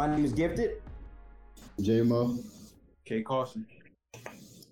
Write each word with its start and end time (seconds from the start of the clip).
Space 0.00 0.08
Creators 0.08 0.08
podcast. 0.08 0.08
My 0.08 0.16
name 0.16 0.24
is 0.24 0.32
Gifted. 0.32 0.82
JMO. 1.80 2.44
K 3.04 3.22
Kaution. 3.22 3.66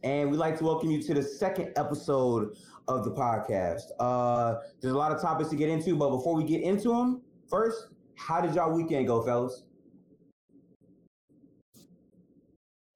And 0.02 0.30
we'd 0.30 0.38
like 0.38 0.56
to 0.58 0.64
welcome 0.64 0.90
you 0.90 1.02
to 1.02 1.14
the 1.14 1.22
second 1.22 1.72
episode 1.76 2.56
of 2.86 3.04
the 3.04 3.10
podcast. 3.10 3.82
Uh, 4.00 4.60
there's 4.80 4.94
a 4.94 4.96
lot 4.96 5.12
of 5.12 5.20
topics 5.20 5.50
to 5.50 5.56
get 5.56 5.68
into, 5.68 5.96
but 5.96 6.10
before 6.10 6.34
we 6.34 6.44
get 6.44 6.62
into 6.62 6.88
them, 6.88 7.22
first, 7.48 7.88
how 8.16 8.40
did 8.40 8.54
y'all 8.54 8.72
weekend 8.72 9.06
go, 9.06 9.22
fellas? 9.22 9.64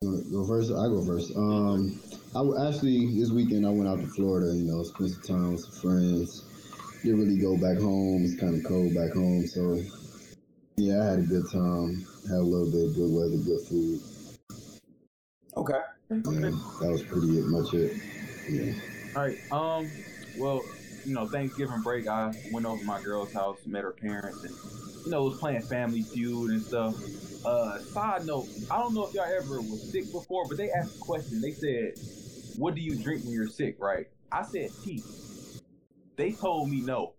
Go 0.03 0.47
first. 0.47 0.71
I 0.71 0.89
go 0.89 1.05
first. 1.05 1.37
Um, 1.37 2.01
I 2.35 2.69
actually 2.69 3.21
this 3.21 3.31
weekend 3.31 3.67
I 3.67 3.71
went 3.71 3.89
out 3.89 4.01
to 4.01 4.07
Florida. 4.07 4.55
You 4.57 4.65
know, 4.65 4.83
spent 4.83 5.11
some 5.11 5.23
time 5.23 5.53
with 5.53 5.61
some 5.61 5.91
friends. 5.91 6.45
Didn't 7.03 7.21
really 7.21 7.39
go 7.39 7.57
back 7.57 7.79
home. 7.79 8.25
It's 8.25 8.35
kind 8.41 8.55
of 8.57 8.65
cold 8.65 8.95
back 8.95 9.13
home, 9.13 9.47
so 9.47 9.81
yeah, 10.77 11.03
I 11.03 11.05
had 11.11 11.19
a 11.19 11.23
good 11.23 11.51
time. 11.51 12.07
Had 12.29 12.39
a 12.39 12.43
little 12.43 12.71
bit 12.71 12.89
of 12.89 12.95
good 12.95 13.11
weather, 13.11 13.37
good 13.37 13.61
food. 13.69 14.01
Okay. 15.57 15.81
That 16.09 16.91
was 16.91 17.03
pretty 17.03 17.41
much 17.43 17.75
it. 17.75 17.97
Yeah. 18.49 18.73
All 19.17 19.23
right. 19.23 19.39
Um. 19.51 19.91
Well, 20.37 20.63
you 21.05 21.15
know, 21.15 21.27
Thanksgiving 21.27 21.83
break, 21.83 22.07
I 22.09 22.33
went 22.51 22.67
over 22.67 22.79
to 22.79 22.87
my 22.87 23.01
girl's 23.01 23.33
house, 23.33 23.59
met 23.67 23.83
her 23.83 23.93
parents, 23.93 24.45
and 24.45 24.55
you 25.05 25.11
know, 25.11 25.25
was 25.25 25.39
playing 25.39 25.63
Family 25.63 26.03
Feud 26.03 26.51
and 26.51 26.63
stuff. 26.63 26.95
Uh, 27.45 27.79
side 27.81 28.25
note, 28.25 28.49
I 28.71 28.79
don't 28.79 28.95
know 28.95 29.07
if 29.07 29.15
y'all 29.15 29.25
ever 29.25 29.61
was 29.61 29.91
sick 29.91 30.11
before, 30.13 30.47
but 30.49 30.57
they 30.57 30.71
asked 30.71 30.97
a 30.97 31.01
question. 31.01 31.41
They 31.41 31.53
said, 31.53 31.95
"What 32.57 32.75
do 32.75 32.81
you 32.81 32.95
drink 33.03 33.25
when 33.25 33.33
you're 33.33 33.49
sick?" 33.49 33.77
Right? 33.79 34.09
I 34.31 34.43
said 34.43 34.71
tea. 34.83 35.03
They 36.17 36.33
told 36.33 36.71
me 36.71 36.81
no, 36.81 37.15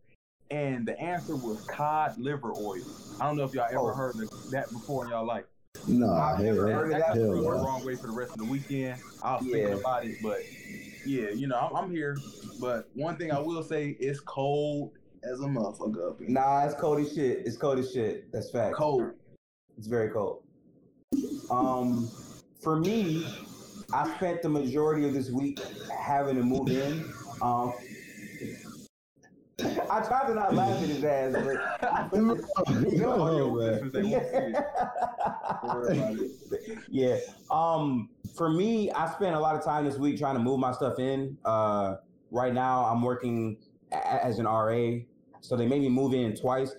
and 0.51 0.85
the 0.87 0.99
answer 0.99 1.35
was 1.35 1.61
cod 1.67 2.19
liver 2.19 2.53
oil. 2.53 2.81
I 3.19 3.25
don't 3.27 3.37
know 3.37 3.43
if 3.43 3.53
y'all 3.53 3.67
ever 3.69 3.91
Oh. 3.91 3.95
heard 3.95 4.15
of 4.21 4.29
that 4.49 4.71
before 4.71 5.05
in 5.05 5.11
y'all 5.11 5.25
life. 5.25 5.45
Nah, 5.87 6.33
I've 6.33 6.39
never 6.39 6.71
heard 6.71 6.91
that 6.91 6.99
that 6.99 7.17
hell 7.17 7.29
the 7.29 7.35
no. 7.35 7.41
wrong 7.41 7.83
way 7.85 7.95
for 7.95 8.07
the 8.07 8.13
rest 8.13 8.31
of 8.33 8.37
the 8.39 8.45
weekend. 8.45 9.01
I 9.21 9.35
was 9.35 9.45
Yeah. 9.45 9.53
thinking 9.53 9.73
about 9.79 10.05
it, 10.05 10.21
but 10.21 10.45
yeah, 11.05 11.29
you 11.29 11.47
know, 11.47 11.57
I'm, 11.57 11.75
I'm 11.75 11.91
here. 11.91 12.21
But 12.59 12.89
one 12.93 13.17
thing 13.17 13.31
I 13.31 13.39
will 13.39 13.63
say, 13.63 13.97
it's 13.99 14.19
cold 14.21 14.91
as 15.23 15.39
a 15.39 15.43
motherfucker 15.43 16.11
up 16.11 16.19
here. 16.19 16.29
Nah, 16.29 16.65
it's 16.65 16.75
cold 16.75 16.99
as 16.99 17.13
shit. 17.13 17.45
It's 17.45 17.57
cold 17.57 17.79
as 17.79 17.91
shit. 17.91 18.31
That's 18.31 18.49
fact. 18.51 18.75
Cold. 18.75 19.11
It's 19.77 19.87
very 19.87 20.09
cold. 20.09 20.43
Um, 21.49 22.11
for 22.61 22.77
me, 22.79 23.25
I 23.91 24.15
spent 24.15 24.41
the 24.41 24.49
majority 24.49 25.05
of 25.07 25.13
this 25.13 25.29
week 25.29 25.59
having 25.89 26.35
to 26.35 26.43
move 26.43 26.69
in. 26.69 27.13
Um, 27.41 27.73
I 29.59 30.01
tried 30.07 30.27
to 30.27 30.33
not 30.35 30.55
laugh 30.55 30.81
at 30.81 30.89
his 30.89 31.03
ass, 31.03 31.33
but 31.33 32.11
man. 32.11 32.11
They 32.11 32.21
won't 32.21 32.43
see 34.25 34.45
it. 34.47 34.67
Don't 35.63 35.73
worry 35.75 35.97
about 35.97 36.15
it. 36.19 36.79
yeah. 36.89 37.17
Um, 37.51 38.09
for 38.35 38.49
me, 38.49 38.91
I 38.91 39.11
spent 39.13 39.35
a 39.35 39.39
lot 39.39 39.55
of 39.55 39.63
time 39.63 39.85
this 39.85 39.97
week 39.97 40.17
trying 40.17 40.35
to 40.35 40.41
move 40.41 40.59
my 40.59 40.71
stuff 40.71 40.97
in. 40.99 41.37
Uh, 41.45 41.95
right 42.31 42.53
now, 42.53 42.85
I'm 42.85 43.01
working 43.03 43.57
a- 43.91 44.25
as 44.25 44.39
an 44.39 44.45
RA, 44.47 44.99
so 45.41 45.55
they 45.55 45.67
made 45.67 45.81
me 45.81 45.89
move 45.89 46.13
in 46.13 46.35
twice. 46.35 46.73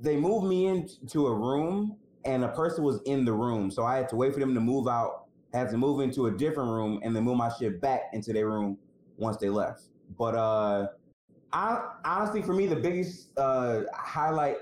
They 0.00 0.16
moved 0.16 0.46
me 0.46 0.66
into 0.66 1.26
a 1.26 1.34
room, 1.34 1.96
and 2.24 2.44
a 2.44 2.48
person 2.48 2.84
was 2.84 3.00
in 3.06 3.24
the 3.24 3.32
room, 3.32 3.70
so 3.70 3.84
I 3.84 3.96
had 3.96 4.08
to 4.10 4.16
wait 4.16 4.34
for 4.34 4.40
them 4.40 4.54
to 4.54 4.60
move 4.60 4.88
out. 4.88 5.24
Had 5.54 5.70
to 5.70 5.78
move 5.78 6.00
into 6.00 6.26
a 6.26 6.30
different 6.30 6.70
room, 6.70 7.00
and 7.02 7.16
then 7.16 7.24
move 7.24 7.38
my 7.38 7.50
shit 7.58 7.80
back 7.80 8.02
into 8.12 8.34
their 8.34 8.46
room 8.48 8.76
once 9.16 9.38
they 9.38 9.48
left. 9.48 9.84
But 10.18 10.34
uh, 10.34 10.88
I 11.52 11.92
honestly, 12.04 12.42
for 12.42 12.52
me, 12.52 12.66
the 12.66 12.76
biggest 12.76 13.36
uh, 13.38 13.82
highlight 13.94 14.56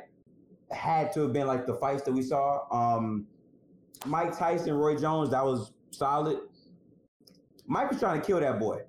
had 0.70 1.12
to 1.12 1.20
have 1.22 1.32
been 1.32 1.46
like 1.46 1.66
the 1.66 1.74
fights 1.74 2.02
that 2.02 2.12
we 2.12 2.22
saw. 2.22 2.66
Um, 2.70 3.26
Mike 4.04 4.36
Tyson, 4.36 4.74
Roy 4.74 4.96
Jones, 4.96 5.30
that 5.30 5.44
was 5.44 5.72
solid. 5.90 6.38
Mike 7.66 7.90
was 7.90 7.98
trying 7.98 8.20
to 8.20 8.26
kill 8.26 8.40
that 8.40 8.58
boy. 8.60 8.80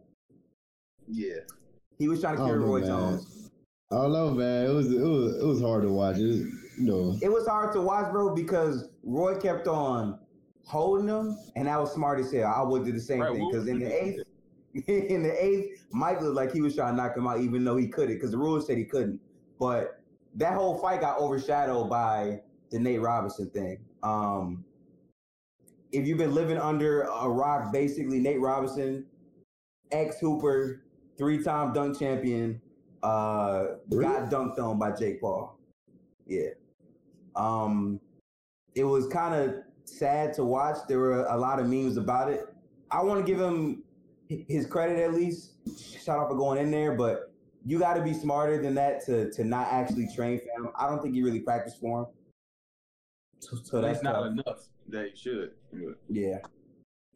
Yeah. 1.07 1.37
He 1.97 2.07
was 2.07 2.21
trying 2.21 2.37
to 2.37 2.43
kill 2.43 2.55
Roy 2.55 2.79
man. 2.81 2.89
Jones. 2.89 3.49
I 3.91 3.95
don't 3.95 4.13
know, 4.13 4.31
man. 4.31 4.65
It 4.65 4.73
was 4.73 4.91
it 4.91 4.99
was 4.99 5.41
it 5.41 5.45
was 5.45 5.61
hard 5.61 5.83
to 5.83 5.89
watch. 5.89 6.17
It 6.17 6.27
was, 6.27 6.37
you 6.77 6.85
know, 6.85 7.17
It 7.21 7.31
was 7.31 7.47
hard 7.47 7.73
to 7.73 7.81
watch, 7.81 8.11
bro, 8.11 8.35
because 8.35 8.89
Roy 9.03 9.39
kept 9.39 9.67
on 9.67 10.19
holding 10.65 11.07
him, 11.07 11.37
and 11.55 11.69
I 11.69 11.77
was 11.77 11.93
smart 11.93 12.19
as 12.19 12.31
hell. 12.31 12.53
I 12.53 12.61
would 12.61 12.83
do 12.85 12.91
the 12.91 12.99
same 12.99 13.21
Right, 13.21 13.33
thing 13.33 13.49
because 13.49 13.67
in 13.67 13.79
the 13.79 14.03
eighth, 14.03 14.23
in 14.87 15.23
the 15.23 15.43
eighth, 15.43 15.85
Mike 15.91 16.21
looked 16.21 16.35
like 16.35 16.51
he 16.51 16.61
was 16.61 16.75
trying 16.75 16.95
to 16.95 17.01
knock 17.01 17.17
him 17.17 17.27
out, 17.27 17.39
even 17.39 17.63
though 17.63 17.77
he 17.77 17.87
couldn't, 17.87 18.15
because 18.15 18.31
the 18.31 18.37
rules 18.37 18.67
said 18.67 18.77
he 18.77 18.85
couldn't. 18.85 19.19
But 19.59 20.01
that 20.35 20.53
whole 20.53 20.77
fight 20.77 21.01
got 21.01 21.19
overshadowed 21.19 21.89
by 21.89 22.41
the 22.69 22.79
Nate 22.79 23.01
Robinson 23.01 23.49
thing. 23.49 23.79
Um, 24.03 24.63
if 25.91 26.05
you've 26.05 26.17
been 26.17 26.35
living 26.35 26.57
under 26.57 27.03
a 27.03 27.27
rock, 27.27 27.71
basically 27.71 28.19
Nate 28.19 28.39
Robinson, 28.39 29.05
ex 29.91 30.19
Hooper, 30.19 30.83
three 31.17 31.41
time 31.41 31.73
dunk 31.73 31.97
champion, 31.97 32.61
uh, 33.03 33.65
got 33.89 34.29
dunked 34.29 34.59
on 34.59 34.77
by 34.77 34.91
Jake 34.91 35.21
Paul. 35.21 35.57
Yeah. 36.25 36.49
Um, 37.35 37.99
it 38.75 38.83
was 38.83 39.07
kind 39.07 39.33
of 39.33 39.55
sad 39.85 40.33
to 40.33 40.43
watch. 40.43 40.77
There 40.87 40.99
were 40.99 41.25
a 41.25 41.37
lot 41.37 41.59
of 41.59 41.67
memes 41.67 41.97
about 41.97 42.29
it. 42.29 42.47
I 42.91 43.01
want 43.03 43.25
to 43.25 43.31
give 43.31 43.41
him 43.41 43.83
hi- 43.83 43.86
his 44.29 44.65
credit 44.65 44.99
at 44.99 45.13
least. 45.13 45.51
Shout 46.03 46.19
out 46.19 46.29
for 46.29 46.35
going 46.35 46.59
in 46.59 46.71
there, 46.71 46.95
but 46.95 47.31
you 47.65 47.79
got 47.79 47.95
to 47.95 48.01
be 48.01 48.13
smarter 48.13 48.61
than 48.61 48.75
that 48.75 49.05
to 49.05 49.31
to 49.31 49.43
not 49.43 49.67
actually 49.71 50.07
train 50.13 50.39
for 50.39 50.61
him. 50.61 50.71
I 50.77 50.87
don't 50.87 51.01
think 51.01 51.15
he 51.15 51.23
really 51.23 51.41
practiced 51.41 51.79
for 51.79 52.01
him. 52.01 52.05
So, 53.39 53.57
so 53.63 53.81
that's 53.81 54.01
that's 54.01 54.03
not 54.03 54.13
tough. 54.13 54.31
enough 54.31 54.59
that 54.89 55.09
he 55.11 55.15
should. 55.15 55.51
Yeah. 56.09 56.37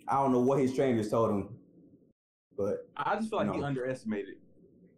I 0.08 0.16
don't 0.16 0.32
know 0.32 0.42
what 0.42 0.60
his 0.60 0.76
trainers 0.76 1.10
told 1.10 1.30
him, 1.30 1.50
but 2.58 2.90
I 2.98 3.16
just 3.16 3.30
feel 3.30 3.40
like 3.40 3.54
he 3.54 3.64
underestimated. 3.64 4.36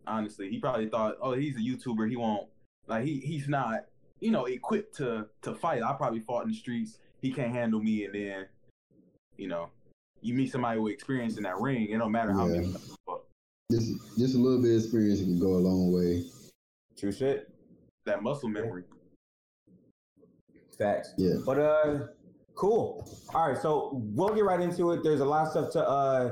Honestly, 0.07 0.49
he 0.49 0.59
probably 0.59 0.89
thought, 0.89 1.15
"Oh, 1.21 1.33
he's 1.33 1.55
a 1.55 1.59
YouTuber. 1.59 2.09
He 2.09 2.15
won't 2.15 2.47
like 2.87 3.05
he 3.05 3.19
he's 3.19 3.47
not, 3.47 3.85
you 4.19 4.31
know, 4.31 4.45
equipped 4.45 4.95
to 4.97 5.27
to 5.43 5.53
fight. 5.53 5.81
I 5.83 5.93
probably 5.93 6.21
fought 6.21 6.43
in 6.43 6.51
the 6.51 6.57
streets. 6.57 6.99
He 7.21 7.31
can't 7.31 7.53
handle 7.53 7.79
me." 7.79 8.05
And 8.05 8.15
then, 8.15 8.47
you 9.37 9.47
know, 9.47 9.69
you 10.23 10.33
meet 10.33 10.51
somebody 10.51 10.79
with 10.79 10.93
experience 10.93 11.37
in 11.37 11.43
that 11.43 11.59
ring. 11.59 11.87
It 11.89 11.97
don't 11.97 12.11
matter 12.11 12.31
how 12.33 12.47
Yeah. 12.47 12.61
many. 12.61 12.71
times 12.73 12.89
just 13.71 14.17
just 14.17 14.35
a 14.35 14.37
little 14.37 14.61
bit 14.61 14.71
of 14.75 14.81
experience 14.83 15.19
can 15.21 15.39
go 15.39 15.53
a 15.55 15.61
long 15.61 15.91
way. 15.91 16.25
true 16.97 17.11
shit. 17.11 17.49
That 18.05 18.21
muscle 18.21 18.49
memory. 18.49 18.83
Facts. 20.77 21.13
Yeah. 21.17 21.35
But 21.45 21.59
uh 21.59 22.07
cool. 22.55 23.07
All 23.33 23.49
right, 23.49 23.57
so 23.59 23.89
we'll 23.93 24.33
get 24.33 24.43
right 24.43 24.59
into 24.59 24.91
it. 24.91 25.03
There's 25.03 25.21
a 25.21 25.25
lot 25.25 25.45
of 25.47 25.51
stuff 25.51 25.71
to 25.73 25.87
uh 25.87 26.31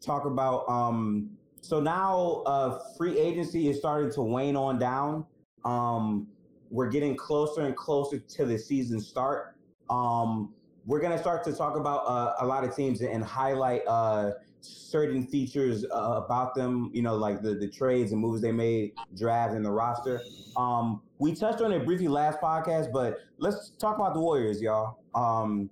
talk 0.00 0.24
about. 0.24 0.68
Um 0.68 1.30
so 1.60 1.80
now 1.80 2.42
uh 2.46 2.78
free 2.96 3.18
agency 3.18 3.68
is 3.68 3.78
starting 3.78 4.10
to 4.12 4.22
wane 4.22 4.56
on 4.56 4.78
down. 4.78 5.26
Um 5.64 6.28
we're 6.70 6.88
getting 6.90 7.16
closer 7.16 7.62
and 7.62 7.74
closer 7.76 8.18
to 8.18 8.44
the 8.46 8.58
season 8.58 9.00
start. 9.00 9.54
Um 9.90 10.54
we're 10.88 11.00
gonna 11.00 11.18
start 11.18 11.44
to 11.44 11.52
talk 11.52 11.76
about 11.76 11.98
uh, 12.06 12.32
a 12.40 12.46
lot 12.46 12.64
of 12.64 12.74
teams 12.74 13.02
and 13.02 13.22
highlight 13.22 13.82
uh 13.86 14.32
certain 14.60 15.24
features 15.24 15.84
uh, 15.84 16.20
about 16.24 16.54
them, 16.54 16.90
you 16.92 17.02
know, 17.02 17.14
like 17.14 17.42
the 17.42 17.54
the 17.54 17.68
trades 17.68 18.10
and 18.10 18.20
moves 18.20 18.40
they 18.40 18.50
made, 18.50 18.92
drafts 19.14 19.54
and 19.54 19.64
the 19.64 19.70
roster. 19.70 20.20
Um, 20.56 21.02
we 21.18 21.34
touched 21.34 21.60
on 21.60 21.72
it 21.72 21.84
briefly 21.84 22.08
last 22.08 22.40
podcast, 22.40 22.90
but 22.90 23.18
let's 23.36 23.70
talk 23.78 23.96
about 23.96 24.14
the 24.14 24.20
Warriors, 24.20 24.62
y'all. 24.62 24.98
Um, 25.14 25.68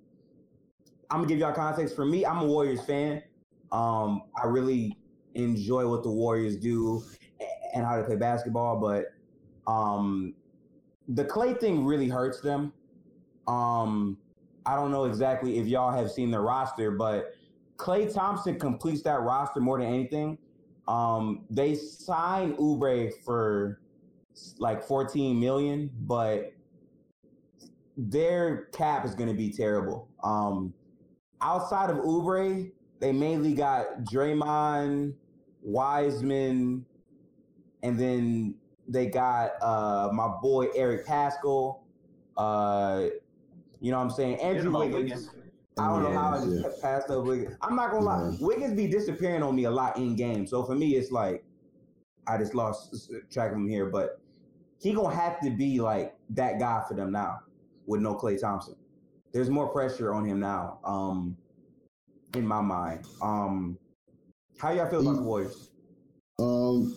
I'm 1.10 1.18
gonna 1.18 1.28
give 1.28 1.38
y'all 1.38 1.54
context. 1.54 1.96
For 1.96 2.04
me, 2.04 2.26
I'm 2.26 2.42
a 2.42 2.44
Warriors 2.44 2.84
fan. 2.84 3.22
Um, 3.72 4.22
I 4.40 4.46
really 4.46 4.96
enjoy 5.34 5.88
what 5.88 6.02
the 6.02 6.10
Warriors 6.10 6.56
do 6.56 7.02
and 7.74 7.86
how 7.86 7.96
they 7.96 8.06
play 8.06 8.16
basketball, 8.16 8.78
but 8.78 9.06
um, 9.66 10.34
the 11.08 11.24
Klay 11.24 11.58
thing 11.58 11.86
really 11.86 12.08
hurts 12.08 12.40
them. 12.40 12.72
Um, 13.48 14.18
I 14.66 14.74
don't 14.74 14.90
know 14.90 15.04
exactly 15.04 15.58
if 15.58 15.66
y'all 15.66 15.92
have 15.92 16.10
seen 16.10 16.30
the 16.30 16.40
roster, 16.40 16.90
but 16.90 17.34
Klay 17.76 18.12
Thompson 18.12 18.58
completes 18.58 19.02
that 19.02 19.20
roster 19.20 19.60
more 19.60 19.78
than 19.78 19.86
anything. 19.86 20.38
Um, 20.88 21.44
they 21.48 21.74
signed 21.74 22.56
Oubre 22.58 23.12
for 23.24 23.80
like 24.58 24.82
14 24.82 25.38
million, 25.38 25.90
but 26.00 26.52
their 27.96 28.64
cap 28.66 29.04
is 29.04 29.14
going 29.14 29.28
to 29.28 29.34
be 29.34 29.50
terrible. 29.50 30.08
Um, 30.22 30.74
outside 31.40 31.90
of 31.90 31.98
Oubre, 31.98 32.70
they 32.98 33.12
mainly 33.12 33.54
got 33.54 34.04
Draymond, 34.04 35.14
Wiseman, 35.62 36.84
and 37.82 37.98
then 37.98 38.54
they 38.88 39.06
got 39.06 39.52
uh, 39.62 40.10
my 40.12 40.28
boy 40.40 40.68
Eric 40.74 41.06
Paschall. 41.06 41.80
Uh, 42.36 43.06
you 43.80 43.90
know 43.90 43.98
what 43.98 44.04
I'm 44.04 44.10
saying? 44.10 44.40
Andrew 44.40 44.72
Wiggins. 44.72 45.30
I 45.78 45.88
don't 45.88 46.02
know 46.02 46.12
how 46.18 46.30
I 46.30 46.44
Yeah. 46.44 46.62
just 46.62 46.80
passed 46.82 47.10
up 47.10 47.24
Wiggins. 47.24 47.54
I'm 47.60 47.76
not 47.76 47.90
gonna 47.90 48.04
lie, 48.04 48.30
Yeah. 48.30 48.46
Wiggins 48.46 48.74
be 48.74 48.86
disappearing 48.86 49.42
on 49.42 49.54
me 49.54 49.64
a 49.64 49.70
lot 49.70 49.96
in 49.98 50.16
game. 50.16 50.46
So 50.46 50.64
for 50.64 50.74
me, 50.74 50.96
it's 50.96 51.12
like 51.12 51.44
I 52.26 52.38
just 52.38 52.54
lost 52.54 53.10
track 53.30 53.50
of 53.52 53.58
him 53.58 53.68
here, 53.68 53.86
but 53.86 54.20
he 54.78 54.92
gonna 54.92 55.14
have 55.14 55.40
to 55.40 55.50
be 55.50 55.80
like 55.80 56.16
that 56.30 56.58
guy 56.58 56.82
for 56.88 56.94
them 56.94 57.12
now. 57.12 57.40
with 57.88 58.00
no 58.00 58.16
Klay 58.16 58.40
Thompson. 58.40 58.74
There's 59.32 59.48
more 59.48 59.68
pressure 59.68 60.12
on 60.12 60.24
him 60.24 60.40
now, 60.40 60.80
um, 60.82 61.36
in 62.34 62.44
my 62.44 62.60
mind. 62.60 63.06
Um, 63.22 63.78
how 64.58 64.72
y'all 64.72 64.90
feel 64.90 65.02
about 65.02 65.16
the 65.18 65.22
Warriors? 65.22 65.70
Um, 66.40 66.96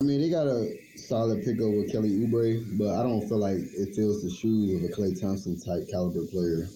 I 0.00 0.04
mean, 0.04 0.20
they 0.20 0.30
got 0.30 0.46
a 0.46 0.78
solid 0.94 1.44
pickup 1.44 1.72
with 1.72 1.90
Kelly 1.90 2.10
Oubre, 2.10 2.78
but 2.78 3.00
I 3.00 3.02
don't 3.02 3.28
feel 3.28 3.38
like 3.38 3.56
it 3.56 3.96
fills 3.96 4.22
the 4.22 4.30
shoes 4.30 4.76
of 4.76 4.88
a 4.88 4.92
Klay 4.92 5.20
Thompson 5.20 5.58
type 5.58 5.88
caliber 5.90 6.24
player. 6.26 6.68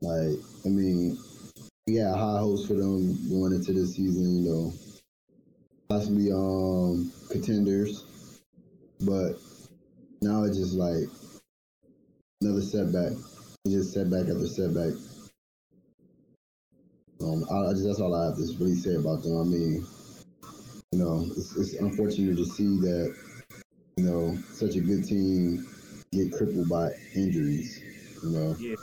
Like, 0.00 0.38
I 0.64 0.68
mean, 0.68 1.18
yeah, 1.86 2.14
high 2.16 2.38
hopes 2.38 2.66
for 2.66 2.74
them 2.74 3.28
going 3.28 3.52
into 3.52 3.74
this 3.74 3.96
season, 3.96 4.42
you 4.42 4.50
know, 4.50 4.72
possibly 5.90 6.32
um 6.32 7.12
contenders, 7.30 8.04
but 9.02 9.34
now 10.22 10.44
it's 10.44 10.56
just 10.56 10.76
like 10.76 11.04
another 12.40 12.62
setback. 12.62 13.12
It's 13.66 13.74
just 13.74 13.92
setback 13.92 14.28
after 14.28 14.46
setback. 14.46 14.94
Um, 17.20 17.44
I, 17.50 17.68
I 17.68 17.72
just 17.72 17.84
that's 17.84 18.00
all 18.00 18.14
I 18.14 18.24
have 18.24 18.36
to 18.36 18.46
really 18.58 18.76
say 18.76 18.94
about 18.94 19.22
them. 19.22 19.38
I 19.38 19.44
mean, 19.44 19.86
you 20.94 21.00
know, 21.04 21.26
it's, 21.36 21.56
it's 21.56 21.74
unfortunate 21.74 22.36
to 22.36 22.44
see 22.44 22.76
that 22.78 23.16
you 23.96 24.04
know 24.04 24.38
such 24.52 24.76
a 24.76 24.80
good 24.80 25.04
team 25.04 25.66
get 26.12 26.32
crippled 26.32 26.68
by 26.68 26.90
injuries. 27.16 27.82
You 28.22 28.30
know, 28.30 28.56
Yeah. 28.58 28.74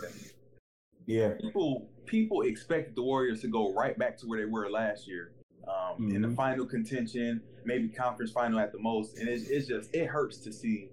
Yeah, 1.08 1.34
People 1.42 1.90
people 2.06 2.42
expect 2.42 2.96
the 2.96 3.02
Warriors 3.02 3.42
to 3.42 3.48
go 3.48 3.74
right 3.74 3.98
back 3.98 4.18
to 4.18 4.28
where 4.28 4.40
they 4.40 4.46
were 4.46 4.70
last 4.70 5.08
year. 5.08 5.32
Um, 5.68 6.12
in 6.12 6.22
the 6.22 6.28
Mhm. 6.28 6.36
final 6.36 6.66
contention, 6.66 7.42
maybe 7.64 7.88
conference 7.88 8.32
final 8.32 8.60
at 8.60 8.72
the 8.74 8.80
most, 8.80 9.18
and 9.18 9.30
it's, 9.30 9.48
it's 9.50 9.68
just 9.68 9.96
it 9.96 10.08
hurts 10.08 10.38
to 10.40 10.52
see 10.52 10.90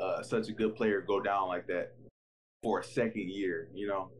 uh, 0.00 0.22
such 0.22 0.48
a 0.48 0.52
good 0.52 0.74
player 0.74 1.00
go 1.00 1.20
down 1.20 1.46
like 1.48 1.66
that 1.68 1.94
for 2.62 2.80
a 2.80 2.84
second 2.84 3.30
year. 3.30 3.68
You 3.72 3.86
know, 3.86 4.10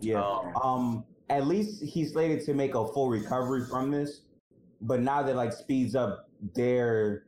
yeah. 0.00 0.22
Um, 0.22 0.56
Um, 0.56 1.04
at 1.30 1.46
least 1.46 1.82
he's 1.84 2.12
slated 2.12 2.44
to 2.46 2.54
make 2.54 2.74
a 2.74 2.86
full 2.88 3.08
recovery 3.08 3.64
from 3.64 3.90
this, 3.90 4.22
but 4.80 5.00
now 5.00 5.22
that 5.22 5.36
like 5.36 5.52
speeds 5.52 5.94
up 5.94 6.28
their 6.54 7.24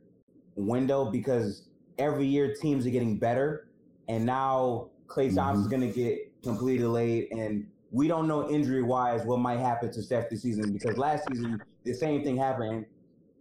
window 0.55 1.09
because 1.11 1.63
every 1.97 2.25
year 2.25 2.53
teams 2.53 2.85
are 2.85 2.89
getting 2.91 3.17
better, 3.17 3.69
and 4.07 4.25
now 4.25 4.89
Klay 5.07 5.33
Thompson's 5.33 5.67
gonna 5.67 5.87
get 5.87 6.31
completely 6.43 6.79
delayed, 6.79 7.27
and 7.31 7.67
we 7.91 8.07
don't 8.07 8.27
know 8.27 8.49
injury 8.49 8.83
wise 8.83 9.25
what 9.25 9.39
might 9.39 9.59
happen 9.59 9.91
to 9.91 10.01
Steph 10.01 10.29
this 10.29 10.41
season 10.41 10.71
because 10.71 10.97
last 10.97 11.27
season 11.29 11.61
the 11.83 11.93
same 11.93 12.23
thing 12.23 12.37
happened, 12.37 12.85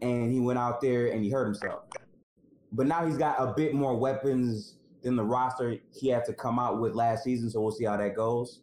and 0.00 0.32
he 0.32 0.40
went 0.40 0.58
out 0.58 0.80
there 0.80 1.08
and 1.08 1.22
he 1.22 1.30
hurt 1.30 1.44
himself. 1.44 1.82
But 2.72 2.86
now 2.86 3.06
he's 3.06 3.16
got 3.16 3.36
a 3.38 3.52
bit 3.54 3.74
more 3.74 3.96
weapons 3.96 4.74
than 5.02 5.16
the 5.16 5.24
roster 5.24 5.76
he 5.92 6.08
had 6.08 6.24
to 6.26 6.32
come 6.32 6.58
out 6.58 6.80
with 6.80 6.94
last 6.94 7.24
season, 7.24 7.50
so 7.50 7.60
we'll 7.60 7.72
see 7.72 7.84
how 7.84 7.96
that 7.96 8.14
goes. 8.14 8.60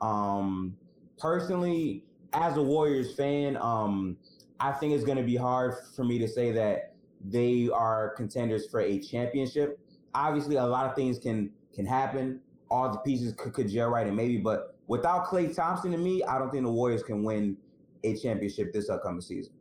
Um, 0.00 0.76
personally, 1.18 2.04
as 2.32 2.56
a 2.56 2.62
Warriors 2.62 3.14
fan, 3.14 3.56
um, 3.56 4.16
I 4.64 4.72
think 4.72 4.94
it's 4.94 5.04
going 5.04 5.18
to 5.18 5.24
be 5.24 5.36
hard 5.36 5.74
for 5.94 6.04
me 6.04 6.18
to 6.18 6.26
say 6.26 6.50
that 6.52 6.94
they 7.22 7.68
are 7.68 8.14
contenders 8.16 8.66
for 8.70 8.80
a 8.80 8.98
championship. 8.98 9.78
Obviously, 10.14 10.56
a 10.56 10.64
lot 10.64 10.86
of 10.86 10.94
things 10.94 11.18
can 11.18 11.50
can 11.74 11.84
happen. 11.84 12.40
All 12.70 12.90
the 12.90 12.98
pieces 12.98 13.34
could, 13.36 13.52
could 13.52 13.68
gel 13.68 13.90
right, 13.90 14.06
and 14.06 14.16
maybe, 14.16 14.38
but 14.38 14.74
without 14.86 15.26
Klay 15.26 15.54
Thompson 15.54 15.92
to 15.92 15.98
me, 15.98 16.22
I 16.24 16.38
don't 16.38 16.50
think 16.50 16.64
the 16.64 16.70
Warriors 16.70 17.02
can 17.02 17.22
win 17.22 17.58
a 18.04 18.16
championship 18.16 18.72
this 18.72 18.88
upcoming 18.88 19.20
season. 19.20 19.52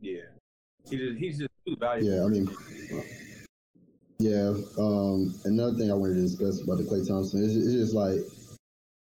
yeah, 0.00 0.22
he 0.88 0.96
just 0.96 1.18
he's 1.18 1.38
just 1.38 1.50
too 1.66 1.76
valuable. 1.78 2.16
yeah. 2.16 2.24
I 2.24 2.28
mean, 2.28 2.48
yeah. 4.18 4.54
Um, 4.78 5.38
another 5.44 5.76
thing 5.76 5.90
I 5.90 5.94
wanted 5.94 6.14
to 6.14 6.22
discuss 6.22 6.62
about 6.62 6.78
the 6.78 6.84
Klay 6.84 7.06
Thompson 7.06 7.44
is 7.44 7.54
it's 7.58 7.74
just 7.74 7.94
like 7.94 8.20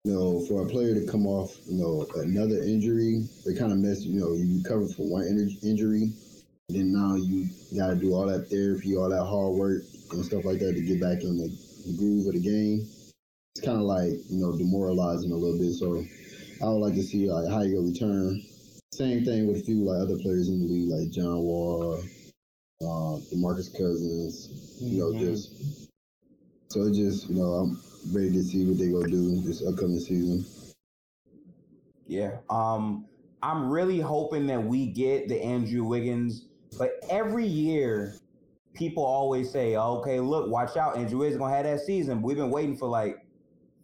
you 0.06 0.14
know, 0.14 0.40
for 0.48 0.64
a 0.64 0.70
player 0.70 0.94
to 0.94 1.06
come 1.06 1.28
off, 1.28 1.58
you 1.66 1.78
know, 1.78 2.06
another 2.16 2.64
injury, 2.64 3.28
they 3.46 3.54
kind 3.54 3.72
of 3.72 3.80
mess, 3.80 4.06
you 4.06 4.20
know, 4.20 4.32
you 4.34 4.62
recover 4.64 4.88
from 4.88 5.10
one 5.10 5.24
in- 5.24 5.58
injury, 5.62 6.14
and 6.70 6.78
then 6.78 6.94
now 6.94 7.16
you 7.16 7.50
got 7.76 7.90
to 7.90 7.96
do 7.96 8.14
all 8.14 8.26
that 8.26 8.50
therapy, 8.50 8.96
all 8.96 9.10
that 9.10 9.26
hard 9.26 9.54
work 9.56 9.82
and 10.12 10.24
stuff 10.26 10.46
like 10.46 10.60
that 10.60 10.74
to 10.74 10.82
get 10.82 11.02
back 11.02 11.24
in 11.24 11.38
the, 11.38 11.48
the 11.86 11.98
groove 11.98 12.28
of 12.28 12.34
the 12.34 12.40
game. 12.40 12.88
It's 13.56 13.66
kind 13.66 13.78
of 13.78 13.84
like, 13.84 14.14
you 14.30 14.40
know, 14.40 14.58
demoralizing 14.58 15.32
a 15.32 15.36
little 15.36 15.60
bit. 15.60 15.74
So 15.74 16.06
I 16.64 16.70
would 16.70 16.80
like 16.80 16.96
to 16.96 17.04
see 17.04 17.30
like 17.30 17.50
how 17.50 17.62
you 17.62 17.82
return. 17.82 18.42
Same 18.94 19.26
thing 19.26 19.48
with 19.48 19.58
a 19.58 19.64
few 19.64 19.84
like 19.84 20.02
other 20.02 20.18
players 20.18 20.48
in 20.48 20.62
the 20.62 20.66
league, 20.66 20.90
like 20.90 21.12
John 21.12 21.40
Wall, 21.40 22.00
uh, 22.82 23.20
DeMarcus 23.32 23.72
Cousins, 23.74 24.80
you 24.82 25.00
know, 25.00 25.12
Mhm. 25.12 25.20
just 25.20 25.52
so 26.70 26.84
it 26.84 26.94
just, 26.94 27.30
you 27.30 27.36
know, 27.36 27.54
I'm 27.54 27.80
ready 28.12 28.32
to 28.32 28.44
see 28.44 28.66
what 28.66 28.78
they 28.78 28.90
gonna 28.90 29.08
do 29.08 29.42
this 29.42 29.66
upcoming 29.66 30.00
season. 30.00 30.46
Yeah. 32.08 32.38
Um, 32.50 33.06
I'm 33.42 33.70
really 33.70 34.00
hoping 34.00 34.48
that 34.48 34.64
we 34.64 34.88
get 34.88 35.30
the 35.30 35.42
Andrew 35.42 35.84
Wiggins, 35.84 36.48
but 36.78 36.94
every 37.10 37.46
year 37.46 38.16
people 38.74 39.04
always 39.04 39.52
say, 39.52 39.76
okay, 39.76 40.20
look, 40.20 40.50
watch 40.50 40.76
out, 40.78 40.98
Andrew 40.98 41.20
Wiggins 41.20 41.38
gonna 41.38 41.56
have 41.56 41.66
that 41.66 41.82
season. 41.82 42.22
We've 42.22 42.38
been 42.38 42.52
waiting 42.52 42.78
for 42.78 42.88
like 42.88 43.26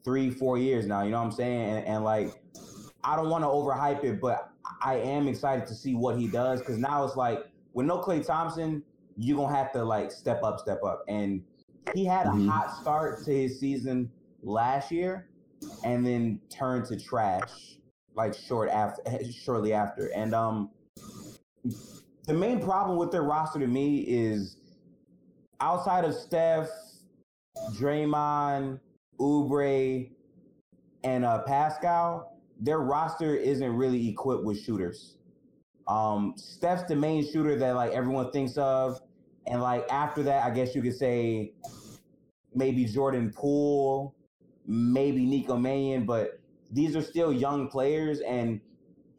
three, 0.04 0.30
four 0.30 0.58
years 0.58 0.86
now, 0.86 1.04
you 1.04 1.12
know 1.12 1.20
what 1.20 1.26
I'm 1.26 1.32
saying? 1.32 1.78
And, 1.78 1.86
and 1.86 2.04
like 2.04 2.42
I 3.04 3.16
don't 3.16 3.30
want 3.30 3.44
to 3.44 3.48
overhype 3.48 4.04
it, 4.04 4.20
but 4.20 4.50
I 4.82 4.96
am 4.96 5.28
excited 5.28 5.68
to 5.68 5.76
see 5.76 5.96
what 5.96 6.18
he 6.18 6.28
does 6.28 6.60
because 6.60 6.78
now 6.78 7.04
it's 7.06 7.16
like 7.16 7.46
with 7.74 7.86
no 7.86 8.00
Klay 8.00 8.26
Thompson, 8.26 8.84
you're 9.18 9.38
gonna 9.38 9.56
have 9.56 9.72
to 9.74 9.84
like 9.84 10.12
step 10.12 10.44
up, 10.44 10.60
step 10.60 10.84
up. 10.84 11.04
And 11.08 11.44
he 11.94 12.06
had 12.06 12.28
a 12.28 12.30
Mhm. 12.32 12.48
hot 12.50 12.72
start 12.82 13.24
to 13.26 13.32
his 13.32 13.60
season 13.60 14.12
last 14.42 14.92
year 14.92 15.28
and 15.84 16.06
then 16.06 16.40
turned 16.50 16.86
to 16.86 16.98
trash 16.98 17.80
like 18.16 18.34
short 18.34 18.70
after 18.70 19.02
shortly 19.32 19.74
after. 19.74 20.08
And 20.16 20.34
um 20.34 20.72
the 22.26 22.34
main 22.34 22.60
problem 22.60 22.98
with 22.98 23.12
their 23.12 23.24
roster 23.24 23.60
to 23.60 23.68
me 23.68 24.00
is 24.00 24.58
outside 25.60 26.06
of 26.06 26.14
Steph, 26.14 26.70
Draymond, 27.74 28.80
Oubre, 29.20 30.10
and 31.04 31.24
uh, 31.24 31.44
Paschall, 31.48 32.26
their 32.60 32.80
roster 32.80 33.36
isn't 33.36 33.76
really 33.76 34.10
equipped 34.10 34.44
with 34.44 34.60
shooters. 34.60 35.18
Um, 35.88 36.34
Steph's 36.36 36.84
the 36.86 36.96
main 36.96 37.24
shooter 37.32 37.56
that 37.58 37.76
like 37.76 37.92
everyone 37.92 38.32
thinks 38.32 38.58
of, 38.58 39.00
and 39.48 39.62
like 39.62 39.86
after 39.92 40.24
that, 40.24 40.44
I 40.46 40.50
guess 40.50 40.76
you 40.76 40.82
could 40.82 40.96
say 40.96 41.54
maybe 42.54 42.86
Jordan 42.86 43.32
Poole, 43.36 44.16
maybe 44.66 45.26
Nico 45.26 45.58
Mannion, 45.58 46.06
but 46.06 46.40
these 46.72 46.96
are 46.96 47.02
still 47.02 47.32
young 47.32 47.68
players, 47.68 48.22
and 48.22 48.60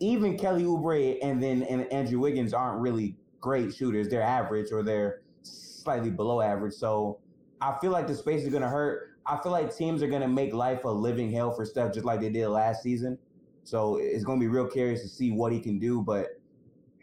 even 0.01 0.37
Kelly 0.37 0.65
Oubre 0.65 1.19
and 1.23 1.43
then 1.43 1.63
and 1.63 1.91
Andrew 1.93 2.19
Wiggins 2.19 2.53
aren't 2.53 2.81
really 2.81 3.17
great 3.41 3.75
shooters. 3.75 4.09
They're 4.09 4.23
average 4.23 4.73
or 4.73 4.83
they're 4.83 5.23
slightly 5.43 6.11
below 6.11 6.41
average. 6.41 6.75
So 6.75 7.19
I 7.61 7.77
feel 7.81 7.93
like 7.93 8.07
the 8.07 8.15
space 8.15 8.43
is 8.43 8.53
gonna 8.53 8.69
hurt. 8.69 9.17
I 9.25 9.39
feel 9.43 9.53
like 9.53 9.75
teams 9.75 10.03
are 10.03 10.09
gonna 10.09 10.29
make 10.29 10.53
life 10.53 10.85
a 10.85 10.89
living 10.89 11.31
hell 11.33 11.53
for 11.53 11.65
Steph, 11.65 11.95
just 11.95 12.05
like 12.05 12.21
they 12.21 12.31
did 12.31 12.49
last 12.49 12.83
season. 12.83 13.19
So 13.65 13.97
it's 13.97 14.25
gonna 14.25 14.41
be 14.41 14.49
real 14.49 14.67
curious 14.67 15.03
to 15.03 15.09
see 15.09 15.31
what 15.31 15.53
he 15.53 15.61
can 15.61 15.79
do. 15.79 16.03
But 16.03 16.36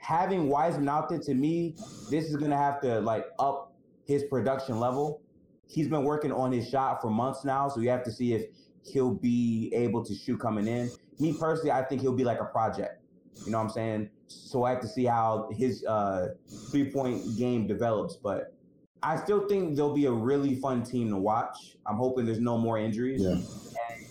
having 0.03 0.49
Wiseman 0.49 0.89
out 0.89 1.09
there, 1.09 1.19
to 1.19 1.33
me, 1.33 1.75
this 2.09 2.25
is 2.25 2.35
gonna 2.35 2.57
have 2.57 2.81
to 2.81 2.99
like 2.99 3.25
up 3.39 3.73
his 4.05 4.23
production 4.25 4.79
level. 4.79 5.21
He's 5.67 5.87
been 5.87 6.03
working 6.03 6.31
on 6.31 6.51
his 6.51 6.69
shot 6.69 7.01
for 7.01 7.09
months 7.09 7.45
now, 7.45 7.69
so 7.69 7.79
you 7.79 7.89
have 7.89 8.03
to 8.03 8.11
see 8.11 8.33
if 8.33 8.45
he'll 8.83 9.13
be 9.13 9.71
able 9.73 10.03
to 10.03 10.13
shoot 10.13 10.39
coming 10.39 10.67
in. 10.67 10.91
Me 11.19 11.33
personally, 11.39 11.71
I 11.71 11.83
think 11.83 12.01
he'll 12.01 12.15
be 12.15 12.25
like 12.25 12.41
a 12.41 12.45
project. 12.45 13.01
You 13.45 13.51
know 13.51 13.59
what 13.59 13.63
I'm 13.65 13.69
saying? 13.69 14.09
So 14.27 14.65
I 14.65 14.71
have 14.71 14.81
to 14.81 14.87
see 14.87 15.05
how 15.05 15.49
his 15.53 15.85
uh, 15.85 16.33
three 16.69 16.91
point 16.91 17.37
game 17.37 17.65
develops. 17.65 18.17
But 18.17 18.53
I 19.01 19.15
still 19.15 19.47
think 19.47 19.75
there'll 19.75 19.95
be 19.95 20.05
a 20.05 20.11
really 20.11 20.55
fun 20.55 20.83
team 20.83 21.09
to 21.09 21.17
watch. 21.17 21.77
I'm 21.87 21.95
hoping 21.95 22.25
there's 22.25 22.39
no 22.39 22.57
more 22.57 22.77
injuries 22.77 23.21
Yeah. 23.23 23.31
and, 23.31 23.45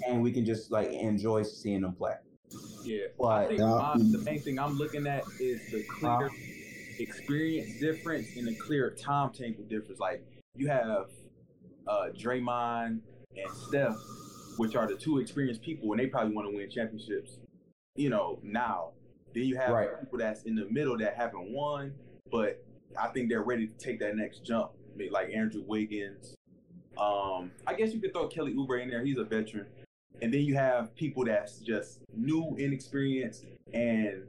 and 0.08 0.22
we 0.22 0.32
can 0.32 0.44
just 0.44 0.70
like 0.70 0.88
enjoy 0.90 1.42
seeing 1.42 1.82
them 1.82 1.92
play. 1.92 2.14
Yeah, 2.84 3.06
I 3.24 3.46
think 3.46 3.60
Yeah. 3.60 3.66
my, 3.66 3.94
the 3.96 4.22
main 4.24 4.40
thing 4.40 4.58
I'm 4.58 4.76
looking 4.76 5.06
at 5.06 5.24
is 5.40 5.70
the 5.70 5.82
clear 5.84 6.26
Uh. 6.26 6.28
experience 6.98 7.78
difference 7.80 8.36
and 8.36 8.46
the 8.46 8.54
clear 8.54 8.90
timetable 8.90 9.64
difference. 9.64 9.98
Like 10.00 10.24
you 10.56 10.68
have 10.68 11.08
uh, 11.86 12.10
Draymond 12.14 13.00
and 13.36 13.50
Steph, 13.68 13.96
which 14.56 14.76
are 14.76 14.86
the 14.86 14.94
two 14.94 15.18
experienced 15.18 15.62
people, 15.62 15.90
and 15.92 16.00
they 16.00 16.06
probably 16.06 16.34
want 16.34 16.48
to 16.50 16.54
win 16.56 16.70
championships. 16.70 17.38
You 17.96 18.10
know 18.10 18.38
now. 18.42 18.90
Then 19.34 19.44
you 19.44 19.56
have 19.56 19.70
Right. 19.70 19.88
people 20.00 20.18
that's 20.18 20.42
in 20.42 20.54
the 20.54 20.66
middle 20.70 20.96
that 20.98 21.14
haven't 21.16 21.50
won, 21.52 21.94
but 22.30 22.62
I 23.00 23.08
think 23.08 23.30
they're 23.30 23.42
ready 23.42 23.66
to 23.66 23.74
take 23.78 23.98
that 24.00 24.14
next 24.16 24.44
jump. 24.44 24.72
Like 25.10 25.30
Andrew 25.34 25.62
Wiggins. 25.66 26.34
Um, 26.98 27.50
I 27.66 27.72
guess 27.74 27.94
you 27.94 28.00
could 28.00 28.12
throw 28.12 28.28
Kelly 28.28 28.52
Oubre 28.54 28.82
in 28.82 28.90
there. 28.90 29.02
He's 29.02 29.16
a 29.16 29.24
veteran. 29.24 29.66
And 30.20 30.32
then 30.32 30.42
you 30.42 30.54
have 30.54 30.94
people 30.94 31.24
that's 31.24 31.58
just 31.58 32.00
new, 32.14 32.54
inexperienced, 32.58 33.44
and 33.72 34.22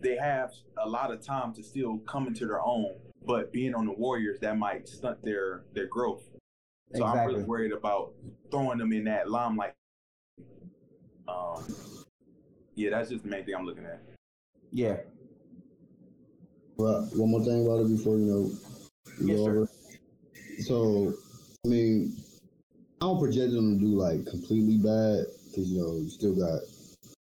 they 0.00 0.16
have 0.16 0.52
a 0.82 0.88
lot 0.88 1.10
of 1.10 1.24
time 1.24 1.54
to 1.54 1.62
still 1.62 1.98
come 1.98 2.26
into 2.26 2.46
their 2.46 2.60
own. 2.60 2.94
But 3.24 3.52
being 3.52 3.74
on 3.74 3.86
the 3.86 3.92
Warriors, 3.92 4.40
that 4.40 4.58
might 4.58 4.88
stunt 4.88 5.22
their 5.22 5.62
their 5.74 5.86
growth. 5.86 6.24
So 6.94 7.04
I'm 7.04 7.26
really 7.26 7.44
worried 7.44 7.72
about 7.72 8.12
throwing 8.50 8.78
them 8.78 8.92
in 8.92 9.04
that 9.04 9.30
limelight. 9.30 9.72
Um, 11.28 11.64
yeah, 12.74 12.90
that's 12.90 13.10
just 13.10 13.22
the 13.22 13.30
main 13.30 13.44
thing 13.44 13.54
I'm 13.54 13.64
looking 13.64 13.84
at. 13.86 14.02
Yeah. 14.70 14.96
Well, 16.76 17.08
one 17.14 17.30
more 17.30 17.44
thing 17.44 17.64
about 17.64 17.80
it 17.80 17.96
before 17.96 18.18
you 18.18 18.24
know 18.24 18.50
we 19.20 19.28
Yes, 19.28 19.38
go 19.38 19.44
sir. 19.44 19.50
over. 19.50 19.68
So, 20.60 21.14
I 21.64 21.68
mean, 21.68 22.16
I 23.02 23.04
don't 23.06 23.18
project 23.18 23.50
them 23.50 23.80
to 23.80 23.84
do 23.84 23.98
like 23.98 24.24
completely 24.26 24.78
bad 24.78 25.26
because 25.50 25.66
you 25.66 25.82
know 25.82 25.96
you 25.96 26.08
still 26.08 26.36
got 26.36 26.62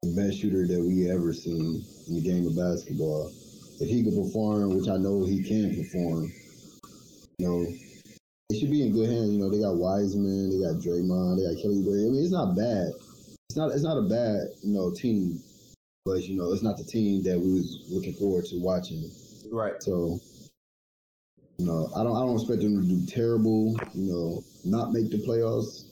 the 0.00 0.16
best 0.16 0.40
shooter 0.40 0.66
that 0.66 0.80
we 0.80 1.10
ever 1.10 1.34
seen 1.34 1.84
in 2.08 2.14
the 2.14 2.22
game 2.22 2.46
of 2.46 2.56
basketball. 2.56 3.30
If 3.78 3.87
he 3.87 4.02
could 4.02 4.16
perform, 4.16 4.78
which 4.78 4.88
I 4.88 4.96
know 4.96 5.26
he 5.26 5.44
can 5.44 5.76
perform, 5.76 6.32
you 7.37 7.46
know, 7.46 7.66
it 8.48 8.58
should 8.58 8.70
be 8.70 8.80
in 8.80 8.94
good 8.94 9.10
hands. 9.10 9.28
You 9.28 9.40
know, 9.40 9.50
they 9.50 9.60
got 9.60 9.76
Wiseman, 9.76 10.48
they 10.48 10.64
got 10.64 10.80
Draymond, 10.80 11.37
they 11.37 11.44
got 11.44 11.60
Kelly. 11.60 11.84
I 11.84 12.16
mean, 12.16 12.25
it's 12.25 12.32
not 12.32 12.56
bad. 12.56 12.88
It's 13.50 13.58
not. 13.58 13.68
It's 13.72 13.84
not 13.84 14.00
a 14.00 14.08
bad, 14.08 14.48
you 14.64 14.72
know, 14.72 14.90
team. 14.90 15.38
But 16.06 16.25
you 16.25 16.38
know, 16.38 16.50
it's 16.54 16.62
not 16.62 16.78
the 16.78 16.84
team 16.84 17.22
that 17.25 17.38
we 17.38 17.60
was 17.60 17.84
looking 17.90 18.14
forward 18.14 18.46
to 18.46 18.56
watching. 18.56 19.04
Right. 19.52 19.76
So, 19.82 20.18
you 21.59 21.67
know, 21.67 21.91
I 21.97 22.05
don't 22.05 22.17
I 22.17 22.21
don't 22.21 22.35
expect 22.35 22.62
them 22.62 22.81
to 22.81 22.88
do 22.88 23.05
terrible. 23.07 23.77
You 23.95 24.12
know, 24.12 24.45
not 24.65 24.93
make 24.93 25.11
the 25.11 25.19
playoffs. 25.19 25.85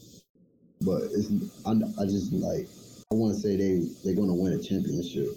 But 0.81 1.03
it's 1.13 1.29
I, 1.67 1.73
I 2.01 2.07
just 2.07 2.33
like 2.33 2.69
I 3.11 3.15
want 3.15 3.35
to 3.35 3.41
say 3.41 3.57
they 3.57 3.89
they're 4.05 4.15
going 4.15 4.29
to 4.29 4.35
win 4.35 4.53
a 4.53 4.63
championship 4.63 5.29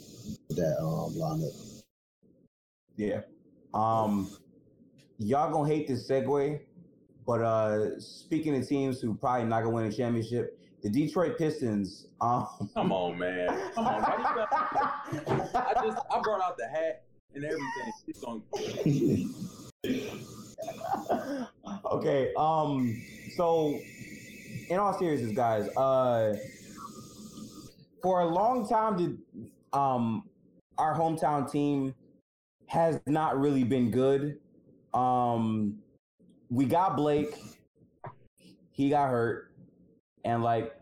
with 0.48 0.58
that 0.58 0.78
um 0.80 1.14
lineup. 1.16 1.84
Yeah. 2.96 3.22
Um, 3.74 4.30
y'all 5.20 5.52
gonna 5.52 5.68
hate 5.68 5.88
this 5.88 6.08
segue, 6.10 6.60
but 7.26 7.42
uh, 7.42 8.00
speaking 8.00 8.56
of 8.56 8.68
teams 8.68 9.00
who 9.00 9.14
probably 9.14 9.46
not 9.46 9.62
gonna 9.62 9.76
win 9.76 9.86
a 9.86 9.92
championship, 9.92 10.60
the 10.84 10.90
Detroit 10.90 11.38
Pistons. 11.38 12.08
Um, 12.20 12.48
Come 12.74 12.92
on, 12.92 13.18
man. 13.18 13.48
Come 13.74 13.88
on. 13.88 14.02
Why 14.02 14.18
you 15.14 15.20
I 15.56 15.74
just 15.86 15.98
I 16.12 16.20
brought 16.22 16.42
out 16.42 16.58
the 16.58 16.68
hat 16.68 17.04
and 17.34 17.46
everything. 17.46 19.34
Okay. 21.86 22.34
Um. 22.38 23.02
So, 23.36 23.80
in 24.70 24.78
all 24.78 24.98
seriousness, 24.98 25.32
guys, 25.32 25.70
uh, 25.78 26.36
for 28.02 28.22
a 28.22 28.26
long 28.26 28.68
time, 28.68 28.98
the 28.98 29.78
um, 29.78 30.24
our 30.78 30.98
hometown 30.98 31.50
team 31.50 31.96
has 32.68 33.00
not 33.08 33.40
really 33.40 33.64
been 33.64 33.90
good. 33.92 34.40
Um, 34.94 35.80
we 36.50 36.66
got 36.66 36.98
Blake. 36.98 37.36
He 38.72 38.90
got 38.90 39.10
hurt, 39.10 39.52
and 40.26 40.44
like 40.44 40.74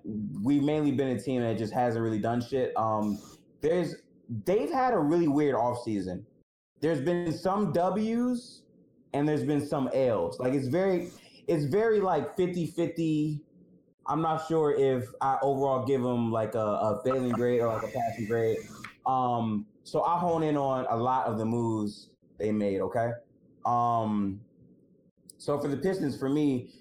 we've 0.43 0.63
mainly 0.63 0.91
been 0.91 1.09
a 1.09 1.19
team 1.19 1.41
that 1.41 1.57
just 1.57 1.73
hasn't 1.73 2.03
really 2.03 2.19
done 2.19 2.41
shit. 2.41 2.73
Um, 2.75 3.19
there's 3.61 3.95
they've 4.45 4.71
had 4.71 4.93
a 4.93 4.99
really 4.99 5.27
weird 5.27 5.55
offseason. 5.55 6.23
There's 6.79 7.01
been 7.01 7.33
some 7.33 7.71
W's 7.71 8.61
and 9.13 9.27
there's 9.27 9.43
been 9.43 9.65
some 9.65 9.89
L's. 9.93 10.39
Like 10.39 10.53
it's 10.53 10.67
very 10.67 11.09
it's 11.47 11.65
very 11.65 11.99
like 12.01 12.35
50-50. 12.37 13.39
I'm 14.07 14.21
not 14.21 14.47
sure 14.47 14.73
if 14.73 15.05
I 15.21 15.37
overall 15.41 15.85
give 15.85 16.01
them 16.01 16.31
like 16.31 16.55
a, 16.55 16.59
a 16.59 17.01
failing 17.03 17.31
grade 17.31 17.61
or 17.61 17.67
like 17.67 17.83
a 17.83 17.87
passing 17.87 18.25
grade. 18.27 18.57
Um, 19.05 19.65
so 19.83 20.03
I 20.03 20.17
hone 20.17 20.43
in 20.43 20.57
on 20.57 20.85
a 20.89 20.95
lot 20.95 21.27
of 21.27 21.37
the 21.37 21.45
moves 21.45 22.09
they 22.37 22.51
made, 22.51 22.81
okay? 22.81 23.11
Um 23.65 24.41
so 25.37 25.59
for 25.59 25.67
the 25.67 25.77
Pistons, 25.77 26.17
for 26.17 26.29
me, 26.29 26.71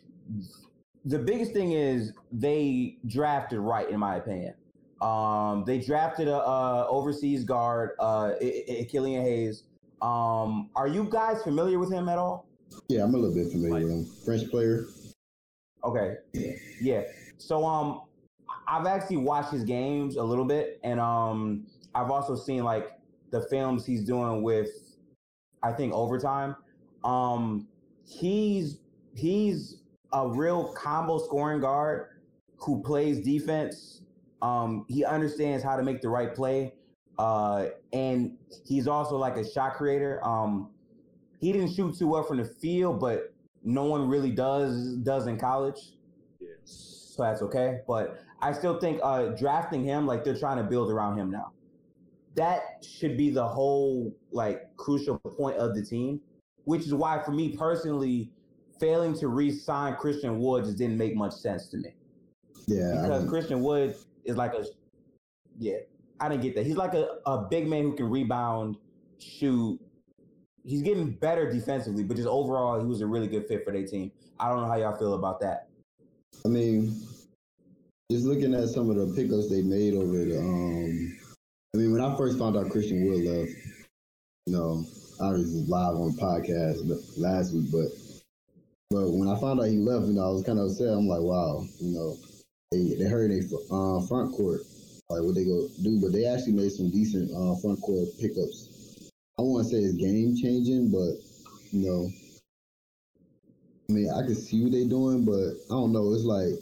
the 1.05 1.19
biggest 1.19 1.53
thing 1.53 1.73
is 1.73 2.13
they 2.33 2.97
drafted 3.07 3.59
right, 3.61 3.89
in 3.89 4.01
my 4.01 4.17
opinion. 4.17 4.55
Um, 5.01 5.63
they 5.67 5.79
drafted 5.79 6.27
a, 6.27 6.37
a 6.39 6.89
overseas 6.89 7.45
guard, 7.45 7.91
uh, 8.01 8.33
I- 8.41 8.65
I- 8.81 8.87
Killian 8.91 9.23
Hayes. 9.23 9.65
Um, 10.03 10.71
are 10.77 10.89
you 10.89 11.05
guys 11.11 11.43
familiar 11.43 11.79
with 11.79 11.93
him 11.93 12.09
at 12.09 12.19
all? 12.19 12.47
yeah, 12.89 13.03
I'm 13.03 13.15
a 13.15 13.19
little 13.19 13.35
bit 13.35 13.51
familiar 13.51 13.85
with 13.85 13.93
him. 13.93 14.07
French 14.25 14.51
player. 14.51 14.87
Okay, 15.85 16.17
yeah. 16.81 17.03
So 17.39 17.65
um, 17.65 18.03
I've 18.67 18.87
actually 18.87 19.19
watched 19.19 19.53
his 19.53 19.65
games 19.65 20.17
a 20.17 20.23
little 20.23 20.45
bit, 20.45 20.81
and 20.83 20.99
um, 21.01 21.67
I've 21.95 22.11
also 22.11 22.35
seen 22.35 22.65
like 22.65 22.89
the 23.31 23.43
films 23.43 23.87
he's 23.87 24.05
doing 24.05 24.43
with, 24.43 24.69
I 25.63 25.73
think 25.73 25.93
overtime. 25.93 26.57
Um, 27.05 27.69
he's 28.05 28.81
he's 29.15 29.83
a 30.13 30.29
real 30.29 30.73
combo 30.75 31.19
scoring 31.19 31.61
guard 31.61 32.09
who 32.59 32.83
plays 32.83 33.21
defense. 33.21 34.03
Um, 34.43 34.85
he 34.89 35.05
understands 35.05 35.63
how 35.63 35.77
to 35.77 35.83
make 35.83 36.03
the 36.03 36.09
right 36.09 36.35
play, 36.35 36.75
uh, 37.19 37.67
and 37.93 38.37
he's 38.67 38.87
also 38.87 39.17
like 39.17 39.37
a 39.37 39.49
shot 39.49 39.75
creator. 39.75 40.21
Um, 40.25 40.71
he 41.41 41.53
didn't 41.53 41.73
shoot 41.75 41.97
too 41.97 42.09
well 42.09 42.23
from 42.23 42.39
the 42.39 42.45
field, 42.45 43.01
but 43.01 43.33
no 43.63 43.85
one 43.85 44.09
really 44.09 44.31
does 44.31 44.97
does 44.99 45.27
in 45.27 45.39
college 45.39 45.93
Yeah. 46.41 46.49
so 46.65 47.23
that's 47.23 47.43
okay. 47.43 47.81
But 47.87 48.19
I 48.41 48.53
still 48.53 48.79
think 48.79 49.01
uh, 49.03 49.29
drafting 49.31 49.85
him, 49.85 50.07
like 50.07 50.25
they're 50.25 50.37
trying 50.39 50.59
to 50.59 50.63
build 50.65 50.91
around 50.91 51.19
him 51.19 51.31
now. 51.31 51.53
That 52.35 52.85
should 52.87 53.17
be 53.17 53.31
the 53.31 53.47
whole 53.47 54.15
like 54.31 54.77
crucial 54.77 55.19
point 55.19 55.57
of 55.57 55.75
the 55.75 55.83
team, 55.83 56.21
which 56.65 56.83
is 56.83 56.93
why 56.95 57.23
for 57.25 57.33
me 57.33 57.57
personally, 57.57 58.31
failing 58.79 59.15
to 59.19 59.29
re-sign 59.29 59.97
Christian 59.97 60.39
Wood 60.39 60.65
just 60.65 60.77
didn't 60.77 60.99
make 60.99 61.17
much 61.17 61.33
sense 61.33 61.69
to 61.69 61.79
me 61.79 61.95
Yeah, 62.67 62.91
because 63.03 63.23
don't- 63.23 63.29
Christian 63.31 63.63
Wood 63.63 63.97
is 64.25 64.37
like 64.37 64.53
a 64.53 64.67
yeah, 65.59 65.79
I 66.21 66.29
didn't 66.29 66.43
get 66.43 66.55
that. 66.55 66.67
He's 66.67 66.77
like 66.77 66.95
a, 66.95 67.19
a 67.27 67.39
big 67.43 67.69
man 67.69 67.83
who 67.83 67.95
can 67.95 68.09
rebound, 68.09 68.77
shoot. 69.19 69.79
He's 70.65 70.83
getting 70.83 71.11
better 71.11 71.51
defensively, 71.51 72.03
but 72.03 72.17
just 72.17 72.29
overall, 72.29 72.81
he 72.81 72.87
was 72.87 73.01
a 73.01 73.07
really 73.07 73.29
good 73.29 73.47
fit 73.47 73.65
for 73.65 73.73
their 73.73 73.87
team. 73.87 74.11
I 74.41 74.49
don't 74.49 74.61
know 74.61 74.67
how 74.67 74.77
y'all 74.77 74.97
feel 74.97 75.15
about 75.15 75.41
that. 75.41 75.69
I 76.45 76.49
mean, 76.49 77.07
just 78.11 78.25
looking 78.25 78.55
at 78.55 78.69
some 78.69 78.91
of 78.91 78.97
the 78.97 79.15
pickups 79.15 79.51
they 79.51 79.63
made 79.63 79.95
over 79.95 80.25
the 80.25 80.39
um 80.39 81.19
I 81.75 81.79
mean 81.79 81.93
when 81.93 82.01
I 82.01 82.17
first 82.17 82.39
found 82.39 82.57
out 82.57 82.71
Christian 82.71 83.07
Wood 83.07 83.25
left, 83.25 83.51
you 84.47 84.53
know, 84.53 84.85
I 85.21 85.31
was 85.31 85.69
live 85.69 85.97
on 85.97 86.13
podcast 86.13 86.87
last 87.19 87.53
week, 87.53 87.67
but 87.73 87.89
but 88.91 89.11
when 89.11 89.29
I 89.29 89.39
found 89.41 89.61
out 89.61 89.67
he 89.67 89.79
left, 89.79 90.07
you 90.07 90.15
know, 90.15 90.25
I 90.25 90.31
was 90.31 90.45
kind 90.45 90.61
of 90.61 90.67
upset. 90.67 90.89
I'm 90.89 91.09
like, 91.09 91.21
wow, 91.21 91.65
you 91.81 91.95
know, 91.95 92.17
they 92.71 92.95
they 92.95 93.11
hurt 93.11 93.29
their 93.29 93.43
uh, 93.73 94.01
front 94.07 94.33
court, 94.37 94.61
like 95.09 95.23
what 95.23 95.35
they 95.35 95.45
go 95.45 95.69
do, 95.83 96.01
but 96.01 96.13
they 96.13 96.27
actually 96.27 96.53
made 96.53 96.73
some 96.73 96.91
decent 96.91 97.31
uh, 97.31 97.55
front 97.57 97.81
court 97.81 98.09
pickups. 98.21 99.11
I 99.39 99.43
want 99.43 99.65
to 99.65 99.71
say 99.71 99.79
it's 99.79 99.95
game 99.95 100.35
changing, 100.37 100.91
but 100.91 101.15
you 101.71 101.87
know, 101.87 102.11
I 103.89 103.93
mean, 103.93 104.11
I 104.11 104.23
can 104.23 104.35
see 104.35 104.63
what 104.63 104.73
they're 104.73 104.89
doing, 104.89 105.25
but 105.25 105.55
I 105.71 105.79
don't 105.79 105.93
know. 105.93 106.13
It's 106.13 106.25
like, 106.25 106.59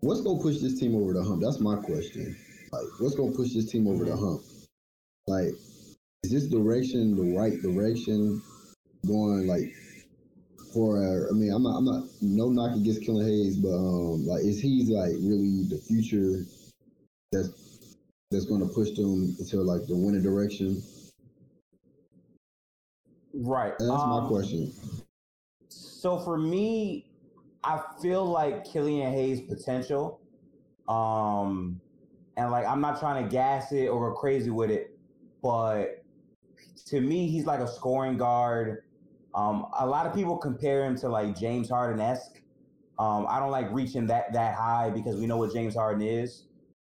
what's 0.00 0.20
gonna 0.20 0.40
push 0.40 0.58
this 0.58 0.78
team 0.78 0.94
over 0.94 1.12
the 1.12 1.22
hump? 1.22 1.42
That's 1.42 1.60
my 1.60 1.76
question. 1.76 2.36
Like, 2.72 2.84
what's 3.00 3.16
gonna 3.16 3.32
push 3.32 3.54
this 3.54 3.70
team 3.70 3.88
over 3.88 4.04
the 4.04 4.16
hump? 4.16 4.42
Like, 5.26 5.54
is 6.22 6.30
this 6.30 6.46
direction 6.46 7.16
the 7.16 7.36
right 7.36 7.60
direction? 7.60 8.40
Going 9.06 9.46
like 9.46 9.72
for 10.72 11.26
I 11.28 11.32
mean, 11.32 11.52
I'm 11.52 11.62
not, 11.62 11.76
I'm 11.78 11.84
not 11.84 12.04
no 12.20 12.50
knock 12.50 12.76
against 12.76 13.02
Killian 13.02 13.26
Hayes, 13.26 13.56
but 13.56 13.74
um, 13.74 14.26
like, 14.26 14.44
is 14.44 14.60
he 14.60 14.84
like 14.84 15.14
really 15.18 15.64
the 15.64 15.78
future 15.78 16.44
that's 17.32 17.96
that's 18.30 18.44
gonna 18.46 18.66
push 18.66 18.90
them 18.90 19.36
into 19.38 19.56
like 19.62 19.86
the 19.86 19.96
winning 19.96 20.22
direction? 20.22 20.82
Right. 23.32 23.72
That's 23.78 23.88
my 23.88 24.18
um, 24.18 24.28
question. 24.28 24.72
So 25.68 26.18
for 26.18 26.36
me, 26.36 27.10
I 27.62 27.80
feel 28.02 28.24
like 28.24 28.64
Killian 28.64 29.12
Hayes' 29.12 29.40
potential. 29.40 30.20
Um, 30.88 31.80
and 32.36 32.50
like 32.50 32.66
I'm 32.66 32.80
not 32.80 32.98
trying 32.98 33.22
to 33.22 33.30
gas 33.30 33.72
it 33.72 33.88
or 33.88 34.10
go 34.10 34.16
crazy 34.16 34.50
with 34.50 34.70
it, 34.70 34.98
but 35.42 36.02
to 36.86 37.00
me, 37.00 37.28
he's 37.28 37.46
like 37.46 37.60
a 37.60 37.68
scoring 37.68 38.16
guard. 38.16 38.84
Um, 39.34 39.66
a 39.78 39.86
lot 39.86 40.06
of 40.06 40.14
people 40.14 40.36
compare 40.36 40.84
him 40.84 40.96
to 40.98 41.08
like 41.08 41.38
James 41.38 41.68
Harden 41.68 42.00
esque. 42.00 42.40
Um, 42.98 43.26
I 43.28 43.38
don't 43.38 43.52
like 43.52 43.70
reaching 43.70 44.06
that 44.08 44.32
that 44.32 44.54
high 44.54 44.90
because 44.90 45.16
we 45.16 45.26
know 45.26 45.36
what 45.36 45.52
James 45.52 45.74
Harden 45.74 46.02
is, 46.02 46.44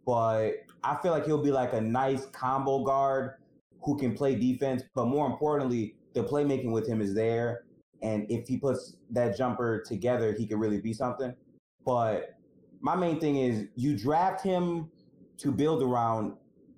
but 0.05 0.51
I 0.83 0.97
feel 1.01 1.11
like 1.11 1.25
he'll 1.25 1.43
be 1.43 1.51
like 1.51 1.73
a 1.73 1.81
nice 1.81 2.25
combo 2.27 2.83
guard 2.83 3.35
who 3.81 3.97
can 3.97 4.15
play 4.15 4.35
defense. 4.35 4.83
But 4.93 5.05
more 5.05 5.27
importantly, 5.27 5.95
the 6.13 6.23
playmaking 6.23 6.71
with 6.71 6.87
him 6.87 7.01
is 7.01 7.13
there, 7.13 7.63
and 8.01 8.25
if 8.29 8.47
he 8.47 8.57
puts 8.57 8.97
that 9.11 9.37
jumper 9.37 9.81
together, 9.81 10.33
he 10.33 10.45
could 10.45 10.59
really 10.59 10.79
be 10.79 10.93
something. 10.93 11.33
But 11.85 12.35
my 12.81 12.95
main 12.95 13.19
thing 13.19 13.37
is 13.37 13.67
you 13.75 13.97
draft 13.97 14.43
him 14.43 14.89
to 15.37 15.51
build 15.51 15.81
around. 15.81 16.33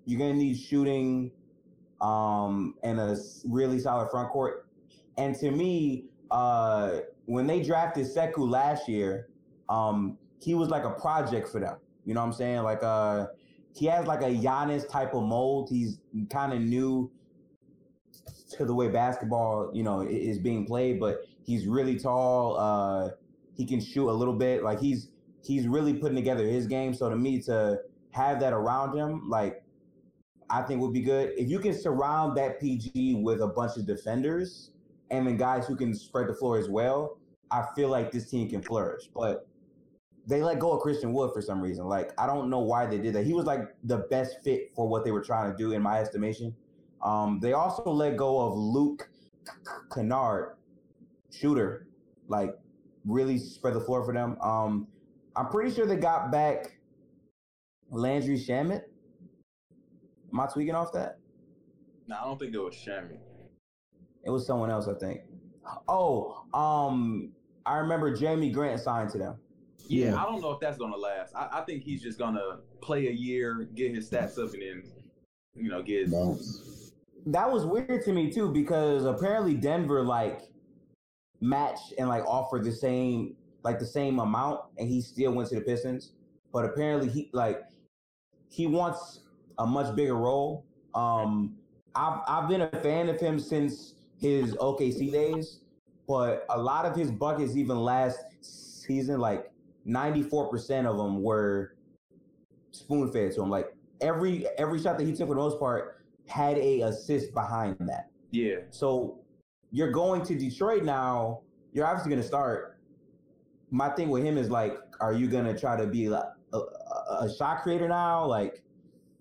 You're 0.06 0.20
gonna 0.20 0.34
need 0.34 0.58
shooting, 0.58 1.32
um, 2.02 2.76
and 2.84 3.00
a 3.00 3.18
really 3.48 3.80
solid 3.80 4.10
front 4.12 4.30
court. 4.30 4.68
And 5.18 5.36
to 5.38 5.50
me, 5.52 6.06
uh, 6.32 7.00
when 7.26 7.48
they 7.48 7.62
drafted 7.62 8.06
Sekou 8.06 8.50
last 8.50 8.88
year, 8.88 9.30
um, 9.70 10.18
he 10.40 10.54
was 10.54 10.70
like 10.70 10.84
a 10.84 10.92
project 10.92 11.48
for 11.50 11.60
them. 11.60 11.78
You 12.06 12.14
know 12.14 12.22
what 12.22 12.28
I'm 12.28 12.34
saying? 12.34 12.64
Like 12.64 12.84
uh 12.84 13.28
he 13.76 13.88
has 13.88 14.08
like 14.08 14.22
a 14.22 14.30
Giannis 14.34 14.88
type 14.88 15.14
of 15.14 15.24
mold. 15.24 15.70
He's 15.70 16.00
kind 16.30 16.54
of 16.54 16.62
new 16.62 17.12
to 18.52 18.66
the 18.66 18.74
way 18.74 18.88
basketball, 18.88 19.72
you 19.74 19.84
know, 19.84 20.02
is 20.02 20.40
being 20.40 20.66
played, 20.66 21.00
but 21.00 21.22
he's 21.44 21.68
really 21.68 22.00
tall. 22.00 22.58
Uh 22.58 23.10
he 23.56 23.66
can 23.66 23.80
shoot 23.80 24.10
a 24.10 24.14
little 24.14 24.34
bit. 24.34 24.64
Like 24.64 24.80
he's 24.80 25.10
he's 25.44 25.68
really 25.68 25.94
putting 25.94 26.16
together 26.16 26.46
his 26.46 26.68
game. 26.68 26.94
So 26.94 27.10
to 27.10 27.16
me, 27.16 27.42
to 27.44 27.80
have 28.12 28.40
that 28.40 28.54
around 28.54 28.98
him, 28.98 29.30
like 29.30 29.64
I 30.50 30.62
think 30.62 30.82
would 30.82 30.94
be 30.94 31.02
good. 31.02 31.34
If 31.38 31.50
you 31.50 31.60
can 31.60 31.74
surround 31.74 32.38
that 32.38 32.60
PG 32.60 33.22
with 33.24 33.42
a 33.42 33.48
bunch 33.48 33.78
of 33.78 33.86
defenders 33.86 34.72
and 35.12 35.26
then 35.26 35.38
guys 35.38 35.66
who 35.68 35.76
can 35.76 35.94
spread 35.94 36.28
the 36.28 36.34
floor 36.34 36.58
as 36.58 36.70
well, 36.70 37.18
I 37.52 37.66
feel 37.76 37.90
like 37.90 38.12
this 38.12 38.30
team 38.30 38.50
can 38.50 38.62
flourish. 38.62 39.10
But 39.14 39.48
they 40.28 40.42
let 40.42 40.60
go 40.60 40.72
of 40.72 40.82
Christian 40.82 41.14
Wood 41.14 41.32
for 41.34 41.42
some 41.42 41.62
reason. 41.62 41.86
Like 41.86 42.12
I 42.18 42.26
don't 42.26 42.50
know 42.50 42.60
why 42.60 42.86
they 42.86 42.98
did 42.98 43.14
that. 43.14 43.26
He 43.26 43.34
was 43.34 43.46
like 43.46 43.62
the 43.84 44.00
best 44.10 44.38
fit 44.44 44.72
for 44.76 44.88
what 44.88 45.04
they 45.06 45.12
were 45.12 45.22
trying 45.22 45.52
to 45.52 45.58
do 45.58 45.72
in 45.72 45.82
my 45.82 46.00
estimation. 46.00 46.56
Um, 47.04 47.40
they 47.42 47.54
also 47.54 47.84
let 47.92 48.18
go 48.18 48.40
of 48.40 48.58
Luke 48.58 49.08
Kennard, 49.94 50.56
shooter, 51.32 51.88
like 52.28 52.56
really 53.06 53.38
spread 53.38 53.76
the 53.76 53.82
floor 53.82 54.04
for 54.04 54.14
them. 54.14 54.38
Um, 54.42 54.88
I'm 55.36 55.50
pretty 55.50 55.74
sure 55.74 55.86
they 55.86 55.98
got 55.98 56.32
back 56.32 56.80
Landry 57.92 58.38
Shamet. 58.38 58.82
Am 60.34 60.40
I 60.40 60.48
tweaking 60.48 60.76
off 60.76 60.92
that? 60.94 61.20
No, 62.08 62.18
I 62.18 62.24
don't 62.24 62.40
think 62.40 62.54
it 62.54 62.60
was 62.60 62.74
Shamet. 62.74 63.20
It 64.24 64.30
was 64.30 64.46
someone 64.46 64.72
else, 64.72 64.88
I 64.88 64.94
think. 64.96 65.22
Oh, 65.88 66.46
um, 66.54 67.32
I 67.66 67.78
remember 67.78 68.16
Jerami 68.16 68.52
Grant 68.52 68.80
signed 68.80 69.10
to 69.12 69.18
them. 69.18 69.36
Yeah, 69.88 70.12
yeah. 70.12 70.22
I 70.22 70.26
don't 70.26 70.42
know 70.42 70.52
if 70.52 70.60
that's 70.60 70.78
gonna 70.78 70.98
last. 70.98 71.36
I, 71.36 71.60
I, 71.60 71.62
think 71.62 71.84
he's 71.84 72.02
just 72.02 72.18
gonna 72.18 72.60
play 72.82 73.08
a 73.08 73.12
year, 73.12 73.68
get 73.76 73.94
his 73.94 74.10
stats 74.10 74.38
up, 74.44 74.54
and 74.54 74.62
then 74.62 74.84
you 75.56 75.70
know 75.70 75.82
get. 75.82 76.08
His... 76.08 76.92
That 77.28 77.52
was 77.52 77.66
weird 77.66 78.04
to 78.06 78.14
me 78.14 78.32
too 78.32 78.52
because 78.52 79.06
apparently 79.06 79.56
Denver 79.56 80.04
like 80.04 80.42
matched 81.42 81.94
and 81.98 82.08
like 82.08 82.26
offered 82.26 82.64
the 82.64 82.72
same 82.72 83.36
like 83.64 83.80
the 83.80 83.86
same 83.86 84.20
amount, 84.20 84.62
and 84.78 84.90
he 84.90 85.02
still 85.02 85.34
went 85.34 85.50
to 85.50 85.56
the 85.56 85.62
Pistons. 85.62 86.12
But 86.52 86.66
apparently 86.66 87.10
he 87.10 87.30
like 87.34 87.62
he 88.50 88.68
wants 88.68 89.22
a 89.58 89.66
much 89.66 89.96
bigger 89.96 90.16
role. 90.16 90.66
Um, 90.94 91.58
I've 91.96 92.20
I've 92.28 92.50
been 92.50 92.62
a 92.62 92.70
fan 92.82 93.10
of 93.10 93.20
him 93.20 93.40
since 93.40 93.96
his 94.20 94.54
OKC 94.56 95.12
days, 95.12 95.60
but 96.08 96.46
a 96.50 96.58
lot 96.58 96.86
of 96.86 96.96
his 96.96 97.12
buckets 97.12 97.56
even 97.56 97.78
last 97.78 98.20
season 98.42 99.20
like 99.20 99.52
94% 99.88 100.86
of 100.86 100.98
them 100.98 101.22
were 101.22 101.76
spoon 102.72 103.12
fed 103.12 103.32
to 103.34 103.42
him. 103.42 103.50
Like 103.50 103.76
every 104.02 104.46
every 104.58 104.82
shot 104.82 104.98
that 104.98 105.06
he 105.06 105.14
took 105.14 105.28
for 105.28 105.36
the 105.36 105.42
most 105.42 105.60
part 105.60 106.04
had 106.28 106.58
a 106.58 106.82
assist 106.82 107.34
behind 107.34 107.78
that. 107.80 108.10
Yeah. 108.32 108.58
So 108.70 109.20
you're 109.72 109.92
going 109.92 110.24
to 110.24 110.36
Detroit 110.36 110.84
now. 110.84 111.42
You're 111.74 111.86
obviously 111.86 112.10
going 112.10 112.22
to 112.22 112.28
start. 112.28 112.80
My 113.72 113.90
thing 113.90 114.10
with 114.10 114.24
him 114.24 114.38
is 114.38 114.50
like, 114.50 114.78
are 115.02 115.14
you 115.14 115.28
going 115.28 115.46
to 115.46 115.60
try 115.60 115.76
to 115.76 115.86
be 115.86 116.08
like 116.10 116.24
a, 116.54 116.58
a, 116.58 117.18
a 117.22 117.36
shot 117.36 117.62
creator 117.64 117.88
now? 117.88 118.26
Like, 118.26 118.62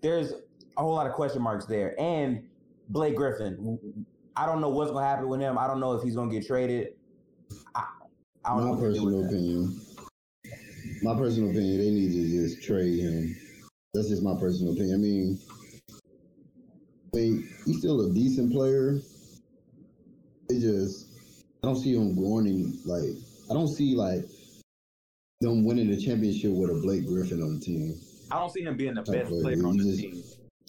there's 0.01 0.33
a 0.77 0.81
whole 0.81 0.93
lot 0.93 1.07
of 1.07 1.13
question 1.13 1.41
marks 1.41 1.65
there. 1.65 1.99
And 1.99 2.43
Blake 2.89 3.15
Griffin, 3.15 4.05
I 4.37 4.45
don't 4.45 4.61
know 4.61 4.69
what's 4.69 4.91
going 4.91 5.03
to 5.03 5.09
happen 5.09 5.27
with 5.27 5.41
him. 5.41 5.57
I 5.57 5.67
don't 5.67 5.79
know 5.79 5.93
if 5.93 6.03
he's 6.03 6.15
going 6.15 6.29
to 6.29 6.39
get 6.39 6.47
traded. 6.47 6.93
I, 7.73 7.85
I 8.45 8.55
My 8.55 8.79
personal 8.79 9.25
opinion 9.25 9.81
my 11.05 11.15
personal 11.15 11.51
opinion, 11.51 11.77
they 11.77 11.91
need 11.91 12.11
to 12.13 12.27
just 12.27 12.63
trade 12.63 12.99
him. 12.99 13.35
That's 13.93 14.09
just 14.09 14.23
my 14.23 14.35
personal 14.39 14.73
opinion. 14.73 14.95
I 14.95 14.97
mean, 14.97 15.39
I 17.13 17.43
he's 17.65 17.77
still 17.77 18.09
a 18.09 18.11
decent 18.11 18.51
player. 18.51 18.99
It 20.49 20.59
just, 20.59 21.07
I 21.63 21.67
don't 21.67 21.75
see 21.75 21.93
him 21.93 22.15
going 22.15 22.79
like, 22.85 23.17
I 23.49 23.53
don't 23.53 23.67
see 23.67 23.95
like 23.95 24.25
them 25.41 25.63
winning 25.63 25.91
the 25.91 26.01
championship 26.01 26.51
with 26.51 26.71
a 26.71 26.81
Blake 26.81 27.05
Griffin 27.05 27.43
on 27.43 27.59
the 27.59 27.59
team. 27.59 27.99
I 28.31 28.39
don't 28.39 28.51
see 28.51 28.63
him 28.63 28.75
being 28.75 28.95
the 28.95 29.03
best 29.03 29.29
player, 29.29 29.41
player 29.43 29.67
on 29.67 29.77
the 29.77 29.83
just, 29.83 29.99
team. 29.99 30.23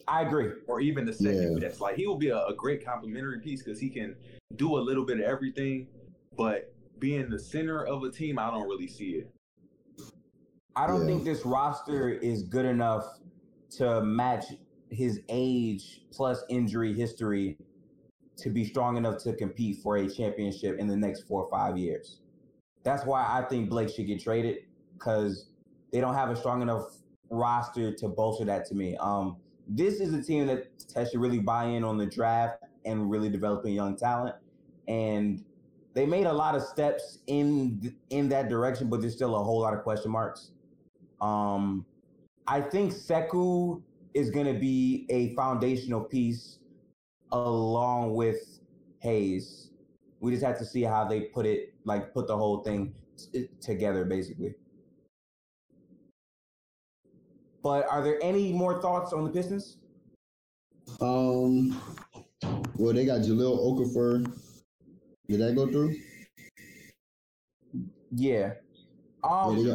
I 0.07 0.23
agree. 0.23 0.53
Or 0.67 0.81
even 0.81 1.07
the 1.07 1.15
second 1.15 1.55
yeah. 1.55 1.69
best. 1.69 1.81
Like 1.81 1.97
he 1.97 2.07
will 2.07 2.19
be 2.19 2.29
a, 2.29 2.45
a 2.45 2.55
great 2.55 2.85
complementary 2.85 3.41
piece 3.41 3.63
because 3.63 3.81
he 3.81 3.89
can 3.89 4.15
do 4.57 4.77
a 4.77 4.81
little 4.81 5.07
bit 5.07 5.19
of 5.19 5.25
everything. 5.25 5.89
But 6.37 6.75
being 6.99 7.31
the 7.31 7.39
center 7.39 7.87
of 7.87 8.03
a 8.03 8.11
team, 8.11 8.39
I 8.39 8.51
don't 8.51 8.69
really 8.69 8.87
see 8.87 9.13
it. 9.13 9.31
I 10.77 10.87
don't 10.87 11.01
yeah. 11.01 11.07
think 11.07 11.25
this 11.25 11.45
roster 11.45 12.11
is 12.11 12.43
good 12.43 12.67
enough 12.67 13.19
to 13.79 14.03
match 14.03 14.45
his 14.91 15.21
age 15.29 16.03
plus 16.13 16.45
injury 16.49 16.93
history 16.93 17.57
to 18.37 18.51
be 18.51 18.65
strong 18.65 18.99
enough 18.99 19.23
to 19.23 19.35
compete 19.35 19.79
for 19.83 19.97
a 19.97 20.09
championship 20.09 20.79
in 20.79 20.87
the 20.87 20.97
next 20.97 21.23
four 21.23 21.45
or 21.45 21.51
five 21.51 21.79
years. 21.79 22.19
That's 22.85 23.05
why 23.05 23.27
I 23.27 23.43
think 23.49 23.71
Blake 23.71 23.89
should 23.89 24.07
get 24.07 24.23
traded 24.23 24.59
because 24.93 25.49
they 25.93 26.01
don't 26.01 26.15
have 26.15 26.31
a 26.31 26.37
strong 26.37 26.61
enough 26.61 26.85
roster 27.31 27.93
to 27.93 28.09
bolster 28.09 28.45
that 28.45 28.67
to 28.67 28.75
me. 28.75 28.97
Um, 28.99 29.39
this 29.67 30.01
is 30.01 30.13
a 30.13 30.23
team 30.23 30.47
that, 30.47 30.67
that 30.95 31.11
should 31.11 31.21
really 31.21 31.41
buy 31.41 31.65
in 31.65 31.85
on 31.85 31.97
the 31.97 32.07
draft 32.07 32.63
and 32.85 33.11
really 33.11 33.31
developing 33.31 33.75
young 33.75 33.97
talent. 33.97 34.37
And 34.87 35.43
they 35.95 36.07
made 36.07 36.27
a 36.27 36.33
lot 36.33 36.55
of 36.55 36.63
steps 36.63 37.21
in 37.27 37.97
in 38.11 38.29
that 38.29 38.49
direction, 38.51 38.89
but 38.89 39.01
there's 39.01 39.15
still 39.15 39.35
a 39.35 39.43
whole 39.43 39.61
lot 39.61 39.75
of 39.75 39.83
question 39.83 40.13
marks. 40.13 40.51
Um, 41.21 41.85
I 42.47 42.61
think 42.61 42.93
Sekou 42.93 43.83
is 44.15 44.31
going 44.31 44.47
to 44.47 44.59
be 44.59 45.07
a 45.11 45.35
foundational 45.35 46.01
piece 46.01 46.59
along 47.33 48.15
with 48.15 48.61
Hayes. 49.01 49.71
We 50.21 50.33
just 50.33 50.45
have 50.45 50.59
to 50.59 50.65
see 50.65 50.83
how 50.83 51.05
they 51.05 51.23
put 51.23 51.47
it, 51.47 51.75
like 51.85 52.13
put 52.15 52.27
the 52.27 52.37
whole 52.37 52.63
thing 52.63 52.95
t- 53.33 53.49
together, 53.61 54.05
basically. 54.05 54.55
But 57.63 57.87
are 57.91 58.03
there 58.03 58.19
any 58.23 58.53
more 58.53 58.81
thoughts 58.81 59.13
on 59.13 59.25
the 59.25 59.31
Pistons? 59.31 59.79
Um, 61.01 61.81
well, 62.77 62.95
they 62.95 63.05
got 63.05 63.23
Jahlil 63.23 63.59
Okafor. 63.59 64.33
Did 65.29 65.41
that 65.41 65.57
go 65.57 65.67
through? 65.67 65.97
Yeah. 68.13 68.53
Um, 69.25 69.59
yeah, 69.59 69.75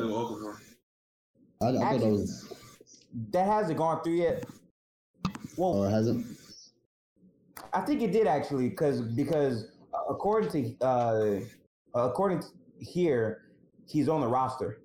I, 1.62 1.68
I 1.68 1.70
Actually, 1.70 1.82
thought 1.82 2.00
that 2.00 2.10
was 2.10 2.54
that 3.32 3.46
hasn't 3.46 3.78
gone 3.78 4.04
through 4.04 4.16
yet. 4.16 4.46
Well, 5.58 5.84
or 5.84 5.90
hasn't. 5.90 6.26
I 7.74 7.82
think 7.82 8.02
it 8.02 8.12
did 8.12 8.28
actually, 8.28 8.70
because 8.70 9.02
because 9.02 9.72
according 10.10 10.78
to 10.80 10.86
uh, 10.86 11.40
according 11.94 12.42
to 12.42 12.48
here, 12.80 13.44
he's 13.88 14.10
on 14.10 14.22
the 14.22 14.28
roster. 14.28 14.82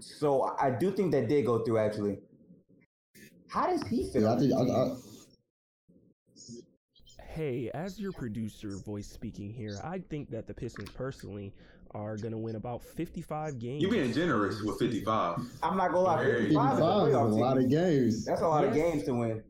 So 0.00 0.56
I 0.60 0.70
do 0.70 0.90
think 0.92 1.12
that 1.12 1.28
did 1.28 1.44
go 1.44 1.64
through 1.64 1.78
actually. 1.78 2.18
How 3.48 3.66
does 3.66 3.82
he 3.88 4.10
feel? 4.12 4.22
Yeah, 4.22 4.34
I 4.34 4.38
think, 4.38 4.52
I, 4.52 4.60
I, 4.60 4.96
hey, 7.38 7.70
as 7.72 8.00
your 8.00 8.10
producer 8.10 8.70
voice 8.78 9.06
speaking 9.06 9.48
here, 9.48 9.78
I 9.84 10.00
think 10.00 10.28
that 10.30 10.48
the 10.48 10.54
Pistons 10.54 10.90
personally 10.90 11.54
are 11.92 12.16
going 12.16 12.32
to 12.32 12.38
win 12.38 12.56
about 12.56 12.82
55 12.82 13.60
games. 13.60 13.80
You're 13.80 13.92
being 13.92 14.12
generous 14.12 14.60
with 14.60 14.76
55. 14.80 15.38
I'm 15.62 15.76
not 15.76 15.92
going 15.92 16.04
to 16.04 16.10
lie. 16.10 16.24
55, 16.24 16.70
55 16.78 17.08
is 17.08 17.14
a 17.14 17.20
lot 17.20 17.56
of 17.58 17.70
games. 17.70 18.24
That's 18.24 18.40
a 18.40 18.48
lot 18.48 18.64
yes. 18.64 18.70
of 18.70 18.74
games 18.74 19.04
to 19.04 19.14
win. 19.14 19.44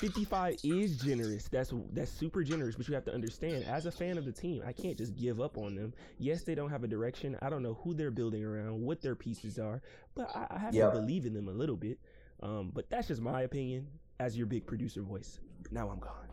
55 0.00 0.56
is 0.64 0.96
generous. 0.96 1.46
That's 1.46 1.72
that's 1.92 2.10
super 2.10 2.42
generous, 2.42 2.74
but 2.74 2.88
you 2.88 2.94
have 2.94 3.04
to 3.04 3.14
understand 3.14 3.62
as 3.66 3.86
a 3.86 3.92
fan 3.92 4.18
of 4.18 4.24
the 4.24 4.32
team, 4.32 4.64
I 4.66 4.72
can't 4.72 4.98
just 4.98 5.14
give 5.14 5.40
up 5.40 5.56
on 5.56 5.76
them. 5.76 5.94
Yes, 6.18 6.42
they 6.42 6.56
don't 6.56 6.70
have 6.70 6.82
a 6.82 6.88
direction. 6.88 7.36
I 7.40 7.50
don't 7.50 7.62
know 7.62 7.78
who 7.84 7.94
they're 7.94 8.10
building 8.10 8.44
around, 8.44 8.80
what 8.80 9.00
their 9.00 9.14
pieces 9.14 9.60
are, 9.60 9.80
but 10.16 10.28
I, 10.34 10.56
I 10.56 10.58
have 10.58 10.74
yep. 10.74 10.92
to 10.92 10.98
believe 10.98 11.24
in 11.24 11.34
them 11.34 11.46
a 11.46 11.52
little 11.52 11.76
bit. 11.76 12.00
Um, 12.42 12.72
but 12.74 12.90
that's 12.90 13.06
just 13.06 13.22
my 13.22 13.42
opinion 13.42 13.86
as 14.18 14.36
your 14.36 14.46
big 14.46 14.66
producer 14.66 15.02
voice. 15.02 15.38
Now 15.70 15.88
I'm 15.88 16.00
gone. 16.00 16.31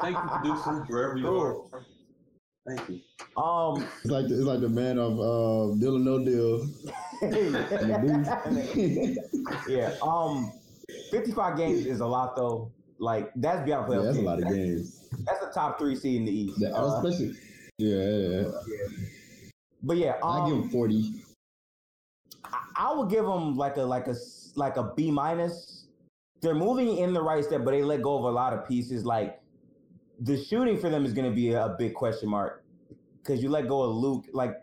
Thank 0.00 0.16
you, 0.16 0.28
producer, 0.28 0.84
wherever 0.88 1.16
you 1.16 1.40
are. 1.40 1.56
Thank 2.66 2.88
you. 2.88 3.00
Um, 3.40 3.86
it's 4.02 4.10
like 4.10 4.26
the, 4.28 4.34
it's 4.34 4.44
like 4.44 4.60
the 4.60 4.68
man 4.68 4.98
of 4.98 5.20
uh, 5.20 5.74
Deal 5.78 5.96
or 5.96 6.00
No 6.00 6.18
Deal. 6.24 6.68
yeah. 9.68 9.94
Um, 10.02 10.52
fifty-five 11.10 11.56
games 11.56 11.86
is 11.86 12.00
a 12.00 12.06
lot 12.06 12.34
though. 12.34 12.72
Like 12.98 13.30
that's 13.36 13.64
beyond 13.64 13.88
playoff. 13.88 13.98
Yeah, 13.98 14.04
that's 14.04 14.16
games. 14.16 14.26
a 14.26 14.30
lot 14.30 14.42
of 14.42 14.48
games. 14.48 15.08
That's 15.24 15.38
the 15.40 15.52
top 15.54 15.78
three 15.78 15.94
seed 15.94 16.16
in 16.20 16.24
the 16.24 16.32
East. 16.32 16.58
Yeah, 16.58 16.70
uh, 16.70 17.00
especially. 17.00 17.36
Yeah, 17.78 17.96
yeah, 17.96 18.40
yeah. 18.40 18.50
But 19.82 19.98
yeah, 19.98 20.14
um, 20.22 20.42
I 20.42 20.48
give 20.48 20.56
him 20.56 20.68
forty. 20.70 21.22
I, 22.44 22.58
I 22.76 22.92
would 22.94 23.10
give 23.10 23.24
him 23.24 23.56
like 23.56 23.76
a 23.76 23.82
like 23.82 24.08
a 24.08 24.16
like 24.56 24.76
a 24.76 24.92
B 24.96 25.12
minus 25.12 25.75
they're 26.46 26.54
moving 26.54 26.98
in 26.98 27.12
the 27.12 27.20
right 27.20 27.44
step, 27.44 27.64
but 27.64 27.72
they 27.72 27.82
let 27.82 28.02
go 28.02 28.16
of 28.16 28.22
a 28.22 28.30
lot 28.30 28.52
of 28.52 28.68
pieces. 28.68 29.04
Like 29.04 29.40
the 30.20 30.42
shooting 30.44 30.78
for 30.78 30.88
them 30.88 31.04
is 31.04 31.12
going 31.12 31.28
to 31.28 31.34
be 31.34 31.52
a, 31.52 31.74
big 31.76 31.92
question 31.92 32.28
mark 32.28 32.62
because 33.18 33.42
you 33.42 33.48
let 33.48 33.66
go 33.66 33.82
of 33.82 33.96
Luke. 33.96 34.26
Like, 34.32 34.54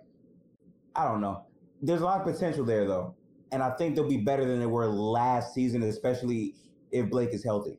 I 0.95 1.05
don't 1.05 1.19
know. 1.19 1.43
There's 1.81 1.99
a 1.99 2.05
lot 2.05 2.21
of 2.21 2.33
potential 2.33 2.63
there, 2.63 2.87
though. 2.87 3.15
And 3.51 3.61
I 3.61 3.71
think 3.71 3.95
they'll 3.95 4.07
be 4.07 4.15
better 4.15 4.45
than 4.45 4.61
they 4.61 4.65
were 4.65 4.87
last 4.87 5.53
season, 5.53 5.83
especially 5.83 6.55
if 6.91 7.09
Blake 7.09 7.33
is 7.33 7.43
healthy. 7.43 7.77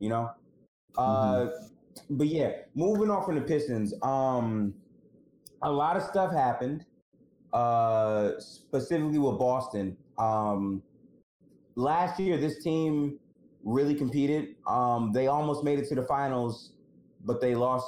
You 0.00 0.08
know? 0.08 0.30
Mm-hmm. 0.98 1.48
Uh, 1.48 1.50
but 2.10 2.26
yeah, 2.26 2.50
moving 2.74 3.08
on 3.08 3.24
from 3.24 3.36
the 3.36 3.40
Pistons, 3.42 3.94
um, 4.02 4.74
a 5.62 5.70
lot 5.70 5.96
of 5.96 6.02
stuff 6.02 6.32
happened, 6.32 6.84
uh, 7.52 8.32
specifically 8.40 9.18
with 9.18 9.38
Boston. 9.38 9.96
Um, 10.18 10.82
last 11.76 12.18
year, 12.18 12.36
this 12.36 12.62
team 12.62 13.18
really 13.62 13.94
competed. 13.94 14.56
Um, 14.66 15.12
they 15.12 15.28
almost 15.28 15.62
made 15.62 15.78
it 15.78 15.88
to 15.88 15.94
the 15.94 16.02
finals, 16.02 16.72
but 17.24 17.40
they 17.40 17.54
lost 17.54 17.86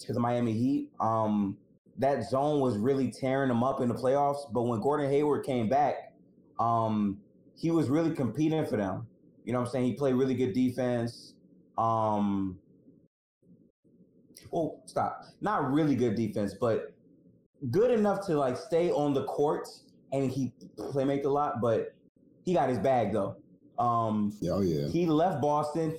to 0.00 0.12
the 0.12 0.20
Miami 0.20 0.52
Heat. 0.52 0.90
Um, 1.00 1.56
that 1.98 2.28
zone 2.28 2.60
was 2.60 2.76
really 2.76 3.10
tearing 3.10 3.48
them 3.48 3.64
up 3.64 3.80
in 3.80 3.88
the 3.88 3.94
playoffs. 3.94 4.52
But 4.52 4.62
when 4.62 4.80
Gordon 4.80 5.10
Hayward 5.10 5.44
came 5.44 5.68
back, 5.68 6.12
um, 6.58 7.18
he 7.56 7.70
was 7.70 7.88
really 7.88 8.14
competing 8.14 8.66
for 8.66 8.76
them. 8.76 9.06
You 9.44 9.52
know 9.52 9.60
what 9.60 9.66
I'm 9.66 9.72
saying? 9.72 9.86
He 9.86 9.92
played 9.94 10.14
really 10.14 10.34
good 10.34 10.52
defense. 10.52 11.34
Um, 11.78 12.58
well, 14.50 14.82
stop. 14.86 15.24
Not 15.40 15.72
really 15.72 15.94
good 15.94 16.14
defense, 16.14 16.54
but 16.54 16.92
good 17.70 17.90
enough 17.90 18.26
to 18.26 18.36
like 18.36 18.56
stay 18.56 18.90
on 18.90 19.14
the 19.14 19.24
court 19.24 19.68
and 20.12 20.30
he 20.30 20.52
playmake 20.76 21.24
a 21.24 21.28
lot. 21.28 21.60
But 21.60 21.94
he 22.44 22.52
got 22.54 22.68
his 22.68 22.78
bag 22.78 23.12
though. 23.12 23.36
Um, 23.78 24.32
oh 24.50 24.60
yeah. 24.60 24.88
He 24.88 25.06
left 25.06 25.40
Boston, 25.40 25.98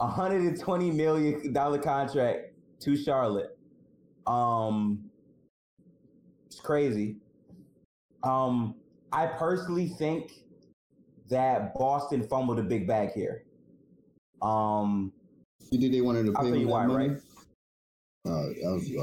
a 0.00 0.06
hundred 0.06 0.42
and 0.42 0.58
twenty 0.60 0.90
million 0.90 1.52
dollar 1.52 1.78
contract 1.78 2.52
to 2.80 2.96
Charlotte. 2.96 3.56
Um, 4.26 5.04
it's 6.46 6.60
crazy. 6.60 7.16
Um, 8.22 8.74
I 9.12 9.26
personally 9.26 9.88
think 9.88 10.32
that 11.30 11.74
Boston 11.74 12.26
fumbled 12.26 12.58
a 12.58 12.62
big 12.62 12.86
bag 12.86 13.12
here. 13.12 13.44
Um, 14.42 15.12
you 15.70 15.80
think 15.80 15.92
they 15.92 16.00
wanted 16.00 16.26
to 16.26 16.32
pay 16.32 16.38
I'll 16.38 16.44
tell 16.44 16.56
you 16.56 16.68
why, 16.68 16.86
money? 16.86 17.08
right? 17.08 17.20
Uh, 18.26 18.48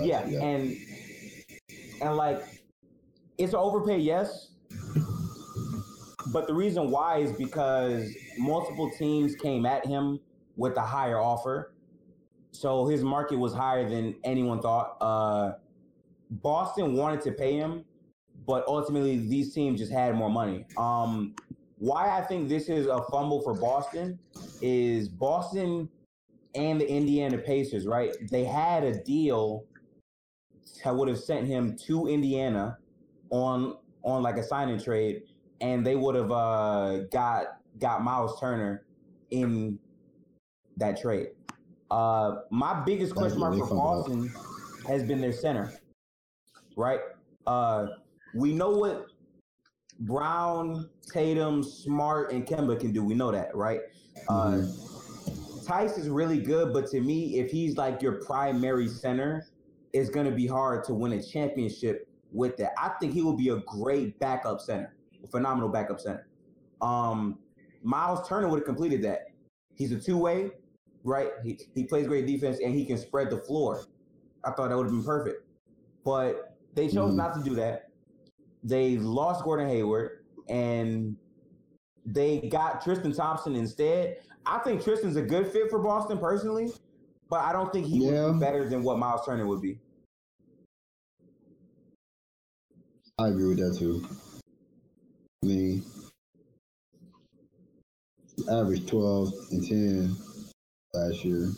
yeah, 0.04 0.28
yeah, 0.28 0.44
and 0.44 0.78
and 2.02 2.16
like 2.16 2.44
it's 3.38 3.54
an 3.54 3.60
overpay, 3.60 4.00
yes. 4.00 4.52
But 6.28 6.48
the 6.48 6.54
reason 6.54 6.90
why 6.90 7.20
is 7.20 7.32
because 7.34 8.12
multiple 8.38 8.92
teams 8.98 9.36
came 9.36 9.66
at 9.66 9.86
him 9.86 10.20
with 10.56 10.76
a 10.78 10.82
higher 10.82 11.20
offer. 11.20 11.74
So 12.52 12.88
his 12.88 13.04
market 13.04 13.38
was 13.38 13.54
higher 13.54 13.88
than 13.88 14.16
anyone 14.24 14.62
thought. 14.62 14.98
Uh, 15.02 15.54
Boston 16.30 16.96
wanted 16.96 17.22
to 17.22 17.32
pay 17.32 17.54
him, 17.54 17.86
but 18.48 18.66
ultimately 18.68 19.18
these 19.18 19.54
teams 19.54 19.80
just 19.80 19.92
had 19.92 20.16
more 20.16 20.30
money. 20.30 20.66
Um, 20.78 21.36
why 21.78 22.18
I 22.18 22.22
think 22.22 22.50
this 22.50 22.70
is 22.70 22.88
a 22.88 23.02
fumble 23.12 23.42
for 23.42 23.54
Boston 23.54 24.18
is 24.62 25.10
Boston 25.10 25.90
and 26.56 26.80
the 26.80 26.88
Indiana 26.88 27.38
Pacers, 27.38 27.86
right? 27.86 28.16
They 28.32 28.46
had 28.46 28.84
a 28.84 29.04
deal 29.04 29.66
that 30.84 30.96
would 30.96 31.10
have 31.10 31.20
sent 31.20 31.48
him 31.48 31.78
to 31.86 32.08
Indiana 32.08 32.78
on 33.30 33.78
on 34.04 34.22
like 34.22 34.38
a 34.38 34.44
signing 34.44 34.80
trade 34.80 35.24
and 35.62 35.86
they 35.86 35.96
would 35.96 36.16
have 36.16 36.32
uh, 36.32 37.00
got 37.12 37.60
got 37.80 38.04
Miles 38.04 38.40
Turner 38.40 38.86
in 39.32 39.80
that 40.78 41.00
trade. 41.00 41.28
Uh, 41.92 42.38
my 42.50 42.84
biggest 42.86 43.16
question 43.16 43.40
mark 43.40 43.58
for 43.58 43.68
Boston 43.68 44.32
has 44.88 45.04
been 45.04 45.22
their 45.22 45.32
center, 45.32 45.74
right? 46.76 47.00
Uh, 47.46 47.88
we 48.34 48.54
know 48.54 48.72
what 48.72 49.08
Brown, 50.00 50.90
Tatum, 51.12 51.64
Smart, 51.64 52.32
and 52.32 52.46
Kemba 52.46 52.80
can 52.80 52.92
do. 52.92 53.04
We 53.04 53.14
know 53.14 53.32
that, 53.32 53.56
right? 53.56 53.82
Uh, 54.28 54.34
mm-hmm. 54.34 55.60
Theis 55.66 55.98
is 55.98 56.10
really 56.10 56.40
good, 56.40 56.74
but 56.74 56.88
to 56.92 57.02
me, 57.02 57.40
if 57.40 57.50
he's 57.52 57.78
like 57.78 58.02
your 58.02 58.14
primary 58.14 58.88
center, 58.88 59.48
it's 59.94 60.10
going 60.10 60.26
to 60.26 60.32
be 60.32 60.46
hard 60.46 60.84
to 60.86 60.94
win 60.94 61.14
a 61.14 61.24
championship 61.24 62.08
with 62.32 62.58
that. 62.58 62.74
I 62.78 62.90
think 63.00 63.14
he 63.14 63.22
will 63.22 63.38
be 63.38 63.50
a 63.50 63.58
great 63.60 64.20
backup 64.20 64.60
center 64.60 64.95
phenomenal 65.28 65.70
backup 65.70 66.00
center. 66.00 66.28
Um, 66.82 67.40
Miles 67.84 68.28
Turner 68.28 68.48
would 68.48 68.58
have 68.58 68.66
completed 68.66 69.04
that. 69.04 69.28
He's 69.76 69.92
a 69.92 70.00
two 70.00 70.18
way, 70.18 70.52
right? 71.04 71.30
He, 71.44 71.60
he 71.74 71.84
plays 71.84 72.08
great 72.08 72.26
defense 72.26 72.60
and 72.64 72.74
he 72.74 72.86
can 72.86 72.98
spread 72.98 73.30
the 73.30 73.38
floor. 73.38 73.86
I 74.44 74.52
thought 74.52 74.70
that 74.70 74.78
would 74.78 74.88
have 74.88 74.94
been 74.94 75.04
perfect. 75.04 75.44
But 76.04 76.56
they 76.74 76.88
chose 76.88 77.10
mm-hmm. 77.10 77.18
not 77.18 77.36
to 77.36 77.44
do 77.44 77.56
that. 77.56 77.90
They 78.64 78.98
lost 78.98 79.44
Gordon 79.44 79.70
Hayward 79.70 80.24
and 80.50 81.16
they 82.06 82.40
got 82.52 82.84
Tristan 82.84 83.14
Thompson 83.14 83.56
instead. 83.56 84.18
I 84.46 84.60
think 84.60 84.84
Tristan's 84.84 85.16
a 85.16 85.22
good 85.22 85.52
fit 85.52 85.70
for 85.70 85.80
Boston 85.80 86.18
personally, 86.18 86.72
but 87.30 87.42
I 87.42 87.52
don't 87.52 87.72
think 87.72 87.88
he 87.88 88.06
yeah. 88.06 88.26
would 88.26 88.34
be 88.34 88.40
better 88.40 88.68
than 88.68 88.84
what 88.84 89.00
Miles 89.00 89.26
Turner 89.26 89.48
would 89.48 89.62
be. 89.62 89.80
I 93.18 93.30
agree 93.30 93.48
with 93.48 93.60
that 93.60 93.78
too 93.78 94.06
me. 95.46 95.82
Average 98.50 98.88
12 98.88 99.34
and 99.52 99.68
10 99.68 100.16
last 100.94 101.24
year. 101.24 101.50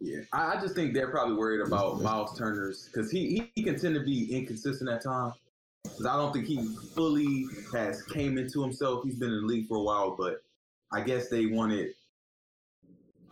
Yeah, 0.00 0.20
I, 0.32 0.56
I 0.56 0.60
just 0.60 0.74
think 0.74 0.94
they're 0.94 1.10
probably 1.10 1.34
worried 1.34 1.60
about 1.60 2.00
Miles 2.00 2.38
Turner's 2.38 2.88
because 2.92 3.10
he, 3.10 3.50
he 3.54 3.62
can 3.62 3.78
tend 3.78 3.94
to 3.94 4.02
be 4.02 4.32
inconsistent 4.34 4.90
at 4.90 5.02
times. 5.02 5.34
Because 5.82 6.06
I 6.06 6.16
don't 6.16 6.32
think 6.32 6.46
he 6.46 6.64
fully 6.94 7.46
has 7.72 8.02
came 8.02 8.38
into 8.38 8.62
himself. 8.62 9.04
He's 9.04 9.16
been 9.16 9.30
in 9.30 9.42
the 9.42 9.46
league 9.46 9.68
for 9.68 9.76
a 9.76 9.82
while, 9.82 10.16
but 10.16 10.42
I 10.92 11.00
guess 11.00 11.28
they 11.28 11.46
wanted 11.46 11.94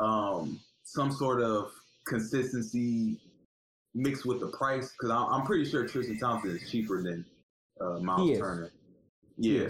um, 0.01 0.61
some 0.85 1.11
sort 1.11 1.43
of 1.43 1.73
consistency 2.07 3.19
mixed 3.95 4.25
with 4.25 4.41
the 4.41 4.49
price. 4.49 4.93
Because 4.93 5.11
I'm 5.11 5.45
pretty 5.45 5.65
sure 5.69 5.87
Tristan 5.87 6.19
Thompson 6.19 6.51
is 6.51 6.71
cheaper 6.71 7.03
than 7.03 7.25
uh, 7.81 7.99
Miles 7.99 8.39
Turner. 8.39 8.71
Yeah. 9.37 9.69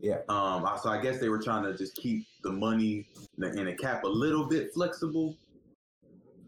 Yeah. 0.00 0.18
Um. 0.28 0.68
So 0.82 0.90
I 0.90 1.00
guess 1.00 1.18
they 1.18 1.28
were 1.28 1.40
trying 1.40 1.64
to 1.64 1.76
just 1.76 1.96
keep 1.96 2.26
the 2.42 2.52
money 2.52 3.06
and 3.38 3.66
the 3.66 3.72
cap 3.74 4.04
a 4.04 4.08
little 4.08 4.46
bit 4.46 4.72
flexible, 4.74 5.36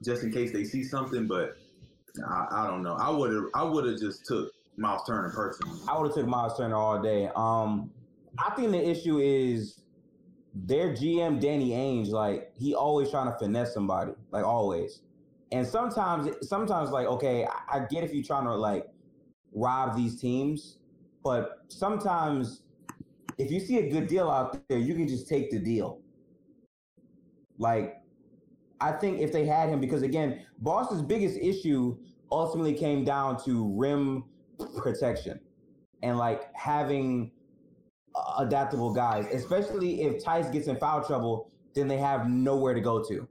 just 0.05 0.23
in 0.23 0.33
case 0.33 0.53
they 0.53 0.65
see 0.65 0.85
something. 0.85 1.27
But 1.27 1.57
I, 2.29 2.47
I 2.51 2.67
don't 2.67 2.83
know. 2.83 2.95
I 2.95 3.11
would 3.11 3.33
have. 3.33 3.45
I 3.55 3.63
would 3.63 3.87
have 3.87 3.99
just 3.99 4.27
took 4.27 4.53
Miles 4.77 5.03
Turner 5.07 5.31
personally. 5.31 5.81
I 5.89 5.99
would 5.99 6.09
have 6.09 6.15
took 6.15 6.27
Miles 6.27 6.57
Turner 6.57 6.77
all 6.77 7.01
day. 7.03 7.31
Um. 7.35 7.91
I 8.39 8.51
think 8.51 8.73
the 8.73 8.87
issue 8.87 9.19
is 9.19 9.81
their 10.55 10.91
GM 10.91 11.41
Danny 11.41 11.71
Ainge. 11.71 12.09
Like 12.09 12.53
he 12.59 12.75
always 12.75 13.11
trying 13.11 13.33
to 13.33 13.39
finesse 13.39 13.73
somebody. 13.73 14.13
Like 14.31 14.45
always. 14.45 15.01
And 15.53 15.67
sometimes, 15.67 16.29
sometimes 16.47 16.91
like 16.91 17.07
okay, 17.07 17.47
I, 17.47 17.79
I 17.79 17.87
get 17.91 18.05
if 18.05 18.13
you're 18.13 18.25
trying 18.25 18.45
to 18.45 18.55
like 18.55 18.87
rob 19.55 19.97
these 19.97 20.21
teams 20.21 20.76
but 21.27 21.65
sometimes, 21.67 22.63
if 23.37 23.51
you 23.51 23.59
see 23.59 23.79
a 23.79 23.91
good 23.91 24.07
deal 24.07 24.31
out 24.31 24.63
there, 24.69 24.79
you 24.79 24.95
can 24.95 25.09
just 25.09 25.29
take 25.29 25.51
the 25.51 25.59
deal. 25.59 25.99
Like, 27.59 27.97
I 28.81 28.93
think 28.93 29.19
if 29.19 29.33
they 29.33 29.45
had 29.45 29.69
him, 29.69 29.81
because 29.81 30.03
again, 30.03 30.47
Boston's 30.61 31.03
biggest 31.03 31.37
issue 31.37 31.99
ultimately 32.31 32.75
came 32.75 33.05
down 33.05 33.43
to 33.43 33.75
rim 33.77 34.23
protection 34.77 35.41
and 36.05 36.17
like 36.17 36.43
having 36.55 37.33
adaptable 38.39 38.95
guys, 38.95 39.27
especially 39.33 40.03
if 40.03 40.23
Theis 40.23 40.49
gets 40.53 40.69
in 40.69 40.77
foul 40.77 41.03
trouble, 41.03 41.51
then 41.75 41.89
they 41.89 41.99
have 41.99 42.29
nowhere 42.29 42.73
to 42.73 42.81
go 42.81 43.03
to. 43.03 43.27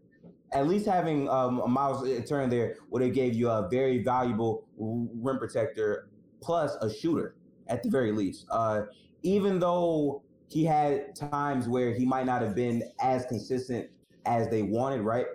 At 0.52 0.68
least 0.68 0.86
having 0.86 1.30
um, 1.30 1.62
a 1.62 1.68
Miles 1.70 2.06
Turner 2.28 2.50
there 2.50 2.76
would 2.90 3.02
have 3.02 3.14
gave 3.14 3.36
you 3.36 3.50
a 3.50 3.70
very 3.72 4.04
valuable 4.04 4.66
rim 4.78 5.38
protector 5.38 6.10
plus 6.42 6.76
a 6.82 6.94
shooter 6.94 7.36
at 7.68 7.84
the 7.84 7.90
very 7.90 8.12
least. 8.12 8.46
Uh, 8.52 8.84
even 9.24 9.60
though 9.60 10.22
he 10.48 10.64
had 10.64 11.16
times 11.16 11.68
where 11.68 11.94
he 11.94 12.06
might 12.06 12.26
not 12.26 12.42
have 12.42 12.56
been 12.56 12.84
as 13.00 13.26
consistent 13.26 13.90
as 14.26 14.50
they 14.50 14.62
wanted, 14.62 15.02
right? 15.02 15.26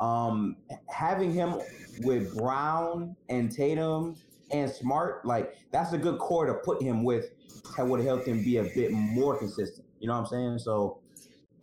Um, 0.00 0.56
having 0.88 1.32
him 1.32 1.60
with 2.02 2.36
Brown 2.36 3.16
and 3.28 3.50
Tatum 3.50 4.16
and 4.50 4.70
Smart, 4.70 5.24
like 5.24 5.56
that's 5.72 5.92
a 5.92 5.98
good 5.98 6.18
core 6.18 6.46
to 6.46 6.54
put 6.54 6.82
him 6.82 7.02
with 7.02 7.30
that 7.76 7.86
would 7.86 8.00
have 8.00 8.06
helped 8.06 8.28
him 8.28 8.42
be 8.42 8.58
a 8.58 8.64
bit 8.64 8.92
more 8.92 9.36
consistent. 9.36 9.86
You 10.00 10.08
know 10.08 10.14
what 10.14 10.20
I'm 10.20 10.26
saying? 10.26 10.58
So 10.58 11.00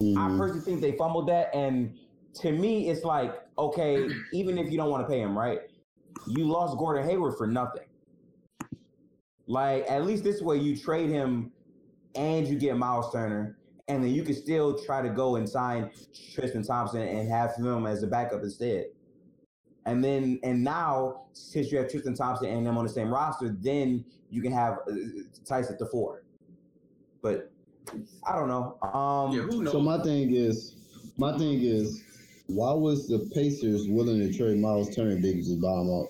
mm-hmm. 0.01 0.17
I 0.17 0.37
personally 0.37 0.61
think 0.61 0.81
they 0.81 0.97
fumbled 0.97 1.27
that. 1.29 1.53
And 1.53 1.97
to 2.41 2.51
me, 2.51 2.89
it's 2.89 3.03
like, 3.03 3.33
okay, 3.57 4.07
even 4.33 4.57
if 4.57 4.71
you 4.71 4.77
don't 4.77 4.89
want 4.89 5.07
to 5.07 5.11
pay 5.11 5.21
him, 5.21 5.37
right? 5.37 5.59
You 6.27 6.45
lost 6.45 6.77
Gordon 6.77 7.07
Hayward 7.07 7.37
for 7.37 7.47
nothing. 7.47 7.84
Like 9.47 9.85
at 9.89 10.05
least 10.05 10.23
this 10.23 10.41
way 10.41 10.57
you 10.57 10.75
trade 10.75 11.09
him 11.09 11.51
and 12.15 12.47
you 12.47 12.57
get 12.57 12.77
Miles 12.77 13.11
Turner, 13.11 13.57
and 13.87 14.03
then 14.03 14.11
you 14.11 14.23
can 14.23 14.33
still 14.33 14.77
try 14.77 15.01
to 15.01 15.09
go 15.09 15.35
and 15.35 15.47
sign 15.47 15.91
Tristan 16.33 16.63
Thompson 16.63 17.01
and 17.01 17.29
have 17.29 17.55
him 17.55 17.85
as 17.85 18.03
a 18.03 18.07
backup 18.07 18.41
instead. 18.41 18.85
And 19.85 20.03
then 20.03 20.39
and 20.43 20.63
now 20.63 21.25
since 21.33 21.71
you 21.71 21.77
have 21.77 21.89
Tristan 21.89 22.15
Thompson 22.15 22.47
and 22.49 22.65
them 22.65 22.77
on 22.77 22.85
the 22.85 22.91
same 22.91 23.13
roster, 23.13 23.55
then 23.59 24.03
you 24.29 24.41
can 24.41 24.51
have 24.51 24.79
uh, 24.87 24.93
Theis 25.47 25.69
at 25.69 25.77
the 25.77 25.85
four. 25.85 26.23
But 27.21 27.51
I 28.25 28.35
don't 28.35 28.47
know. 28.47 28.77
Um, 28.81 29.31
Yeah, 29.31 29.43
who 29.43 29.63
knows? 29.63 29.73
So 29.73 29.79
my 29.79 30.01
thing 30.01 30.33
is, 30.33 30.75
my 31.17 31.37
thing 31.37 31.61
is, 31.61 32.01
why 32.47 32.73
was 32.73 33.07
the 33.07 33.29
Pacers 33.33 33.87
willing 33.87 34.19
to 34.19 34.35
trade 34.35 34.57
Miles 34.59 34.95
Turner? 34.95 35.19
They 35.19 35.33
could 35.33 35.43
just 35.43 35.61
buy 35.61 35.73
him 35.73 35.89
out. 35.91 36.07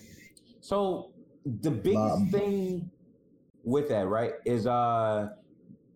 So 0.61 1.11
the 1.45 1.71
biggest 1.71 1.95
Bob. 1.95 2.31
thing 2.31 2.89
with 3.65 3.89
that, 3.89 4.07
right, 4.07 4.33
is 4.45 4.67
uh 4.67 5.29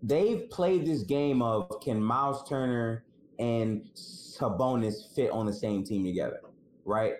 they've 0.03 0.49
played 0.49 0.85
this 0.85 1.03
game 1.03 1.41
of 1.41 1.69
can 1.81 2.01
Miles 2.01 2.47
Turner 2.47 3.05
and 3.37 3.83
Sabonis 3.95 5.13
fit 5.15 5.31
on 5.31 5.45
the 5.45 5.53
same 5.53 5.83
team 5.83 6.03
together, 6.03 6.41
right? 6.85 7.13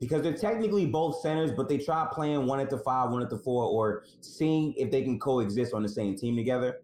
Because 0.00 0.22
they're 0.22 0.36
technically 0.36 0.86
both 0.86 1.20
centers, 1.20 1.52
but 1.52 1.68
they 1.68 1.78
try 1.78 2.06
playing 2.12 2.46
one 2.46 2.60
at 2.60 2.68
the 2.68 2.78
five, 2.78 3.10
one 3.10 3.22
at 3.22 3.30
the 3.30 3.38
four, 3.38 3.64
or 3.64 4.04
seeing 4.20 4.74
if 4.76 4.90
they 4.90 5.02
can 5.02 5.18
coexist 5.18 5.72
on 5.72 5.82
the 5.82 5.88
same 5.88 6.16
team 6.16 6.36
together. 6.36 6.80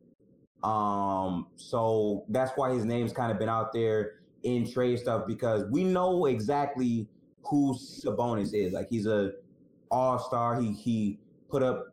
Um, 0.62 1.46
so 1.56 2.24
that's 2.28 2.52
why 2.56 2.72
his 2.72 2.84
name's 2.84 3.12
kind 3.12 3.30
of 3.30 3.38
been 3.38 3.48
out 3.48 3.72
there 3.72 4.20
in 4.42 4.70
trade 4.70 4.98
stuff 4.98 5.26
because 5.26 5.64
we 5.70 5.84
know 5.84 6.26
exactly 6.26 7.06
who 7.44 7.74
Sabonis 7.74 8.54
is. 8.54 8.72
Like 8.72 8.88
he's 8.88 9.06
a 9.06 9.32
all 9.90 10.18
star. 10.18 10.60
He 10.60 10.72
he 10.72 11.18
put 11.48 11.62
up 11.62 11.88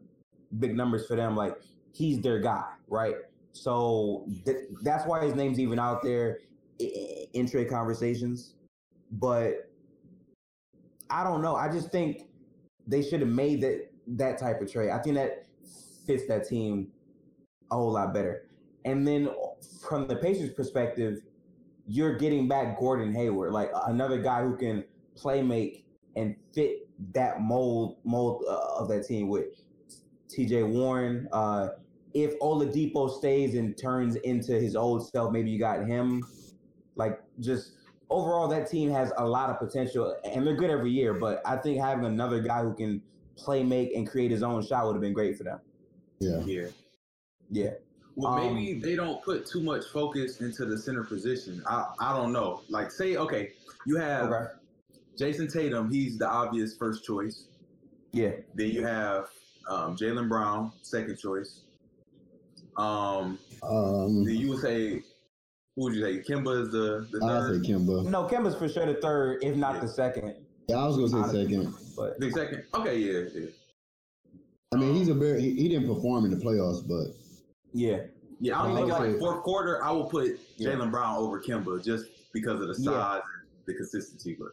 big 0.60 0.76
numbers 0.76 1.08
for 1.08 1.16
them. 1.16 1.36
Like 1.36 1.56
he's 1.94 2.22
their 2.22 2.40
guy, 2.40 2.66
right? 2.88 3.16
So 3.54 4.26
th- 4.46 4.66
that's 4.84 5.06
why 5.06 5.24
his 5.24 5.36
name's 5.36 5.60
even 5.60 5.80
out 5.80 6.04
there 6.04 6.40
in 6.80 7.50
trade 7.50 7.70
conversations. 7.70 8.54
But 9.12 9.70
I 11.10 11.24
don't 11.24 11.42
know. 11.42 11.56
I 11.56 11.70
just 11.70 11.92
think 11.92 12.24
they 12.86 13.02
should 13.02 13.22
have 13.22 13.30
made 13.30 13.62
that 13.62 13.90
that 14.08 14.38
type 14.38 14.62
of 14.62 14.72
trade. 14.72 14.90
I 14.92 15.00
think 15.00 15.16
that 15.16 15.46
fits 16.06 16.28
that 16.28 16.48
team 16.48 16.90
a 17.72 17.76
whole 17.76 17.92
lot 17.92 18.14
better. 18.14 18.48
And 18.86 19.06
then 19.06 19.30
from 19.86 20.08
the 20.08 20.16
Pacers' 20.16 20.54
perspective, 20.54 21.24
you're 21.88 22.16
getting 22.16 22.48
back 22.48 22.80
Gordon 22.80 23.14
Hayward, 23.14 23.52
like 23.52 23.72
another 23.88 24.22
guy 24.22 24.44
who 24.44 24.56
can 24.56 24.84
play 25.16 25.42
make 25.42 25.86
and 26.16 26.36
fit 26.54 26.88
that 27.14 27.42
mold 27.42 27.98
mold 28.04 28.44
uh, 28.48 28.80
of 28.80 28.88
that 28.90 29.06
team 29.06 29.28
with 29.28 29.62
T.J. 30.30 30.64
Warren. 30.64 31.28
Uh, 31.32 31.70
if 32.14 32.38
Oladipo 32.40 33.10
stays 33.18 33.56
and 33.56 33.78
turns 33.78 34.16
into 34.18 34.54
his 34.54 34.76
old 34.76 35.08
self, 35.10 35.32
maybe 35.32 35.50
you 35.50 35.60
got 35.60 35.86
him. 35.86 36.24
Like 36.96 37.22
just 37.40 37.74
overall, 38.10 38.48
that 38.48 38.70
team 38.70 38.90
has 38.92 39.12
a 39.18 39.26
lot 39.26 39.50
of 39.50 39.60
potential, 39.60 40.16
and 40.26 40.46
they're 40.46 40.56
good 40.56 40.70
every 40.70 40.92
year. 40.92 41.14
But 41.14 41.42
I 41.46 41.58
think 41.58 41.80
having 41.80 42.06
another 42.06 42.42
guy 42.42 42.64
who 42.64 42.74
can 42.74 43.02
play 43.36 43.64
make 43.64 43.94
and 43.96 44.10
create 44.10 44.32
his 44.32 44.42
own 44.42 44.66
shot 44.66 44.86
would 44.86 44.94
have 44.96 45.02
been 45.02 45.14
great 45.14 45.38
for 45.38 45.44
them. 45.44 45.60
Yeah. 46.20 46.40
yeah. 46.46 46.68
Yeah. 47.52 47.70
Well, 48.16 48.34
Um, 48.34 48.56
maybe 48.56 48.80
they 48.80 48.96
don't 48.96 49.24
put 49.24 49.46
too 49.46 49.62
much 49.62 49.86
focus 49.94 50.42
into 50.42 50.66
the 50.66 50.78
center 50.78 51.04
position. 51.04 51.62
I 51.68 51.86
I 52.00 52.18
don't 52.18 52.34
know. 52.34 52.62
Like, 52.70 52.90
say, 52.90 53.16
okay, 53.18 53.52
you 53.86 53.98
have 53.98 54.32
Okay. 54.32 54.46
Jayson 55.18 55.48
Tatum. 55.52 55.92
He's 55.92 56.18
the 56.18 56.28
obvious 56.28 56.76
first 56.76 57.04
choice. 57.04 57.46
Yeah. 58.12 58.32
Then 58.56 58.70
you 58.72 58.84
have 58.84 59.30
um, 59.70 59.96
Jaylen 59.96 60.28
Brown, 60.30 60.72
second 60.82 61.18
choice. 61.18 61.62
Um, 62.78 63.40
Um, 63.64 64.24
then 64.24 64.36
you 64.36 64.50
would 64.50 64.60
say, 64.60 65.02
who 65.76 65.84
would 65.84 65.96
you 65.96 66.02
say? 66.02 66.20
Kemba 66.20 66.62
is 66.62 66.72
the 66.72 67.08
the 67.12 67.20
I'll 67.26 67.42
third. 67.42 67.66
say 67.66 67.72
Kemba. 67.74 68.06
No, 68.06 68.26
Kemba's 68.28 68.56
for 68.56 68.70
sure 68.70 68.86
the 68.86 68.96
third, 69.02 69.44
if 69.44 69.56
not 69.56 69.82
the 69.82 69.88
second. 69.88 70.36
Yeah, 70.68 70.78
I 70.78 70.86
was 70.88 70.96
gonna 70.98 71.10
say 71.10 71.18
Honestly. 71.18 71.56
second. 71.56 71.74
But 71.96 72.20
The 72.20 72.32
second. 72.32 72.64
Okay, 72.76 72.98
yeah, 73.00 73.30
yeah. 73.34 73.48
I 74.74 74.78
mean, 74.78 74.94
he's 74.96 75.08
a 75.10 75.14
very 75.14 75.42
he, 75.42 75.56
he 75.56 75.70
didn't 75.70 75.88
perform 75.94 76.26
in 76.26 76.32
the 76.32 76.38
playoffs, 76.38 76.88
but 76.88 77.16
yeah, 77.74 78.02
Yeah, 78.40 78.60
I 78.60 78.66
I 78.66 78.68
don't 78.68 78.76
think 78.76 78.90
like 78.90 79.12
say- 79.14 79.20
fourth 79.20 79.42
quarter. 79.44 79.84
I 79.84 79.92
will 79.92 80.06
put 80.06 80.40
Yeah. 80.58 80.70
Jaylen 80.72 80.92
Brown 80.92 81.18
over 81.18 81.42
Kemba 81.42 81.84
just 81.84 82.06
because 82.34 82.62
of 82.62 82.68
the 82.68 82.76
size, 82.76 82.84
Yeah. 82.86 83.14
and 83.16 83.22
the 83.66 83.74
consistency. 83.74 84.36
But 84.40 84.50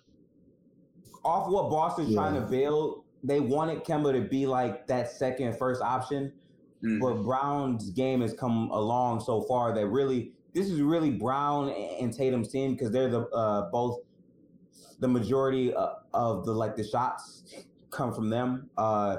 off 1.25 1.51
what 1.51 1.69
Boston's 1.71 2.11
Yeah. 2.11 2.17
trying 2.21 2.35
to 2.41 2.47
build, 2.49 3.04
they 3.25 3.41
wanted 3.41 3.83
Kemba 3.85 4.13
to 4.13 4.21
be 4.29 4.47
like 4.47 4.87
that 4.87 5.11
second, 5.11 5.59
first 5.59 5.83
option. 5.83 6.33
mm, 6.85 7.01
But 7.01 7.25
Brown's 7.25 7.91
game 7.91 8.21
has 8.21 8.35
come 8.35 8.71
along 8.71 9.21
so 9.21 9.43
far 9.43 9.75
that 9.75 9.87
really, 9.89 10.33
this 10.53 10.69
is 10.69 10.81
really 10.83 11.11
Brown 11.11 11.71
and 11.71 12.13
Tatum's 12.13 12.49
team 12.53 12.75
because 12.75 12.93
they're 12.93 13.09
the 13.09 13.27
uh, 13.29 13.71
both 13.71 14.01
the 15.01 15.09
majority 15.09 15.73
of, 15.73 15.97
of 16.13 16.45
the 16.45 16.53
like 16.53 16.77
the 16.77 16.85
shots 16.85 17.65
come 17.91 18.15
from 18.15 18.29
them. 18.29 18.69
Uh, 18.77 19.17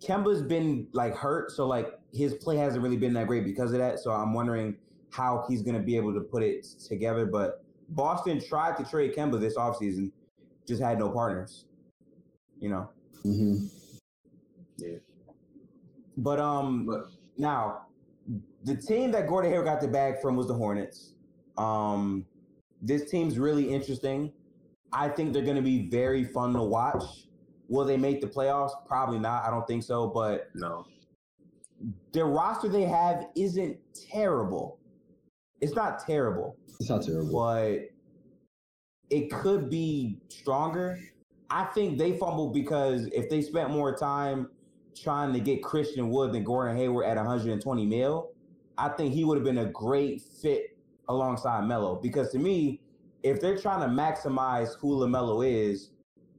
Kemba's 0.00 0.42
been 0.42 0.88
like 0.92 1.14
hurt, 1.14 1.52
so 1.52 1.66
like 1.66 1.92
his 2.12 2.34
play 2.34 2.56
hasn't 2.56 2.82
really 2.82 2.96
been 2.96 3.12
that 3.12 3.26
great 3.26 3.44
because 3.44 3.72
of 3.72 3.78
that. 3.78 3.98
So 4.00 4.10
I'm 4.10 4.32
wondering 4.32 4.76
how 5.10 5.44
he's 5.48 5.62
gonna 5.62 5.80
be 5.80 5.96
able 5.96 6.14
to 6.14 6.20
put 6.20 6.42
it 6.42 6.64
together. 6.88 7.26
But 7.26 7.62
Boston 7.90 8.40
tried 8.42 8.76
to 8.78 8.84
trade 8.84 9.14
Kemba 9.14 9.38
this 9.38 9.56
offseason, 9.56 10.12
just 10.66 10.82
had 10.82 10.98
no 10.98 11.10
partners. 11.10 11.66
You 12.58 12.70
know. 12.70 12.90
Hmm 13.22 13.66
Yeah. 14.76 14.96
But 16.16 16.40
um 16.40 16.86
but 16.86 17.10
Now, 17.36 17.86
the 18.64 18.76
team 18.76 19.10
that 19.12 19.28
Gordon 19.28 19.50
Hayward 19.50 19.66
got 19.66 19.80
the 19.80 19.88
bag 19.88 20.20
from 20.20 20.36
was 20.36 20.48
the 20.48 20.54
Hornets. 20.54 21.12
Um, 21.56 22.26
this 22.82 23.10
team's 23.10 23.38
really 23.38 23.68
interesting. 23.72 24.32
I 24.92 25.08
think 25.08 25.32
they're 25.32 25.44
going 25.44 25.56
to 25.56 25.62
be 25.62 25.88
very 25.88 26.24
fun 26.24 26.52
to 26.54 26.62
watch. 26.62 27.02
Will 27.68 27.84
they 27.84 27.96
make 27.96 28.20
the 28.20 28.26
playoffs? 28.26 28.70
Probably 28.86 29.18
not. 29.18 29.44
I 29.44 29.50
don't 29.50 29.66
think 29.66 29.82
so. 29.82 30.06
But 30.08 30.48
no, 30.54 30.86
the 32.12 32.24
roster 32.24 32.68
they 32.68 32.84
have 32.84 33.26
isn't 33.36 33.76
terrible. 34.10 34.78
It's 35.60 35.74
not 35.74 35.98
terrible, 36.04 36.56
it's 36.80 36.88
not 36.88 37.02
terrible. 37.02 37.32
but 37.32 37.90
it 39.10 39.30
could 39.30 39.68
be 39.68 40.18
stronger. 40.28 40.98
I 41.50 41.64
think 41.64 41.98
they 41.98 42.16
fumbled 42.18 42.52
because 42.52 43.06
if 43.06 43.30
they 43.30 43.40
spent 43.40 43.70
more 43.70 43.96
time 43.96 44.50
trying 44.94 45.32
to 45.32 45.40
get 45.40 45.62
Christian 45.62 46.10
Wood 46.10 46.32
than 46.32 46.44
Gordon 46.44 46.76
Hayward 46.76 47.06
at 47.06 47.16
120 47.16 47.86
mil, 47.86 48.30
I 48.76 48.90
think 48.90 49.14
he 49.14 49.24
would 49.24 49.36
have 49.36 49.44
been 49.44 49.58
a 49.58 49.70
great 49.70 50.20
fit 50.20 50.76
alongside 51.08 51.66
Melo. 51.66 51.96
Because 51.96 52.30
to 52.32 52.38
me, 52.38 52.80
if 53.22 53.40
they're 53.40 53.56
trying 53.56 53.80
to 53.80 53.88
maximize 53.88 54.76
who 54.78 54.96
LaMelo 54.96 55.46
is, 55.46 55.90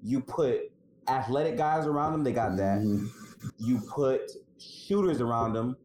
you 0.03 0.21
put 0.21 0.71
athletic 1.07 1.57
guys 1.57 1.85
around 1.85 2.13
him, 2.13 2.23
they 2.23 2.31
got 2.31 2.55
that. 2.57 2.79
Mhm. 2.79 3.09
You 3.57 3.79
put 3.79 4.31
shooters 4.57 5.21
around 5.21 5.55
him, 5.55 5.75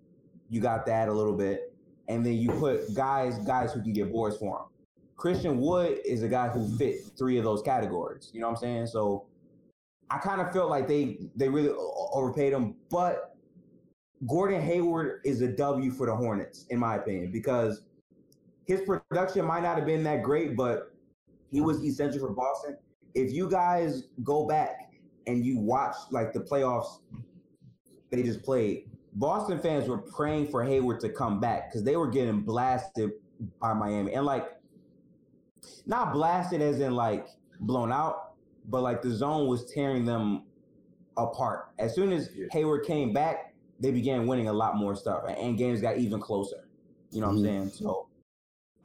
you 0.51 0.61
got 0.61 0.87
that 0.87 1.09
a 1.09 1.13
little 1.13 1.37
bit. 1.37 1.73
And 2.09 2.25
then 2.25 2.35
you 2.35 2.51
put 2.51 2.95
guys, 2.95 3.39
guys 3.39 3.73
who 3.73 3.81
can 3.81 3.93
get 3.93 4.13
boards 4.13 4.37
for 4.37 4.59
him. 4.59 4.65
Christian 5.25 5.59
Wood 5.59 6.01
is 6.05 6.23
a 6.23 6.29
guy 6.29 6.49
who 6.49 6.77
fit 6.77 6.97
three 7.17 7.39
of 7.39 7.45
those 7.45 7.63
categories. 7.63 8.31
You 8.35 8.43
know 8.43 8.49
what 8.49 8.57
I'm 8.57 8.61
saying? 8.61 8.89
So 8.89 9.25
I 10.11 10.19
kind 10.19 10.39
of 10.39 10.53
felt 10.53 10.69
like 10.69 10.87
they 10.87 11.17
they 11.35 11.49
really 11.49 11.75
overpaid 12.13 12.53
him, 12.53 12.75
but 12.91 13.35
Gordon 14.29 14.61
Hayward 14.61 15.23
is 15.25 15.41
a 15.41 15.49
W 15.49 15.91
for 15.93 16.05
the 16.05 16.15
Hornets, 16.15 16.67
in 16.69 16.79
my 16.79 16.97
opinion, 16.97 17.33
because 17.33 17.85
his 18.67 18.83
production 18.83 19.47
might 19.47 19.63
not 19.63 19.79
have 19.79 19.87
been 19.87 20.05
that 20.05 20.23
great, 20.23 20.59
but 20.59 20.93
he 21.51 21.63
was 21.63 21.83
essential 21.83 22.21
for 22.21 22.35
Boston. 22.35 22.77
If 23.15 23.33
you 23.33 23.49
guys 23.49 24.03
go 24.23 24.47
back 24.47 24.93
and 25.27 25.43
you 25.43 25.59
watch 25.59 25.97
like 26.11 26.35
the 26.35 26.41
playoffs 26.41 26.99
they 28.11 28.23
just 28.23 28.43
played, 28.43 28.91
Boston 29.15 29.59
fans 29.59 29.89
were 29.89 30.03
praying 30.03 30.49
for 30.49 30.63
Hayward 30.63 31.01
to 31.01 31.09
come 31.09 31.41
back 31.41 31.71
because 31.71 31.83
they 31.83 31.97
were 31.97 32.09
getting 32.09 32.43
blasted 32.43 33.13
by 33.59 33.73
Miami. 33.73 34.13
And 34.13 34.27
like 34.27 34.51
not 35.87 36.13
blasted 36.13 36.61
as 36.63 36.81
in 36.81 36.95
like 36.95 37.29
blown 37.61 37.93
out, 37.93 38.35
but 38.69 38.83
like 38.83 39.03
the 39.03 39.11
zone 39.11 39.47
was 39.47 39.71
tearing 39.73 40.05
them 40.05 40.45
apart. 41.17 41.71
As 41.79 41.95
soon 41.95 42.13
as 42.13 42.31
Yeah. 42.35 42.47
Hayward 42.53 42.85
came 42.85 43.13
back, 43.13 43.55
they 43.81 43.91
began 43.91 44.27
winning 44.27 44.49
a 44.49 44.53
lot 44.53 44.77
more 44.77 44.95
stuff, 44.95 45.25
and 45.29 45.59
games 45.59 45.81
got 45.81 45.99
even 45.99 46.21
closer. 46.21 46.69
You 47.11 47.21
know 47.21 47.29
what 47.29 47.37
Mhm. 47.37 47.39
I'm 47.39 47.45
saying? 47.45 47.69
So 47.71 48.07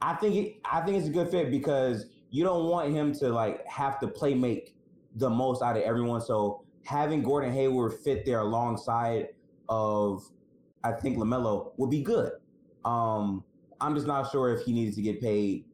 I 0.02 0.14
think 0.14 0.34
it, 0.36 0.60
I 0.64 0.80
think 0.80 0.98
it's 0.98 1.08
a 1.08 1.10
good 1.10 1.28
fit 1.28 1.50
because 1.50 2.06
you 2.30 2.44
don't 2.44 2.68
want 2.68 2.92
him 2.92 3.12
to 3.14 3.30
like 3.30 3.66
have 3.66 3.98
to 4.00 4.08
play 4.08 4.34
make 4.34 4.76
the 5.16 5.28
most 5.28 5.62
out 5.62 5.76
of 5.76 5.82
everyone. 5.82 6.20
So 6.20 6.62
having 6.84 7.22
Gordon 7.22 7.52
Hayward 7.52 7.94
fit 7.94 8.24
there 8.24 8.40
alongside 8.40 9.28
of 9.68 10.24
I 10.82 10.92
think 10.92 11.18
Lamelo 11.18 11.72
would 11.76 11.90
be 11.90 12.02
good. 12.02 12.32
Um, 12.84 13.44
I'm 13.80 13.94
just 13.94 14.06
not 14.06 14.30
sure 14.30 14.54
if 14.54 14.64
he 14.64 14.72
needed 14.72 14.94
to 14.94 15.02
get 15.02 15.20
paid 15.20 15.64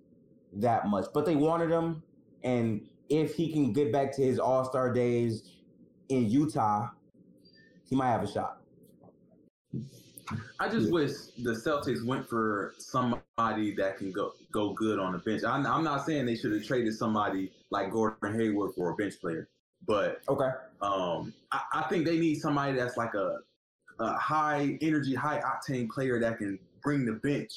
that 0.60 0.88
much, 0.88 1.06
but 1.12 1.26
they 1.26 1.36
wanted 1.36 1.70
him, 1.70 2.02
and 2.42 2.86
if 3.08 3.34
he 3.34 3.52
can 3.52 3.72
get 3.72 3.92
back 3.92 4.14
to 4.16 4.22
his 4.22 4.38
All 4.38 4.64
Star 4.64 4.92
days 4.92 5.50
in 6.08 6.28
Utah, 6.28 6.88
he 7.88 7.96
might 7.96 8.10
have 8.10 8.22
a 8.22 8.30
shot. 8.30 8.62
I 10.58 10.68
just 10.68 10.90
wish 10.90 11.12
the 11.42 11.52
Celtics 11.52 12.04
went 12.04 12.28
for 12.28 12.74
somebody 12.78 13.74
that 13.76 13.98
can 13.98 14.10
go 14.10 14.32
go 14.50 14.72
good 14.72 14.98
on 14.98 15.12
the 15.12 15.18
bench. 15.18 15.44
I'm, 15.44 15.66
I'm 15.66 15.84
not 15.84 16.04
saying 16.04 16.26
they 16.26 16.34
should 16.36 16.52
have 16.52 16.64
traded 16.64 16.94
somebody 16.94 17.52
like 17.70 17.90
Gordon 17.90 18.38
Hayward 18.38 18.72
for 18.74 18.90
a 18.90 18.94
bench 18.96 19.20
player. 19.20 19.48
but 19.86 20.22
Okay. 20.28 20.50
um, 20.80 21.32
I, 21.52 21.60
I 21.74 21.82
think 21.88 22.06
they 22.06 22.18
need 22.18 22.36
somebody 22.36 22.72
that's 22.72 22.96
like 22.96 23.14
a, 23.14 23.38
a 24.00 24.14
high 24.14 24.78
energy, 24.80 25.14
high 25.14 25.40
octane 25.40 25.88
player 25.88 26.18
that 26.18 26.38
can 26.38 26.58
bring 26.82 27.04
the 27.04 27.12
bench 27.12 27.52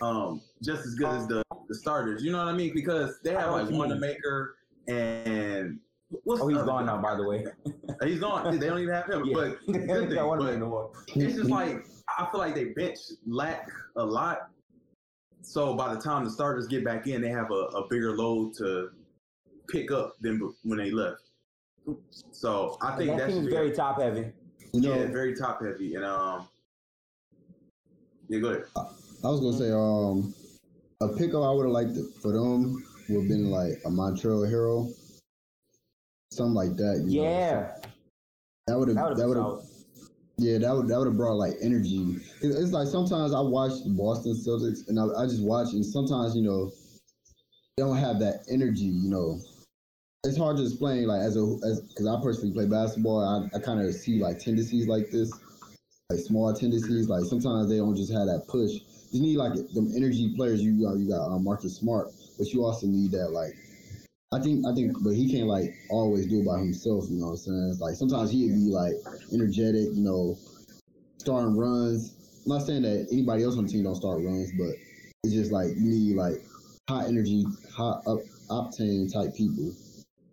um, 0.00 0.40
just 0.62 0.86
as 0.86 0.94
good 0.94 1.10
as 1.10 1.26
the, 1.26 1.43
the 1.68 1.74
starters. 1.74 2.22
You 2.22 2.32
know 2.32 2.38
what 2.38 2.48
I 2.48 2.56
mean? 2.56 2.72
Because 2.74 3.20
they 3.22 3.32
have 3.32 3.50
like 3.50 3.52
what 3.52 3.64
you 3.64 3.70
mean. 3.70 3.78
Wanamaker 3.80 4.56
and 4.88 5.78
what's 6.24 6.40
Oh, 6.40 6.46
the 6.46 6.50
he's 6.52 6.58
other 6.58 6.66
gone 6.66 6.86
guy? 6.86 6.94
now, 6.94 7.02
by 7.02 7.16
the 7.16 7.26
way. 7.26 7.46
He's 8.04 8.20
gone. 8.20 8.58
They 8.58 8.66
don't 8.68 8.80
even 8.80 8.94
have 8.94 9.08
him. 9.08 9.24
Yeah. 9.24 9.34
But 9.34 9.66
good 9.66 9.86
thing, 9.86 10.08
don't 10.10 10.28
want 10.28 10.40
to 10.42 10.46
but 10.48 10.58
no 10.58 10.68
more. 10.68 10.90
it's 11.08 11.36
just 11.36 11.50
like 11.50 11.86
I 12.18 12.28
feel 12.30 12.40
like 12.40 12.54
they 12.54 12.66
bench 12.66 12.98
lack 13.26 13.68
a 13.96 14.04
lot. 14.04 14.50
So 15.42 15.74
by 15.74 15.92
the 15.94 16.00
time 16.00 16.24
the 16.24 16.30
starters 16.30 16.66
get 16.66 16.84
back 16.84 17.06
in, 17.06 17.20
they 17.20 17.28
have 17.28 17.50
a, 17.50 17.54
a 17.76 17.88
bigger 17.88 18.16
load 18.16 18.54
to 18.54 18.90
pick 19.68 19.90
up 19.90 20.14
than 20.20 20.54
when 20.62 20.78
they 20.78 20.90
left. 20.90 21.20
So 22.30 22.78
I 22.82 22.96
think 22.96 23.10
that 23.10 23.18
that 23.18 23.26
should 23.30 23.40
team's 23.42 23.48
very 23.48 23.72
top 23.72 24.00
heavy. 24.00 24.32
You 24.72 24.80
know, 24.80 24.94
yeah, 24.94 25.06
very 25.06 25.34
top 25.34 25.62
heavy. 25.62 25.94
And 25.94 26.04
um, 26.04 26.48
yeah, 28.28 28.38
go 28.40 28.48
ahead. 28.48 28.64
I 28.76 29.28
was 29.28 29.40
gonna 29.40 29.56
say, 29.58 29.70
um, 29.70 30.34
a 31.00 31.08
pickup 31.08 31.42
I 31.42 31.50
would 31.50 31.64
have 31.64 31.72
liked 31.72 31.96
for 32.22 32.32
them 32.32 32.82
would 33.08 33.20
have 33.20 33.28
been 33.28 33.50
like 33.50 33.72
a 33.84 33.88
Montrezl 33.90 34.50
Harrell, 34.50 34.92
something 36.32 36.54
like 36.54 36.76
that. 36.76 37.04
you 37.06 37.20
know, 37.22 37.28
Yeah, 37.28 37.70
that 38.66 38.78
would 38.78 38.88
have 38.88 39.16
that 39.16 39.28
would 39.28 39.36
have 39.36 39.60
yeah 40.38 40.58
that 40.58 40.74
would 40.74 40.88
that 40.88 40.98
would 40.98 41.06
have 41.06 41.16
brought 41.16 41.36
like 41.36 41.54
energy. 41.60 42.16
It- 42.42 42.56
It's 42.56 42.72
like 42.72 42.88
sometimes 42.88 43.32
I 43.32 43.40
watch 43.40 43.72
the 43.84 43.90
Boston 43.90 44.34
Celtics 44.34 44.88
and 44.88 44.98
I, 44.98 45.06
I 45.22 45.26
just 45.26 45.42
watch 45.42 45.72
and 45.72 45.84
sometimes 45.84 46.34
you 46.34 46.42
know 46.42 46.72
they 47.76 47.82
don't 47.82 47.96
have 47.96 48.18
that 48.20 48.44
energy. 48.48 48.84
You 48.86 49.10
know, 49.10 49.38
it's 50.24 50.36
hard 50.38 50.56
to 50.56 50.62
explain 50.62 51.06
like 51.06 51.20
as 51.20 51.36
a 51.36 51.40
as 51.66 51.80
because 51.82 52.06
I 52.06 52.20
personally 52.22 52.52
play 52.52 52.66
basketball. 52.66 53.20
I, 53.20 53.56
I 53.56 53.60
kind 53.60 53.80
of 53.80 53.94
see 53.94 54.20
like 54.20 54.38
tendencies 54.38 54.86
like 54.88 55.10
this, 55.10 55.30
like 56.10 56.20
small 56.20 56.52
tendencies. 56.54 57.08
Like 57.08 57.24
sometimes 57.24 57.68
they 57.68 57.76
don't 57.78 57.96
just 57.96 58.12
have 58.12 58.26
that 58.26 58.46
push. 58.48 58.80
You 59.14 59.22
need 59.22 59.36
like 59.36 59.54
them 59.72 59.92
energy 59.94 60.34
players. 60.34 60.60
You 60.60 60.82
got 60.82 60.98
you 60.98 61.08
got 61.08 61.30
uh, 61.30 61.38
Marcus 61.38 61.76
Smart, 61.76 62.08
but 62.36 62.48
you 62.48 62.64
also 62.64 62.88
need 62.88 63.12
that 63.12 63.30
like. 63.30 63.54
I 64.32 64.40
think 64.40 64.66
I 64.66 64.74
think, 64.74 64.96
but 65.04 65.10
he 65.14 65.30
can't 65.30 65.46
like 65.46 65.72
always 65.88 66.26
do 66.26 66.40
it 66.40 66.46
by 66.46 66.58
himself. 66.58 67.04
You 67.08 67.18
know 67.20 67.26
what 67.26 67.30
I'm 67.32 67.36
saying? 67.36 67.68
It's 67.70 67.80
like 67.80 67.94
sometimes 67.94 68.32
he'd 68.32 68.48
be 68.48 68.72
like 68.74 68.94
energetic. 69.32 69.94
You 69.94 70.02
know, 70.02 70.36
starting 71.18 71.56
runs. 71.56 72.16
I'm 72.44 72.58
not 72.58 72.62
saying 72.66 72.82
that 72.82 73.06
anybody 73.12 73.44
else 73.44 73.56
on 73.56 73.66
the 73.66 73.70
team 73.70 73.84
don't 73.84 73.94
start 73.94 74.18
runs, 74.18 74.50
but 74.58 74.74
it's 75.22 75.32
just 75.32 75.52
like 75.52 75.68
you 75.68 75.90
need 75.94 76.16
like 76.16 76.42
high 76.90 77.06
energy, 77.06 77.46
high 77.72 78.00
up 78.08 78.18
octane 78.50 79.12
type 79.12 79.32
people 79.36 79.70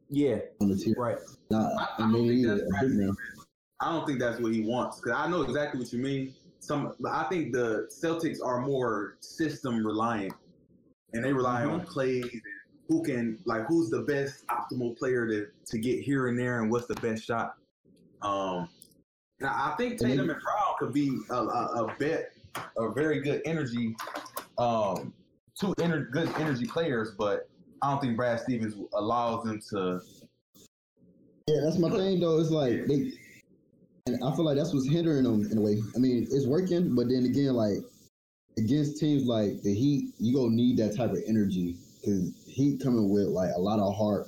Yeah, 0.10 0.40
on 0.60 0.70
the 0.70 0.76
team. 0.76 0.96
right. 0.98 1.20
Not, 1.52 1.72
I- 1.78 1.88
I 2.00 2.04
and 2.06 2.16
they 2.16 2.18
don't 2.18 2.28
think 2.28 2.48
that's 2.48 2.62
a 2.62 2.86
big 2.88 2.98
man. 2.98 3.16
I 3.80 3.92
don't 3.94 4.08
think 4.08 4.20
that's 4.20 4.40
what 4.40 4.54
he 4.54 4.62
wants 4.62 5.00
because 5.00 5.12
I 5.12 5.28
know 5.28 5.44
exactly 5.44 5.80
what 5.80 5.94
you 5.94 6.00
mean. 6.00 6.34
Some, 6.62 6.94
I 7.10 7.24
think 7.24 7.54
the 7.54 7.90
Celtics 7.92 8.38
are 8.44 8.62
more 8.62 9.18
system 9.20 9.86
reliant, 9.86 10.34
and 11.14 11.24
they 11.24 11.34
rely 11.34 11.66
on 11.66 11.82
plays 11.82 12.24
and 12.24 12.42
who 12.88 13.02
can 13.02 13.40
like 13.46 13.66
who's 13.68 13.90
the 13.90 14.02
best 14.02 14.46
optimal 14.48 14.98
player 14.98 15.28
to 15.28 15.48
to 15.66 15.78
get 15.80 16.02
here 16.02 16.28
and 16.28 16.38
there 16.38 16.62
and 16.62 16.70
what's 16.70 16.86
the 16.86 16.96
best 16.96 17.26
shot. 17.26 17.56
Um, 18.22 18.70
I 19.44 19.74
think 19.76 20.00
Tatum 20.00 20.30
and 20.30 20.40
Brown 20.40 20.76
could 20.78 20.94
be 20.94 21.20
a, 21.32 21.34
a, 21.34 21.86
a 21.86 21.96
bet, 21.98 22.34
a 22.78 22.92
very 22.92 23.22
good 23.22 23.42
energy, 23.46 23.96
um, 24.60 25.14
two 25.60 25.74
ener- 25.80 26.12
good 26.12 26.30
energy 26.36 26.68
players, 26.68 27.12
but 27.18 27.50
I 27.82 27.90
don't 27.90 28.02
think 28.02 28.16
Brad 28.16 28.40
Stevens 28.40 28.76
allows 28.94 29.46
them 29.46 29.60
to. 29.72 30.00
Yeah, 31.48 31.62
that's 31.64 31.80
my 31.80 31.90
thing 31.90 32.20
though. 32.20 32.40
It's 32.40 32.52
like 32.52 32.86
they, 32.86 33.14
and 34.08 34.24
I 34.24 34.36
feel 34.36 34.46
like 34.46 34.58
that's 34.58 34.74
what's 34.74 34.90
hindering 34.90 35.24
them 35.24 35.48
in 35.52 35.58
a 35.58 35.62
way. 35.62 35.78
I 35.96 36.00
mean, 36.00 36.28
it's 36.32 36.48
working, 36.48 36.96
but 36.96 37.10
then 37.10 37.26
again, 37.26 37.54
like 37.54 37.78
against 38.58 39.00
teams 39.00 39.26
like 39.26 39.62
the 39.62 39.74
Heat, 39.74 40.14
you 40.20 40.36
gonna 40.36 40.56
need 40.56 40.78
that 40.78 40.96
type 40.96 41.12
of 41.12 41.20
energy 41.28 41.76
because 42.00 42.34
Heat 42.48 42.82
coming 42.82 43.10
with 43.10 43.28
like 43.28 43.52
a 43.56 43.60
lot 43.60 43.80
of 43.80 43.96
heart, 43.96 44.28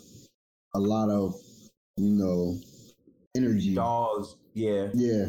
a 0.76 0.80
lot 0.80 1.10
of 1.10 1.36
you 1.98 2.12
know 2.12 2.58
energy. 3.36 3.76
Dogs. 3.76 4.36
Yeah. 4.54 4.90
Yeah, 4.94 5.26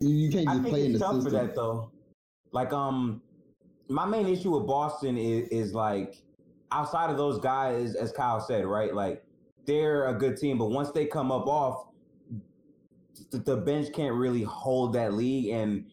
you, 0.00 0.30
can't 0.30 0.48
just 0.48 0.64
play 0.64 0.86
in 0.86 0.92
the 0.92 0.98
tough 0.98 1.16
system. 1.16 1.32
for 1.32 1.38
that 1.38 1.54
though. 1.54 1.90
Like, 2.52 2.72
um, 2.72 3.20
my 3.88 4.06
main 4.06 4.26
issue 4.26 4.56
with 4.56 4.66
Boston 4.66 5.18
is, 5.18 5.48
is 5.48 5.74
like 5.74 6.22
outside 6.72 7.10
of 7.10 7.16
those 7.16 7.38
guys, 7.40 7.94
as 7.94 8.12
Kyle 8.12 8.40
said, 8.40 8.64
right? 8.64 8.94
Like, 8.94 9.22
they're 9.66 10.06
a 10.06 10.14
good 10.14 10.38
team, 10.38 10.56
but 10.56 10.66
once 10.66 10.90
they 10.92 11.04
come 11.04 11.30
up 11.30 11.46
off, 11.46 11.87
the, 13.30 13.38
the 13.38 13.56
bench 13.56 13.92
can't 13.92 14.14
really 14.14 14.42
hold 14.42 14.92
that 14.94 15.14
league, 15.14 15.50
and 15.50 15.84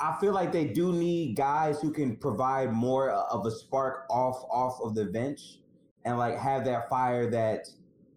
I 0.00 0.16
feel 0.20 0.32
like 0.32 0.52
they 0.52 0.64
do 0.64 0.92
need 0.92 1.36
guys 1.36 1.80
who 1.80 1.92
can 1.92 2.16
provide 2.16 2.72
more 2.72 3.10
of 3.10 3.46
a 3.46 3.50
spark 3.50 4.06
off 4.10 4.44
off 4.50 4.80
of 4.82 4.94
the 4.94 5.06
bench, 5.06 5.58
and 6.04 6.18
like 6.18 6.38
have 6.38 6.64
that 6.64 6.88
fire 6.88 7.30
that 7.30 7.68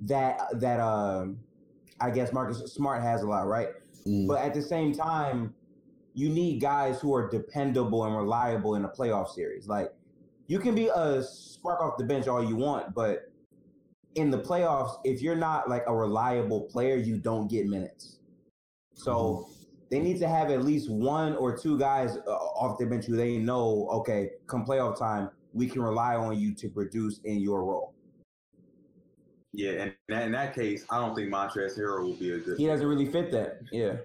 that 0.01 0.59
that 0.59 0.79
um, 0.79 1.37
I 1.99 2.09
guess 2.09 2.33
Marcus 2.33 2.73
Smart 2.73 3.01
has 3.01 3.21
a 3.21 3.27
lot, 3.27 3.47
right? 3.47 3.69
Mm. 4.05 4.27
But 4.27 4.41
at 4.41 4.53
the 4.53 4.61
same 4.61 4.93
time, 4.93 5.53
you 6.13 6.29
need 6.29 6.59
guys 6.61 6.99
who 6.99 7.13
are 7.13 7.29
dependable 7.29 8.05
and 8.05 8.15
reliable 8.15 8.75
in 8.75 8.85
a 8.85 8.89
playoff 8.89 9.29
series. 9.29 9.67
Like 9.67 9.93
you 10.47 10.59
can 10.59 10.75
be 10.75 10.87
a 10.87 11.23
spark 11.23 11.81
off 11.81 11.97
the 11.97 12.03
bench 12.03 12.27
all 12.27 12.43
you 12.43 12.55
want, 12.55 12.93
but 12.93 13.31
in 14.15 14.31
the 14.31 14.39
playoffs, 14.39 14.97
if 15.03 15.21
you're 15.21 15.35
not 15.35 15.69
like 15.69 15.83
a 15.87 15.93
reliable 15.93 16.61
player, 16.61 16.95
you 16.95 17.17
don't 17.17 17.47
get 17.47 17.67
minutes. 17.67 18.17
So 18.93 19.49
they 19.91 19.99
need 19.99 20.19
to 20.19 20.27
have 20.27 20.49
at 20.49 20.63
least 20.63 20.89
one 20.89 21.35
or 21.35 21.55
two 21.55 21.77
guys 21.77 22.17
uh, 22.25 22.31
off 22.31 22.77
the 22.79 22.85
bench 22.85 23.05
who 23.05 23.15
they 23.15 23.37
know, 23.37 23.87
okay, 23.91 24.31
come 24.47 24.65
playoff 24.65 24.97
time, 24.97 25.29
we 25.53 25.67
can 25.67 25.81
rely 25.81 26.15
on 26.15 26.39
you 26.39 26.53
to 26.55 26.69
produce 26.69 27.19
in 27.25 27.39
your 27.39 27.63
role. 27.63 27.93
Yeah, 29.53 29.71
and 29.71 29.81
in 29.81 29.95
that, 30.09 30.23
in 30.23 30.31
that 30.33 30.53
case, 30.53 30.85
I 30.89 30.99
don't 30.99 31.15
think 31.15 31.29
Montrezl 31.31 31.79
Harrell 31.79 32.03
will 32.03 32.15
be 32.15 32.31
a 32.31 32.39
good. 32.39 32.57
He 32.57 32.65
doesn't 32.65 32.85
really 32.85 33.05
fit 33.05 33.31
that. 33.31 33.61
Yeah. 33.71 33.97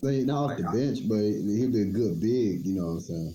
Like, 0.00 0.26
not 0.26 0.52
off 0.52 0.56
the 0.56 0.62
bench, 0.62 1.08
but 1.08 1.16
he'll 1.16 1.72
be 1.72 1.82
a 1.82 1.86
good 1.86 2.20
big. 2.20 2.64
You 2.64 2.76
know 2.76 2.86
what 2.86 2.92
I'm 2.92 3.00
saying? 3.00 3.34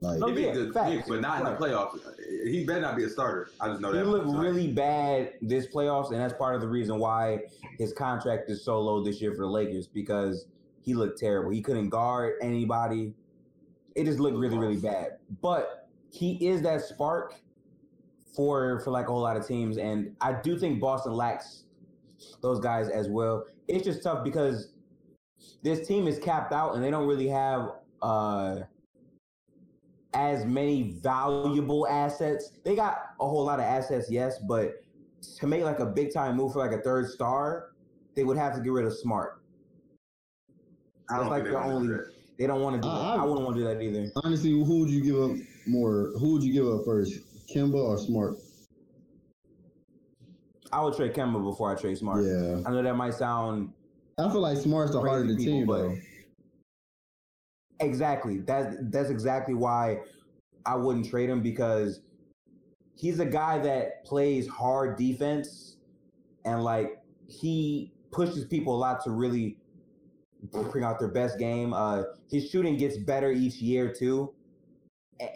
Like, 0.00 0.20
No, 0.20 0.26
He'd 0.28 0.34
be 0.36 0.42
yeah, 0.42 0.48
a 0.48 0.54
good 0.54 0.74
facts. 0.74 0.90
pick, 0.96 1.06
but 1.06 1.20
not 1.20 1.40
in 1.40 1.44
the 1.46 1.56
playoffs. 1.56 1.98
He 2.46 2.64
better 2.64 2.80
not 2.80 2.96
be 2.96 3.04
a 3.04 3.08
starter. 3.08 3.50
I 3.60 3.68
just 3.68 3.80
know 3.80 3.92
He 3.92 3.98
that. 3.98 4.04
He 4.04 4.10
looked 4.10 4.28
really 4.28 4.68
bad 4.72 5.32
this 5.42 5.66
playoffs, 5.66 6.12
and 6.12 6.20
that's 6.20 6.34
part 6.34 6.54
of 6.54 6.60
the 6.60 6.68
reason 6.68 6.98
why 6.98 7.40
his 7.78 7.92
contract 7.92 8.48
is 8.50 8.64
so 8.64 8.80
low 8.80 9.02
this 9.02 9.20
year 9.20 9.32
for 9.34 9.42
the 9.42 9.48
Lakers 9.50 9.86
because 9.88 10.46
he 10.82 10.94
looked 10.94 11.18
terrible. 11.18 11.50
He 11.50 11.60
couldn't 11.60 11.88
guard 11.88 12.34
anybody. 12.40 13.14
It 13.96 14.04
just 14.04 14.20
looked 14.20 14.36
really, 14.36 14.56
really 14.58 14.76
bad. 14.76 15.18
But 15.42 15.88
he 16.10 16.34
is 16.46 16.62
that 16.62 16.82
spark 16.82 17.34
for 18.34 18.80
for 18.80 18.90
like 18.92 19.08
a 19.08 19.10
whole 19.10 19.22
lot 19.22 19.36
of 19.36 19.46
teams, 19.46 19.78
and 19.78 20.14
I 20.20 20.32
do 20.40 20.56
think 20.58 20.80
Boston 20.80 21.12
lacks 21.12 21.64
those 22.40 22.60
guys 22.60 22.88
as 22.88 23.08
well. 23.08 23.46
It's 23.66 23.84
just 23.84 24.02
tough 24.02 24.22
because 24.22 24.72
this 25.62 25.86
team 25.88 26.06
is 26.06 26.18
capped 26.20 26.52
out, 26.52 26.74
and 26.76 26.84
they 26.84 26.90
don't 26.90 27.06
really 27.08 27.28
have 27.28 27.72
uh 28.00 28.60
as 30.18 30.44
many 30.44 30.96
valuable 31.00 31.86
assets. 31.86 32.50
They 32.64 32.74
got 32.74 33.10
a 33.20 33.28
whole 33.28 33.44
lot 33.44 33.60
of 33.60 33.64
assets, 33.64 34.10
yes, 34.10 34.38
but 34.40 34.82
to 35.38 35.46
make 35.46 35.62
like 35.62 35.78
a 35.78 35.86
big 35.86 36.12
time 36.12 36.36
move 36.36 36.52
for 36.52 36.58
like 36.58 36.72
a 36.72 36.82
third 36.82 37.08
star, 37.08 37.70
they 38.16 38.24
would 38.24 38.36
have 38.36 38.52
to 38.56 38.60
get 38.60 38.72
rid 38.72 38.84
of 38.84 38.92
Smart. 38.98 39.40
I 41.08 41.16
don't 41.18 41.30
That's 41.30 41.30
like 41.30 41.44
the 41.44 41.56
only. 41.62 41.96
They 42.36 42.46
don't 42.48 42.60
want 42.62 42.76
to 42.76 42.82
do 42.82 42.88
I- 42.88 42.98
that. 42.98 43.04
I- 43.20 43.22
I 43.22 43.24
wouldn't 43.24 43.44
want 43.44 43.56
to 43.56 43.62
do 43.62 43.68
that 43.68 43.80
either. 43.80 44.10
honestly, 44.24 44.50
who 44.50 44.80
would 44.80 44.90
you 44.90 45.02
give 45.02 45.20
up 45.22 45.36
more? 45.68 46.10
Who 46.18 46.32
would 46.34 46.42
you 46.42 46.52
give 46.52 46.66
up 46.66 46.84
first, 46.84 47.20
Kemba 47.48 47.74
or 47.76 47.96
Smart? 47.98 48.34
I 50.72 50.82
would 50.82 50.94
trade 50.94 51.14
Kemba 51.14 51.42
before 51.42 51.74
I 51.74 51.80
trade 51.80 51.96
Smart. 51.96 52.24
Yeah, 52.24 52.60
I 52.66 52.70
know 52.72 52.82
that 52.82 52.96
might 52.96 53.14
sound 53.14 53.72
I 54.18 54.28
feel 54.30 54.40
like 54.40 54.58
Smart's 54.58 54.92
the 54.92 55.00
heart 55.00 55.22
of 55.22 55.28
the 55.28 55.36
team, 55.36 55.64
but 55.64 55.78
though. 55.78 55.96
Exactly 57.80 58.38
that's 58.40 58.76
that's 58.90 59.10
exactly 59.10 59.54
why 59.54 59.98
I 60.66 60.76
wouldn't 60.76 61.08
trade 61.08 61.30
him 61.30 61.42
because 61.42 62.00
he's 62.96 63.20
a 63.20 63.26
guy 63.26 63.58
that 63.58 64.04
plays 64.04 64.48
hard 64.48 64.98
defense 64.98 65.76
and 66.44 66.62
like 66.62 67.00
he 67.26 67.92
pushes 68.10 68.44
people 68.44 68.74
a 68.74 68.78
lot 68.78 69.02
to 69.04 69.10
really 69.10 69.56
bring 70.70 70.84
out 70.84 70.98
their 70.98 71.08
best 71.08 71.38
game. 71.38 71.72
Uh, 71.72 72.02
his 72.30 72.50
shooting 72.50 72.76
gets 72.76 72.96
better 72.96 73.30
each 73.30 73.56
year 73.56 73.92
too, 73.92 74.32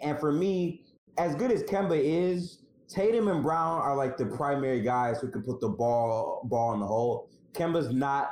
and 0.01 0.19
for 0.19 0.31
me, 0.31 0.83
as 1.17 1.35
good 1.35 1.51
as 1.51 1.63
Kemba 1.63 1.99
is, 1.99 2.59
Tatum 2.87 3.27
and 3.27 3.41
Brown 3.43 3.81
are 3.81 3.95
like 3.95 4.17
the 4.17 4.25
primary 4.25 4.81
guys 4.81 5.19
who 5.19 5.29
can 5.29 5.41
put 5.41 5.59
the 5.59 5.69
ball 5.69 6.41
ball 6.45 6.73
in 6.73 6.79
the 6.79 6.87
hole. 6.87 7.29
Kemba's 7.53 7.93
not 7.93 8.31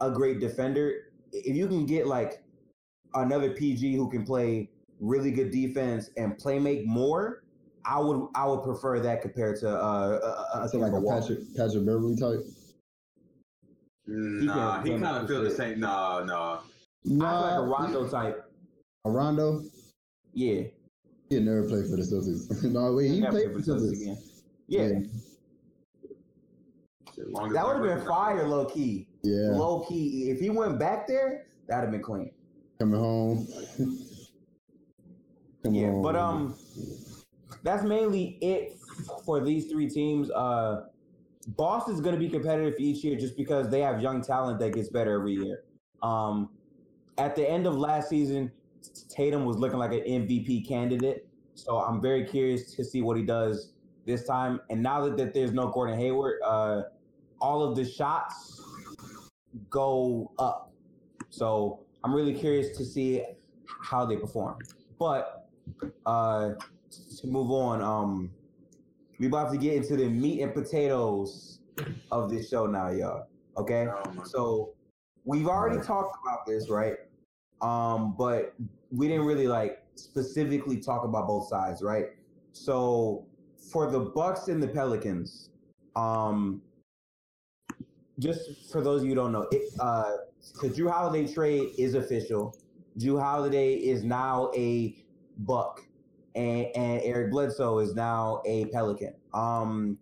a 0.00 0.10
great 0.10 0.40
defender. 0.40 1.12
If 1.32 1.56
you 1.56 1.66
can 1.66 1.86
get 1.86 2.06
like 2.06 2.42
another 3.16 3.50
PG 3.50 3.94
who 3.96 4.08
can 4.10 4.24
play 4.24 4.70
really 5.00 5.30
good 5.30 5.50
defense 5.50 6.10
and 6.16 6.38
play 6.38 6.58
make 6.58 6.86
more, 6.86 7.42
I 7.84 7.98
would 8.00 8.28
I 8.34 8.46
would 8.46 8.62
prefer 8.62 9.00
that 9.00 9.22
compared 9.22 9.58
to 9.60 9.68
uh, 9.70 10.46
a, 10.54 10.60
a, 10.64 10.68
So 10.68 10.78
like 10.78 10.92
a 10.92 11.00
Patrick 11.00 11.40
Patrick 11.56 11.84
Beverley 11.86 12.16
type. 12.16 12.40
Nah, 14.06 14.82
he 14.82 14.90
can't 14.90 15.02
kind 15.02 15.16
of 15.16 15.28
feel 15.28 15.42
the 15.42 15.48
shit. 15.48 15.56
same. 15.56 15.80
Nah, 15.80 16.22
nah. 16.24 16.60
I 17.04 17.08
feel 17.08 17.18
like 17.18 17.58
a 17.58 17.62
Rondo 17.62 18.08
type. 18.08 18.44
a 19.04 19.10
Rondo. 19.10 19.62
Yeah. 20.32 20.62
He 21.28 21.40
never 21.40 21.66
played 21.68 21.86
for 21.86 21.96
the 21.96 22.02
Celtics. 22.02 22.62
no, 22.70 22.92
wait, 22.92 23.10
he 23.10 23.20
Never 23.20 23.32
played 23.32 23.44
play 23.46 23.54
for 23.54 23.60
the 23.60 23.72
Celtics 23.72 23.96
Celtics. 23.96 24.02
again. 24.02 24.18
Yeah, 24.68 24.88
Shit, 27.14 27.30
long 27.30 27.48
as 27.48 27.52
that 27.54 27.66
would 27.66 27.76
have 27.88 27.98
been 27.98 28.06
fire, 28.06 28.46
low 28.46 28.64
key. 28.66 29.08
Yeah, 29.22 29.50
Low 29.50 29.84
key. 29.88 30.30
If 30.30 30.38
he 30.40 30.50
went 30.50 30.78
back 30.78 31.06
there, 31.08 31.46
that'd 31.66 31.84
have 31.84 31.90
been 31.92 32.02
clean. 32.02 32.30
Coming 32.78 33.00
home. 33.00 33.46
Yeah, 35.68 35.90
but 36.00 36.14
um, 36.14 36.54
that's 37.64 37.82
mainly 37.82 38.38
it 38.40 38.78
for 39.24 39.40
these 39.40 39.66
three 39.66 39.88
teams. 39.88 40.30
Uh, 40.30 40.82
Boston's 41.48 42.00
going 42.00 42.14
to 42.14 42.20
be 42.20 42.28
competitive 42.28 42.74
each 42.78 43.04
year 43.04 43.16
just 43.16 43.36
because 43.36 43.68
they 43.68 43.80
have 43.80 44.00
young 44.00 44.22
talent 44.22 44.58
that 44.60 44.74
gets 44.74 44.88
better 44.88 45.14
every 45.14 45.32
year. 45.32 45.64
Um, 46.02 46.50
at 47.18 47.34
the 47.34 47.48
end 47.48 47.66
of 47.66 47.76
last 47.76 48.08
season, 48.08 48.52
Tatum 49.08 49.44
was 49.44 49.56
looking 49.56 49.78
like 49.78 49.92
an 49.92 50.00
MVP 50.00 50.68
candidate, 50.68 51.26
so 51.54 51.78
I'm 51.78 52.00
very 52.00 52.24
curious 52.24 52.74
to 52.74 52.84
see 52.84 53.02
what 53.02 53.16
he 53.16 53.24
does 53.24 53.72
this 54.04 54.24
time. 54.24 54.60
And 54.70 54.82
now 54.82 55.04
that, 55.04 55.16
that 55.16 55.34
there's 55.34 55.52
no 55.52 55.68
Gordon 55.68 55.98
Hayward, 55.98 56.40
uh, 56.44 56.82
all 57.40 57.62
of 57.62 57.76
the 57.76 57.84
shots 57.84 58.62
go 59.70 60.30
up. 60.38 60.72
So 61.30 61.85
I'm 62.04 62.14
really 62.14 62.34
curious 62.34 62.76
to 62.78 62.84
see 62.84 63.24
how 63.82 64.04
they 64.06 64.16
perform. 64.16 64.58
But 64.98 65.48
uh, 66.04 66.50
to 67.18 67.26
move 67.26 67.50
on, 67.50 67.82
um, 67.82 68.30
we 69.18 69.26
about 69.26 69.52
to 69.52 69.58
get 69.58 69.74
into 69.74 69.96
the 69.96 70.08
meat 70.08 70.40
and 70.42 70.54
potatoes 70.54 71.60
of 72.10 72.30
this 72.30 72.48
show 72.48 72.66
now, 72.66 72.90
y'all. 72.90 73.26
Okay, 73.56 73.88
Oh, 73.88 74.24
so 74.24 74.74
we've 75.24 75.48
already 75.48 75.80
talked 75.80 76.18
about 76.22 76.46
this, 76.46 76.68
right? 76.68 76.96
Um, 77.62 78.14
but 78.18 78.54
we 78.90 79.08
didn't 79.08 79.24
really 79.24 79.48
like 79.48 79.82
specifically 79.94 80.78
talk 80.78 81.04
about 81.04 81.26
both 81.26 81.48
sides, 81.48 81.82
right? 81.82 82.06
So 82.52 83.26
for 83.70 83.90
the 83.90 84.00
Bucks 84.00 84.48
and 84.48 84.62
the 84.62 84.68
Pelicans, 84.68 85.50
um, 85.96 86.60
just 88.18 88.70
for 88.70 88.82
those 88.82 89.00
of 89.00 89.06
you 89.06 89.10
who 89.10 89.16
don't 89.16 89.32
know, 89.32 89.46
it, 89.50 89.62
uh, 89.80 90.12
the 90.60 90.68
Jrue 90.68 90.90
Holiday 90.90 91.32
trade 91.32 91.70
is 91.78 91.94
official. 91.94 92.56
Jrue 92.98 93.20
Holiday 93.20 93.74
is 93.74 94.04
now 94.04 94.50
a 94.56 94.96
Buck, 95.38 95.82
and, 96.34 96.66
and 96.74 97.02
Eric 97.02 97.30
Bledsoe 97.30 97.78
is 97.78 97.94
now 97.94 98.42
a 98.46 98.66
Pelican. 98.66 99.14
Um, 99.34 99.98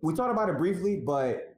we 0.00 0.14
talked 0.14 0.30
about 0.30 0.48
it 0.48 0.58
briefly, 0.58 0.96
but 0.96 1.54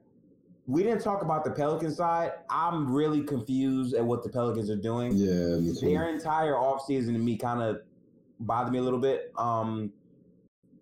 we 0.65 0.83
didn't 0.83 1.01
talk 1.01 1.21
about 1.21 1.43
the 1.43 1.51
Pelican 1.51 1.93
side. 1.93 2.31
I'm 2.49 2.91
really 2.91 3.21
confused 3.21 3.93
at 3.95 4.03
what 4.03 4.23
the 4.23 4.29
Pelicans 4.29 4.69
are 4.69 4.75
doing 4.75 5.11
yeah, 5.13 5.59
their 5.81 6.09
entire 6.09 6.53
offseason 6.53 7.13
to 7.13 7.19
me 7.19 7.37
kind 7.37 7.61
of 7.61 7.81
bothered 8.39 8.71
me 8.71 8.79
a 8.79 8.81
little 8.81 8.99
bit. 8.99 9.31
Um, 9.37 9.91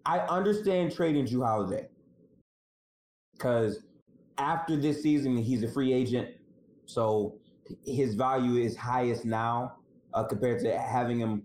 I 0.05 0.19
understand 0.19 0.95
trading 0.95 1.25
Jrue 1.25 1.45
Holiday 1.45 1.87
because 3.33 3.83
after 4.37 4.75
this 4.75 5.01
season, 5.01 5.37
he's 5.37 5.63
a 5.63 5.67
free 5.67 5.93
agent, 5.93 6.29
so 6.91 7.35
his 7.85 8.15
value 8.15 8.61
is 8.61 8.75
highest 8.75 9.23
now 9.25 9.75
uh, 10.13 10.23
compared 10.23 10.61
to 10.61 10.77
having 10.77 11.19
him 11.19 11.43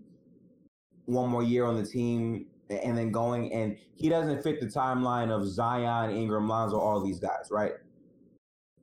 one 1.05 1.29
more 1.29 1.43
year 1.43 1.65
on 1.65 1.75
the 1.75 1.85
team 1.85 2.47
and 2.69 2.97
then 2.97 3.11
going. 3.11 3.53
And 3.53 3.77
he 3.95 4.09
doesn't 4.09 4.43
fit 4.43 4.59
the 4.59 4.67
timeline 4.67 5.29
of 5.29 5.47
Zion, 5.47 6.11
Ingram, 6.11 6.49
Lonzo, 6.49 6.77
all 6.77 7.01
these 7.01 7.19
guys, 7.19 7.47
right? 7.49 7.73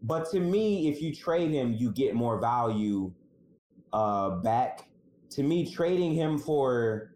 But 0.02 0.30
to 0.30 0.40
me, 0.40 0.88
if 0.88 1.02
you 1.02 1.14
trade 1.14 1.50
him, 1.50 1.74
you 1.74 1.92
get 1.92 2.14
more 2.14 2.40
value 2.40 3.12
uh, 3.92 4.30
back. 4.30 4.88
To 5.30 5.42
me, 5.42 5.70
trading 5.70 6.14
him 6.14 6.38
for 6.38 7.10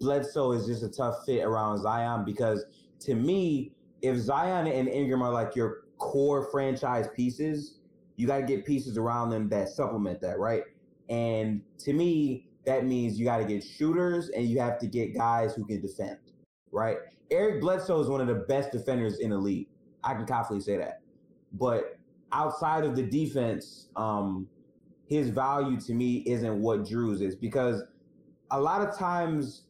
Bledsoe 0.00 0.52
is 0.52 0.66
just 0.66 0.82
a 0.82 0.88
tough 0.88 1.24
fit 1.26 1.42
around 1.44 1.82
Zion 1.82 2.24
because 2.24 2.64
to 3.00 3.14
me, 3.14 3.72
if 4.02 4.16
Zion 4.16 4.66
and 4.66 4.88
Ingram 4.88 5.22
are 5.22 5.32
like 5.32 5.54
your 5.54 5.82
core 5.98 6.50
franchise 6.50 7.08
pieces, 7.14 7.79
you 8.20 8.26
got 8.26 8.38
to 8.38 8.44
get 8.44 8.66
pieces 8.66 8.98
around 8.98 9.30
them 9.30 9.48
that 9.48 9.70
supplement 9.70 10.20
that, 10.20 10.38
right? 10.38 10.62
And 11.08 11.62
to 11.78 11.94
me, 11.94 12.46
that 12.66 12.84
means 12.84 13.18
you 13.18 13.24
got 13.24 13.38
to 13.38 13.44
get 13.44 13.64
shooters 13.64 14.28
and 14.28 14.46
you 14.46 14.60
have 14.60 14.78
to 14.80 14.86
get 14.86 15.14
guys 15.14 15.54
who 15.54 15.64
can 15.64 15.80
defend, 15.80 16.18
right? 16.70 16.98
Eric 17.30 17.62
Bledsoe 17.62 17.98
is 18.00 18.08
one 18.08 18.20
of 18.20 18.26
the 18.26 18.44
best 18.46 18.72
defenders 18.72 19.20
in 19.20 19.30
the 19.30 19.38
league. 19.38 19.68
I 20.04 20.12
can 20.14 20.26
confidently 20.26 20.64
say 20.64 20.76
that. 20.76 21.00
But 21.54 21.98
outside 22.32 22.84
of 22.84 22.94
the 22.94 23.02
defense, 23.02 23.88
um, 23.96 24.46
his 25.06 25.30
value 25.30 25.80
to 25.80 25.94
me 25.94 26.22
isn't 26.26 26.60
what 26.60 26.84
Jrue's 26.84 27.22
is 27.22 27.34
because 27.34 27.82
a 28.50 28.60
lot 28.60 28.86
of 28.86 28.96
times 28.96 29.62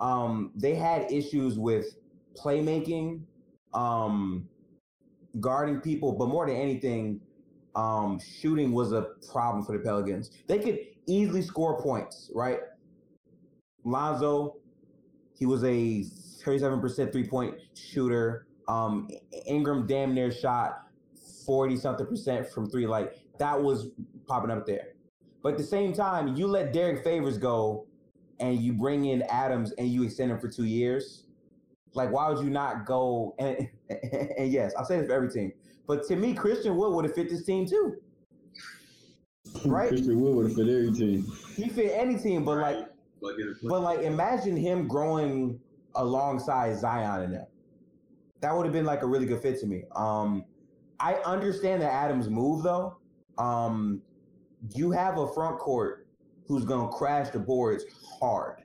um, 0.00 0.52
they 0.54 0.76
had 0.76 1.10
issues 1.10 1.58
with 1.58 1.96
playmaking, 2.36 3.22
um, 3.74 4.48
guarding 5.40 5.80
people, 5.80 6.12
but 6.12 6.28
more 6.28 6.46
than 6.46 6.56
anything, 6.56 7.20
um, 7.76 8.18
shooting 8.18 8.72
was 8.72 8.92
a 8.92 9.08
problem 9.30 9.64
for 9.64 9.76
the 9.76 9.84
Pelicans. 9.84 10.30
They 10.48 10.58
could 10.58 10.78
easily 11.06 11.42
score 11.42 11.80
points, 11.80 12.30
right? 12.34 12.58
Lonzo, 13.84 14.56
he 15.34 15.46
was 15.46 15.62
a 15.62 16.04
37% 16.44 17.12
three 17.12 17.28
point 17.28 17.54
shooter. 17.74 18.46
Um, 18.66 19.08
Ingram 19.46 19.86
damn 19.86 20.14
near 20.14 20.32
shot 20.32 20.88
40 21.44 21.76
something 21.76 22.06
percent 22.06 22.48
from 22.48 22.68
three. 22.68 22.86
Like 22.86 23.14
that 23.38 23.60
was 23.60 23.90
popping 24.26 24.50
up 24.50 24.66
there. 24.66 24.94
But 25.42 25.52
at 25.52 25.58
the 25.58 25.64
same 25.64 25.92
time, 25.92 26.34
you 26.34 26.48
let 26.48 26.72
Derrick 26.72 27.04
Favors 27.04 27.38
go 27.38 27.86
and 28.40 28.58
you 28.58 28.72
bring 28.72 29.04
in 29.04 29.22
Adams 29.30 29.72
and 29.72 29.88
you 29.88 30.02
extend 30.02 30.32
him 30.32 30.40
for 30.40 30.48
two 30.48 30.64
years. 30.64 31.25
Like, 31.94 32.12
why 32.12 32.28
would 32.30 32.44
you 32.44 32.50
not 32.50 32.84
go? 32.86 33.34
And, 33.88 34.30
and 34.38 34.50
yes, 34.52 34.74
I'll 34.76 34.84
say 34.84 34.98
this 34.98 35.06
for 35.06 35.14
every 35.14 35.30
team. 35.30 35.52
But 35.86 36.06
to 36.08 36.16
me, 36.16 36.34
Christian 36.34 36.76
Wood 36.76 36.92
would 36.94 37.04
have 37.04 37.14
fit 37.14 37.30
this 37.30 37.44
team 37.44 37.66
too. 37.66 37.96
right? 39.64 39.88
Christian 39.88 40.20
Wood 40.20 40.34
would 40.36 40.46
have 40.48 40.56
fit 40.56 40.68
every 40.68 40.92
team. 40.92 41.24
He 41.54 41.68
fit 41.68 41.92
any 41.94 42.18
team, 42.18 42.44
but 42.44 42.58
like, 42.58 42.76
Like, 43.20 43.34
in 43.38 43.48
a- 43.64 43.68
but 43.68 43.82
like, 43.82 44.00
imagine 44.00 44.56
him 44.56 44.88
growing 44.88 45.60
alongside 45.94 46.76
Zion 46.78 47.22
in 47.22 47.30
there. 47.30 47.46
That 48.40 48.54
would 48.56 48.66
have 48.66 48.72
been 48.72 48.84
like 48.84 49.02
a 49.02 49.06
really 49.06 49.26
good 49.26 49.40
fit 49.40 49.58
to 49.60 49.66
me. 49.66 49.84
Um, 49.94 50.44
I 51.00 51.14
understand 51.24 51.80
the 51.82 51.90
Adams 51.90 52.28
move 52.28 52.62
though. 52.62 52.98
Um, 53.38 54.02
you 54.74 54.90
have 54.90 55.18
a 55.18 55.26
front 55.32 55.58
court 55.58 56.06
who's 56.46 56.64
gonna 56.64 56.88
crash 56.88 57.30
the 57.30 57.38
boards 57.38 57.84
hard. 58.20 58.62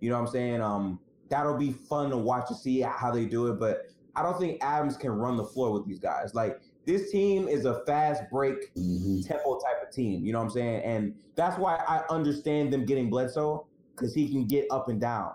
You 0.00 0.10
know 0.10 0.16
what 0.16 0.26
I'm 0.26 0.32
saying? 0.32 0.60
Um, 0.60 1.00
that'll 1.28 1.58
be 1.58 1.72
fun 1.72 2.10
to 2.10 2.16
watch 2.16 2.48
to 2.48 2.54
see 2.54 2.80
how 2.80 3.10
they 3.10 3.24
do 3.24 3.48
it. 3.48 3.58
But 3.58 3.86
I 4.16 4.22
don't 4.22 4.38
think 4.38 4.62
Adams 4.62 4.96
can 4.96 5.10
run 5.10 5.36
the 5.36 5.44
floor 5.44 5.72
with 5.72 5.86
these 5.86 5.98
guys. 5.98 6.34
Like 6.34 6.60
this 6.86 7.10
team 7.10 7.48
is 7.48 7.64
a 7.64 7.84
fast 7.84 8.22
break 8.30 8.72
hmm 8.74 9.20
tempo 9.22 9.58
type 9.58 9.82
of 9.86 9.92
team. 9.92 10.24
You 10.24 10.32
know 10.32 10.38
what 10.38 10.46
I'm 10.46 10.50
saying? 10.50 10.82
And 10.84 11.14
that's 11.34 11.58
why 11.58 11.76
I 11.86 12.02
understand 12.08 12.72
them 12.72 12.84
getting 12.86 13.10
Bledsoe 13.10 13.66
because 13.94 14.14
he 14.14 14.28
can 14.28 14.46
get 14.46 14.66
up 14.70 14.88
and 14.88 15.00
down 15.00 15.32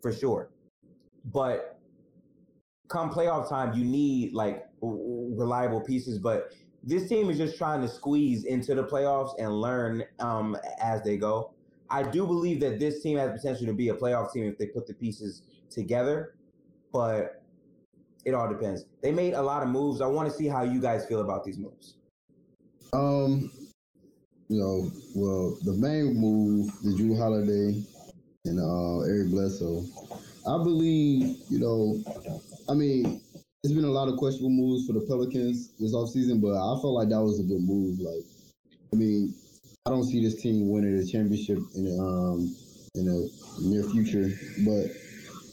for 0.00 0.12
sure. 0.12 0.50
But 1.24 1.78
come 2.88 3.10
playoff 3.10 3.48
time, 3.48 3.76
you 3.76 3.84
need 3.84 4.32
like 4.32 4.66
reliable 4.80 5.80
pieces. 5.80 6.18
But 6.18 6.52
this 6.82 7.08
team 7.08 7.30
is 7.30 7.38
just 7.38 7.58
trying 7.58 7.80
to 7.82 7.88
squeeze 7.88 8.44
into 8.44 8.74
the 8.74 8.84
playoffs 8.84 9.34
and 9.38 9.60
learn 9.60 10.04
um, 10.20 10.56
as 10.80 11.02
they 11.02 11.16
go. 11.16 11.52
I 11.90 12.02
do 12.02 12.26
believe 12.26 12.60
that 12.60 12.78
this 12.78 13.02
team 13.02 13.18
has 13.18 13.30
potential 13.30 13.66
to 13.66 13.72
be 13.72 13.88
a 13.88 13.94
playoff 13.94 14.32
team 14.32 14.44
if 14.44 14.58
they 14.58 14.66
put 14.66 14.86
the 14.86 14.94
pieces 14.94 15.42
together, 15.70 16.34
but 16.92 17.42
it 18.24 18.34
all 18.34 18.48
depends. 18.48 18.84
They 19.02 19.12
made 19.12 19.34
a 19.34 19.42
lot 19.42 19.62
of 19.62 19.68
moves. 19.68 20.00
I 20.00 20.06
want 20.06 20.30
to 20.30 20.34
see 20.34 20.46
how 20.46 20.62
you 20.62 20.80
guys 20.80 21.06
feel 21.06 21.20
about 21.20 21.44
these 21.44 21.58
moves. 21.58 21.94
Um, 22.92 23.50
you 24.48 24.58
know, 24.58 24.90
well, 25.14 25.56
the 25.62 25.72
main 25.72 26.14
move, 26.14 26.70
the 26.82 26.90
Jrue 26.90 27.18
Holiday 27.18 27.82
and 28.44 28.58
uh, 28.58 29.00
Eric 29.00 29.28
Bledsoe, 29.30 29.84
I 30.46 30.62
believe, 30.62 31.36
you 31.50 31.58
know, 31.58 32.02
I 32.68 32.74
mean, 32.74 33.20
it's 33.62 33.72
been 33.72 33.84
a 33.84 33.90
lot 33.90 34.08
of 34.08 34.16
questionable 34.16 34.50
moves 34.50 34.86
for 34.86 34.92
the 34.92 35.00
Pelicans 35.00 35.70
this 35.78 35.94
offseason, 35.94 36.40
but 36.40 36.52
I 36.52 36.80
felt 36.80 36.94
like 36.94 37.08
that 37.10 37.20
was 37.20 37.40
a 37.40 37.42
good 37.42 37.62
move. 37.62 37.98
Like, 37.98 38.24
I 38.92 38.96
mean, 38.96 39.34
I 39.88 39.90
don't 39.90 40.04
see 40.04 40.22
this 40.22 40.42
team 40.42 40.68
winning 40.68 40.98
a 40.98 41.06
championship 41.06 41.60
in 41.74 41.98
um 41.98 42.54
in 42.94 43.06
the 43.06 43.30
near 43.62 43.82
future, 43.84 44.28
but 44.66 44.84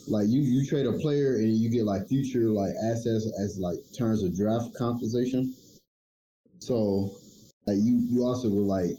like 0.10 0.28
you 0.28 0.42
you 0.42 0.66
trade 0.66 0.86
a 0.86 0.92
player 0.92 1.36
and 1.36 1.56
you 1.56 1.70
get 1.70 1.86
like 1.86 2.10
future 2.10 2.50
like 2.50 2.74
assets 2.84 3.32
as 3.40 3.58
like 3.58 3.78
terms 3.98 4.24
of 4.24 4.36
draft 4.36 4.76
compensation. 4.76 5.56
So 6.60 7.12
like 7.66 7.78
you 7.80 8.06
you 8.10 8.26
also 8.26 8.50
were 8.50 8.64
like 8.64 8.98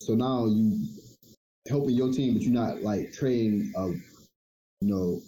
so 0.00 0.14
now 0.14 0.46
you 0.46 0.88
helping 1.68 1.94
your 1.94 2.10
team, 2.10 2.32
but 2.32 2.42
you're 2.42 2.54
not 2.54 2.80
like 2.80 3.12
trading 3.12 3.74
a 3.76 3.88
you 3.88 4.88
know, 4.88 5.20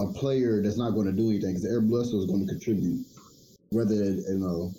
a 0.00 0.12
player 0.12 0.60
that's 0.60 0.76
not 0.76 0.90
going 0.90 1.06
to 1.06 1.12
do 1.12 1.30
anything 1.30 1.54
because 1.54 1.64
Eric 1.64 1.84
Bledsoe 1.86 2.18
is 2.18 2.26
going 2.26 2.46
to 2.46 2.52
contribute, 2.52 3.06
whether 3.70 3.94
you 3.94 4.36
know 4.36 4.70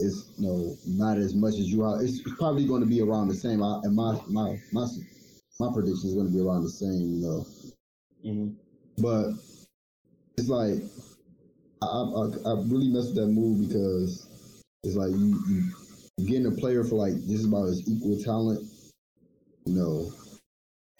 it's 0.00 0.32
you 0.38 0.46
know 0.46 0.76
not 0.86 1.18
as 1.18 1.34
much 1.34 1.54
as 1.54 1.70
you 1.72 1.82
are. 1.84 2.02
It's 2.02 2.20
probably 2.38 2.66
going 2.66 2.82
to 2.82 2.86
be 2.88 3.00
around 3.00 3.28
the 3.28 3.34
same. 3.34 3.62
I, 3.62 3.80
and 3.84 3.94
my 3.94 4.20
my 4.28 4.58
my 4.72 4.86
my 5.60 5.72
prediction 5.72 6.08
is 6.08 6.14
going 6.14 6.26
to 6.26 6.32
be 6.32 6.40
around 6.40 6.62
the 6.64 6.70
same. 6.70 7.14
You 7.14 7.22
know, 7.26 7.46
Mm-hmm. 8.24 8.54
but 8.98 9.32
it's 10.36 10.48
like 10.48 10.82
I, 11.82 11.86
I, 11.86 12.22
I 12.46 12.62
really 12.66 12.88
messed 12.88 13.08
with 13.08 13.16
that 13.16 13.28
move 13.28 13.68
because 13.68 14.26
it's 14.84 14.96
like 14.96 15.10
you, 15.10 15.38
you 15.48 16.26
getting 16.26 16.46
a 16.46 16.50
player 16.52 16.84
for 16.84 16.96
like 16.96 17.14
just 17.26 17.46
about 17.46 17.66
his 17.66 17.88
equal 17.88 18.18
talent, 18.22 18.66
you 19.66 19.74
know, 19.74 20.12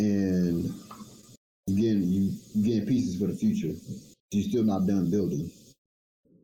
and 0.01 0.65
you 1.67 1.77
getting 1.77 2.03
you 2.05 2.33
you 2.55 2.65
getting 2.65 2.87
pieces 2.87 3.19
for 3.21 3.27
the 3.27 3.35
future. 3.35 3.75
You're 4.33 4.49
still 4.49 4.65
not 4.65 4.87
done 4.87 5.11
building. 5.11 5.51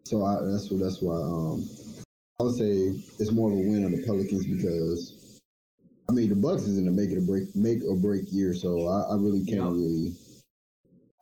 So 0.05 0.24
I, 0.24 0.40
that's 0.42 0.70
what 0.70 0.80
that's 0.80 1.01
why 1.03 1.16
um 1.16 1.68
I 2.41 2.43
would 2.43 2.55
say 2.55 2.95
it's 3.18 3.32
more 3.32 3.51
of 3.51 3.59
a 3.59 3.61
win 3.61 3.84
on 3.84 3.93
the 3.93 4.03
Pelicans 4.03 4.47
because 4.47 5.38
I 6.09 6.12
mean 6.12 6.30
the 6.30 6.34
Bucks 6.34 6.62
is 6.62 6.78
in 6.78 6.88
a 6.88 6.91
make 6.91 7.11
it 7.11 7.18
or 7.18 7.20
break 7.20 7.55
make 7.55 7.84
or 7.84 7.97
break 7.97 8.32
year, 8.32 8.55
so 8.55 8.88
I, 8.88 9.12
I 9.12 9.16
really 9.16 9.45
can't 9.45 9.61
Yep. 9.61 9.72
really 9.72 10.14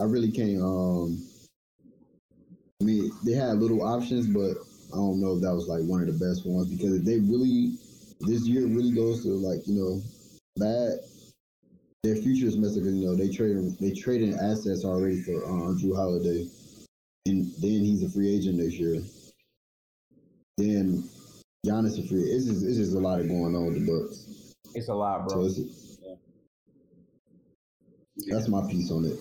I 0.01 0.05
really 0.05 0.31
can't 0.31 0.63
um 0.63 1.19
I 2.81 2.85
mean 2.85 3.11
they 3.25 3.33
had 3.33 3.59
little 3.59 3.83
options 3.83 4.29
but 4.29 4.63
I 4.93 4.97
don't 4.97 5.21
know 5.21 5.35
if 5.35 5.43
that 5.43 5.53
was 5.53 5.67
like 5.67 5.83
one 5.83 6.03
of 6.03 6.07
the 6.07 6.25
best 6.25 6.47
ones 6.47 6.69
because 6.69 6.95
if 6.95 7.05
they 7.05 7.19
really 7.19 7.73
this 8.21 8.47
year 8.47 8.69
really 8.69 8.93
goes 8.93 9.25
to 9.25 9.31
like, 9.31 9.67
you 9.67 9.75
know, 9.75 10.01
bad 10.57 11.01
their 12.05 12.15
future 12.15 12.47
is 12.47 12.57
messed 12.57 12.79
up 12.79 12.85
you 12.85 12.93
know, 12.93 13.17
they 13.17 13.29
traded 13.29 13.77
they 13.81 13.91
traded 13.91 14.35
assets 14.35 14.85
already 14.85 15.21
for 15.21 15.45
uh, 15.45 15.75
Jrue 15.75 15.97
Holiday. 15.97 16.47
And 17.27 17.47
then 17.59 17.83
he's 17.83 18.05
a 18.05 18.09
free 18.09 18.33
agent 18.33 18.59
this 18.59 18.75
year. 18.75 19.03
Then 20.59 21.09
Giannis 21.67 21.99
is 21.99 22.09
free 22.11 22.21
it's 22.23 22.47
just 22.47 22.65
it's 22.67 22.77
just 22.77 22.95
a 22.95 22.99
lot 22.99 23.21
of 23.21 23.29
going 23.29 23.55
on 23.57 23.67
with 23.67 23.75
the 23.75 23.87
Bucks. 23.91 24.55
It's 24.75 24.89
a 24.89 24.95
lot, 24.95 25.31
So 25.31 25.37
bro. 25.37 25.47
it's, 25.47 25.99
that's 28.27 28.49
my 28.49 28.67
piece 28.69 28.91
on 28.91 29.05
it. 29.05 29.19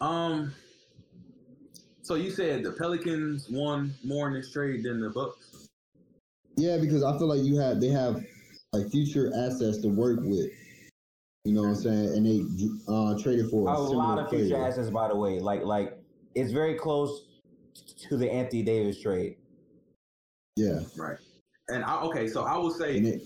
Um. 0.00 0.54
So 2.04 2.14
you 2.16 2.30
said 2.30 2.64
the 2.64 2.72
Pelicans 2.72 3.48
won 3.50 3.94
more 4.04 4.28
in 4.28 4.34
this 4.34 4.50
trade 4.52 4.82
than 4.84 5.00
the 5.00 5.10
Bucks. 5.10 5.68
Yeah, 6.56 6.78
because 6.78 7.02
I 7.02 7.16
feel 7.18 7.26
like 7.28 7.42
you 7.42 7.56
have 7.58 7.80
they 7.80 7.88
have 7.88 8.22
like 8.72 8.88
future 8.90 9.32
assets 9.36 9.78
to 9.78 9.88
work 9.88 10.20
with. 10.22 10.50
You 11.44 11.54
know 11.54 11.62
what 11.62 11.68
I'm 11.70 11.74
saying? 11.74 12.08
And 12.16 12.24
they 12.26 12.44
uh, 12.88 13.18
traded 13.20 13.50
for 13.50 13.68
a, 13.68 13.72
A 13.72 13.78
lot 13.78 14.18
of 14.18 14.30
future 14.30 14.54
player. 14.54 14.64
assets, 14.68 14.90
by 14.90 15.08
the 15.08 15.16
way. 15.16 15.40
Like 15.40 15.62
like 15.64 15.98
it's 16.34 16.52
very 16.52 16.74
close 16.74 17.24
to 18.08 18.16
the 18.16 18.30
Anthony 18.30 18.62
Davis 18.62 19.00
trade. 19.00 19.36
Yeah, 20.56 20.80
Right. 20.96 21.16
And 21.68 21.84
I, 21.84 22.00
okay, 22.02 22.26
so 22.28 22.42
I 22.42 22.56
will 22.56 22.70
say 22.72 22.98
it, 22.98 23.22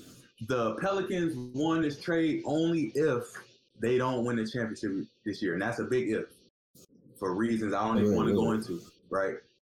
the 0.46 0.74
Pelicans 0.76 1.34
won 1.54 1.80
this 1.80 2.00
trade 2.00 2.42
only 2.44 2.92
if 2.94 3.24
they 3.80 3.98
don't 3.98 4.24
win 4.24 4.36
the 4.36 4.46
championship 4.46 5.06
this 5.24 5.42
year, 5.42 5.54
and 5.54 5.62
that's 5.62 5.78
a 5.78 5.84
big 5.84 6.10
if 6.10 6.26
for 7.18 7.34
reasons 7.34 7.72
I 7.72 7.86
don't 7.86 7.98
even 7.98 8.10
Right, 8.10 8.16
want 8.16 8.28
to 8.28 8.34
go 8.34 8.52
into. 8.52 8.80
Right. 9.10 9.36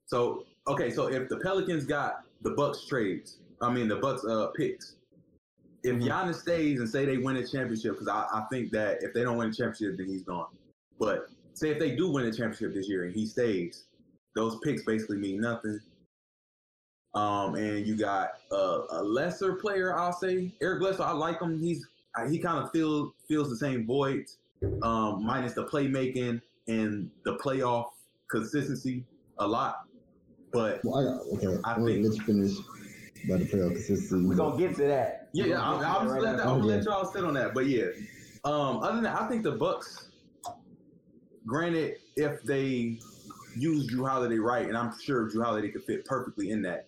So 0.07 0.45
okay, 0.67 0.89
so 0.89 1.07
if 1.07 1.29
the 1.29 1.37
Pelicans 1.37 1.85
got 1.85 2.23
the 2.41 2.51
Bucks 2.51 2.85
trades, 2.87 3.37
I 3.61 3.71
mean 3.71 3.87
the 3.87 3.97
Bucks 3.97 4.25
uh 4.25 4.47
picks. 4.57 4.95
If 5.83 5.95
Mhm. 5.95 6.07
Giannis 6.07 6.35
stays 6.41 6.79
and 6.79 6.89
say 6.89 7.05
they 7.05 7.17
win 7.17 7.37
a 7.37 7.47
championship, 7.47 7.93
because 7.93 8.07
I, 8.07 8.25
I 8.33 8.45
think 8.51 8.71
that 8.71 9.03
if 9.03 9.13
they 9.13 9.23
don't 9.23 9.37
win 9.37 9.49
a 9.49 9.53
championship, 9.53 9.97
then 9.97 10.07
he's 10.07 10.23
gone. 10.23 10.47
But 10.99 11.29
say 11.53 11.69
if 11.69 11.79
they 11.79 11.95
do 11.95 12.09
win 12.09 12.25
a 12.25 12.31
championship 12.31 12.73
this 12.73 12.89
year 12.89 13.03
and 13.05 13.13
he 13.13 13.25
stays, 13.27 13.85
those 14.35 14.57
picks 14.63 14.83
basically 14.83 15.17
mean 15.17 15.39
nothing. 15.39 15.79
Um, 17.18 17.55
and 17.55 17.88
you 17.88 17.95
got 17.95 18.34
uh, 18.51 18.82
a 18.91 19.01
lesser 19.03 19.53
player, 19.55 19.97
I'll 19.97 20.13
say 20.13 20.53
Eric 20.61 20.82
Bledsoe. 20.82 21.03
I 21.03 21.11
like 21.13 21.41
him. 21.41 21.59
He's 21.59 21.84
he 22.30 22.38
kind 22.38 22.63
of 22.63 22.72
feels 22.72 23.11
feels 23.28 23.49
the 23.49 23.57
same 23.57 23.88
void, 23.88 24.26
um, 24.84 25.26
minus 25.26 25.53
the 25.53 25.65
playmaking 25.65 26.41
and 26.68 27.09
the 27.26 27.36
playoff 27.38 27.89
consistency 28.30 29.03
a 29.39 29.47
lot. 29.47 29.88
But 30.51 30.82
well, 30.84 30.99
I 30.99 31.03
got, 31.03 31.38
okay, 31.38 31.59
I 31.63 31.74
I'm 31.74 31.86
think- 31.86 32.05
let 32.05 32.18
you 32.18 32.24
finish 32.24 32.51
about 33.26 33.39
the 33.39 33.45
playoff 33.45 33.72
consistency. 33.72 34.28
We're 34.28 34.36
gonna 34.36 34.57
get 34.57 34.76
to 34.76 34.84
that. 34.84 35.30
yeah, 35.34 35.45
yeah, 35.45 35.61
I'll, 35.61 35.80
get 35.80 35.86
to 35.86 35.88
I'll 35.88 35.99
that 35.99 36.03
just 36.03 36.13
right 36.13 36.22
let, 36.22 36.30
after. 36.34 36.43
that, 36.43 36.49
I'm 36.49 36.59
gonna 36.59 36.72
let 36.76 36.84
y'all 36.84 37.05
sit 37.11 37.24
on 37.24 37.34
that. 37.34 37.53
But 37.55 37.65
yeah, 37.65 37.86
um, 38.45 38.78
other 38.84 38.95
than 38.95 39.03
that, 39.05 39.20
I 39.20 39.28
think 39.28 39.41
the 39.41 39.53
Bucks. 39.53 40.03
Granted, 41.47 41.95
if 42.15 42.43
they 42.43 42.99
use 43.55 43.89
Jrue 43.91 44.07
Holiday 44.07 44.38
right, 44.38 44.68
and 44.68 44.78
I'm 44.78 44.93
sure 44.99 45.30
Jrue 45.30 45.43
Holiday 45.43 45.70
could 45.70 45.84
fit 45.84 46.05
perfectly 46.05 46.51
in 46.51 46.61
that. 46.63 46.88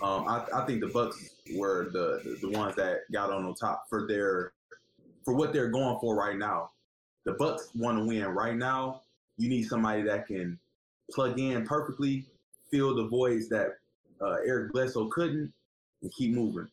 Um, 0.00 0.26
I, 0.26 0.46
I 0.54 0.66
think 0.66 0.80
the 0.80 0.88
Bucks 0.88 1.30
were 1.54 1.90
the, 1.92 2.38
the 2.40 2.50
ones 2.50 2.74
that 2.76 3.00
got 3.12 3.30
on 3.30 3.44
the 3.44 3.54
top 3.54 3.84
for 3.88 4.06
their 4.06 4.52
for 5.24 5.34
what 5.34 5.52
they're 5.52 5.68
going 5.68 5.98
for 6.00 6.16
right 6.16 6.36
now. 6.36 6.70
The 7.24 7.32
Bucks 7.34 7.68
want 7.74 7.98
to 7.98 8.04
win 8.04 8.24
right 8.26 8.56
now. 8.56 9.02
You 9.38 9.48
need 9.48 9.64
somebody 9.64 10.02
that 10.02 10.26
can 10.26 10.58
plug 11.12 11.38
in 11.38 11.64
perfectly, 11.64 12.26
fill 12.70 12.94
the 12.94 13.06
voids 13.06 13.48
that 13.50 13.78
uh, 14.20 14.36
Eric 14.46 14.72
Bledsoe 14.72 15.08
couldn't, 15.08 15.52
and 16.02 16.12
keep 16.12 16.34
moving. 16.34 16.68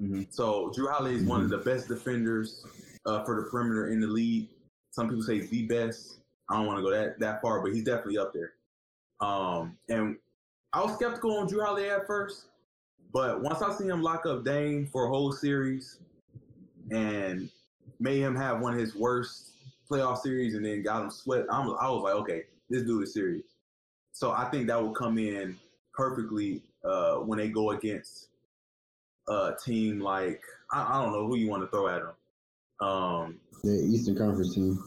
Mhm. 0.00 0.26
So 0.30 0.70
Jrue 0.76 0.90
Holiday 0.90 1.16
is 1.16 1.24
one 1.24 1.42
of 1.42 1.48
the 1.48 1.58
best 1.58 1.88
defenders 1.88 2.64
uh, 3.06 3.24
for 3.24 3.42
the 3.42 3.48
perimeter 3.50 3.88
in 3.88 4.00
the 4.00 4.06
league. 4.06 4.48
Some 4.90 5.08
people 5.08 5.22
say 5.22 5.40
the 5.40 5.66
best. 5.66 6.18
I 6.48 6.56
don't 6.56 6.66
want 6.66 6.78
to 6.78 6.82
go 6.82 6.90
that 6.90 7.18
that 7.18 7.42
far, 7.42 7.60
but 7.60 7.72
he's 7.72 7.84
definitely 7.84 8.18
up 8.18 8.32
there. 8.32 8.52
Um, 9.20 9.78
and 9.88 10.16
I 10.76 10.84
was 10.84 10.92
skeptical 10.92 11.38
on 11.38 11.48
Jrue 11.48 11.64
Holiday 11.64 11.88
at 11.88 12.06
first, 12.06 12.48
but 13.10 13.40
once 13.40 13.62
I 13.62 13.72
see 13.72 13.86
him 13.86 14.02
lock 14.02 14.26
up 14.26 14.44
Dame 14.44 14.86
for 14.86 15.06
a 15.06 15.08
whole 15.08 15.32
series 15.32 16.00
and 16.90 17.48
made 17.98 18.20
him 18.20 18.36
have 18.36 18.60
one 18.60 18.74
of 18.74 18.78
his 18.78 18.94
worst 18.94 19.52
playoff 19.90 20.18
series 20.18 20.54
and 20.54 20.66
then 20.66 20.82
got 20.82 21.02
him 21.02 21.10
sweat, 21.10 21.46
I'm, 21.50 21.70
I 21.80 21.88
was 21.88 22.02
like, 22.02 22.14
okay, 22.16 22.42
this 22.68 22.82
dude 22.82 23.04
is 23.04 23.14
serious. 23.14 23.46
So 24.12 24.32
I 24.32 24.50
think 24.50 24.66
that 24.66 24.78
will 24.78 24.92
come 24.92 25.16
in 25.16 25.56
perfectly 25.94 26.60
uh, 26.84 27.20
when 27.20 27.38
they 27.38 27.48
go 27.48 27.70
against 27.70 28.28
a 29.30 29.52
team 29.64 29.98
like 29.98 30.42
I, 30.70 30.98
I 30.98 31.02
don't 31.02 31.14
know 31.14 31.26
who 31.26 31.36
you 31.36 31.48
want 31.48 31.62
to 31.62 31.68
throw 31.68 31.88
at 31.88 32.02
them. 32.02 32.86
Um, 32.86 33.40
the 33.64 33.72
Eastern 33.72 34.14
Conference 34.14 34.54
team. 34.54 34.78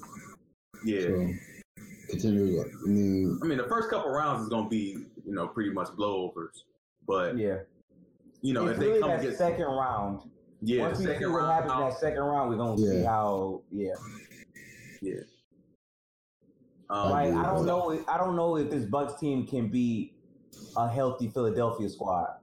yeah, 0.85 1.01
So 1.01 1.29
contenders. 2.09 2.59
I 2.85 2.87
mean, 2.87 3.39
I 3.41 3.45
mean 3.47 3.57
the 3.57 3.67
first 3.67 3.89
couple 3.89 4.11
rounds 4.11 4.43
is 4.43 4.49
gonna 4.49 4.69
be 4.69 5.05
you 5.29 5.35
know 5.35 5.47
pretty 5.47 5.69
much 5.69 5.89
blowovers, 5.89 6.63
but 7.07 7.37
Yeah. 7.37 7.59
you 8.41 8.53
know 8.53 8.65
it's 8.67 8.79
if 8.79 8.79
they 8.79 8.99
come 8.99 9.09
that 9.11 9.19
against 9.19 9.37
second 9.37 9.65
round. 9.65 10.29
yeah 10.61 10.81
Once 10.81 10.97
we 10.97 11.05
see 11.05 11.11
second 11.11 11.31
what 11.31 11.43
round, 11.43 11.51
happens 11.53 11.73
in 11.73 11.79
that 11.81 11.99
second 11.99 12.23
round, 12.23 12.49
we're 12.49 12.57
gonna 12.57 12.77
see 12.77 13.01
Yeah. 13.01 13.09
how. 13.09 13.61
Yeah. 13.71 13.93
um, 16.89 17.11
like 17.11 17.27
agree 17.29 17.39
I 17.39 17.45
don't 17.45 17.65
know. 17.67 18.03
I 18.07 18.17
don't 18.17 18.35
know 18.35 18.57
if 18.57 18.71
this 18.71 18.85
Bucks 18.85 19.19
team 19.19 19.45
can 19.45 19.69
be 19.69 20.15
a 20.75 20.89
healthy 20.89 21.27
Philadelphia 21.29 21.87
squad. 21.89 22.39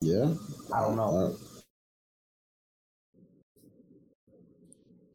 yeah. 0.00 0.34
I 0.74 0.80
don't 0.82 0.96
know. 0.96 1.16
Uh, 1.16 1.32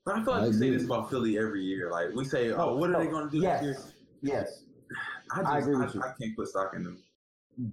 But 0.05 0.15
I 0.17 0.24
feel 0.26 0.34
like 0.34 0.43
I 0.43 0.47
we 0.47 0.53
say 0.53 0.69
this 0.69 0.84
about 0.84 1.09
Philly 1.09 1.38
every 1.38 1.63
year. 1.63 1.89
Like 1.89 2.13
we 2.13 2.26
say, 2.26 2.51
oh, 2.51 2.76
what 2.76 2.89
are 2.89 3.01
they 3.01 3.09
going 3.09 3.24
to 3.24 3.32
do 3.32 3.38
yes. 3.41 3.61
this 3.63 3.78
year? 4.21 4.36
Yes. 4.36 4.63
I 5.34 5.38
just, 5.38 5.47
I 5.47 5.55
I, 5.55 5.59
agree 5.59 5.75
with 5.77 5.95
you. 5.95 6.01
I 6.01 6.13
can't 6.19 6.36
put 6.36 6.47
stock 6.47 6.73
in 6.75 6.84
them. 6.84 7.03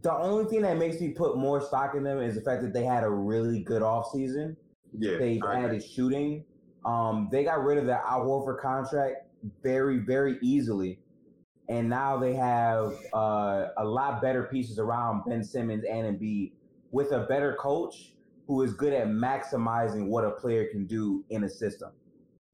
The 0.02 0.12
only 0.12 0.44
thing 0.44 0.62
that 0.62 0.76
makes 0.76 1.00
me 1.00 1.10
put 1.10 1.36
more 1.36 1.60
stock 1.60 1.94
in 1.94 2.02
them 2.02 2.20
is 2.20 2.34
the 2.34 2.42
fact 2.42 2.62
that 2.62 2.72
they 2.72 2.84
had 2.84 3.02
a 3.02 3.10
really 3.10 3.62
good 3.62 3.82
offseason. 3.82 4.56
Yeah, 4.98 5.12
I 5.12 5.14
agree. 5.14 5.56
added 5.56 5.84
shooting. 5.84 6.44
Um, 6.84 7.28
they 7.30 7.44
got 7.44 7.62
rid 7.64 7.78
of 7.78 7.86
their 7.86 8.02
Al 8.06 8.24
Horford 8.26 8.60
contract 8.60 9.26
very, 9.62 9.98
very 9.98 10.38
easily. 10.42 10.98
And 11.68 11.88
now 11.88 12.18
they 12.18 12.34
have 12.34 12.94
uh, 13.14 13.68
a 13.78 13.84
lot 13.84 14.20
better 14.20 14.44
pieces 14.44 14.78
around 14.78 15.22
Ben 15.26 15.44
Simmons 15.44 15.84
and 15.88 16.18
Embiid 16.18 16.52
with 16.90 17.12
a 17.12 17.20
better 17.20 17.54
coach 17.54 18.14
who 18.48 18.62
is 18.62 18.74
good 18.74 18.92
at 18.92 19.06
maximizing 19.06 20.08
what 20.08 20.24
a 20.24 20.32
player 20.32 20.66
can 20.72 20.84
do 20.86 21.24
in 21.30 21.44
a 21.44 21.48
system. 21.48 21.92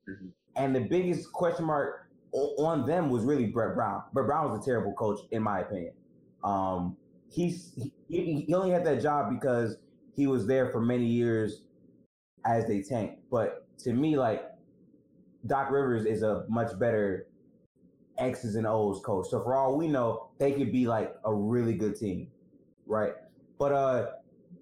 Mhm. 0.07 0.32
And 0.57 0.76
the 0.76 0.80
biggest 0.80 1.32
question 1.32 1.64
mark 1.64 2.05
on 2.33 2.87
them 2.87 3.11
was 3.11 3.24
really 3.24 3.47
Brett 3.47 3.74
Brown. 3.74 4.03
Brett 4.12 4.27
Brown 4.27 4.51
was 4.51 4.61
a 4.61 4.64
terrible 4.64 4.93
coach, 4.93 5.20
in 5.31 5.43
my 5.43 5.61
opinion. 5.61 5.93
Um, 6.45 6.97
he's 7.31 7.72
he, 8.09 8.45
he 8.47 8.55
only 8.55 8.70
had 8.70 8.85
that 8.85 9.03
job 9.03 9.31
because 9.31 9.77
he 10.14 10.27
was 10.27 10.47
there 10.47 10.70
for 10.70 10.81
many 10.81 11.07
years 11.07 11.62
as 12.45 12.66
they 12.66 12.83
tanked. 12.83 13.20
But 13.31 13.66
to 13.79 13.93
me, 13.93 14.16
like 14.16 14.45
Doc 15.47 15.70
Rivers 15.70 16.05
is 16.07 16.22
a 16.22 16.45
much 16.49 16.79
better 16.79 17.27
X's 18.18 18.57
and 18.57 18.66
O's 18.66 19.01
coach. 19.05 19.29
So 19.29 19.43
for 19.43 19.55
all 19.55 19.77
we 19.77 19.89
know, 19.89 20.31
they 20.39 20.53
could 20.53 20.72
be 20.72 20.87
like 20.87 21.14
a 21.24 21.35
really 21.35 21.74
good 21.74 21.97
team, 21.97 22.29
right? 22.87 23.12
But 23.59 23.72
uh, 23.72 24.07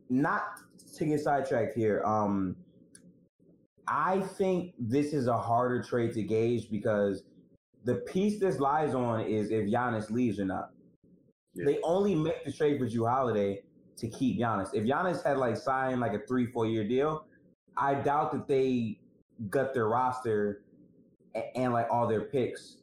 not 0.09 0.61
to 0.97 1.05
get 1.05 1.21
sidetracked 1.21 1.75
here. 1.75 2.03
Um, 2.05 2.57
I 3.87 4.21
think 4.21 4.75
this 4.79 5.13
is 5.13 5.27
a 5.27 5.37
harder 5.37 5.83
trade 5.83 6.15
to 6.15 6.23
gauge 6.23 6.71
because 6.71 7.23
the 7.85 7.97
piece 7.97 8.41
this 8.41 8.59
lies 8.59 8.95
on 8.95 9.21
is 9.21 9.51
if 9.51 9.67
Giannis 9.67 10.11
leaves 10.11 10.41
or 10.41 10.47
not. 10.47 10.71
Yeah. 11.55 11.67
They 11.67 11.79
only 11.83 12.15
make 12.15 12.45
the 12.45 12.53
trade 12.53 12.79
for 12.79 12.87
Jrue 12.87 13.09
Holiday 13.09 13.63
to 13.97 14.09
keep 14.09 14.41
Giannis. 14.41 14.71
If 14.73 14.85
Giannis 14.85 15.25
had 15.25 15.37
like 15.37 15.57
signed 15.57 16.01
like 16.01 16.15
a 16.15 16.21
three, 16.27 16.47
four 16.47 16.67
year 16.67 16.87
deal, 16.87 17.27
I 17.77 17.95
doubt 17.95 18.33
that 18.33 18.49
they 18.49 18.99
gut 19.51 19.75
their 19.75 19.89
roster 19.89 20.63
and, 21.35 21.45
and 21.55 21.73
like 21.73 21.87
all 21.91 22.09
their 22.09 22.23
picks 22.23 22.79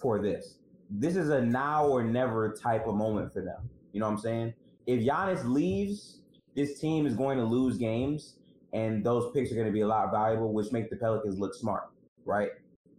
for 0.00 0.20
this. 0.20 0.58
This 0.90 1.16
is 1.16 1.28
a 1.30 1.40
now 1.40 1.86
or 1.86 2.02
never 2.02 2.54
type 2.54 2.86
of 2.86 2.94
moment 2.94 3.32
for 3.32 3.42
them. 3.42 3.68
You 3.92 4.00
know 4.00 4.06
what 4.06 4.12
I'm 4.12 4.18
saying? 4.18 4.54
If 4.86 5.00
Giannis 5.00 5.44
leaves, 5.44 6.20
this 6.54 6.78
team 6.80 7.06
is 7.06 7.14
going 7.14 7.38
to 7.38 7.44
lose 7.44 7.78
games, 7.78 8.36
and 8.72 9.04
those 9.04 9.32
picks 9.32 9.50
are 9.50 9.54
going 9.54 9.66
to 9.66 9.72
be 9.72 9.80
a 9.80 9.86
lot 9.86 10.10
valuable, 10.10 10.52
which 10.52 10.72
make 10.72 10.90
the 10.90 10.96
Pelicans 10.96 11.38
look 11.38 11.54
smart, 11.54 11.84
right? 12.24 12.50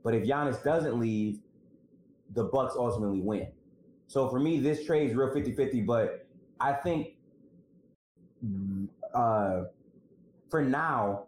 But 0.05 0.13
if 0.13 0.23
Giannis 0.23 0.63
doesn't 0.63 0.99
leave, 0.99 1.39
the 2.33 2.43
Bucks 2.43 2.75
ultimately 2.77 3.21
win. 3.21 3.47
So 4.07 4.29
for 4.29 4.39
me, 4.39 4.59
this 4.59 4.85
trade 4.85 5.09
is 5.09 5.15
real 5.15 5.29
50-50, 5.29 5.83
but 5.83 6.27
I 6.59 6.73
think 6.73 7.15
uh, 9.15 9.63
for 10.51 10.61
now, 10.61 11.23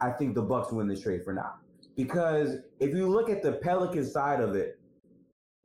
I 0.00 0.10
think 0.10 0.34
the 0.34 0.42
Bucks 0.42 0.72
win 0.72 0.88
this 0.88 1.02
trade 1.02 1.24
for 1.24 1.34
now. 1.34 1.56
Because 1.94 2.56
if 2.80 2.94
you 2.94 3.06
look 3.06 3.28
at 3.28 3.42
the 3.42 3.52
Pelican 3.52 4.04
side 4.04 4.40
of 4.40 4.56
it, 4.56 4.80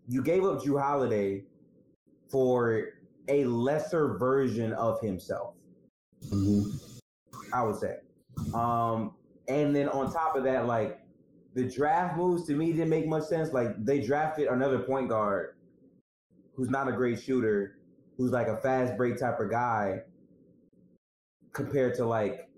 you 0.09 0.21
gave 0.21 0.43
up 0.43 0.61
Jrue 0.61 0.81
Holiday 0.81 1.45
for 2.29 2.89
a 3.29 3.45
lesser 3.45 4.17
version 4.17 4.73
of 4.73 4.99
himself. 4.99 5.53
Mm-hmm. 6.27 6.69
I 7.53 7.63
would 7.63 7.77
say. 7.77 7.97
Um, 8.53 9.13
and 9.47 9.73
then 9.73 9.87
on 9.89 10.11
top 10.11 10.35
of 10.35 10.43
that, 10.43 10.67
like 10.67 11.00
the 11.53 11.63
draft 11.63 12.17
moves 12.17 12.45
to 12.47 12.53
me 12.53 12.71
didn't 12.71 12.89
make 12.89 13.07
much 13.07 13.23
sense. 13.23 13.51
Like 13.51 13.83
they 13.83 13.99
drafted 13.99 14.47
another 14.47 14.79
point 14.79 15.09
guard 15.09 15.55
who's 16.55 16.69
not 16.69 16.87
a 16.87 16.91
great 16.91 17.21
shooter, 17.21 17.77
who's 18.17 18.31
like 18.31 18.47
a 18.47 18.57
fast 18.57 18.95
break 18.97 19.17
type 19.17 19.39
of 19.39 19.49
guy, 19.49 20.01
compared 21.53 21.95
to 21.95 22.05
like 22.05 22.49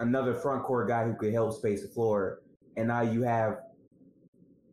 another 0.00 0.34
front 0.34 0.62
court 0.64 0.88
guy 0.88 1.04
who 1.04 1.14
could 1.14 1.32
help 1.32 1.54
space 1.54 1.82
the 1.82 1.88
floor. 1.88 2.40
And 2.76 2.88
now 2.88 3.00
you 3.00 3.22
have, 3.22 3.58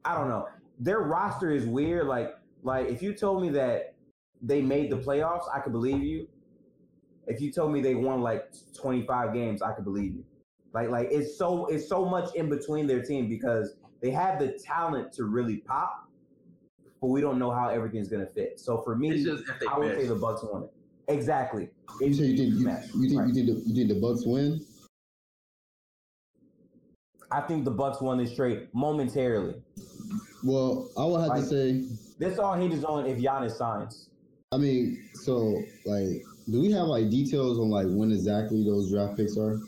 I 0.04 0.16
don't 0.16 0.28
know, 0.28 0.48
their 0.80 1.00
roster 1.00 1.52
is 1.52 1.66
weird. 1.66 2.08
Like, 2.08 2.34
like 2.64 2.88
if 2.88 3.02
you 3.02 3.14
told 3.14 3.42
me 3.42 3.50
that 3.52 3.96
they 4.42 4.62
made 4.62 4.90
the 4.90 4.98
playoffs, 4.98 5.46
I 5.54 5.60
could 5.60 5.72
believe 5.72 6.04
you. 6.04 6.28
If 7.26 7.40
you 7.40 7.52
told 7.52 7.72
me 7.72 7.80
they 7.80 7.96
won 7.96 8.22
like 8.22 8.52
25 8.78 9.34
games, 9.34 9.62
I 9.62 9.72
could 9.72 9.86
believe 9.86 10.14
you. 10.16 10.26
Like, 10.74 10.90
like 10.90 11.10
it's 11.12 11.38
so 11.38 11.68
it's 11.68 11.88
so 11.88 12.06
much 12.06 12.34
in 12.36 12.50
between 12.50 12.88
their 12.88 13.02
team 13.02 13.30
because 13.30 13.76
they 14.02 14.10
have 14.10 14.40
the 14.40 14.60
talent 14.64 15.14
to 15.14 15.26
really 15.26 15.58
pop, 15.58 16.10
but 17.00 17.08
we 17.08 17.22
don't 17.22 17.38
know 17.38 17.52
how 17.52 17.70
everything's 17.70 18.08
gonna 18.08 18.26
fit. 18.26 18.60
So 18.60 18.82
for 18.82 18.96
me, 18.96 19.26
I 19.70 19.80
would 19.80 19.96
say 19.96 20.08
the 20.08 20.16
Bucks 20.16 20.44
won 20.44 20.64
it. 20.64 20.74
Exactly. 21.08 21.70
You 22.00 22.14
say 22.14 22.26
you 22.26 22.38
think 22.38 22.54
you, 22.56 23.02
you 23.02 23.10
think 23.10 23.20
right. 23.20 23.28
you 23.28 23.34
think 23.34 23.48
the, 23.48 23.64
you 23.68 23.76
think 23.76 23.90
the 23.90 24.00
Bucks 24.00 24.26
win? 24.26 24.66
I 27.32 27.42
think 27.42 27.66
the 27.66 27.72
Bucks 27.72 28.02
won 28.02 28.18
this 28.18 28.36
trade 28.36 28.68
momentarily. 28.74 29.56
Well, 30.44 30.90
I 30.98 31.06
would 31.06 31.20
have 31.22 31.30
like, 31.30 31.42
to 31.42 31.48
say 31.48 31.84
this 32.20 32.40
all 32.40 32.54
hinges 32.56 32.84
on 32.84 33.06
if 33.06 33.18
Giannis 33.20 33.58
signs. 33.58 34.10
I 34.52 34.58
mean, 34.58 35.10
so 35.14 35.62
like, 35.86 36.22
do 36.50 36.62
we 36.62 36.72
have 36.72 36.88
like 36.88 37.10
details 37.10 37.60
on 37.60 37.70
like 37.70 37.88
when 37.88 38.12
exactly 38.12 38.64
those 38.64 38.92
draft 38.92 39.18
picks 39.18 39.38
are? 39.38 39.60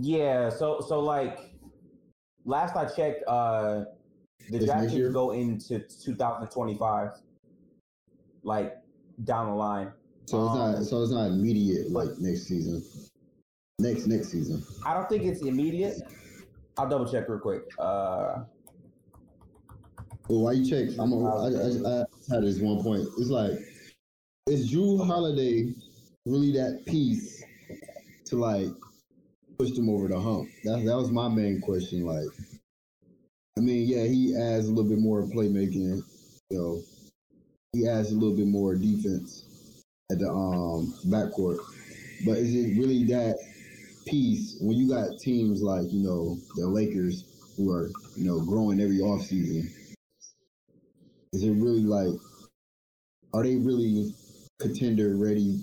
Yeah. 0.00 0.48
So 0.48 0.80
so 0.80 1.00
like, 1.00 1.38
last 2.44 2.76
I 2.76 2.86
checked, 2.86 3.24
uh, 3.26 3.84
the 4.50 4.64
draft 4.64 4.90
picks 4.90 5.08
go 5.12 5.32
into 5.32 5.80
2025. 5.80 7.10
Like 8.44 8.76
down 9.24 9.48
the 9.48 9.54
line. 9.54 9.92
So 10.26 10.44
it's 10.44 10.52
um, 10.52 10.58
not 10.58 10.84
so 10.84 11.02
it's 11.02 11.12
not 11.12 11.26
immediate 11.26 11.90
like 11.90 12.08
next 12.18 12.46
season. 12.46 12.82
Next 13.78 14.06
next 14.06 14.28
season. 14.28 14.62
I 14.86 14.94
don't 14.94 15.08
think 15.08 15.24
it's 15.24 15.42
immediate. 15.42 16.00
I'll 16.76 16.88
double 16.88 17.10
check 17.10 17.28
real 17.28 17.40
quick. 17.40 17.62
Uh 17.78 18.44
well, 20.28 20.42
why 20.42 20.52
you 20.52 20.68
check? 20.68 20.94
I'm 20.98 21.12
a, 21.12 21.24
I, 21.24 21.46
I, 21.46 22.02
I 22.02 22.34
had 22.34 22.44
this 22.44 22.58
one 22.58 22.82
point. 22.82 23.08
It's 23.16 23.30
like, 23.30 23.52
is 24.46 24.70
Jrue 24.70 25.06
Holiday 25.06 25.72
really 26.26 26.52
that 26.52 26.84
piece 26.84 27.42
to 28.26 28.36
like 28.36 28.68
push 29.58 29.76
him 29.76 29.88
over 29.88 30.08
the 30.08 30.18
hump? 30.18 30.48
That 30.64 30.84
that 30.84 30.96
was 30.96 31.10
my 31.10 31.28
main 31.28 31.60
question. 31.60 32.04
Like, 32.04 32.28
I 33.56 33.60
mean, 33.60 33.88
yeah, 33.88 34.04
he 34.04 34.34
adds 34.36 34.68
a 34.68 34.72
little 34.72 34.88
bit 34.88 35.00
more 35.00 35.22
playmaking, 35.22 36.02
you 36.50 36.58
know, 36.58 36.80
he 37.72 37.88
adds 37.88 38.12
a 38.12 38.14
little 38.14 38.36
bit 38.36 38.46
more 38.46 38.76
defense 38.76 39.44
at 40.10 40.20
the 40.20 40.28
um 40.28 40.94
backcourt. 41.06 41.58
But 42.24 42.38
is 42.38 42.54
it 42.54 42.78
really 42.78 43.04
that 43.04 43.36
piece 44.06 44.56
when 44.60 44.76
you 44.76 44.88
got 44.88 45.18
teams 45.18 45.62
like, 45.62 45.92
you 45.92 46.02
know, 46.02 46.38
the 46.56 46.66
Lakers 46.66 47.24
who 47.56 47.70
are, 47.72 47.90
you 48.16 48.24
know, 48.24 48.40
growing 48.40 48.80
every 48.80 48.98
offseason? 48.98 49.70
Is 51.32 51.42
it 51.42 51.50
really 51.50 51.82
like 51.82 52.14
are 53.34 53.42
they 53.42 53.56
really 53.56 54.14
contender 54.58 55.16
ready 55.16 55.62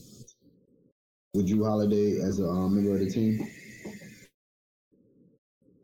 with 1.33 1.49
Jrue 1.49 1.65
Holiday 1.65 2.21
as 2.21 2.39
a 2.39 2.45
um, 2.45 2.75
member 2.75 2.93
of 2.93 2.99
the 2.99 3.09
team? 3.09 3.39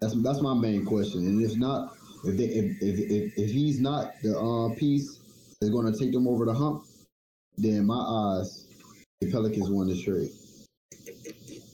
That's 0.01 0.15
that's 0.23 0.41
my 0.41 0.55
main 0.55 0.83
question. 0.83 1.27
And 1.27 1.43
if 1.43 1.55
not, 1.57 1.95
if 2.23 2.35
they 2.35 2.45
if 2.45 2.81
if 2.81 2.99
if, 2.99 3.37
if 3.37 3.51
he's 3.51 3.79
not 3.79 4.13
the 4.23 4.37
uh, 4.37 4.73
piece 4.75 5.19
is 5.61 5.69
going 5.69 5.91
to 5.91 5.97
take 5.97 6.11
them 6.11 6.27
over 6.27 6.45
the 6.45 6.53
hump, 6.53 6.85
then 7.57 7.85
my 7.85 7.95
eyes, 7.95 8.65
the 9.19 9.31
Pelicans 9.31 9.69
won 9.69 9.87
the 9.87 10.01
trade 10.01 10.31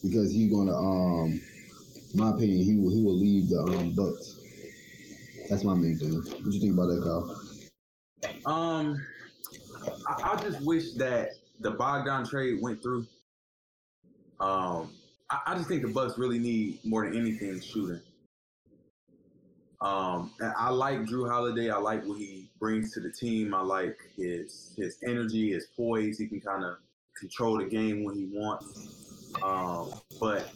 because 0.04 0.32
he's 0.32 0.52
going 0.52 0.68
to, 0.68 0.74
um, 0.74 1.42
my 2.16 2.32
opinion, 2.32 2.64
he 2.64 2.76
will 2.76 2.92
he 2.92 3.02
will 3.02 3.18
leave 3.18 3.50
the 3.50 3.60
um, 3.60 3.94
Bucks. 3.96 4.36
That's 5.50 5.64
my 5.64 5.74
main 5.74 5.98
thing. 5.98 6.14
What 6.16 6.44
do 6.44 6.52
you 6.52 6.60
think 6.60 6.74
about 6.74 6.88
that, 6.88 7.04
Kyle? 7.04 8.52
Um, 8.54 9.06
I, 10.06 10.34
I 10.34 10.42
just 10.42 10.62
wish 10.66 10.94
that 10.94 11.30
the 11.62 11.72
Bogdan 11.72 12.26
trade 12.28 12.62
went 12.62 12.84
through. 12.84 13.08
Um, 14.42 14.92
I, 15.30 15.40
I 15.48 15.56
just 15.56 15.70
think 15.70 15.82
the 15.84 15.88
Bucks 15.88 16.18
really 16.18 16.40
need 16.40 16.80
more 16.84 17.06
than 17.06 17.18
anything 17.18 17.62
shooting. 17.62 18.02
Um, 19.80 20.32
I 20.58 20.70
like 20.72 21.02
Jrue 21.02 21.30
Holiday. 21.30 21.70
I 21.70 21.78
like 21.78 22.04
what 22.06 22.18
he 22.18 22.50
brings 22.60 22.94
to 22.94 23.00
the 23.00 23.12
team. 23.12 23.54
I 23.54 23.62
like 23.62 24.00
his 24.16 24.74
his 24.76 24.98
energy, 25.06 25.52
his 25.52 25.68
poise. 25.76 26.18
He 26.18 26.28
can 26.28 26.42
kind 26.42 26.64
of 26.64 26.78
control 27.16 27.58
the 27.58 27.66
game 27.66 28.04
when 28.04 28.16
he 28.16 28.26
wants. 28.26 29.34
Um, 29.44 29.94
but 30.20 30.52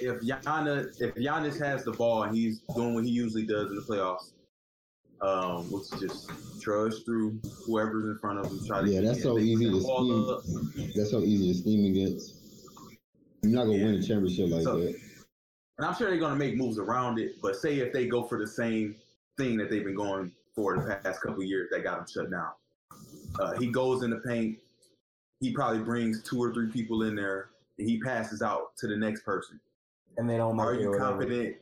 if 0.00 0.20
Giannis 0.20 1.00
if 1.00 1.14
Giannis 1.14 1.58
has 1.64 1.84
the 1.84 1.92
ball 1.92 2.24
and 2.24 2.36
he's 2.36 2.60
doing 2.74 2.94
what 2.94 3.04
he 3.04 3.10
usually 3.10 3.46
does 3.46 3.70
in 3.70 3.76
the 3.76 3.82
playoffs, 3.82 4.32
um, 5.22 5.70
which 5.70 5.84
is 5.94 6.00
just 6.00 6.30
trudge 6.60 7.02
through 7.06 7.40
whoever's 7.64 8.04
in 8.04 8.18
front 8.18 8.40
of 8.40 8.46
him. 8.46 8.60
Try 8.66 8.82
to 8.82 8.90
yeah, 8.90 9.00
that's 9.00 9.22
so 9.22 9.38
easy 9.38 9.70
to 9.70 9.80
scheme. 9.80 10.90
That's 10.94 11.10
so 11.10 11.20
easy 11.20 11.52
to 11.52 11.58
scheme 11.58 11.86
against. 11.86 12.34
You're 13.42 13.52
not 13.52 13.64
gonna 13.64 13.78
yeah. 13.78 13.84
win 13.86 13.94
a 13.94 14.02
championship 14.02 14.50
like 14.50 14.64
so, 14.64 14.80
that 14.80 15.09
and 15.80 15.88
I'm 15.88 15.94
sure 15.94 16.10
they're 16.10 16.18
going 16.18 16.32
to 16.32 16.38
make 16.38 16.56
moves 16.56 16.78
around 16.78 17.18
it. 17.18 17.40
But 17.40 17.56
say 17.56 17.78
if 17.78 17.90
they 17.90 18.06
go 18.06 18.22
for 18.24 18.38
the 18.38 18.46
same 18.46 18.96
thing 19.38 19.56
that 19.56 19.70
they've 19.70 19.82
been 19.82 19.94
going 19.94 20.30
for 20.54 20.76
the 20.76 20.82
past 21.02 21.22
couple 21.22 21.42
years, 21.42 21.70
that 21.70 21.82
got 21.82 21.96
them 21.96 22.06
shut 22.06 22.30
down. 22.30 22.50
Uh, 23.40 23.58
he 23.58 23.68
goes 23.68 24.02
in 24.02 24.10
the 24.10 24.18
paint. 24.18 24.58
He 25.40 25.52
probably 25.52 25.78
brings 25.78 26.22
two 26.22 26.38
or 26.38 26.52
three 26.52 26.70
people 26.70 27.04
in 27.04 27.16
there, 27.16 27.48
and 27.78 27.88
he 27.88 27.98
passes 27.98 28.42
out 28.42 28.76
to 28.76 28.88
the 28.88 28.96
next 28.96 29.24
person. 29.24 29.58
And 30.18 30.28
they 30.28 30.36
don't. 30.36 30.60
Are 30.60 30.74
you 30.74 30.94
confident? 30.98 31.56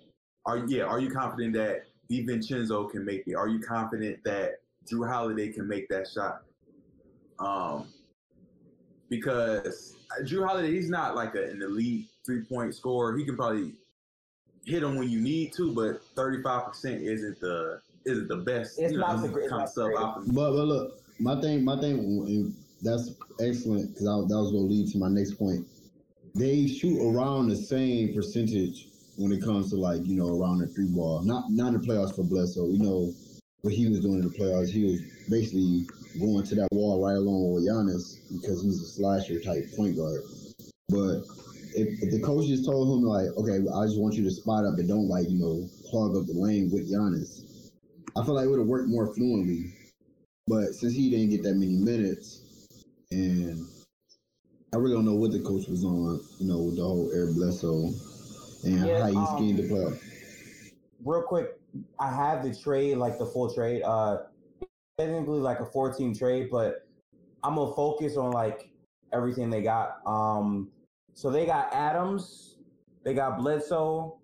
Are 0.46 0.66
yeah? 0.66 0.82
Are 0.82 0.98
you 0.98 1.10
confident 1.10 1.52
that 1.52 1.84
DiVincenzo 2.10 2.90
can 2.90 3.04
make 3.04 3.22
it? 3.28 3.34
Are 3.34 3.46
you 3.46 3.60
confident 3.60 4.18
that 4.24 4.62
Jrue 4.90 5.08
Holiday 5.08 5.52
can 5.52 5.68
make 5.68 5.88
that 5.90 6.08
shot? 6.08 6.42
Um, 7.38 7.86
because 9.10 9.94
Jrue 10.24 10.44
Holiday, 10.44 10.72
he's 10.72 10.90
not 10.90 11.14
like 11.14 11.36
a, 11.36 11.44
an 11.50 11.62
elite 11.62 12.06
three 12.26 12.42
point 12.42 12.74
scorer. 12.74 13.16
He 13.16 13.24
can 13.24 13.36
probably 13.36 13.74
hit 14.68 14.80
them 14.82 14.96
when 14.96 15.08
you 15.08 15.20
need 15.20 15.52
to, 15.54 15.74
but 15.74 16.02
thirty 16.14 16.42
five 16.42 16.66
percent 16.66 17.02
isn't 17.02 17.40
the 17.40 17.80
isn't 18.04 18.28
the 18.28 18.36
best. 18.36 18.78
It's 18.78 18.94
not 18.94 19.16
know, 19.16 19.22
the 19.22 19.28
great 19.28 19.50
kind 19.50 19.62
of 19.62 19.68
stuff. 19.68 19.92
But 20.26 20.52
but 20.52 20.52
look, 20.52 21.02
my 21.18 21.40
thing, 21.40 21.64
my 21.64 21.80
thing, 21.80 22.54
that's 22.82 23.14
excellent 23.40 23.88
because 23.88 24.04
that 24.04 24.36
was 24.38 24.52
going 24.52 24.68
to 24.68 24.72
lead 24.74 24.92
to 24.92 24.98
my 24.98 25.08
next 25.08 25.34
point. 25.34 25.66
They 26.34 26.66
shoot 26.66 27.00
around 27.00 27.48
the 27.48 27.56
same 27.56 28.14
percentage 28.14 28.88
when 29.16 29.32
it 29.32 29.42
comes 29.42 29.70
to 29.70 29.76
like 29.76 30.04
you 30.04 30.16
know 30.16 30.38
around 30.38 30.58
the 30.58 30.66
three 30.66 30.88
ball. 30.88 31.22
Not 31.22 31.50
not 31.50 31.74
in 31.74 31.80
the 31.80 31.86
playoffs 31.86 32.14
for 32.14 32.22
Bledsoe. 32.22 32.68
You 32.68 32.78
know 32.78 33.12
what 33.62 33.72
he 33.72 33.88
was 33.88 34.00
doing 34.00 34.22
in 34.22 34.28
the 34.28 34.34
playoffs. 34.34 34.70
He 34.70 34.84
was 34.84 35.00
basically 35.28 35.86
going 36.20 36.44
to 36.44 36.54
that 36.56 36.68
wall 36.72 37.04
right 37.04 37.16
along 37.16 37.54
with 37.54 37.66
Giannis 37.66 38.18
because 38.32 38.62
he's 38.62 38.80
a 38.82 38.86
slasher 38.86 39.40
type 39.40 39.64
point 39.76 39.96
guard. 39.96 40.22
But 40.88 41.22
if, 41.74 42.02
if 42.02 42.10
the 42.10 42.20
coach 42.20 42.46
just 42.46 42.64
told 42.64 42.98
him 42.98 43.04
like, 43.04 43.28
okay, 43.36 43.56
I 43.74 43.84
just 43.86 44.00
want 44.00 44.14
you 44.14 44.24
to 44.24 44.30
spot 44.30 44.64
up 44.64 44.78
and 44.78 44.88
don't 44.88 45.08
like 45.08 45.28
you 45.28 45.38
know 45.38 45.68
clog 45.90 46.16
up 46.16 46.26
the 46.26 46.34
lane 46.34 46.70
with 46.70 46.90
Giannis, 46.90 47.70
I 48.16 48.24
feel 48.24 48.34
like 48.34 48.46
it 48.46 48.48
would 48.48 48.58
have 48.60 48.68
worked 48.68 48.88
more 48.88 49.12
fluently. 49.14 49.72
But 50.46 50.74
since 50.74 50.94
he 50.94 51.10
didn't 51.10 51.30
get 51.30 51.42
that 51.42 51.54
many 51.54 51.76
minutes, 51.76 52.40
and 53.10 53.66
I 54.72 54.76
really 54.76 54.94
don't 54.94 55.04
know 55.04 55.14
what 55.14 55.32
the 55.32 55.40
coach 55.40 55.68
was 55.68 55.84
on, 55.84 56.20
you 56.38 56.48
know, 56.48 56.58
with 56.58 56.76
the 56.76 56.82
whole 56.82 57.10
Eric 57.12 57.34
Bledsoe 57.34 57.92
and 58.64 58.78
Yeah, 58.86 59.00
how 59.00 59.08
he 59.08 59.16
um, 59.16 59.36
schemed 59.36 59.58
the 59.58 59.68
play. 59.68 59.98
real 61.04 61.22
quick, 61.22 61.58
I 61.98 62.08
have 62.12 62.42
the 62.42 62.54
trade, 62.54 62.96
like 62.96 63.18
the 63.18 63.26
full 63.26 63.52
trade. 63.52 63.82
Uh 63.82 64.24
technically 64.98 65.38
like 65.38 65.60
a 65.60 65.64
14 65.64 66.14
trade, 66.14 66.48
but 66.50 66.86
I'm 67.44 67.54
gonna 67.54 67.72
focus 67.74 68.16
on 68.16 68.32
like 68.32 68.70
everything 69.12 69.48
they 69.50 69.62
got. 69.62 70.00
Um 70.06 70.70
so 71.18 71.30
they 71.30 71.46
got 71.46 71.74
Adams, 71.74 72.58
they 73.02 73.12
got 73.12 73.38
Bledsoe, 73.38 74.20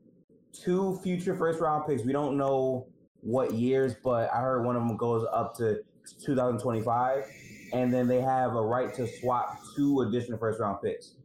two 0.52 0.96
future 1.02 1.34
first 1.34 1.60
round 1.60 1.88
picks. 1.88 2.04
We 2.04 2.12
don't 2.12 2.36
know 2.36 2.86
what 3.20 3.52
years, 3.52 3.96
but 4.04 4.32
I 4.32 4.40
heard 4.40 4.64
one 4.64 4.76
of 4.76 4.86
them 4.86 4.96
goes 4.96 5.26
up 5.32 5.56
to 5.56 5.80
2025. 6.24 7.24
And 7.72 7.92
then 7.92 8.06
they 8.06 8.20
have 8.20 8.54
a 8.54 8.62
right 8.62 8.94
to 8.94 9.08
swap 9.08 9.58
two 9.74 10.02
additional 10.02 10.38
first 10.38 10.60
round 10.60 10.82
picks. 10.84 11.16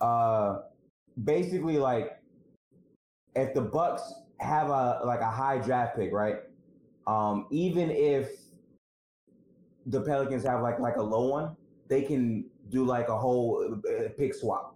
Uh 0.00 0.62
basically 1.22 1.78
like 1.78 2.20
if 3.36 3.54
the 3.54 3.62
Bucks 3.62 4.12
have 4.40 4.70
a 4.70 5.02
like 5.04 5.20
a 5.20 5.30
high 5.30 5.58
draft 5.58 5.96
pick, 5.96 6.12
right? 6.12 6.38
Um, 7.06 7.46
even 7.52 7.92
if 7.92 8.28
the 9.86 10.00
Pelicans 10.00 10.42
have 10.42 10.62
like 10.62 10.80
like 10.80 10.96
a 10.96 11.02
low 11.02 11.28
one, 11.28 11.56
they 11.86 12.02
can 12.02 12.46
do 12.70 12.84
like 12.84 13.08
a 13.08 13.16
whole 13.16 13.78
uh, 13.88 14.08
pick 14.18 14.34
swap 14.34 14.75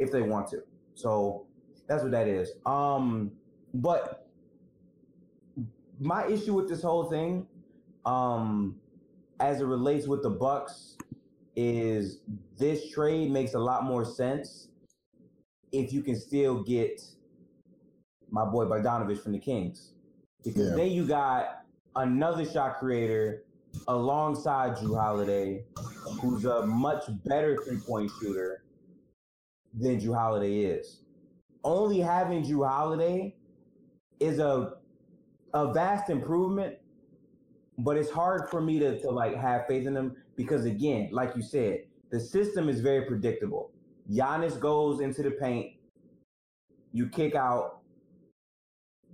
if 0.00 0.10
they 0.10 0.22
want 0.22 0.48
to. 0.48 0.62
So 0.94 1.46
that's 1.86 2.02
what 2.02 2.10
that 2.10 2.26
is. 2.26 2.52
Um, 2.66 3.30
but 3.74 4.26
my 6.00 6.26
issue 6.26 6.54
with 6.54 6.68
this 6.68 6.82
whole 6.82 7.04
thing, 7.04 7.46
um, 8.04 8.80
as 9.38 9.60
it 9.60 9.66
relates 9.66 10.08
with 10.08 10.22
the 10.22 10.30
Bucks, 10.30 10.96
is 11.54 12.20
this 12.58 12.90
trade 12.90 13.30
makes 13.30 13.54
a 13.54 13.58
lot 13.58 13.84
more 13.84 14.04
sense 14.04 14.68
if 15.72 15.92
you 15.92 16.02
can 16.02 16.16
still 16.18 16.62
get 16.62 17.02
my 18.30 18.44
boy 18.44 18.64
Bogdanovich 18.64 19.20
from 19.20 19.32
the 19.32 19.38
Kings. 19.38 19.92
Because 20.42 20.70
Yeah. 20.70 20.76
then 20.76 20.90
you 20.90 21.06
got 21.06 21.64
another 21.96 22.44
shot 22.44 22.78
creator 22.78 23.44
alongside 23.88 24.76
Jrue 24.76 24.98
Holiday, 24.98 25.64
who's 26.20 26.44
a 26.44 26.64
much 26.66 27.04
better 27.24 27.62
three 27.62 27.78
point 27.80 28.10
shooter 28.20 28.62
than 29.78 30.00
Jrue 30.00 30.14
Holiday 30.14 30.60
is. 30.60 31.02
Only 31.62 32.00
having 32.00 32.42
Jrue 32.44 32.68
Holiday 32.68 33.36
is 34.18 34.38
a 34.38 34.74
a 35.52 35.72
vast 35.72 36.10
improvement, 36.10 36.76
but 37.78 37.96
it's 37.96 38.10
hard 38.10 38.48
for 38.50 38.60
me 38.60 38.78
to, 38.78 39.00
to 39.00 39.10
like 39.10 39.34
have 39.34 39.66
faith 39.66 39.86
in 39.86 39.94
them 39.94 40.16
because 40.36 40.64
again, 40.64 41.08
like 41.12 41.34
you 41.34 41.42
said, 41.42 41.80
the 42.10 42.20
system 42.20 42.68
is 42.68 42.80
very 42.80 43.04
predictable. 43.06 43.72
Giannis 44.10 44.58
goes 44.58 45.00
into 45.00 45.22
the 45.22 45.32
paint, 45.32 45.74
you 46.92 47.08
kick 47.08 47.34
out, 47.34 47.80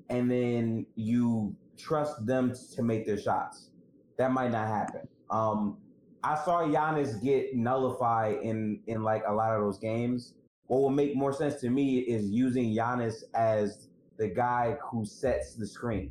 and 0.08 0.30
then 0.30 0.86
you 0.94 1.54
trust 1.76 2.24
them 2.26 2.54
to 2.74 2.82
make 2.82 3.06
their 3.06 3.18
shots. 3.18 3.70
That 4.18 4.32
might 4.32 4.52
not 4.52 4.66
happen. 4.68 5.08
Um, 5.30 5.78
I 6.22 6.36
saw 6.44 6.62
Giannis 6.62 7.22
get 7.22 7.54
nullified 7.54 8.38
in 8.42 8.80
in 8.86 9.02
like 9.02 9.22
a 9.26 9.32
lot 9.32 9.54
of 9.54 9.62
those 9.62 9.78
games. 9.78 10.34
What 10.66 10.80
will 10.80 10.90
make 10.90 11.14
more 11.14 11.32
sense 11.32 11.60
to 11.60 11.70
me 11.70 11.98
is 11.98 12.28
using 12.28 12.74
Giannis 12.74 13.22
as 13.34 13.88
the 14.18 14.28
guy 14.28 14.76
who 14.82 15.04
sets 15.04 15.54
the 15.54 15.66
screen, 15.66 16.10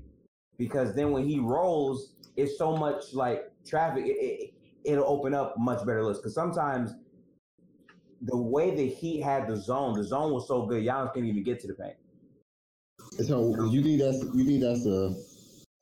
because 0.57 0.95
then 0.95 1.11
when 1.11 1.27
he 1.27 1.39
rolls, 1.39 2.13
it's 2.37 2.57
so 2.57 2.75
much 2.75 3.13
like 3.13 3.51
traffic. 3.65 4.05
It, 4.05 4.11
it, 4.11 4.53
it'll 4.83 5.05
open 5.05 5.33
up 5.33 5.55
much 5.57 5.79
better 5.85 6.03
looks. 6.03 6.19
Because 6.19 6.35
sometimes 6.35 6.93
the 8.21 8.37
way 8.37 8.75
the 8.75 8.87
Heat 8.87 9.21
had 9.21 9.47
the 9.47 9.57
zone, 9.57 9.97
the 9.97 10.03
zone 10.03 10.31
was 10.31 10.47
so 10.47 10.65
good, 10.65 10.83
Giannis 10.83 11.13
couldn't 11.13 11.29
even 11.29 11.43
get 11.43 11.59
to 11.61 11.67
the 11.67 11.73
paint. 11.73 11.95
So 13.25 13.65
you 13.65 13.81
think 13.81 13.99
that's 13.99 14.23
you 14.35 14.45
think 14.45 14.61
that's 14.61 14.85
a 14.85 15.13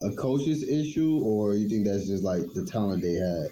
a 0.05 0.15
coach's 0.15 0.67
issue, 0.67 1.21
or 1.23 1.55
you 1.55 1.69
think 1.69 1.85
that's 1.85 2.07
just 2.07 2.23
like 2.23 2.41
the 2.53 2.65
talent 2.65 3.01
they 3.01 3.13
had? 3.13 3.47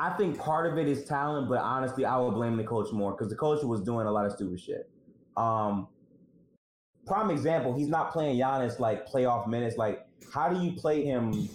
I 0.00 0.08
think 0.16 0.38
part 0.38 0.66
of 0.66 0.78
it 0.78 0.88
is 0.88 1.04
talent, 1.04 1.50
but 1.50 1.58
honestly, 1.58 2.06
I 2.06 2.16
would 2.16 2.32
blame 2.32 2.56
the 2.56 2.64
coach 2.64 2.90
more 2.90 3.12
because 3.12 3.28
the 3.28 3.36
coach 3.36 3.62
was 3.62 3.82
doing 3.82 4.06
a 4.06 4.10
lot 4.10 4.24
of 4.24 4.32
stupid 4.32 4.58
shit. 4.58 4.88
Um, 5.36 5.88
prime 7.06 7.28
example, 7.30 7.76
he's 7.76 7.88
not 7.88 8.10
playing 8.10 8.40
Giannis 8.40 8.78
like 8.78 9.06
playoff 9.06 9.46
minutes. 9.46 9.76
Like, 9.76 10.06
how 10.32 10.48
do 10.48 10.64
you 10.64 10.72
play 10.72 11.04
him 11.04 11.50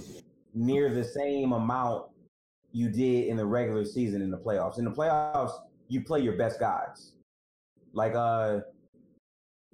near 0.53 0.93
the 0.93 1.03
same 1.03 1.53
amount 1.53 2.05
you 2.71 2.87
did 2.87 3.29
in 3.29 3.35
the 3.35 3.45
regular 3.45 3.83
season 3.83 4.21
in 4.21 4.29
the 4.29 4.37
playoffs? 4.37 4.77
In 4.77 4.85
the 4.85 4.91
playoffs, 4.91 5.53
you 5.87 6.03
play 6.03 6.19
your 6.19 6.37
best 6.37 6.59
guys. 6.59 7.13
Like, 7.93 8.13
uh, 8.13 8.59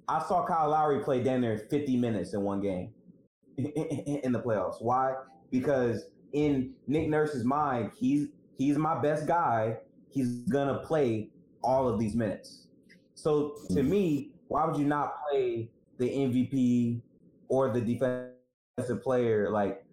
I 0.08 0.22
saw 0.26 0.46
Kyle 0.46 0.70
Lowry 0.70 1.04
play 1.04 1.22
down 1.22 1.42
there 1.42 1.58
50 1.58 1.98
minutes 1.98 2.32
in 2.32 2.40
one 2.40 2.62
game 2.62 2.94
in 3.58 4.32
the 4.32 4.40
playoffs. 4.40 4.80
Why? 4.80 5.12
Because 5.50 6.06
in 6.32 6.72
Nick 6.86 7.10
Nurse's 7.10 7.44
mind, 7.44 7.90
he's 7.94 8.28
he's 8.56 8.76
my 8.78 9.00
best 9.00 9.26
guy. 9.26 9.78
He's 10.10 10.42
gonna 10.48 10.78
play 10.78 11.30
all 11.62 11.88
of 11.88 11.98
these 11.98 12.14
minutes. 12.14 12.66
So 13.14 13.54
to 13.70 13.82
me, 13.82 14.32
why 14.48 14.66
would 14.66 14.76
you 14.76 14.84
not 14.84 15.14
play 15.28 15.70
the 15.98 16.08
MVP 16.08 17.00
or 17.48 17.70
the 17.70 17.80
defensive 17.80 19.02
player 19.02 19.50
like 19.50 19.84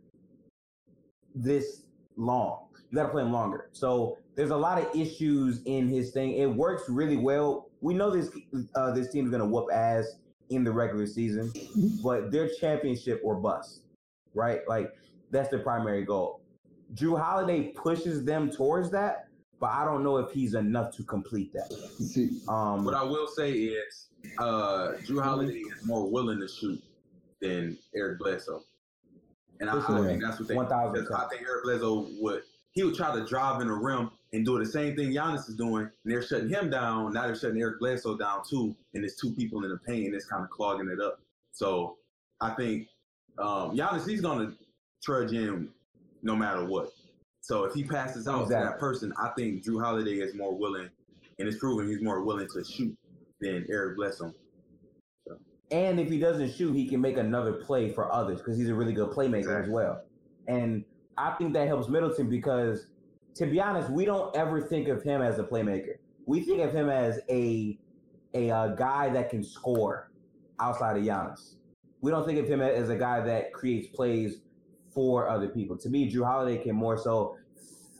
this 1.35 1.83
long? 2.17 2.65
You 2.89 2.95
got 2.95 3.03
to 3.03 3.09
play 3.09 3.21
him 3.21 3.31
longer. 3.31 3.69
So 3.71 4.17
there's 4.35 4.49
a 4.49 4.57
lot 4.57 4.81
of 4.81 4.93
issues 4.95 5.61
in 5.65 5.87
his 5.87 6.11
thing. 6.11 6.33
It 6.33 6.47
works 6.47 6.89
really 6.89 7.17
well. 7.17 7.69
We 7.81 7.93
know 7.93 8.09
this 8.09 8.31
uh, 8.75 8.91
this 8.91 9.11
team 9.11 9.25
is 9.25 9.31
gonna 9.31 9.45
whoop 9.45 9.67
ass 9.71 10.15
in 10.49 10.63
the 10.63 10.71
regular 10.71 11.05
season, 11.05 11.53
but 12.03 12.31
they're 12.31 12.49
championship 12.59 13.21
or 13.23 13.35
bust, 13.35 13.83
right? 14.33 14.61
Like 14.67 14.91
that's 15.31 15.49
the 15.49 15.59
primary 15.59 16.03
goal. 16.03 16.38
Jrue 16.95 17.19
Holiday 17.19 17.71
pushes 17.75 18.23
them 18.25 18.49
towards 18.49 18.89
that, 18.91 19.27
but 19.59 19.69
I 19.71 19.85
don't 19.85 20.03
know 20.03 20.17
if 20.17 20.31
he's 20.31 20.53
enough 20.55 20.95
to 20.97 21.03
complete 21.03 21.53
that. 21.53 21.71
See, 21.99 22.41
Um, 22.47 22.85
What 22.85 22.95
I 22.95 23.03
will 23.03 23.27
say 23.27 23.51
is, 23.51 24.07
uh, 24.37 24.93
Jrue 25.05 25.21
Holiday 25.21 25.59
is 25.59 25.85
more 25.85 26.09
willing 26.09 26.39
to 26.39 26.47
shoot 26.47 26.81
than 27.41 27.77
Eric 27.95 28.19
Bledsoe, 28.19 28.63
and 29.59 29.69
I, 29.69 29.77
I 29.77 30.05
think 30.05 30.21
that's 30.21 30.39
what 30.39 30.47
they. 30.47 30.55
1000%. 30.55 31.11
I 31.11 31.27
think 31.29 31.41
Eric 31.43 31.63
Bledsoe 31.63 32.07
would 32.19 32.43
he 32.71 32.83
would 32.83 32.95
try 32.95 33.13
to 33.15 33.25
drive 33.25 33.61
in 33.61 33.67
the 33.67 33.73
rim 33.73 34.11
and 34.31 34.45
do 34.45 34.59
the 34.59 34.65
same 34.65 34.95
thing 34.95 35.11
Giannis 35.11 35.49
is 35.49 35.55
doing, 35.55 35.83
and 36.03 36.13
they're 36.13 36.21
shutting 36.21 36.49
him 36.49 36.69
down. 36.69 37.13
Now 37.13 37.23
they're 37.23 37.35
shutting 37.35 37.59
Eric 37.59 37.79
Bledsoe 37.79 38.15
down 38.17 38.41
too, 38.47 38.75
and 38.93 39.03
there's 39.03 39.15
two 39.15 39.33
people 39.33 39.63
in 39.63 39.71
the 39.71 39.77
paint, 39.77 40.05
and 40.07 40.15
it's 40.15 40.25
kind 40.25 40.43
of 40.43 40.49
clogging 40.49 40.89
it 40.89 40.99
up. 41.01 41.19
So 41.51 41.97
I 42.41 42.51
think 42.51 42.87
um, 43.37 43.75
Giannis 43.75 44.07
he's 44.07 44.21
gonna 44.21 44.53
trudge 45.03 45.31
in 45.33 45.69
no 46.21 46.35
matter 46.35 46.65
what. 46.65 46.89
So 47.41 47.63
if 47.63 47.73
he 47.73 47.83
passes 47.83 48.27
out 48.27 48.47
to 48.47 48.49
that 48.49 48.79
person, 48.79 49.13
I 49.21 49.29
think 49.29 49.63
Jrue 49.63 49.81
Holiday 49.81 50.19
is 50.19 50.35
more 50.35 50.53
willing, 50.53 50.89
and 51.39 51.47
it's 51.47 51.57
proven 51.57 51.87
he's 51.87 52.01
more 52.01 52.23
willing 52.23 52.47
to 52.53 52.63
shoot 52.63 52.95
than 53.41 53.65
Eric 53.69 53.97
Bledsoe. 53.97 54.33
and 55.71 55.99
if 55.99 56.09
he 56.09 56.19
doesn't 56.19 56.53
shoot, 56.55 56.73
he 56.73 56.87
can 56.87 56.99
make 56.99 57.17
another 57.17 57.53
play 57.53 57.91
for 57.91 58.11
others 58.13 58.39
because 58.39 58.57
he's 58.57 58.69
a 58.69 58.75
really 58.75 58.93
good 58.93 59.09
playmaker 59.09 59.63
as 59.63 59.69
well. 59.69 60.01
And 60.47 60.83
I 61.17 61.31
think 61.31 61.53
that 61.53 61.67
helps 61.67 61.87
Middleton 61.87 62.29
because, 62.29 62.87
to 63.35 63.45
be 63.45 63.61
honest, 63.61 63.89
we 63.89 64.05
don't 64.05 64.35
ever 64.35 64.61
think 64.61 64.87
of 64.87 65.03
him 65.03 65.21
as 65.21 65.39
a 65.39 65.43
playmaker. 65.43 65.95
We 66.25 66.41
think 66.41 66.61
of 66.61 66.73
him 66.73 66.89
as 66.89 67.19
a 67.29 67.77
a 68.33 68.51
uh, 68.51 68.67
guy 68.69 69.09
that 69.09 69.29
can 69.29 69.43
score 69.43 70.11
outside 70.59 70.97
of 70.97 71.03
Giannis. 71.03 71.55
We 72.01 72.11
don't 72.11 72.25
think 72.25 72.39
of 72.39 72.47
him 72.47 72.61
as 72.61 72.89
a 72.89 72.95
guy 72.95 73.21
that 73.21 73.53
creates 73.53 73.87
plays 73.87 74.41
for 74.93 75.29
other 75.29 75.47
people. 75.47 75.77
To 75.77 75.89
me, 75.89 76.11
Jrue 76.11 76.25
Holiday 76.25 76.61
can 76.61 76.75
more 76.75 76.97
so 76.97 77.37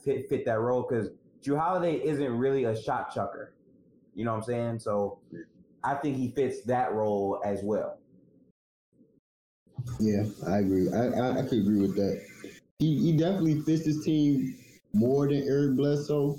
fit, 0.04 0.28
fit 0.28 0.44
that 0.46 0.58
role 0.60 0.86
because 0.88 1.10
Jrue 1.42 1.58
Holiday 1.58 1.96
isn't 1.96 2.32
really 2.32 2.64
a 2.64 2.80
shot 2.80 3.14
chucker. 3.14 3.54
You 4.14 4.24
know 4.24 4.32
what 4.32 4.38
I'm 4.38 4.44
saying? 4.44 4.78
So 4.80 5.18
I 5.84 5.94
think 5.94 6.16
he 6.16 6.30
fits 6.32 6.62
that 6.64 6.92
role 6.92 7.40
as 7.44 7.62
well. 7.62 7.98
yeah, 9.98 10.24
I 10.46 10.58
agree. 10.58 10.88
I, 10.92 11.06
I 11.06 11.38
I 11.38 11.42
could 11.42 11.58
agree 11.58 11.80
with 11.80 11.96
that. 11.96 12.22
He 12.78 12.98
he 13.00 13.16
definitely 13.16 13.60
fits 13.62 13.84
this 13.84 14.04
team 14.04 14.56
more 14.92 15.28
than 15.28 15.46
Eric 15.48 15.76
Bledsoe. 15.76 16.38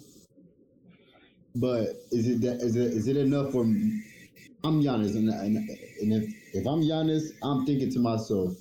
But 1.55 1.87
is 2.11 2.27
it 2.27 2.41
that 2.41 2.61
is 2.61 2.75
it 2.75 2.93
is 2.93 3.07
it 3.07 3.17
enough 3.17 3.51
for? 3.51 3.63
me? 3.63 4.03
I'm 4.63 4.81
Giannis, 4.81 5.15
and 5.15 5.29
and, 5.29 5.57
and 5.57 6.13
if 6.13 6.33
if 6.53 6.67
I'm 6.67 6.81
Giannis, 6.81 7.31
I'm 7.43 7.65
thinking 7.65 7.91
to 7.91 7.99
myself, 7.99 8.53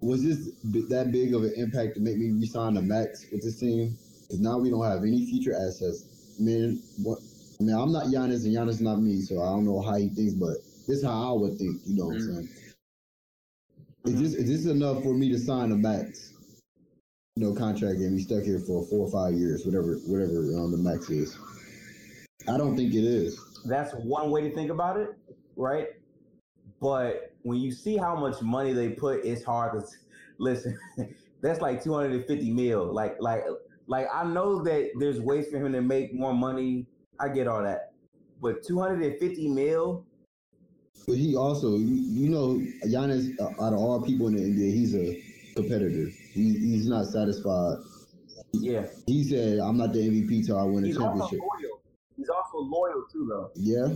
was 0.00 0.22
this 0.22 0.50
that 0.88 1.10
big 1.12 1.34
of 1.34 1.42
an 1.42 1.52
impact 1.56 1.94
to 1.94 2.00
make 2.00 2.16
me 2.16 2.30
resign 2.32 2.74
the 2.74 2.82
max 2.82 3.26
with 3.32 3.42
this 3.42 3.58
team? 3.58 3.96
Because 4.22 4.40
now 4.40 4.58
we 4.58 4.70
don't 4.70 4.84
have 4.84 5.02
any 5.02 5.26
future 5.26 5.54
assets. 5.54 6.36
Man, 6.38 6.82
what 7.02 7.18
I 7.60 7.64
mean, 7.64 7.76
I'm 7.76 7.92
not 7.92 8.06
Giannis, 8.06 8.44
and 8.44 8.54
Giannis 8.54 8.80
not 8.80 9.00
me, 9.00 9.20
so 9.20 9.40
I 9.42 9.46
don't 9.46 9.64
know 9.64 9.80
how 9.80 9.96
he 9.96 10.08
thinks, 10.08 10.34
but 10.34 10.56
this 10.86 10.98
is 10.98 11.04
how 11.04 11.34
I 11.34 11.40
would 11.40 11.58
think. 11.58 11.80
You 11.86 11.96
know 11.96 12.06
what. 12.06 12.16
I'm 12.16 12.20
saying? 12.20 12.48
Is 14.04 14.20
this 14.20 14.34
is 14.34 14.64
this 14.64 14.72
enough 14.72 15.02
for 15.02 15.14
me 15.14 15.28
to 15.30 15.38
sign 15.38 15.72
a 15.72 15.76
max, 15.76 16.32
you 17.34 17.44
know, 17.44 17.54
contract 17.54 17.98
and 17.98 18.16
be 18.16 18.22
stuck 18.22 18.44
here 18.44 18.60
for 18.60 18.84
four 18.86 19.06
or 19.06 19.10
five 19.10 19.34
years, 19.34 19.64
whatever 19.64 19.96
whatever 20.06 20.38
um, 20.58 20.70
the 20.70 20.78
max 20.78 21.10
is? 21.10 21.36
I 22.48 22.56
don't 22.56 22.76
think 22.76 22.94
it 22.94 23.04
is. 23.04 23.40
That's 23.64 23.94
one 23.94 24.30
way 24.30 24.42
to 24.42 24.54
think 24.54 24.70
about 24.70 24.96
it, 24.98 25.08
right? 25.56 25.88
But 26.80 27.34
when 27.46 27.60
you 27.60 27.70
see 27.70 27.96
how 27.96 28.16
much 28.16 28.42
money 28.42 28.72
they 28.72 28.88
put, 28.88 29.24
it's 29.24 29.44
hard 29.44 29.78
to 29.78 29.86
listen. 30.38 30.76
that's 31.42 31.60
like 31.60 31.82
250 31.82 32.50
mil. 32.50 32.92
Like, 32.92 33.16
like, 33.20 33.44
like 33.86 34.08
I 34.12 34.24
know 34.24 34.64
that 34.64 34.90
there's 34.98 35.20
ways 35.20 35.46
for 35.48 35.58
him 35.58 35.72
to 35.72 35.80
make 35.80 36.12
more 36.12 36.34
money. 36.34 36.86
I 37.20 37.28
get 37.28 37.46
all 37.46 37.62
that, 37.62 37.92
but 38.42 38.64
250 38.64 39.46
mil. 39.46 40.04
But 41.06 41.18
he 41.18 41.36
also, 41.36 41.76
you, 41.76 41.86
you 41.86 42.30
know, 42.30 42.60
Giannis, 42.86 43.38
uh, 43.38 43.64
out 43.64 43.72
of 43.72 43.78
all 43.78 44.02
people 44.02 44.26
in 44.26 44.34
the 44.34 44.42
NBA, 44.42 44.74
he's 44.74 44.96
a 44.96 45.22
competitor. 45.54 46.10
He, 46.32 46.58
he's 46.58 46.88
not 46.88 47.06
satisfied. 47.06 47.76
Yeah, 48.54 48.86
He 49.06 49.22
said, 49.22 49.60
"I'm 49.60 49.76
not 49.76 49.92
the 49.92 50.00
MVP 50.00 50.46
till 50.46 50.58
I 50.58 50.64
win 50.64 50.82
a 50.82 50.88
he's 50.88 50.96
also 50.96 51.10
championship." 51.10 51.38
loyal. 51.40 51.80
He's 52.16 52.28
also 52.28 52.58
loyal 52.58 53.04
too, 53.12 53.26
though. 53.28 53.50
Yeah, 53.54 53.94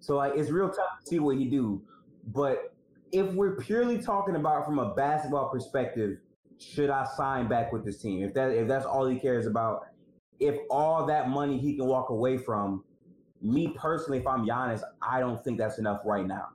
So 0.00 0.16
like 0.16 0.32
it's 0.34 0.48
real 0.50 0.70
tough 0.70 1.00
to 1.02 1.06
see 1.06 1.18
what 1.18 1.36
he 1.36 1.44
do. 1.44 1.82
But 2.28 2.74
if 3.12 3.32
we're 3.32 3.56
purely 3.56 3.98
talking 3.98 4.36
about 4.36 4.64
from 4.64 4.78
a 4.78 4.94
basketball 4.94 5.48
perspective, 5.48 6.18
should 6.58 6.90
I 6.90 7.06
sign 7.16 7.48
back 7.48 7.72
with 7.72 7.84
this 7.84 8.00
team? 8.00 8.22
If 8.22 8.34
that 8.34 8.50
if 8.50 8.68
that's 8.68 8.86
all 8.86 9.06
he 9.06 9.18
cares 9.18 9.46
about, 9.46 9.86
if 10.40 10.56
all 10.70 11.06
that 11.06 11.28
money 11.28 11.58
he 11.58 11.76
can 11.76 11.86
walk 11.86 12.10
away 12.10 12.38
from, 12.38 12.84
me 13.42 13.74
personally, 13.76 14.18
if 14.18 14.26
I'm 14.26 14.46
Giannis, 14.46 14.82
I 15.02 15.20
don't 15.20 15.42
think 15.44 15.58
that's 15.58 15.78
enough 15.78 16.00
right 16.04 16.26
now. 16.26 16.48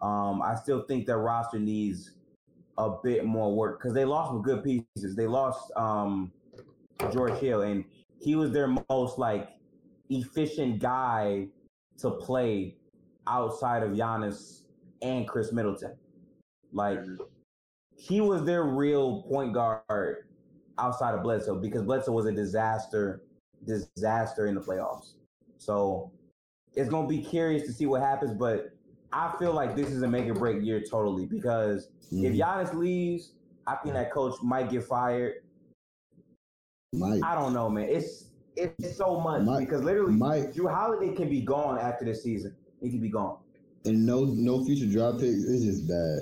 Um, 0.00 0.42
I 0.42 0.54
still 0.56 0.82
think 0.82 1.06
their 1.06 1.18
roster 1.18 1.58
needs 1.58 2.12
a 2.78 2.90
bit 3.02 3.24
more 3.24 3.54
work 3.54 3.80
because 3.80 3.94
they 3.94 4.04
lost 4.04 4.30
some 4.30 4.42
good 4.42 4.62
pieces. 4.64 5.14
They 5.16 5.26
lost 5.26 5.72
um, 5.76 6.32
George 7.12 7.38
Hill, 7.38 7.62
and 7.62 7.84
he 8.20 8.34
was 8.34 8.52
their 8.52 8.68
most 8.88 9.18
like 9.18 9.48
efficient 10.10 10.80
guy 10.80 11.48
to 11.98 12.10
play 12.10 12.76
outside 13.26 13.82
of 13.82 13.90
Giannis 13.92 14.61
and 15.02 15.26
Khris 15.28 15.52
Middleton. 15.52 15.96
Like 16.72 17.00
he 17.96 18.20
was 18.20 18.44
their 18.44 18.64
real 18.64 19.22
point 19.22 19.52
guard 19.52 20.26
outside 20.78 21.14
of 21.14 21.22
Bledsoe 21.22 21.56
because 21.56 21.82
Bledsoe 21.82 22.12
was 22.12 22.26
a 22.26 22.32
disaster, 22.32 23.22
disaster 23.66 24.46
in 24.46 24.54
the 24.54 24.60
playoffs. 24.60 25.14
So 25.58 26.10
it's 26.74 26.88
gonna 26.88 27.06
be 27.08 27.18
curious 27.22 27.64
to 27.66 27.72
see 27.72 27.86
what 27.86 28.00
happens, 28.00 28.32
but 28.32 28.70
I 29.12 29.34
feel 29.38 29.52
like 29.52 29.76
this 29.76 29.88
is 29.88 30.02
a 30.02 30.08
make 30.08 30.26
or 30.28 30.34
break 30.34 30.62
year 30.62 30.80
totally 30.80 31.26
because 31.26 31.90
if 32.10 32.32
Mhm. 32.32 32.38
Giannis 32.38 32.72
leaves, 32.74 33.34
I 33.66 33.76
think 33.76 33.94
that 33.94 34.10
coach 34.10 34.34
might 34.42 34.70
get 34.70 34.84
fired. 34.84 35.34
Mike. 36.94 37.22
I 37.22 37.34
don't 37.34 37.52
know, 37.52 37.68
man. 37.68 37.88
It's 37.88 38.30
it's 38.54 38.96
so 38.96 39.18
much 39.18 39.42
Mike- 39.44 39.60
because 39.60 39.82
literally 39.82 40.14
Mike- 40.14 40.52
Jrue 40.52 40.70
Holiday 40.70 41.14
can 41.14 41.28
be 41.30 41.40
gone 41.40 41.78
after 41.78 42.04
this 42.04 42.22
season. 42.22 42.54
He 42.80 42.90
can 42.90 43.00
be 43.00 43.08
gone. 43.08 43.38
And 43.84 44.06
no 44.06 44.24
no 44.24 44.64
future 44.64 44.86
draft 44.90 45.18
pick. 45.20 45.30
It's 45.30 45.64
just 45.64 45.88
bad. 45.88 46.20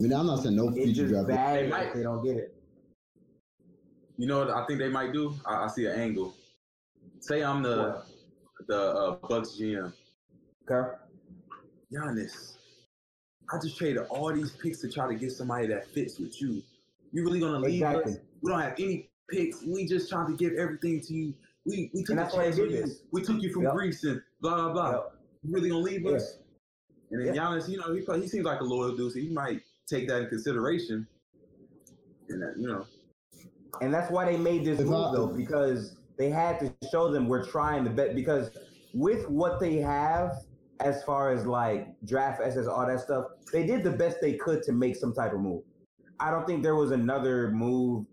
I 0.00 0.02
mean, 0.02 0.12
I'm 0.12 0.26
not 0.26 0.40
saying 0.42 0.56
no 0.56 0.70
future 0.72 1.06
draft 1.08 1.28
pick. 1.28 1.36
bad 1.36 1.56
They 1.58 1.64
if 1.64 1.70
might- 1.70 1.94
they 1.94 2.02
don't 2.02 2.24
get 2.24 2.36
it. 2.36 2.54
You 4.16 4.26
know 4.26 4.40
what 4.40 4.50
I 4.50 4.66
think 4.66 4.80
they 4.80 4.88
might 4.88 5.12
do? 5.12 5.34
I, 5.46 5.64
I 5.64 5.68
see 5.68 5.86
an 5.86 5.98
angle. 5.98 6.34
Say 7.20 7.42
I'm 7.42 7.62
the 7.62 8.02
the 8.66 8.80
uh, 8.80 9.16
Bucks 9.28 9.56
GM. 9.60 9.92
Okay. 10.70 10.96
Giannis, 11.92 12.56
I 13.52 13.58
just 13.62 13.78
traded 13.78 14.02
all 14.10 14.32
these 14.34 14.50
picks 14.50 14.80
to 14.82 14.90
try 14.90 15.06
to 15.08 15.14
get 15.14 15.32
somebody 15.32 15.66
that 15.68 15.86
fits 15.86 16.18
with 16.18 16.40
you. 16.42 16.62
You 17.12 17.24
really 17.24 17.40
gonna 17.40 17.58
leave 17.60 17.74
Exactly. 17.82 18.12
us? 18.14 18.18
We 18.42 18.50
don't 18.50 18.60
have 18.60 18.74
any 18.78 19.08
picks. 19.30 19.62
We 19.62 19.86
just 19.86 20.10
trying 20.10 20.26
to 20.26 20.36
give 20.36 20.58
everything 20.58 21.00
to 21.00 21.14
you. 21.14 21.34
We 21.64 21.90
we 21.94 22.02
took 22.02 22.10
And 22.10 22.20
a 22.20 22.22
that's 22.24 22.34
why 22.34 22.44
chance 22.44 22.56
did 22.56 22.66
on 22.82 22.88
you. 22.88 22.94
We 23.12 23.22
took 23.22 23.40
you 23.40 23.52
from 23.52 23.62
Yep. 23.62 23.72
Greece 23.74 24.04
and 24.04 24.20
blah 24.40 24.54
blah 24.56 24.72
blah. 24.72 24.90
Yep. 24.90 25.12
You 25.44 25.54
really 25.54 25.68
gonna 25.70 25.82
leave 25.82 26.02
Yeah. 26.02 26.12
us? 26.12 26.38
And 27.10 27.20
then 27.26 27.34
Yeah. 27.34 27.42
Giannis, 27.42 27.68
you 27.68 27.78
know, 27.78 27.92
he 27.94 28.02
probably, 28.02 28.22
he 28.22 28.28
seems 28.28 28.44
like 28.44 28.60
a 28.60 28.64
loyal 28.64 28.96
dude, 28.96 29.12
so 29.12 29.18
he 29.18 29.30
might 29.30 29.62
take 29.86 30.08
that 30.08 30.22
in 30.22 30.28
consideration. 30.28 31.06
And 32.28 32.42
that, 32.42 32.54
you 32.58 32.66
know, 32.68 32.84
And 33.80 33.92
that's 33.94 34.10
why 34.10 34.24
they 34.24 34.36
made 34.36 34.64
this 34.64 34.80
If 34.80 34.86
move 34.86 35.06
I- 35.06 35.12
though, 35.14 35.26
because 35.28 35.94
they 36.16 36.30
had 36.30 36.58
to 36.60 36.72
show 36.90 37.10
them 37.12 37.28
we're 37.28 37.44
trying 37.44 37.84
to 37.84 37.90
bet 37.90 38.14
because 38.14 38.50
with 38.92 39.28
what 39.28 39.60
they 39.60 39.76
have 39.76 40.32
as 40.80 41.02
far 41.04 41.30
as 41.32 41.46
like 41.46 41.94
draft 42.04 42.40
assets, 42.40 42.66
all 42.66 42.86
that 42.86 43.00
stuff, 43.00 43.26
they 43.52 43.64
did 43.66 43.84
the 43.84 43.90
best 43.90 44.20
they 44.20 44.34
could 44.34 44.62
to 44.64 44.72
make 44.72 44.96
some 44.96 45.12
type 45.14 45.32
of 45.32 45.40
move. 45.40 45.62
I 46.20 46.30
don't 46.30 46.46
think 46.46 46.62
there 46.62 46.74
was 46.76 46.90
another 46.90 47.50
move 47.52 48.06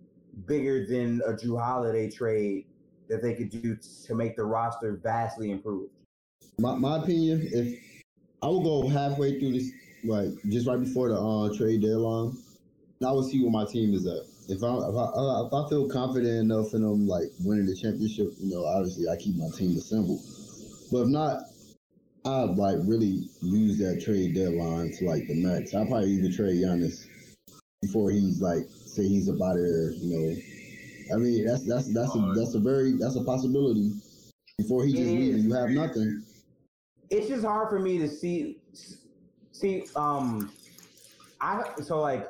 bigger 0.45 0.85
than 0.85 1.21
a 1.25 1.31
Jrue 1.33 1.59
Holiday 1.59 2.09
trade 2.11 2.65
that 3.09 3.21
they 3.23 3.33
could 3.33 3.49
do 3.49 3.75
to 4.05 4.15
make 4.15 4.35
the 4.35 4.43
roster 4.45 4.99
vastly 5.01 5.51
improved. 5.51 5.91
My, 6.59 6.75
my 6.75 6.99
opinion, 7.01 7.47
if 7.51 7.94
I 8.45 8.47
would 8.47 8.63
go 8.63 8.87
halfway 8.87 9.39
through 9.39 9.53
this, 9.53 9.71
like 10.03 10.29
just 10.49 10.67
right 10.67 10.79
before 10.79 11.09
the 11.09 11.17
uh, 11.17 11.49
trade 11.57 11.81
deadline, 11.81 12.37
I 13.03 13.11
would 13.11 13.25
see 13.25 13.41
where 13.41 13.49
my 13.49 13.65
team 13.65 13.91
is 13.95 14.05
at. 14.05 14.21
If 14.47 14.61
I 14.61 14.69
if 14.85 14.93
I, 14.93 15.05
uh, 15.17 15.47
if 15.47 15.53
I 15.53 15.67
feel 15.67 15.89
confident 15.89 16.45
enough 16.45 16.75
in 16.75 16.83
them 16.83 17.07
like 17.07 17.33
winning 17.43 17.65
the 17.65 17.75
championship, 17.75 18.33
you 18.37 18.53
know, 18.53 18.63
obviously 18.63 19.09
I 19.09 19.15
keep 19.15 19.35
my 19.35 19.49
team 19.57 19.75
assembled. 19.75 20.21
But 20.91 20.99
if 20.99 21.07
not, 21.07 21.41
I'd 22.25 22.55
like 22.55 22.77
really 22.85 23.25
use 23.41 23.79
that 23.79 24.03
trade 24.05 24.35
deadline 24.35 24.93
to 24.99 25.05
like 25.05 25.25
the 25.25 25.41
max. 25.41 25.73
I'll 25.73 25.87
probably 25.87 26.11
even 26.11 26.31
trade 26.31 26.61
Giannis 26.61 27.07
before 27.81 28.11
he's 28.11 28.41
like 28.41 28.69
say 28.69 29.07
he's 29.07 29.27
about 29.27 29.55
there. 29.55 29.89
You 29.89 30.13
know, 30.13 31.15
I 31.15 31.17
mean 31.17 31.47
that's 31.47 31.65
that's 31.65 31.91
that's 31.95 32.13
a 32.13 32.33
that's 32.35 32.53
a 32.53 32.59
very 32.59 32.91
that's 32.91 33.15
a 33.15 33.23
possibility. 33.23 33.89
Before 34.59 34.85
he 34.85 34.93
just 34.93 35.09
leaves, 35.09 35.33
and 35.33 35.45
you 35.45 35.53
have 35.55 35.69
nothing. 35.71 36.23
It's 37.09 37.27
just 37.27 37.45
hard 37.45 37.69
for 37.69 37.79
me 37.79 37.97
to 37.99 38.07
see 38.07 38.57
see 39.51 39.85
um 39.95 40.51
I 41.41 41.63
so 41.81 42.01
like 42.01 42.27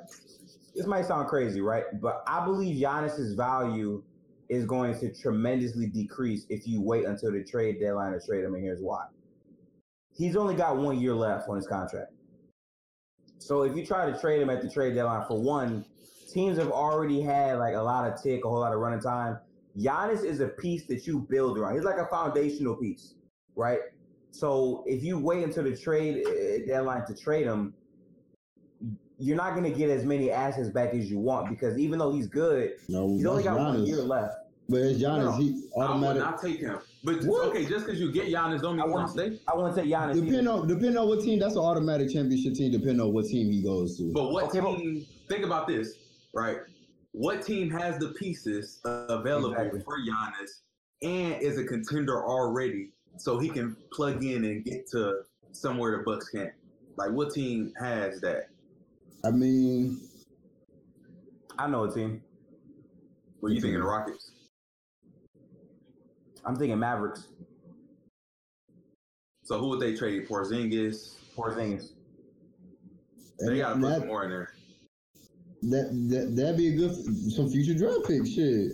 this 0.76 0.86
might 0.86 1.06
sound 1.06 1.30
crazy, 1.30 1.62
right? 1.62 1.86
But 2.02 2.24
I 2.28 2.44
believe 2.44 2.76
Giannis's 2.82 3.34
value 3.34 4.04
is 4.50 4.66
going 4.66 4.98
to 5.00 5.12
tremendously 5.14 5.88
decrease 5.88 6.46
if 6.50 6.68
you 6.68 6.82
wait 6.82 7.06
until 7.06 7.32
the 7.32 7.44
trade 7.44 7.80
deadline 7.80 8.12
to 8.12 8.20
trade 8.20 8.44
him, 8.44 8.54
and 8.54 8.64
here's 8.64 8.82
why. 8.82 9.06
He's 10.14 10.36
only 10.36 10.56
got 10.56 10.78
one 10.78 11.00
year 11.00 11.16
left 11.16 11.50
on 11.50 11.56
his 11.56 11.68
contract. 11.68 12.12
So 13.40 13.64
if 13.64 13.76
you 13.76 13.86
try 13.86 14.10
to 14.10 14.20
trade 14.20 14.42
him 14.42 14.50
at 14.50 14.62
the 14.62 14.70
trade 14.70 14.96
deadline, 14.96 15.26
for 15.28 15.42
one, 15.42 15.86
teams 16.32 16.58
have 16.58 16.72
already 16.72 17.22
had 17.22 17.58
like 17.58 17.76
a 17.76 17.82
lot 17.82 18.12
of 18.12 18.22
tick, 18.22 18.44
a 18.46 18.50
whole 18.50 18.60
lot 18.60 18.74
of 18.74 18.80
running 18.80 19.02
time. 19.02 19.40
Giannis 19.78 20.24
is 20.24 20.40
a 20.40 20.48
piece 20.48 20.86
that 20.88 21.06
you 21.06 21.26
build 21.30 21.58
around. 21.58 21.76
He's 21.76 21.84
like 21.84 21.98
a 21.98 22.08
foundational 22.08 22.76
piece, 22.76 23.16
right? 23.56 23.80
So 24.40 24.84
if 24.86 25.02
you 25.02 25.18
wait 25.18 25.44
until 25.46 25.64
the 25.64 25.76
trade 25.78 26.26
uh, 26.28 26.68
deadline 26.68 27.06
to 27.08 27.16
trade 27.16 27.46
him, 27.48 27.74
you're 29.18 29.38
not 29.38 29.56
going 29.56 29.64
to 29.72 29.78
get 29.78 29.90
as 29.90 30.04
many 30.04 30.30
assets 30.30 30.70
back 30.70 30.94
as 30.94 31.10
you 31.10 31.20
want 31.20 31.50
because 31.50 31.78
even 31.80 32.00
though 32.00 32.12
he's 32.12 32.28
good, 32.28 32.74
No, 32.90 33.08
he's 33.16 33.26
only 33.26 33.44
that's 33.44 33.56
got 33.56 33.66
one 33.66 33.86
year 33.86 34.02
left. 34.02 34.36
But 34.68 34.82
it's 34.82 35.00
Giannis. 35.02 35.24
No. 35.26 35.32
He 35.38 35.64
I 35.80 35.96
would 35.96 36.18
not 36.18 36.42
take 36.42 36.60
him. 36.60 36.80
But 37.04 37.24
What? 37.24 37.46
okay, 37.50 37.66
just 37.66 37.86
because 37.86 38.02
you 38.02 38.12
get 38.12 38.28
Giannis 38.28 38.62
don't 38.62 38.76
mean 38.76 38.82
I 38.84 38.88
want 38.88 39.16
gonna 39.16 39.30
stay. 39.36 39.42
I 39.48 39.56
want 39.56 39.74
to 39.76 39.82
take 39.82 39.90
Giannis. 39.90 40.16
Depending 40.16 40.48
on 40.48 40.68
depending 40.68 40.98
on 40.98 41.08
what 41.08 41.22
team, 41.22 41.40
that's 41.40 41.54
an 41.54 41.62
automatic 41.62 42.12
championship 42.12 42.56
team. 42.56 42.72
Depending 42.72 43.00
on 43.00 43.14
what 43.14 43.26
team 43.26 43.50
he 43.52 43.62
goes 43.62 43.96
to. 44.00 44.12
But 44.12 44.32
what 44.32 44.46
Okay, 44.46 44.60
but- 44.60 44.76
team? 44.78 45.06
Think 45.30 45.46
about 45.46 45.68
this, 45.68 45.94
right? 46.34 46.58
What 47.14 47.42
team 47.44 47.70
has 47.72 47.98
the 48.00 48.10
pieces 48.10 48.82
available 48.84 49.52
Exactly. 49.54 49.80
for 49.82 49.98
Giannis 50.00 50.62
and 51.04 51.42
is 51.42 51.58
a 51.58 51.64
contender 51.64 52.26
already, 52.26 52.92
so 53.18 53.40
he 53.40 53.50
can 53.50 53.76
plug 53.92 54.24
in 54.24 54.46
and 54.46 54.64
get 54.64 54.88
to 54.92 55.22
somewhere 55.52 55.98
the 55.98 56.04
Bucks 56.04 56.30
can't? 56.30 56.54
Like, 56.98 57.12
what 57.12 57.34
team 57.34 57.74
has 57.80 58.22
that? 58.22 58.50
I 59.24 59.32
mean, 59.32 60.00
I 61.58 61.68
know 61.68 61.86
a 61.86 61.94
team. 61.94 62.22
What 63.40 63.52
are 63.52 63.56
you 63.56 63.62
thinking, 63.62 63.80
the 63.80 63.86
Rockets? 63.86 64.32
I'm 66.46 66.56
thinking 66.56 66.78
Mavericks. 66.80 67.28
So 69.44 69.60
who 69.60 69.70
would 69.70 69.80
they 69.80 69.96
trade? 69.96 70.28
Porzingis. 70.28 71.16
Porzingis. 71.36 71.92
They 73.40 73.58
gotta 73.58 73.76
put 73.76 73.82
that, 73.82 74.00
some 74.00 74.08
more 74.08 74.24
in 74.24 74.30
there. 74.30 74.54
that 75.64 75.90
that 76.10 76.36
that'd 76.36 76.58
be 76.58 76.70
a 76.70 76.76
good 76.76 76.96
some 77.32 77.50
future 77.50 77.74
draft 77.74 78.08
pick. 78.08 78.26
Shit, 78.26 78.74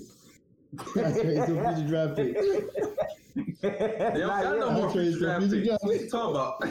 I'd 1.05 1.21
trade 1.21 1.43
some 1.45 1.75
future 1.75 1.87
draft 1.87 2.15
pick. 2.15 2.37
They 3.61 3.69
don't 3.69 4.27
got 4.27 4.57
no 4.57 4.69
I'll 4.69 4.73
more 4.73 4.91
trade 4.91 5.13
future 5.13 5.39
some 5.39 5.39
draft 5.39 5.51
picks. 5.51 5.65
draft 5.65 5.83
What 5.83 6.01
you 6.01 6.09
talking 6.09 6.35
about? 6.35 6.63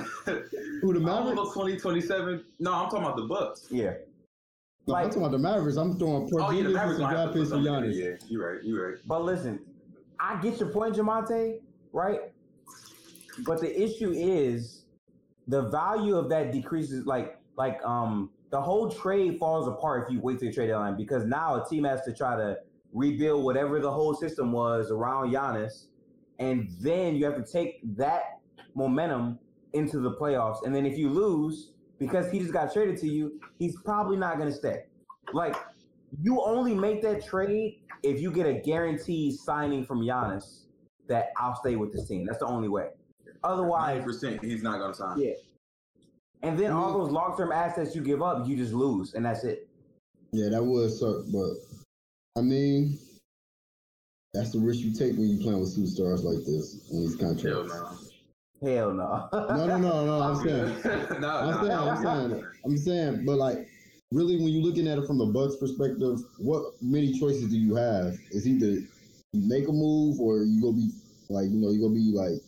Who 0.83 0.93
the 0.93 1.01
I 1.01 1.03
don't 1.03 1.03
know 1.03 1.25
Mavericks? 1.25 1.55
2027. 1.55 2.45
No, 2.59 2.73
I'm 2.75 2.91
talking 2.91 3.05
about 3.05 3.17
the 3.17 3.23
Bucks. 3.23 3.69
Yeah. 3.71 3.95
No, 4.87 4.95
I'm 4.97 5.09
talking 5.09 5.23
about 5.23 5.33
the 5.33 5.39
Mavericks. 5.39 5.77
I'm 5.77 5.99
throwing 5.99 6.29
Oh 6.35 6.51
yeah, 6.51 6.63
the 6.63 6.71
Porzingis 6.71 6.75
and 6.75 6.75
Mavericks 6.75 6.99
some 6.99 7.03
might 7.03 7.17
have 7.17 7.33
draft 7.33 7.35
picks 7.35 7.49
for 7.51 7.55
something 7.57 7.75
in 7.75 7.83
there. 7.83 7.91
Giannis. 7.91 8.21
Yeah, 8.23 8.29
you're 8.29 8.55
right. 8.55 8.65
You're 8.65 8.91
right. 8.91 8.99
But 9.07 9.25
listen, 9.25 9.61
I 10.19 10.41
get 10.41 10.59
your 10.59 10.71
point, 10.71 10.97
Jamonte, 10.97 11.61
right? 11.93 12.21
but 13.45 13.61
the 13.61 13.83
issue 13.83 14.11
is 14.11 14.85
the 15.49 15.63
value 15.63 16.17
of 16.17 16.29
that 16.31 16.53
decreases. 16.53 17.07
Like 17.07 17.39
like 17.57 17.85
um 17.85 18.31
the 18.51 18.61
whole 18.61 18.91
trade 18.91 19.39
falls 19.39 19.69
apart 19.69 20.05
if 20.05 20.13
you 20.13 20.21
wait 20.21 20.39
to 20.41 20.47
the 20.47 20.53
trade 20.53 20.69
deadline 20.69 20.97
because 20.97 21.25
now 21.25 21.63
a 21.63 21.69
team 21.69 21.85
has 21.85 22.03
to 22.03 22.13
try 22.13 22.37
to 22.37 22.59
rebuild 22.93 23.45
whatever 23.45 23.79
the 23.81 23.91
whole 23.91 24.15
system 24.15 24.51
was 24.51 24.91
around 24.91 25.33
Giannis, 25.33 25.87
and 26.41 26.69
then 26.81 27.15
you 27.15 27.25
have 27.27 27.37
to 27.37 27.45
take 27.45 27.81
that 27.97 28.41
momentum 28.75 29.39
into 29.75 30.01
the 30.01 30.13
playoffs. 30.13 30.65
And 30.65 30.75
then 30.75 30.87
if 30.87 30.99
you 30.99 31.09
lose 31.09 31.73
because 31.99 32.31
he 32.33 32.41
just 32.41 32.53
got 32.53 32.73
traded 32.73 32.97
to 32.99 33.09
you, 33.09 33.41
he's 33.59 33.77
probably 33.83 34.17
not 34.17 34.39
going 34.39 34.49
to 34.49 34.55
stay. 34.55 34.85
Like 35.33 35.55
you 36.21 36.43
only 36.43 36.75
make 36.75 37.03
that 37.03 37.25
trade 37.25 37.81
if 38.03 38.21
you 38.21 38.33
get 38.33 38.47
a 38.47 38.55
guaranteed 38.55 39.39
signing 39.39 39.85
from 39.85 40.01
Giannis 40.01 40.63
that 41.09 41.29
I'll 41.37 41.55
stay 41.55 41.77
with 41.77 41.93
this 41.93 42.09
team. 42.09 42.25
That's 42.27 42.39
the 42.39 42.47
only 42.47 42.69
way. 42.69 42.89
Otherwise, 43.45 44.03
percent 44.03 44.43
he's 44.43 44.63
not 44.63 44.79
going 44.79 44.93
to 44.93 44.97
sign. 44.97 45.21
Yeah. 45.21 45.33
And 46.43 46.59
then 46.59 46.73
all 46.73 46.93
mm. 46.93 47.05
those 47.05 47.13
long 47.13 47.37
term 47.37 47.53
assets 47.53 47.95
you 47.95 48.03
give 48.03 48.23
up, 48.23 48.49
you 48.49 48.57
just 48.57 48.73
lose, 48.73 49.15
and 49.15 49.25
that's 49.25 49.45
it. 49.45 49.69
Yeah, 50.33 50.49
that 50.49 50.65
would 50.65 50.91
suck, 50.91 51.25
but 51.31 51.53
I 52.39 52.43
mean, 52.43 52.99
that's 54.33 54.51
the 54.53 54.59
risk 54.59 54.81
you 54.81 54.93
take 54.93 55.13
when 55.17 55.29
you 55.29 55.43
playing 55.43 55.61
with 55.61 55.77
superstars 55.77 56.23
like 56.23 56.45
this 56.47 56.89
on 56.93 57.01
these 57.03 57.17
contracts. 57.17 57.43
Hell 57.43 57.65
no. 57.65 58.69
Hell 58.69 58.93
no. 58.93 59.29
no, 59.33 59.67
no, 59.67 59.79
no, 59.79 60.07
no. 60.07 60.23
I'm 60.23 60.37
saying, 60.45 61.21
no, 61.21 61.29
I'm 61.29 61.65
saying, 61.67 61.79
I'm 61.79 62.03
saying, 62.03 62.45
I'm 62.65 62.77
saying, 62.79 63.25
but 63.25 63.37
like, 63.39 63.67
really, 64.13 64.37
when 64.37 64.49
you're 64.49 64.63
looking 64.63 64.87
at 64.87 64.99
it 64.99 65.07
from 65.07 65.21
a 65.21 65.27
Bucks 65.27 65.57
perspective, 65.57 66.21
what 66.39 66.75
many 66.81 67.19
choices 67.19 67.49
do 67.51 67.59
you 67.59 67.75
have? 67.75 68.15
It's 68.31 68.47
either 68.47 68.67
you 69.33 69.49
make 69.49 69.69
a 69.69 69.73
move 69.73 70.21
or 70.21 70.43
you 70.43 70.61
gonna 70.61 70.77
be 70.77 70.91
like, 71.29 71.51
you 71.51 71.57
know, 71.57 71.71
you 71.71 71.81
gonna 71.81 71.95
be 71.95 72.13
like 72.13 72.41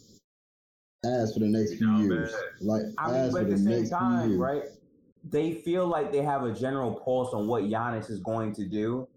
ass 1.05 1.33
for 1.33 1.41
the 1.41 1.49
next 1.49 1.74
few 1.76 1.89
No, 1.91 1.99
years. 1.99 2.33
man. 2.33 2.41
Like, 2.61 2.83
I 2.99 3.07
mean, 3.11 3.16
ass 3.16 3.33
but 3.33 3.39
for 3.39 3.45
at 3.45 3.47
the 3.47 3.53
the 3.53 3.59
same 3.59 3.66
next 3.70 3.89
few 3.89 3.99
time, 3.99 4.28
years. 4.28 4.39
right? 4.39 4.62
They 5.30 5.55
feel 5.55 5.87
like 5.87 6.12
they 6.12 6.22
have 6.22 6.45
a 6.45 6.53
general 6.53 6.95
pulse 6.95 7.33
on 7.33 7.47
what 7.47 7.64
Giannis 7.64 8.11
is 8.11 8.18
going 8.20 8.53
to 8.55 8.64
do. 8.64 9.09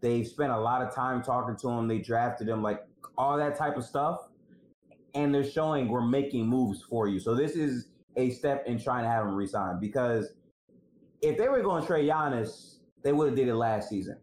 They've 0.00 0.26
spent 0.26 0.52
a 0.52 0.58
lot 0.58 0.82
of 0.82 0.94
time 0.94 1.22
talking 1.22 1.56
to 1.56 1.68
him. 1.70 1.88
They 1.88 1.98
drafted 1.98 2.48
him, 2.48 2.62
like 2.62 2.84
all 3.16 3.36
that 3.36 3.56
type 3.56 3.76
of 3.76 3.84
stuff. 3.84 4.28
And 5.14 5.34
they're 5.34 5.44
showing 5.44 5.88
we're 5.88 6.06
making 6.06 6.46
moves 6.46 6.82
for 6.82 7.08
you. 7.08 7.18
So 7.18 7.34
this 7.34 7.52
is 7.52 7.88
a 8.16 8.30
step 8.30 8.64
in 8.66 8.80
trying 8.80 9.04
to 9.04 9.10
have 9.10 9.26
him 9.26 9.34
resign 9.34 9.80
because 9.80 10.34
if 11.22 11.36
they 11.38 11.48
were 11.48 11.62
going 11.62 11.82
to 11.82 11.86
trade 11.86 12.08
Giannis, 12.08 12.76
they 13.02 13.12
would 13.12 13.28
have 13.28 13.36
did 13.36 13.48
it 13.48 13.54
last 13.54 13.88
season. 13.88 14.18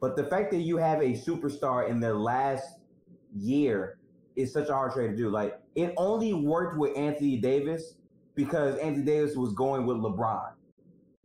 But 0.00 0.16
the 0.16 0.24
fact 0.24 0.50
that 0.52 0.58
you 0.58 0.76
have 0.76 1.00
a 1.00 1.12
superstar 1.12 1.88
in 1.88 2.00
their 2.00 2.14
last 2.14 2.80
year 3.34 3.98
is 4.36 4.52
such 4.52 4.68
a 4.68 4.72
hard 4.72 4.92
trade 4.92 5.08
to 5.08 5.16
do. 5.16 5.30
Like 5.30 5.60
it 5.74 5.92
only 5.96 6.32
worked 6.32 6.78
with 6.78 6.96
Anthony 6.96 7.36
Davis 7.36 7.94
because 8.34 8.76
Anthony 8.78 9.04
Davis 9.04 9.36
was 9.36 9.52
going 9.52 9.86
with 9.86 9.96
LeBron, 9.96 10.52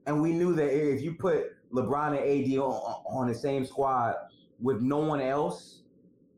and 0.08 0.22
we 0.22 0.32
knew 0.32 0.56
that 0.56 0.74
if 0.74 1.02
you 1.02 1.14
put 1.14 1.52
LeBron 1.74 2.10
and 2.10 2.54
AD 2.54 2.58
on, 2.60 2.74
on 3.06 3.28
the 3.28 3.34
same 3.34 3.66
squad 3.66 4.16
with 4.60 4.82
no 4.82 4.98
one 5.00 5.20
else, 5.20 5.82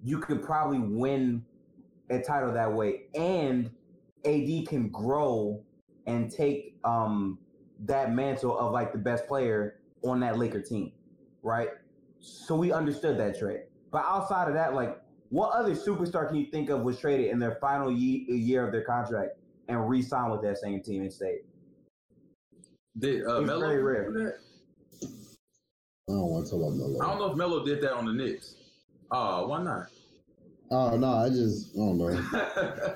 you 0.03 0.19
could 0.19 0.43
probably 0.43 0.79
win 0.79 1.43
a 2.09 2.21
title 2.21 2.53
that 2.53 2.71
way. 2.71 3.03
And 3.15 3.69
AD 4.25 4.67
can 4.67 4.89
grow 4.89 5.63
and 6.07 6.31
take 6.31 6.77
um, 6.83 7.37
that 7.79 8.13
mantle 8.13 8.57
of 8.57 8.71
like 8.71 8.91
the 8.91 8.97
best 8.97 9.27
player 9.27 9.79
on 10.03 10.19
that 10.21 10.37
Laker 10.37 10.61
team, 10.61 10.91
right? 11.43 11.69
So 12.19 12.55
we 12.55 12.71
understood 12.71 13.17
that 13.19 13.37
trade. 13.37 13.61
But 13.91 14.03
outside 14.05 14.47
of 14.47 14.53
that, 14.55 14.73
like, 14.73 15.01
what 15.29 15.51
other 15.53 15.73
superstar 15.73 16.27
can 16.27 16.37
you 16.37 16.45
think 16.45 16.69
of 16.69 16.81
was 16.81 16.99
traded 16.99 17.31
in 17.31 17.39
their 17.39 17.57
final 17.59 17.91
ye- 17.91 18.25
year 18.29 18.65
of 18.65 18.71
their 18.71 18.83
contract 18.83 19.37
and 19.67 19.89
re-signed 19.89 20.31
with 20.31 20.41
that 20.43 20.57
same 20.57 20.81
team 20.81 21.01
and 21.01 21.11
stayed? 21.11 21.41
Did 22.97 23.25
uh, 23.25 23.39
It's 23.39 23.47
Melo 23.47 23.67
very 23.67 23.83
rare. 23.83 24.39
Do 26.07 26.13
that? 26.13 26.17
I 26.17 26.21
don't 26.21 26.29
want 26.31 26.45
to 26.45 26.51
talk 26.51 26.61
about 26.61 26.75
Melo. 26.75 27.01
I 27.01 27.09
don't 27.09 27.19
know 27.19 27.31
if 27.31 27.37
Melo 27.37 27.65
did 27.65 27.81
that 27.81 27.93
on 27.93 28.05
the 28.05 28.13
Knicks. 28.13 28.55
Oh, 29.11 29.47
why 29.47 29.63
not? 29.63 29.87
Oh 30.71 30.97
no, 30.97 31.13
I 31.13 31.29
just 31.29 31.75
I 31.75 31.77
don't 31.77 31.97
know. 31.97 32.95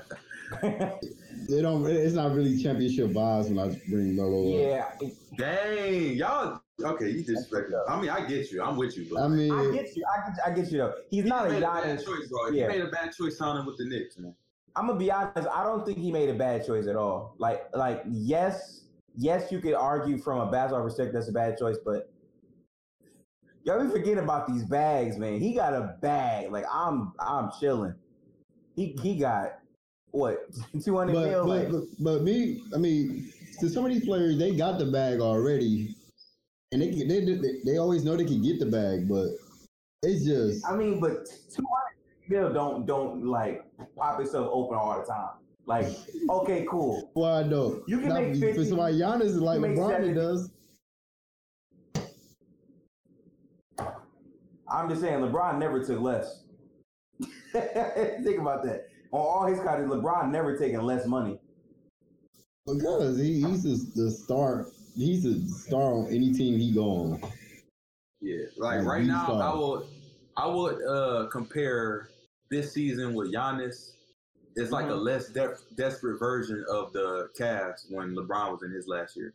They 1.48 1.62
don't. 1.62 1.86
It's 1.88 2.16
not 2.16 2.34
really 2.34 2.62
championship 2.62 3.08
vibes 3.08 3.50
when 3.50 3.60
I 3.60 3.80
bring 3.90 4.16
Melo 4.16 4.54
up. 4.54 5.00
yeah, 5.02 5.10
Dang, 5.38 6.14
y'all. 6.14 6.62
Okay, 6.84 7.10
you 7.10 7.24
disrespect. 7.24 7.72
I 7.88 8.00
mean, 8.00 8.10
I 8.10 8.26
get 8.26 8.52
you. 8.52 8.62
I'm 8.64 8.78
with 8.78 8.98
you, 8.98 9.08
but 9.12 9.22
I 9.22 9.28
mean, 9.28 9.52
I 9.52 9.72
get 9.72 9.96
you. 9.96 10.04
I 10.12 10.30
get, 10.30 10.40
I 10.46 10.52
get 10.52 10.72
you 10.72 10.80
though. 10.80 10.94
He's 11.10 11.24
he 11.24 11.30
not 11.30 11.48
a 11.48 11.50
made 11.50 11.64
a 11.64 11.68
bad 11.68 12.04
choice, 12.04 12.28
bro. 12.28 12.50
Yeah. 12.50 12.64
He 12.72 12.78
made 12.80 12.82
a 12.82 12.90
bad 12.90 13.12
choice 13.16 13.38
signing 13.38 13.66
with 13.66 13.78
the 13.78 13.86
Knicks, 13.86 14.18
man. 14.18 14.36
I'm 14.76 14.88
gonna 14.88 15.00
be 15.00 15.12
honest. 15.12 15.48
I 15.54 15.64
don't 15.64 15.86
think 15.86 15.98
he 15.98 16.12
made 16.12 16.30
a 16.30 16.34
bad 16.34 16.66
choice 16.66 16.88
at 16.88 16.96
all. 16.96 17.36
Like, 17.38 17.64
like 17.76 18.04
yes, 18.08 18.82
yes, 19.16 19.52
you 19.52 19.60
could 19.60 19.74
argue 19.74 20.18
from 20.18 20.40
a 20.40 20.52
basketball 20.52 20.84
perspective 20.84 21.14
that's 21.14 21.30
a 21.30 21.34
bad 21.34 21.58
choice, 21.58 21.78
but 21.84 22.12
y'all 23.64 23.84
be 23.84 23.92
forgetting 23.92 24.20
about 24.20 24.48
these 24.48 24.64
bags, 24.64 25.18
man. 25.18 25.40
He 25.40 25.54
got 25.54 25.74
a 25.74 25.96
bag. 26.02 26.52
Like 26.52 26.66
I'm, 26.72 27.14
I'm 27.20 27.52
chilling. 27.60 27.94
He 28.76 28.98
he 29.02 29.18
got 29.18 29.60
what 30.12 30.40
200 30.84 31.14
but, 31.14 31.30
mil. 31.30 31.46
but, 31.46 31.72
Like, 31.72 31.84
but 32.00 32.22
me, 32.24 32.62
I 32.74 32.78
mean, 32.78 33.32
to 33.60 33.70
some 33.70 33.86
of 33.86 33.92
these 33.92 34.06
players, 34.06 34.38
they 34.38 34.56
got 34.56 34.80
the 34.80 34.86
bag 34.86 35.20
already, 35.20 35.96
and 36.72 36.82
they 36.82 36.92
they 36.92 37.26
they, 37.26 37.52
they 37.66 37.78
always 37.78 38.04
know 38.04 38.16
they 38.16 38.26
can 38.26 38.42
get 38.42 38.60
the 38.60 38.66
bag, 38.66 39.08
but 39.08 39.30
it's 40.04 40.26
just 40.26 40.66
I 40.66 40.76
mean, 40.76 41.00
but 41.00 41.26
200 41.52 41.66
mil 42.30 42.54
don't 42.54 42.86
don't 42.86 43.26
like 43.26 43.64
pop 43.98 44.20
itself 44.22 44.50
open 44.52 44.78
all 44.78 45.00
the 45.00 45.06
time. 45.06 45.30
Like, 45.66 45.88
okay, 46.30 46.66
cool. 46.68 47.12
well, 47.16 47.38
I 47.38 47.44
know 47.44 47.84
You 47.88 48.00
can 48.00 48.10
Not 48.10 48.24
make 48.24 48.36
for 48.36 48.48
50, 48.48 48.66
somebody 48.70 49.00
Giannis 49.00 49.26
is 49.26 49.40
like 49.40 49.60
LeBron 49.60 50.16
does. 50.16 50.50
I'm 54.72 54.90
just 54.90 55.02
saying, 55.02 55.20
LeBron 55.20 55.58
never 55.58 55.84
took 55.84 56.00
less. 56.00 56.44
Think 57.52 58.40
about 58.40 58.64
that. 58.64 58.88
On 59.12 59.20
all 59.20 59.46
his 59.48 59.58
contracts, 59.60 59.92
LeBron 59.92 60.30
never 60.32 60.58
taken 60.58 60.82
less 60.82 61.06
money. 61.06 61.40
Because 62.66 63.18
he, 63.18 63.42
he's 63.42 63.64
the, 63.64 64.02
the 64.04 64.12
star. 64.12 64.68
He's 64.96 65.26
a 65.26 65.48
star 65.48 65.94
on 65.94 66.08
any 66.14 66.34
team 66.34 66.60
he 66.60 66.72
go 66.74 66.84
on. 66.84 67.22
Yeah, 68.22 68.46
like 68.58 68.80
Like, 68.80 68.88
right 68.88 69.06
now, 69.06 69.26
saw. 69.26 69.40
I 69.40 69.56
would, 69.58 69.88
I 70.38 70.46
would 70.48 70.84
uh 70.86 71.28
compare 71.32 72.10
this 72.52 72.74
season 72.74 73.14
with 73.14 73.34
Giannis. 73.34 73.94
It's 74.56 74.72
like 74.72 74.88
a 74.88 74.90
Mhm. 74.90 75.04
less 75.04 75.30
de- 75.30 75.56
desperate 75.76 76.20
version 76.20 76.64
of 76.70 76.92
the 76.92 77.30
Cavs 77.40 77.86
when 77.90 78.16
LeBron 78.16 78.52
was 78.52 78.64
in 78.64 78.72
his 78.72 78.88
last 78.88 79.16
year. 79.16 79.34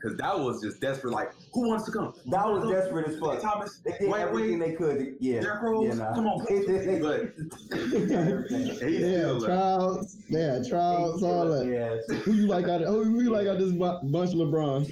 Because 0.00 0.16
that 0.16 0.38
was 0.38 0.62
just 0.62 0.80
desperate. 0.80 1.12
Like, 1.12 1.32
who 1.52 1.68
wants 1.68 1.84
to 1.84 1.92
come? 1.92 2.14
That 2.26 2.46
was 2.48 2.62
Who 2.64 2.72
desperate 2.72 3.06
as 3.08 3.18
come? 3.18 3.32
fuck. 3.32 3.42
Thomas, 3.42 3.80
They 3.84 3.90
did 4.00 4.08
Wait, 4.10 4.20
everything 4.22 4.58
wait. 4.58 4.70
they 4.70 4.74
could. 4.76 5.16
Yeah, 5.20 5.40
Derrick 5.40 5.62
Rose, 5.62 5.88
yeah, 5.88 5.94
nah. 6.04 6.14
come 6.14 6.26
on. 6.26 6.46
They 6.48 6.60
But 7.00 7.36
they 7.70 7.88
did 8.06 8.12
everything. 8.12 8.60
he's 8.66 8.80
Yeah, 8.82 9.18
still 9.18 9.40
trials. 9.44 10.16
Yeah, 10.28 10.62
trials. 10.66 11.22
All 11.22 11.48
that. 11.50 11.66
Yeah. 11.66 12.16
Who 12.20 12.32
you 12.32 12.46
like 12.46 12.64
out? 12.66 12.80
Of, 12.82 12.94
who 13.04 13.20
you 13.22 13.30
like 13.30 13.46
out 13.46 13.58
this 13.58 13.72
bunch 13.72 14.30
LeBron? 14.30 14.86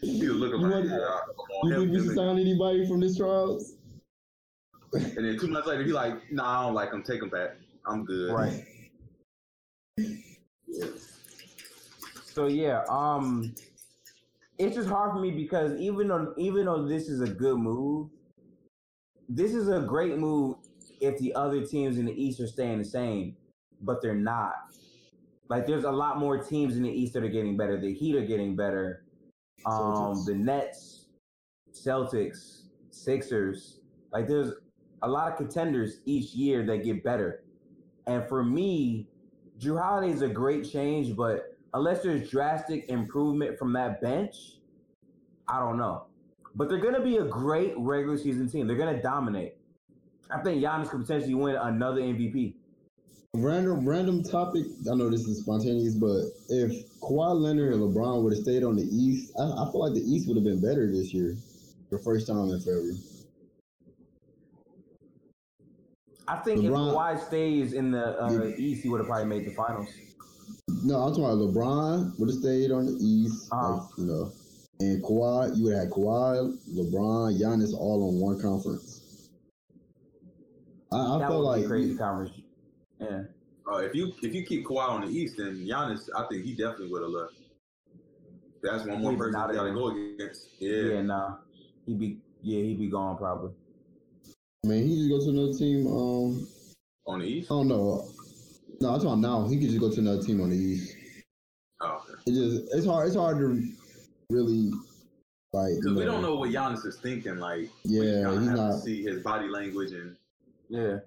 he 0.00 0.26
was 0.28 0.36
looking 0.38 0.60
You 0.60 0.66
like, 0.66 0.72
want- 0.72 0.88
yeah, 0.88 1.20
You 1.62 1.70
think 1.78 1.90
we 1.92 1.98
him. 1.98 2.04
should 2.06 2.14
sign 2.16 2.38
anybody 2.40 2.86
from 2.88 2.98
this 3.00 3.16
trials? 3.16 3.74
And 4.94 5.24
then 5.24 5.38
two 5.38 5.46
months 5.46 5.68
later, 5.68 5.84
he 5.84 5.92
like, 5.92 6.32
nah, 6.32 6.60
I 6.62 6.64
don't 6.66 6.74
like 6.74 6.92
him. 6.92 7.04
Take 7.04 7.22
him 7.22 7.28
back. 7.28 7.50
I'm 7.86 8.04
good. 8.04 8.32
Right. 8.32 8.64
So 12.32 12.46
yeah, 12.46 12.84
um, 12.88 13.54
it's 14.58 14.76
just 14.76 14.88
hard 14.88 15.12
for 15.12 15.18
me 15.18 15.32
because 15.32 15.78
even 15.80 16.08
though 16.08 16.32
even 16.38 16.66
though 16.66 16.86
this 16.86 17.08
is 17.08 17.20
a 17.20 17.28
good 17.28 17.58
move, 17.58 18.08
this 19.28 19.52
is 19.52 19.68
a 19.68 19.80
great 19.80 20.16
move 20.16 20.56
if 21.00 21.18
the 21.18 21.34
other 21.34 21.66
teams 21.66 21.98
in 21.98 22.04
the 22.04 22.12
East 22.12 22.40
are 22.40 22.46
staying 22.46 22.78
the 22.78 22.84
same, 22.84 23.36
but 23.82 24.00
they're 24.00 24.14
not. 24.14 24.54
Like 25.48 25.66
there's 25.66 25.84
a 25.84 25.90
lot 25.90 26.18
more 26.18 26.38
teams 26.38 26.76
in 26.76 26.84
the 26.84 26.90
East 26.90 27.14
that 27.14 27.24
are 27.24 27.28
getting 27.28 27.56
better. 27.56 27.80
The 27.80 27.92
Heat 27.92 28.14
are 28.14 28.24
getting 28.24 28.54
better. 28.54 29.04
Um, 29.66 30.24
the 30.24 30.34
Nets, 30.34 31.06
Celtics, 31.72 32.62
Sixers. 32.90 33.80
Like 34.12 34.28
there's 34.28 34.52
a 35.02 35.08
lot 35.08 35.32
of 35.32 35.36
contenders 35.36 35.98
each 36.04 36.32
year 36.32 36.64
that 36.66 36.84
get 36.84 37.02
better. 37.02 37.42
And 38.06 38.28
for 38.28 38.44
me, 38.44 39.08
Jrue 39.58 39.80
Holiday 39.80 40.12
is 40.12 40.22
a 40.22 40.28
great 40.28 40.70
change, 40.70 41.16
but 41.16 41.49
unless 41.74 42.02
there's 42.02 42.28
drastic 42.30 42.88
improvement 42.88 43.58
from 43.58 43.72
that 43.74 44.00
bench, 44.00 44.36
I 45.48 45.58
don't 45.58 45.78
know. 45.78 46.06
But 46.54 46.68
they're 46.68 46.78
going 46.78 46.94
to 46.94 47.00
be 47.00 47.18
a 47.18 47.24
great 47.24 47.74
regular 47.76 48.18
season 48.18 48.48
team. 48.48 48.66
They're 48.66 48.76
going 48.76 48.94
to 48.94 49.02
dominate. 49.02 49.54
I 50.30 50.38
think 50.42 50.62
Giannis 50.62 50.88
could 50.88 51.02
potentially 51.02 51.34
win 51.34 51.56
another 51.56 52.00
MVP. 52.00 52.54
Random, 53.34 53.88
random 53.88 54.24
topic. 54.24 54.64
I 54.90 54.94
know 54.96 55.08
this 55.08 55.20
is 55.20 55.42
spontaneous, 55.42 55.94
but 55.94 56.22
if 56.48 56.98
Kawhi 57.00 57.40
Leonard 57.40 57.74
and 57.74 57.82
LeBron 57.82 58.22
would 58.22 58.32
have 58.32 58.42
stayed 58.42 58.64
on 58.64 58.74
the 58.74 58.82
East, 58.82 59.32
I, 59.38 59.42
I 59.44 59.70
feel 59.70 59.80
like 59.80 59.94
the 59.94 60.00
East 60.00 60.26
would 60.26 60.36
have 60.36 60.44
been 60.44 60.60
better 60.60 60.90
this 60.90 61.14
year. 61.14 61.36
The 61.90 61.98
first 61.98 62.26
time 62.26 62.50
in 62.50 62.58
February. 62.58 62.98
I 66.26 66.36
think 66.36 66.60
LeBron, 66.60 66.88
if 66.88 66.94
Kawhi 66.94 67.26
stays 67.26 67.72
in 67.72 67.90
the 67.90 68.20
uh. 68.20 68.46
East, 68.56 68.82
he 68.82 68.88
would 68.88 68.98
have 68.98 69.06
probably 69.06 69.26
made 69.26 69.46
the 69.46 69.52
finals. 69.52 69.88
No, 70.82 70.96
I'm 70.96 71.14
talking 71.14 71.24
about 71.24 71.38
LeBron 71.38 72.18
would 72.18 72.28
have 72.28 72.38
stayed 72.38 72.70
on 72.70 72.86
the 72.86 72.92
East, 72.92 73.48
uh-huh. 73.52 73.74
like, 73.74 73.82
you 73.98 74.04
know, 74.04 74.32
and 74.80 75.02
Kawhi. 75.02 75.56
You 75.56 75.64
would 75.64 75.74
have 75.74 75.84
had 75.84 75.90
Kawhi, 75.90 76.58
LeBron, 76.74 77.40
Giannis 77.40 77.74
all 77.74 78.08
on 78.08 78.20
one 78.20 78.40
conference. 78.40 79.28
I, 80.92 81.16
I 81.16 81.28
feel 81.28 81.40
like 81.40 81.66
crazy 81.66 81.96
conference. 81.96 82.32
Yeah. 82.98 83.22
Uh, 83.70 83.76
if 83.76 83.94
you 83.94 84.12
if 84.22 84.34
you 84.34 84.44
keep 84.44 84.64
Kawhi 84.66 84.88
on 84.88 85.00
the 85.02 85.08
East, 85.08 85.36
then 85.36 85.66
Giannis, 85.66 86.08
I 86.16 86.26
think 86.28 86.44
he 86.44 86.52
definitely 86.52 86.88
would 86.88 87.02
have 87.02 87.10
left. 87.10 87.34
That's 88.62 88.84
one 88.84 89.02
more 89.02 89.16
person 89.16 89.40
you 89.40 89.54
got 89.54 89.64
to 89.64 89.72
go 89.72 89.88
against. 89.88 90.48
Yeah. 90.58 90.94
Yeah, 90.94 91.02
nah. 91.02 91.36
He'd 91.86 91.98
be 91.98 92.18
yeah, 92.42 92.62
he'd 92.62 92.78
be 92.78 92.88
gone 92.88 93.16
probably. 93.16 93.52
Man, 94.64 94.86
he 94.86 94.96
just 94.96 95.10
go 95.10 95.18
to 95.20 95.30
another 95.30 95.52
team. 95.56 95.86
Um, 95.86 96.48
on 97.06 97.20
the 97.20 97.26
East. 97.26 97.50
Oh 97.50 97.62
no, 97.62 98.08
no, 98.80 98.94
I'm 98.94 99.00
talking 99.00 99.20
now. 99.20 99.46
He 99.46 99.58
could 99.58 99.68
just 99.68 99.80
go 99.80 99.90
to 99.90 100.00
another 100.00 100.22
team 100.22 100.40
on 100.40 100.50
the 100.50 100.56
East. 100.56 100.96
Oh, 101.80 102.02
okay. 102.02 102.20
It 102.26 102.34
just 102.34 102.74
it's 102.74 102.86
hard. 102.86 103.06
It's 103.06 103.16
hard 103.16 103.38
to 103.38 103.62
really 104.30 104.70
like. 105.52 105.72
Because 105.76 105.96
we 105.96 106.04
don't 106.04 106.22
know 106.22 106.36
what 106.36 106.50
Giannis 106.50 106.86
is 106.86 106.98
thinking. 106.98 107.36
Like, 107.36 107.68
yeah, 107.84 108.30
he's 108.38 108.48
not 108.48 108.80
see 108.80 109.02
his 109.02 109.22
body 109.22 109.48
language 109.48 109.92
and 109.92 110.16
yeah, 110.68 110.98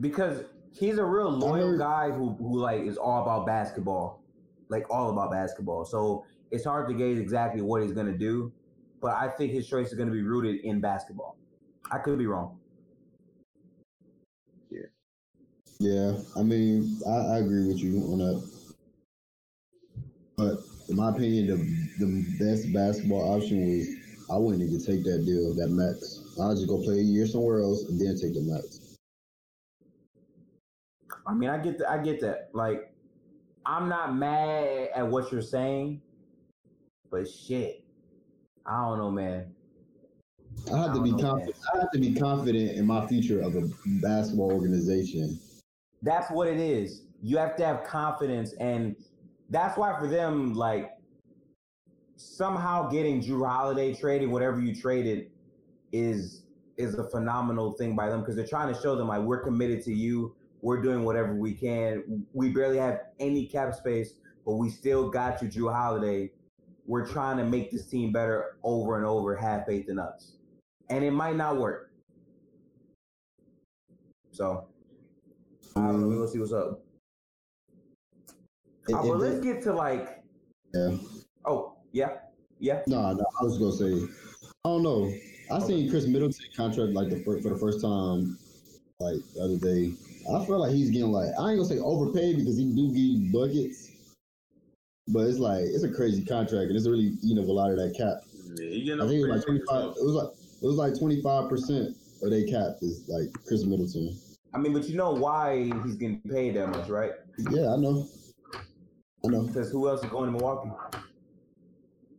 because 0.00 0.44
he's 0.72 0.98
a 0.98 1.04
real 1.04 1.30
loyal 1.30 1.70
heard, 1.70 1.78
guy 1.78 2.10
who 2.10 2.30
who 2.34 2.58
like 2.58 2.82
is 2.82 2.96
all 2.96 3.22
about 3.22 3.46
basketball, 3.46 4.22
like 4.68 4.90
all 4.90 5.10
about 5.10 5.30
basketball. 5.30 5.84
So 5.84 6.24
it's 6.50 6.64
hard 6.64 6.88
to 6.88 6.94
gauge 6.94 7.18
exactly 7.18 7.62
what 7.62 7.82
he's 7.82 7.92
gonna 7.92 8.16
do, 8.16 8.52
but 9.00 9.12
I 9.12 9.28
think 9.28 9.52
his 9.52 9.68
choice 9.68 9.88
is 9.88 9.94
gonna 9.94 10.10
be 10.10 10.22
rooted 10.22 10.64
in 10.64 10.80
basketball. 10.80 11.36
I 11.92 11.98
could 11.98 12.18
be 12.18 12.26
wrong. 12.26 12.58
Yeah. 14.70 14.80
Yeah, 15.80 16.12
I 16.36 16.42
mean, 16.42 17.00
I, 17.08 17.10
I 17.10 17.38
agree 17.38 17.66
with 17.66 17.78
you 17.78 18.02
on 18.12 18.18
that. 18.18 18.50
But 20.36 20.58
in 20.90 20.96
my 20.96 21.08
opinion, 21.08 21.46
the 21.46 22.04
the 22.04 22.26
best 22.38 22.70
basketball 22.70 23.34
option 23.34 23.66
was 23.66 23.88
I 24.30 24.36
wouldn't 24.36 24.62
even 24.62 24.78
take 24.78 25.04
that 25.04 25.24
deal, 25.24 25.54
that 25.54 25.70
max. 25.70 26.36
I'll 26.38 26.54
just 26.54 26.68
go 26.68 26.82
play 26.82 26.98
a 26.98 27.02
year 27.02 27.26
somewhere 27.26 27.62
else 27.62 27.88
and 27.88 27.98
then 27.98 28.14
take 28.20 28.34
the 28.34 28.42
max. 28.42 28.98
I 31.26 31.32
mean, 31.32 31.48
I 31.48 31.56
get 31.56 31.78
that. 31.78 31.90
I 31.90 31.96
get 31.96 32.20
that. 32.20 32.50
Like, 32.52 32.92
I'm 33.64 33.88
not 33.88 34.14
mad 34.14 34.90
at 34.94 35.08
what 35.08 35.32
you're 35.32 35.40
saying, 35.40 36.02
but 37.10 37.26
shit, 37.26 37.82
I 38.66 38.84
don't 38.84 38.98
know, 38.98 39.10
man. 39.10 39.54
I 40.70 40.76
have 40.76 40.94
to 40.94 41.00
be 41.00 41.12
confident. 41.12 41.56
I 41.72 41.78
have 41.78 41.90
to 41.92 41.98
be 41.98 42.12
confident 42.12 42.72
in 42.72 42.86
my 42.86 43.06
future 43.06 43.40
of 43.40 43.56
a 43.56 43.66
basketball 44.02 44.52
organization. 44.52 45.40
That's 46.02 46.30
what 46.30 46.48
it 46.48 46.58
is. 46.58 47.02
You 47.22 47.36
have 47.36 47.56
to 47.56 47.66
have 47.66 47.84
confidence, 47.84 48.54
and 48.54 48.96
that's 49.50 49.76
why 49.76 49.98
for 49.98 50.06
them, 50.06 50.54
like 50.54 50.92
somehow 52.16 52.88
getting 52.88 53.22
Jrue 53.22 53.46
Holiday 53.46 53.94
traded, 53.94 54.30
whatever 54.30 54.60
you 54.60 54.74
traded, 54.74 55.30
is 55.92 56.44
is 56.76 56.94
a 56.94 57.04
phenomenal 57.10 57.72
thing 57.72 57.94
by 57.94 58.08
them 58.08 58.20
because 58.20 58.36
they're 58.36 58.46
trying 58.46 58.72
to 58.72 58.80
show 58.80 58.96
them 58.96 59.08
like 59.08 59.20
we're 59.20 59.42
committed 59.42 59.84
to 59.84 59.92
you. 59.92 60.34
We're 60.62 60.80
doing 60.80 61.04
whatever 61.04 61.34
we 61.34 61.52
can. 61.52 62.26
We 62.32 62.50
barely 62.50 62.78
have 62.78 63.00
any 63.18 63.46
cap 63.46 63.74
space, 63.74 64.14
but 64.46 64.54
we 64.54 64.70
still 64.70 65.10
got 65.10 65.42
you, 65.42 65.48
Jrue 65.48 65.72
Holiday. 65.72 66.30
We're 66.86 67.06
trying 67.06 67.36
to 67.36 67.44
make 67.44 67.70
this 67.70 67.86
team 67.86 68.12
better 68.12 68.56
over 68.62 68.96
and 68.96 69.06
over. 69.06 69.36
Have 69.36 69.66
faith 69.66 69.88
in 69.88 69.98
us 69.98 70.32
and 70.90 71.04
it 71.04 71.12
might 71.12 71.36
not 71.36 71.56
work. 71.56 71.92
So 74.32 74.66
I 75.76 75.80
don't 75.86 76.00
know. 76.00 76.08
We'll 76.08 76.28
see 76.28 76.38
what's 76.38 76.52
up. 76.52 76.82
It, 78.88 78.94
uh, 78.94 79.02
but 79.02 79.18
let's 79.18 79.40
get 79.40 79.62
to 79.62 79.72
like. 79.72 80.22
Yeah. 80.74 80.96
Oh 81.44 81.76
yeah, 81.92 82.10
yeah. 82.58 82.82
No, 82.86 83.12
no. 83.12 83.24
I 83.40 83.44
was 83.44 83.58
gonna 83.58 83.72
say. 83.72 84.06
I 84.64 84.68
don't 84.68 84.82
know. 84.82 85.12
I 85.50 85.56
okay. 85.56 85.66
seen 85.66 85.90
Khris 85.90 86.06
Middleton 86.06 86.46
contract 86.56 86.92
like 86.92 87.08
the 87.08 87.22
first, 87.24 87.42
for 87.42 87.50
the 87.50 87.58
first 87.58 87.80
time, 87.80 88.38
like 89.00 89.20
the 89.34 89.42
other 89.42 89.56
day. 89.56 89.92
I 90.32 90.44
feel 90.44 90.58
like 90.60 90.72
he's 90.72 90.90
getting 90.90 91.10
like 91.10 91.30
I 91.38 91.50
ain't 91.50 91.58
gonna 91.58 91.64
say 91.64 91.78
overpaid 91.78 92.38
because 92.38 92.56
he 92.58 92.72
do 92.72 92.92
give 92.92 93.32
buckets, 93.32 93.90
but 95.08 95.20
it's 95.20 95.38
like 95.38 95.64
it's 95.64 95.82
a 95.82 95.92
crazy 95.92 96.24
contract 96.24 96.68
and 96.68 96.76
it's 96.76 96.86
really 96.86 97.16
eating 97.22 97.42
up 97.42 97.48
a 97.48 97.52
lot 97.52 97.70
of 97.70 97.78
that 97.78 97.96
cap. 97.96 98.22
Yeah, 98.56 98.96
I 98.96 99.08
think 99.08 99.24
it 99.24 99.26
was 99.26 99.36
like 99.36 99.44
twenty 99.44 99.62
five. 99.68 99.96
It 99.96 100.04
was 100.04 100.14
like 100.14 100.30
it 100.62 100.66
was 100.66 100.76
like 100.76 100.98
twenty 100.98 101.22
five 101.22 101.48
percent 101.48 101.96
of 102.22 102.30
their 102.30 102.46
cap 102.46 102.76
is 102.82 103.08
like 103.08 103.32
Khris 103.46 103.64
Middleton. 103.64 104.16
I 104.52 104.58
mean, 104.58 104.72
but 104.72 104.88
you 104.88 104.96
know 104.96 105.12
why 105.12 105.70
he's 105.84 105.94
getting 105.94 106.20
paid 106.20 106.56
that 106.56 106.68
much, 106.68 106.88
right? 106.88 107.12
Yeah, 107.50 107.72
I 107.72 107.76
know. 107.76 108.06
I 109.24 109.28
know. 109.28 109.42
Because 109.46 109.70
who 109.70 109.88
else 109.88 110.02
is 110.02 110.10
going 110.10 110.26
to 110.26 110.32
Milwaukee? 110.32 110.70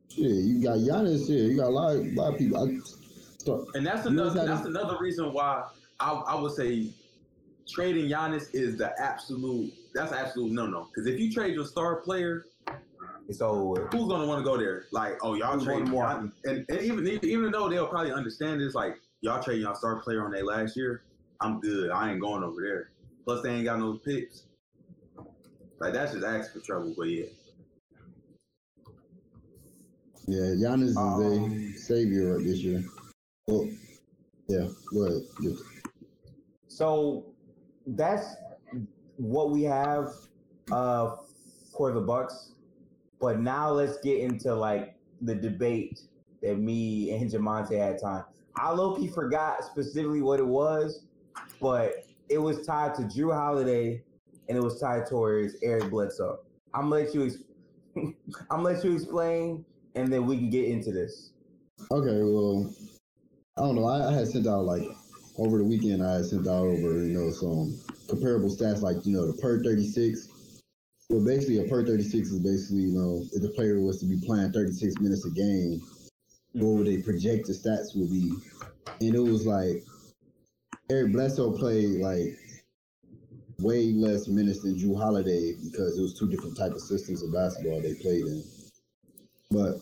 Yeah, 0.10 0.30
you 0.30 0.64
got 0.64 0.78
Giannis 0.78 1.28
here. 1.28 1.46
You 1.46 1.58
got 1.58 1.68
a 1.68 1.70
lot, 1.70 1.96
a 1.96 2.12
lot 2.14 2.34
of 2.34 2.40
people. 2.40 2.58
I, 2.58 3.78
and 3.78 3.86
that's 3.86 4.06
another. 4.06 4.46
That's 4.46 4.66
another 4.66 4.98
reason 5.00 5.34
why 5.34 5.64
I, 6.00 6.12
I 6.12 6.40
would 6.40 6.54
say 6.54 6.90
trading 7.68 8.10
Giannis 8.10 8.54
is 8.54 8.78
the 8.78 8.94
absolute. 9.00 9.74
That's 9.94 10.12
absolute 10.12 10.52
no 10.52 10.68
no. 10.68 10.86
Because 10.86 11.08
if 11.08 11.20
you 11.20 11.32
trade 11.32 11.54
your 11.54 11.66
star 11.66 11.98
player 11.98 12.46
it's 13.32 13.42
over. 13.42 13.88
Who's 13.92 14.10
gonna 14.10 14.26
want 14.26 14.40
to 14.40 14.44
go 14.44 14.58
there? 14.58 14.86
Like, 14.92 15.18
oh, 15.22 15.36
y'all 15.36 15.60
trade 15.60 15.88
more, 15.88 16.06
and, 16.06 16.32
and, 16.44 16.82
even 16.82 17.08
even 17.24 17.52
though 17.52 17.70
they'll 17.70 17.88
probably 17.88 18.12
understand 18.12 18.60
this, 18.60 18.76
like 18.76 18.98
y'all 19.22 19.42
trade 19.42 19.62
y'all 19.62 19.74
star 19.74 20.02
player 20.02 20.26
on 20.26 20.32
their 20.32 20.44
last 20.44 20.76
year, 20.76 21.04
I'm 21.42 21.60
good. 21.60 21.90
I 21.90 22.12
ain't 22.12 22.22
going 22.22 22.44
over 22.44 22.62
there. 22.62 22.92
Plus, 23.26 23.42
they 23.42 23.50
ain't 23.50 23.66
got 23.66 23.80
no 23.80 23.96
picks. 23.96 24.44
Like 25.80 25.94
that's 25.94 26.14
just 26.14 26.24
asking 26.24 26.62
for 26.62 26.66
trouble. 26.66 26.94
But 26.96 27.10
yeah. 27.10 27.26
Yeah, 30.28 30.54
Giannis 30.56 30.90
is 30.90 30.98
um, 30.98 31.74
a 31.74 31.78
savior 31.78 32.38
this 32.38 32.60
year. 32.60 32.84
Oh, 33.50 33.68
yeah, 34.48 34.68
go 34.94 35.08
ahead. 35.08 35.24
So 36.68 37.26
that's 37.88 38.36
what 39.18 39.50
we 39.50 39.64
have 39.64 40.14
uh, 40.72 41.16
for 41.76 41.92
the 41.92 42.02
Bucks. 42.02 42.52
But 43.20 43.40
now 43.40 43.72
let's 43.72 43.98
get 43.98 44.20
into 44.20 44.54
like 44.54 44.96
the 45.22 45.36
debate 45.36 46.02
that 46.42 46.60
me 46.60 47.12
and 47.12 47.30
Jamonte 47.30 47.78
had 47.78 48.00
time. 48.00 48.24
I 48.56 48.72
low 48.72 48.96
key 48.96 49.08
forgot 49.08 49.64
specifically 49.64 50.22
what 50.22 50.40
it 50.40 50.48
was, 50.48 51.04
but 51.62 52.06
it 52.30 52.40
was 52.40 52.66
tied 52.66 52.96
to 52.96 53.04
Jrue 53.04 53.34
Holiday 53.34 54.04
and 54.50 54.58
it 54.58 54.64
was 54.64 54.80
tied 54.80 55.06
towards 55.06 55.56
Eric 55.64 55.90
Bledsoe. 55.90 56.40
I'm 56.74 56.90
gonna 56.90 57.04
let 57.04 57.16
you 57.16 57.26
ex- 57.26 57.44
I'm 57.96 58.64
gonna 58.64 58.64
let 58.64 58.84
you 58.84 58.94
explain 58.94 59.66
and 59.96 60.12
then 60.12 60.26
we 60.26 60.38
can 60.38 60.50
get 60.50 60.66
into 60.66 60.92
this. 60.92 61.32
Okay, 61.92 62.22
well, 62.24 62.74
I 63.58 63.62
don't 63.62 63.76
know. 63.76 63.86
I, 63.86 64.10
I 64.10 64.14
had 64.14 64.28
sent 64.28 64.48
out 64.48 64.66
like 64.66 64.84
over 65.38 65.58
the 65.58 65.64
weekend. 65.64 66.04
I 66.04 66.16
had 66.16 66.26
sent 66.26 66.48
out 66.48 66.66
over 66.66 67.06
you 67.06 67.18
know 67.18 67.32
some 67.32 67.80
comparable 68.10 68.50
stats 68.50 68.82
like 68.82 69.06
you 69.06 69.16
know 69.16 69.32
the 69.32 69.38
per 69.42 69.64
36 69.64 70.28
well, 71.12 71.26
basically, 71.26 71.60
a 71.60 71.68
per 71.68 71.86
36 71.86 72.30
is 72.30 72.40
basically, 72.40 72.84
you 72.84 72.94
know, 72.94 73.22
if 73.34 73.42
the 73.42 73.50
player 73.50 73.82
was 73.82 74.00
to 74.00 74.06
be 74.06 74.18
playing 74.26 74.54
36 74.54 74.96
minutes 75.02 75.26
a 75.26 75.32
game, 75.32 75.82
what 76.54 76.78
would 76.78 76.88
they 76.88 77.02
project 77.02 77.48
the 77.48 77.54
stats 77.54 77.98
would 77.98 78.10
be? 78.10 78.32
And 79.06 79.16
it 79.16 79.20
was 79.20 79.46
like 79.46 79.84
Eric 80.92 81.14
Bledsoe 81.14 81.54
played 81.54 82.02
like 82.02 82.38
way 83.60 83.94
less 83.94 84.28
minutes 84.28 84.62
than 84.62 84.76
Jrue 84.76 84.98
Holiday 84.98 85.54
because 85.64 85.98
it 85.98 86.02
was 86.02 86.20
two 86.20 86.30
different 86.30 86.58
type 86.58 86.74
of 86.74 86.82
systems 86.82 87.24
of 87.24 87.32
basketball 87.32 87.82
they 87.82 87.94
played 87.94 88.26
in. 88.26 88.44
But 89.52 89.80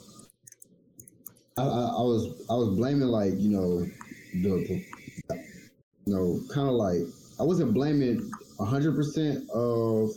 I, 1.57 1.63
I, 1.63 1.81
I 1.97 2.01
was 2.03 2.45
I 2.47 2.53
was 2.53 2.77
blaming 2.77 3.07
like 3.07 3.33
you 3.37 3.49
know 3.49 3.87
the 4.43 4.83
you 6.05 6.13
know 6.13 6.39
kind 6.53 6.67
of 6.67 6.75
like 6.75 7.01
I 7.39 7.43
wasn't 7.43 7.73
blaming 7.73 8.29
hundred 8.59 8.95
percent 8.95 9.49
of 9.49 10.11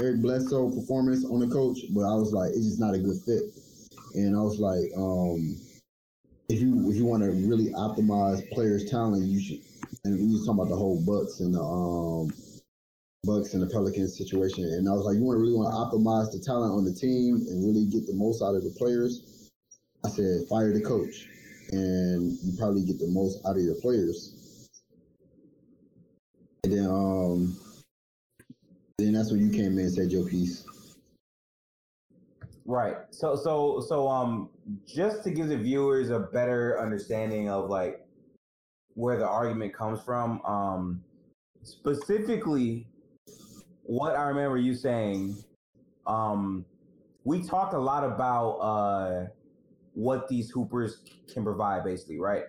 Eric 0.00 0.22
Bledsoe 0.22 0.70
performance 0.70 1.24
on 1.24 1.40
the 1.40 1.48
coach, 1.48 1.78
but 1.90 2.02
I 2.02 2.14
was 2.14 2.32
like, 2.32 2.50
it's 2.50 2.66
just 2.66 2.78
not 2.78 2.94
a 2.94 2.98
good 2.98 3.20
fit. 3.26 3.42
And 4.14 4.36
I 4.36 4.42
was 4.42 4.60
like, 4.60 4.92
um, 4.96 5.58
if 6.48 6.60
you 6.60 6.88
if 6.88 6.94
you 6.94 7.04
want 7.04 7.24
to 7.24 7.30
really 7.30 7.72
optimize 7.72 8.48
players' 8.52 8.88
talent, 8.88 9.24
you 9.24 9.40
should. 9.40 9.65
And 10.06 10.20
we 10.20 10.32
was 10.34 10.46
talking 10.46 10.60
about 10.60 10.68
the 10.68 10.76
whole 10.76 11.02
Bucks 11.04 11.40
and 11.40 11.52
the 11.52 11.60
um, 11.60 12.30
Bucks 13.24 13.54
and 13.54 13.62
the 13.62 13.66
Pelicans 13.66 14.16
situation, 14.16 14.62
and 14.62 14.88
I 14.88 14.92
was 14.92 15.04
like, 15.04 15.16
you 15.16 15.24
want 15.24 15.38
to 15.38 15.40
really 15.40 15.56
want 15.56 15.74
to 15.74 15.82
optimize 15.82 16.30
the 16.30 16.38
talent 16.38 16.72
on 16.74 16.84
the 16.84 16.94
team 16.94 17.42
and 17.48 17.66
really 17.66 17.86
get 17.86 18.06
the 18.06 18.14
most 18.14 18.40
out 18.40 18.54
of 18.54 18.62
the 18.62 18.72
players. 18.78 19.50
I 20.04 20.08
said, 20.08 20.46
fire 20.48 20.72
the 20.72 20.80
coach, 20.80 21.26
and 21.72 22.38
you 22.40 22.56
probably 22.56 22.84
get 22.84 23.00
the 23.00 23.08
most 23.08 23.44
out 23.44 23.56
of 23.56 23.62
your 23.62 23.74
players. 23.82 24.68
And 26.62 26.72
then 26.72 26.86
um, 26.86 27.58
then 28.98 29.12
that's 29.12 29.32
when 29.32 29.40
you 29.40 29.50
came 29.50 29.72
in 29.72 29.86
and 29.86 29.92
said 29.92 30.12
your 30.12 30.28
piece. 30.28 30.64
Right. 32.64 32.96
So 33.10 33.34
so 33.34 33.84
so 33.88 34.06
um 34.06 34.50
just 34.86 35.24
to 35.24 35.32
give 35.32 35.48
the 35.48 35.58
viewers 35.58 36.10
a 36.10 36.20
better 36.20 36.80
understanding 36.80 37.48
of 37.48 37.70
like 37.70 38.05
where 38.96 39.16
the 39.16 39.26
argument 39.26 39.72
comes 39.72 40.02
from, 40.02 40.40
um 40.44 41.02
specifically, 41.66 42.86
what 43.82 44.14
I 44.14 44.22
remember 44.28 44.56
you 44.56 44.74
saying, 44.74 45.36
um, 46.06 46.64
we 47.24 47.42
talked 47.42 47.74
a 47.74 47.78
lot 47.78 48.04
about 48.04 48.52
uh, 48.58 49.26
what 49.94 50.28
these 50.28 50.50
hoopers 50.50 50.98
can 51.32 51.42
provide, 51.42 51.84
basically, 51.84 52.18
right? 52.18 52.44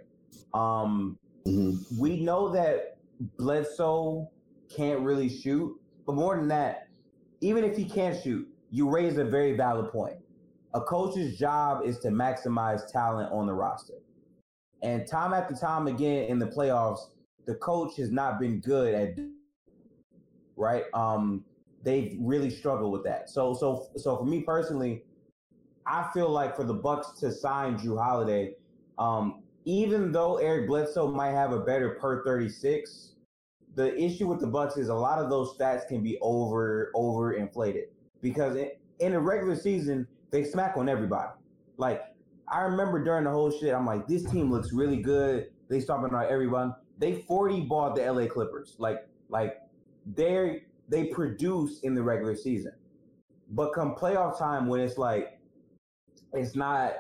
Um, 0.54 1.18
mm-hmm. 1.48 2.00
We 2.00 2.22
know 2.22 2.50
that 2.50 2.98
Bledsoe 3.38 4.30
can't 4.70 5.00
really 5.02 5.30
shoot, 5.30 5.80
but 6.06 6.16
more 6.16 6.36
than 6.36 6.48
that, 6.50 6.88
even 7.42 7.64
if 7.64 7.76
he 7.76 7.86
can't 7.86 8.22
shoot, 8.22 8.48
you 8.70 8.90
raise 8.90 9.18
a 9.18 9.24
very 9.24 9.56
valid 9.56 9.92
point. 9.92 10.18
A 10.74 10.82
coach's 10.82 11.38
job 11.38 11.86
is 11.86 11.98
to 12.00 12.10
maximize 12.10 12.92
talent 12.92 13.32
on 13.32 13.48
the 13.48 13.54
roster. 13.54 13.96
And 14.84 15.08
time 15.08 15.34
after 15.34 15.56
time 15.56 15.88
again 15.88 16.26
in 16.26 16.40
the 16.40 16.48
playoffs, 16.48 17.00
the 17.46 17.56
coach 17.56 17.96
has 17.98 18.12
not 18.12 18.40
been 18.40 18.60
good 18.60 18.94
at 18.94 19.18
right. 20.56 20.84
Um, 20.94 21.44
they've 21.84 22.18
really 22.20 22.50
struggled 22.50 22.92
with 22.92 23.04
that. 23.06 23.30
So 23.30 23.54
so 23.54 23.88
so 23.96 24.18
for 24.18 24.26
me 24.26 24.42
personally, 24.42 25.04
I 25.86 26.10
feel 26.14 26.30
like 26.30 26.56
for 26.56 26.64
the 26.64 26.74
Bucks 26.74 27.20
to 27.20 27.32
sign 27.32 27.78
Jrue 27.78 28.02
Holiday, 28.02 28.56
um, 28.98 29.44
even 29.66 30.12
though 30.12 30.38
Eric 30.38 30.68
Bledsoe 30.68 31.12
might 31.12 31.32
have 31.32 31.54
a 31.54 31.60
better 31.60 31.92
per 32.02 32.24
36, 32.24 33.14
the 33.76 33.98
issue 33.98 34.28
with 34.28 34.40
the 34.40 34.48
Bucks 34.48 34.78
is 34.78 34.90
a 34.90 34.94
lot 34.94 35.20
of 35.20 35.30
those 35.30 35.56
stats 35.58 35.88
can 35.88 36.04
be 36.04 36.18
over 36.22 36.92
over 36.96 37.34
inflated 37.34 37.86
because 38.22 38.56
in, 38.56 38.72
in 39.00 39.14
a 39.14 39.20
regular 39.20 39.56
season 39.56 40.08
they 40.32 40.44
smack 40.44 40.76
on 40.78 40.90
everybody. 40.90 41.32
Like 41.78 42.02
I 42.50 42.62
remember 42.62 43.04
during 43.04 43.26
the 43.26 43.32
whole 43.32 43.52
shit, 43.52 43.74
I'm 43.74 43.86
like, 43.86 44.08
this 44.08 44.24
team 44.30 44.52
looks 44.52 44.72
really 44.72 45.02
good. 45.02 45.48
They 45.70 45.80
stomping 45.80 46.14
on 46.14 46.26
everyone. 46.30 46.74
They 46.98 47.22
40 47.28 47.62
bought 47.62 47.96
the 47.96 48.12
LA 48.12 48.28
Clippers. 48.28 48.76
Like 48.80 49.08
like 49.30 49.58
they 50.06 50.64
they 50.90 51.06
produce 51.06 51.82
in 51.82 51.94
the 51.94 52.02
regular 52.02 52.36
season. 52.36 52.74
But 53.50 53.74
come 53.74 53.96
playoff 53.96 54.38
time 54.38 54.68
when 54.68 54.80
it's 54.80 54.98
like 54.98 55.40
it's 56.34 56.56
not 56.56 56.94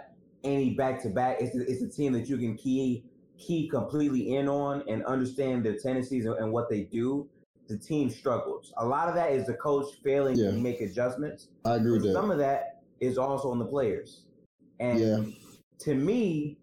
any 0.43 0.71
back 0.71 1.01
to 1.03 1.09
back, 1.09 1.37
it's 1.39 1.55
it's 1.55 1.81
a 1.81 1.89
team 1.89 2.13
that 2.13 2.27
you 2.27 2.37
can 2.37 2.55
key 2.55 3.05
key 3.37 3.69
completely 3.69 4.35
in 4.35 4.47
on 4.49 4.83
and 4.87 5.05
understand 5.05 5.63
their 5.63 5.77
tendencies 5.77 6.25
and 6.25 6.51
what 6.51 6.69
they 6.69 6.81
do, 6.81 7.27
the 7.67 7.77
team 7.77 8.09
struggles. 8.09 8.73
A 8.77 8.85
lot 8.85 9.07
of 9.07 9.15
that 9.15 9.31
is 9.31 9.45
the 9.45 9.53
coach 9.53 9.85
failing 10.03 10.37
yeah. 10.37 10.51
to 10.51 10.53
make 10.53 10.81
adjustments. 10.81 11.49
I 11.65 11.75
agree 11.75 11.93
with 11.93 12.03
that. 12.03 12.13
Some 12.13 12.31
of 12.31 12.37
that 12.39 12.81
is 12.99 13.17
also 13.17 13.51
on 13.51 13.59
the 13.59 13.65
players. 13.65 14.23
And 14.79 14.99
yeah. 14.99 15.33
to 15.79 15.95
me, 15.95 16.57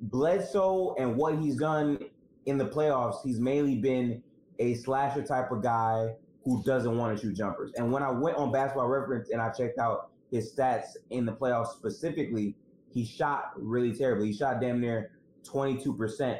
Bledsoe 0.00 0.94
and 0.98 1.16
what 1.16 1.38
he's 1.38 1.56
done 1.56 1.98
in 2.46 2.58
the 2.58 2.66
playoffs, 2.66 3.16
he's 3.24 3.40
mainly 3.40 3.76
been 3.76 4.22
a 4.58 4.74
slasher 4.74 5.22
type 5.22 5.50
of 5.50 5.62
guy 5.62 6.14
who 6.44 6.62
doesn't 6.64 6.96
want 6.96 7.16
to 7.16 7.22
shoot 7.22 7.36
jumpers. 7.36 7.72
And 7.76 7.92
when 7.92 8.02
I 8.02 8.10
went 8.10 8.36
on 8.36 8.50
basketball 8.50 8.88
reference 8.88 9.30
and 9.30 9.40
I 9.40 9.50
checked 9.50 9.78
out 9.78 10.10
his 10.30 10.54
stats 10.54 10.96
in 11.10 11.26
the 11.26 11.32
playoffs 11.32 11.72
specifically, 11.72 12.56
he 12.92 13.04
shot 13.04 13.52
really 13.56 13.92
terribly. 13.92 14.28
He 14.28 14.32
shot 14.32 14.60
damn 14.60 14.80
near 14.80 15.10
22% 15.44 16.38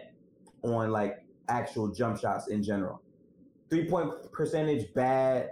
on 0.62 0.90
like 0.90 1.24
actual 1.48 1.88
jump 1.88 2.18
shots 2.18 2.48
in 2.48 2.62
general. 2.62 3.02
Three 3.70 3.88
point 3.88 4.10
percentage 4.32 4.92
bad, 4.94 5.50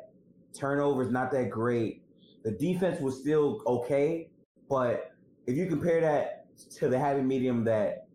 turnovers 0.54 1.10
not 1.10 1.30
that 1.32 1.50
great. 1.50 2.02
The 2.44 2.52
defense 2.52 3.00
was 3.00 3.20
still 3.20 3.60
okay, 3.66 4.30
but 4.68 5.15
if 5.46 5.56
you 5.56 5.66
compare 5.66 6.00
that 6.00 6.46
to 6.76 6.88
the 6.88 6.98
happy 6.98 7.22
medium 7.22 7.64
that 7.64 8.06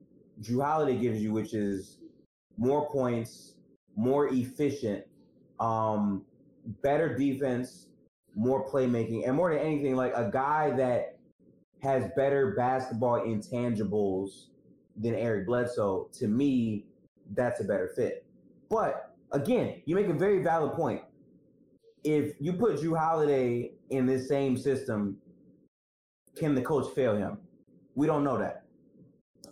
Jrue 0.41 0.63
Holiday 0.63 0.97
gives 0.97 1.21
you, 1.21 1.31
which 1.31 1.53
is 1.53 1.99
more 2.57 2.89
points, 2.89 3.55
more 3.95 4.27
efficient, 4.33 5.05
um, 5.59 6.25
better 6.81 7.15
defense, 7.17 7.87
more 8.35 8.67
playmaking, 8.69 9.27
and 9.27 9.35
more 9.35 9.53
than 9.53 9.59
anything, 9.59 9.95
like 9.95 10.13
a 10.15 10.29
guy 10.31 10.71
that 10.71 11.17
has 11.81 12.09
better 12.15 12.53
basketball 12.55 13.19
intangibles 13.21 14.47
than 14.97 15.15
Eric 15.15 15.47
Bledsoe, 15.47 16.09
to 16.13 16.27
me, 16.27 16.85
that's 17.33 17.61
a 17.61 17.63
better 17.63 17.91
fit. 17.95 18.25
But 18.69 19.13
again, 19.31 19.81
you 19.85 19.95
make 19.95 20.07
a 20.07 20.13
very 20.13 20.43
valid 20.43 20.73
point. 20.73 21.01
If 22.03 22.33
you 22.39 22.53
put 22.53 22.79
Jrue 22.79 22.97
Holiday 22.97 23.71
in 23.89 24.05
this 24.05 24.27
same 24.27 24.57
system, 24.57 25.17
can 26.35 26.55
the 26.55 26.61
coach 26.61 26.93
fail 26.93 27.15
him? 27.15 27.37
We 27.95 28.07
don't 28.07 28.23
know 28.23 28.37
that. 28.37 28.65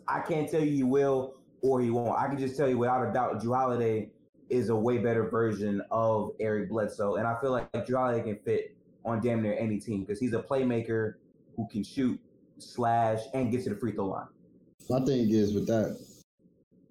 I 0.08 0.22
can't 0.22 0.50
tell 0.50 0.62
you 0.62 0.72
he 0.72 0.84
will 0.84 1.36
or 1.62 1.82
he 1.82 1.90
won't. 1.90 2.18
I 2.18 2.28
can 2.28 2.38
just 2.38 2.58
tell 2.58 2.68
you 2.68 2.78
without 2.78 3.08
a 3.08 3.14
doubt, 3.14 3.42
Jrue 3.42 3.56
Holiday 3.56 4.10
is 4.50 4.70
a 4.70 4.76
way 4.76 4.98
better 4.98 5.30
version 5.30 5.82
of 5.92 6.32
Eric 6.40 6.70
Bledsoe. 6.70 7.16
And 7.16 7.28
I 7.28 7.40
feel 7.40 7.52
like 7.52 7.72
Jrue 7.74 7.98
Holiday 7.98 8.24
can 8.24 8.40
fit 8.44 8.76
on 9.06 9.22
damn 9.22 9.42
near 9.42 9.58
any 9.58 9.80
team 9.80 10.02
because 10.02 10.20
he's 10.20 10.34
a 10.34 10.42
playmaker 10.42 11.16
who 11.56 11.68
can 11.68 11.84
shoot, 11.84 12.20
slash, 12.58 13.20
and 13.34 13.52
get 13.52 13.64
to 13.64 13.70
the 13.70 13.76
free 13.76 13.92
throw 13.92 14.08
line. 14.08 14.28
My 14.90 15.00
thing 15.02 15.30
is 15.30 15.54
with 15.54 15.68
that, 15.68 16.00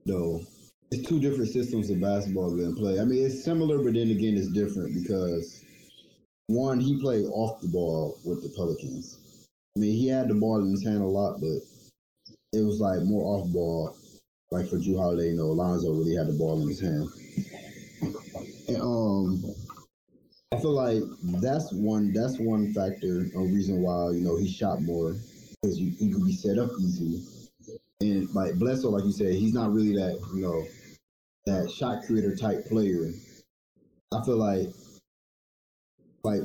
though, 0.07 0.41
it's 0.91 1.09
two 1.09 1.21
different 1.21 1.51
systems 1.51 1.91
of 1.91 2.01
basketball 2.01 2.55
being 2.55 2.75
played. 2.75 3.01
I 3.01 3.05
mean, 3.05 3.27
it's 3.27 3.43
similar, 3.43 3.79
but 3.79 3.95
then 3.95 4.11
again, 4.11 4.37
it's 4.37 4.49
different 4.49 4.95
because 4.95 5.65
one, 6.47 6.81
he 6.81 7.01
played 7.01 7.27
off 7.27 7.61
the 7.61 7.69
ball 7.69 8.19
with 8.25 8.43
the 8.43 8.49
Pelicans. 8.51 9.19
I 9.77 9.81
mean, 9.81 9.97
he 9.97 10.09
had 10.09 10.29
the 10.29 10.35
ball 10.35 10.61
in 10.61 10.71
his 10.71 10.85
hand 10.85 11.03
a 11.03 11.07
lot, 11.07 11.41
but 11.41 11.61
it 12.53 12.65
was 12.65 12.81
like 12.81 13.03
more 13.03 13.25
off 13.25 13.53
ball. 13.53 13.97
Like 14.51 14.69
for 14.69 14.77
Jrue 14.77 14.99
Holiday, 14.99 15.31
you 15.31 15.37
know, 15.37 15.45
Alonzo 15.45 15.93
really 15.93 16.17
had 16.17 16.27
the 16.27 16.33
ball 16.33 16.61
in 16.63 16.69
his 16.69 16.81
hand. 16.81 17.09
And, 18.69 18.81
um, 18.81 19.45
I 20.53 20.59
feel 20.59 20.73
like 20.73 21.03
that's 21.43 21.71
one 21.73 22.13
that's 22.13 22.39
one 22.39 22.73
factor, 22.73 23.27
a 23.35 23.41
reason 23.41 23.83
why 23.83 24.11
you 24.13 24.21
know 24.21 24.37
he 24.37 24.49
shot 24.49 24.81
more 24.81 25.15
because 25.63 25.77
he 25.77 26.11
could 26.11 26.25
be 26.25 26.33
set 26.33 26.59
up 26.59 26.71
easily. 26.81 27.23
And 28.01 28.33
like 28.35 28.55
Bledsoe, 28.55 28.91
like 28.91 29.05
you 29.05 29.13
said, 29.13 29.35
he's 29.35 29.53
not 29.53 29.73
really 29.73 29.95
that, 29.97 30.19
you 30.35 30.43
know, 30.43 30.65
that 31.47 31.71
shot 31.71 32.05
creator 32.07 32.35
type 32.35 32.67
player. 32.67 33.11
I 34.13 34.25
feel 34.25 34.37
like 34.37 34.69
like 36.25 36.43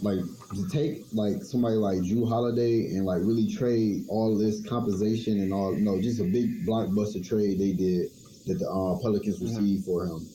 like 0.00 0.18
to 0.54 0.68
take 0.70 1.04
like 1.12 1.42
somebody 1.42 1.76
like 1.76 1.98
Jrue 1.98 2.28
Holiday 2.28 2.86
and 2.94 3.04
like 3.04 3.20
really 3.22 3.52
trade 3.52 4.04
all 4.08 4.36
this 4.36 4.66
compensation 4.66 5.40
and 5.40 5.52
all 5.52 5.74
you 5.74 5.84
know, 5.84 6.00
just 6.00 6.20
a 6.20 6.24
big 6.24 6.66
blockbuster 6.66 7.26
trade 7.26 7.58
they 7.58 7.72
did 7.72 8.08
that 8.46 8.58
the 8.58 8.68
uh, 8.68 8.98
Pelicans 9.00 9.40
mm-hmm. 9.40 9.56
received 9.56 9.84
for 9.84 10.06
him. 10.06 10.26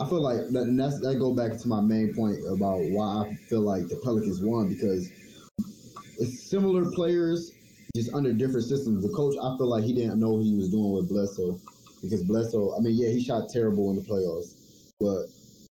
I 0.00 0.08
feel 0.08 0.22
like 0.22 0.48
that, 0.52 0.62
and 0.62 0.80
that's 0.80 1.00
that 1.00 1.18
go 1.18 1.34
back 1.34 1.58
to 1.58 1.68
my 1.68 1.80
main 1.80 2.14
point 2.14 2.38
about 2.48 2.80
why 2.88 3.26
I 3.26 3.34
feel 3.48 3.60
like 3.60 3.88
the 3.88 3.96
Pelicans 3.96 4.40
won 4.40 4.68
because 4.68 5.10
it's 6.18 6.48
similar 6.48 6.90
players 6.92 7.52
just 7.94 8.12
under 8.14 8.32
different 8.32 8.64
systems. 8.64 9.02
The 9.02 9.12
coach, 9.14 9.34
I 9.36 9.56
feel 9.58 9.68
like 9.68 9.84
he 9.84 9.92
didn't 9.92 10.18
know 10.18 10.30
what 10.30 10.44
he 10.44 10.54
was 10.54 10.70
doing 10.70 10.92
with 10.92 11.08
Bledsoe 11.08 11.60
because 12.00 12.22
Bledsoe, 12.24 12.74
I 12.76 12.80
mean, 12.80 12.96
yeah, 12.96 13.10
he 13.10 13.22
shot 13.22 13.50
terrible 13.50 13.90
in 13.90 13.96
the 13.96 14.02
playoffs, 14.02 14.54
but 14.98 15.28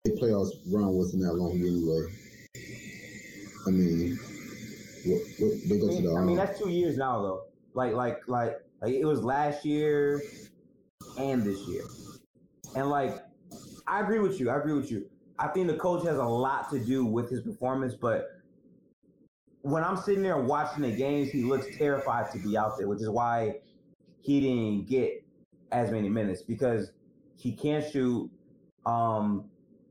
the 0.04 0.12
playoffs 0.20 0.50
run 0.72 0.88
wasn't 0.94 1.22
that 1.22 1.34
long 1.34 1.58
anyway. 1.58 2.21
I 3.66 3.70
mean, 3.70 4.18
what, 5.04 5.22
what, 5.38 5.68
they 5.68 5.78
go 5.78 5.86
I 5.86 5.88
mean, 5.88 6.02
to 6.02 6.08
the. 6.08 6.16
I 6.16 6.24
mean, 6.24 6.36
that's 6.36 6.58
two 6.58 6.70
years 6.70 6.96
now 6.96 7.22
though. 7.22 7.42
Like, 7.74 7.94
like, 7.94 8.20
like, 8.28 8.56
like 8.80 8.94
it 8.94 9.04
was 9.04 9.22
last 9.22 9.64
year 9.64 10.22
and 11.18 11.42
this 11.42 11.58
year, 11.68 11.84
and 12.74 12.88
like, 12.88 13.22
I 13.86 14.00
agree 14.00 14.18
with 14.18 14.40
you. 14.40 14.50
I 14.50 14.56
agree 14.56 14.74
with 14.74 14.90
you. 14.90 15.08
I 15.38 15.48
think 15.48 15.66
the 15.66 15.76
coach 15.76 16.04
has 16.04 16.18
a 16.18 16.24
lot 16.24 16.70
to 16.70 16.78
do 16.78 17.04
with 17.04 17.30
his 17.30 17.40
performance, 17.40 17.94
but 17.94 18.28
when 19.62 19.82
I'm 19.84 19.96
sitting 19.96 20.22
there 20.22 20.38
watching 20.38 20.82
the 20.82 20.90
games, 20.90 21.30
he 21.30 21.42
looks 21.42 21.66
terrified 21.76 22.30
to 22.32 22.38
be 22.38 22.56
out 22.56 22.76
there, 22.76 22.88
which 22.88 23.00
is 23.00 23.08
why 23.08 23.56
he 24.20 24.40
didn't 24.40 24.88
get 24.88 25.24
as 25.70 25.90
many 25.90 26.08
minutes 26.08 26.42
because 26.42 26.92
he 27.36 27.52
can't 27.52 27.84
shoot. 27.90 28.30
Um, 28.86 29.44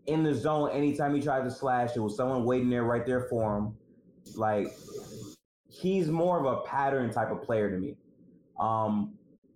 in 0.07 0.23
the 0.23 0.33
zone, 0.33 0.71
anytime 0.71 1.15
he 1.15 1.21
tried 1.21 1.43
to 1.43 1.51
slash, 1.51 1.95
it 1.95 1.99
was 1.99 2.15
someone 2.15 2.43
waiting 2.45 2.69
there 2.69 2.83
right 2.83 3.05
there 3.05 3.27
for 3.29 3.57
him. 3.57 3.75
Like 4.35 4.67
he's 5.69 6.09
more 6.09 6.39
of 6.39 6.45
a 6.45 6.61
pattern 6.61 7.11
type 7.11 7.31
of 7.31 7.41
player 7.43 7.69
to 7.69 7.77
me. 7.77 7.95
Um, 8.59 9.13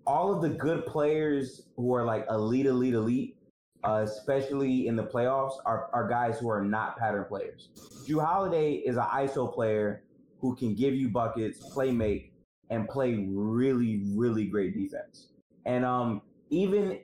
all 0.08 0.34
of 0.34 0.42
the 0.42 0.50
good 0.50 0.86
players 0.86 1.64
who 1.76 1.94
are 1.94 2.04
like 2.04 2.26
elite, 2.30 2.66
elite, 2.66 2.94
elite, 2.94 3.38
uh, 3.84 4.04
especially 4.04 4.88
in 4.88 4.96
the 4.96 5.04
playoffs, 5.04 5.54
are, 5.66 5.90
are 5.94 6.08
guys 6.08 6.40
who 6.40 6.50
are 6.50 6.64
not 6.64 6.98
pattern 6.98 7.26
players. 7.28 7.70
Jrue 8.08 8.24
Holiday 8.24 8.74
is 8.74 8.98
an 8.98 9.04
ISO 9.04 9.52
player 9.52 10.04
who 10.40 10.56
can 10.56 10.76
give 10.76 10.94
you 10.94 11.10
buckets, 11.10 11.60
play 11.74 11.92
make, 11.92 12.34
and 12.70 12.88
play 12.88 13.26
really, 13.30 14.02
really 14.16 14.46
great 14.46 14.76
defense. 14.76 15.30
And 15.66 15.84
um, 15.84 16.22
even 16.50 17.00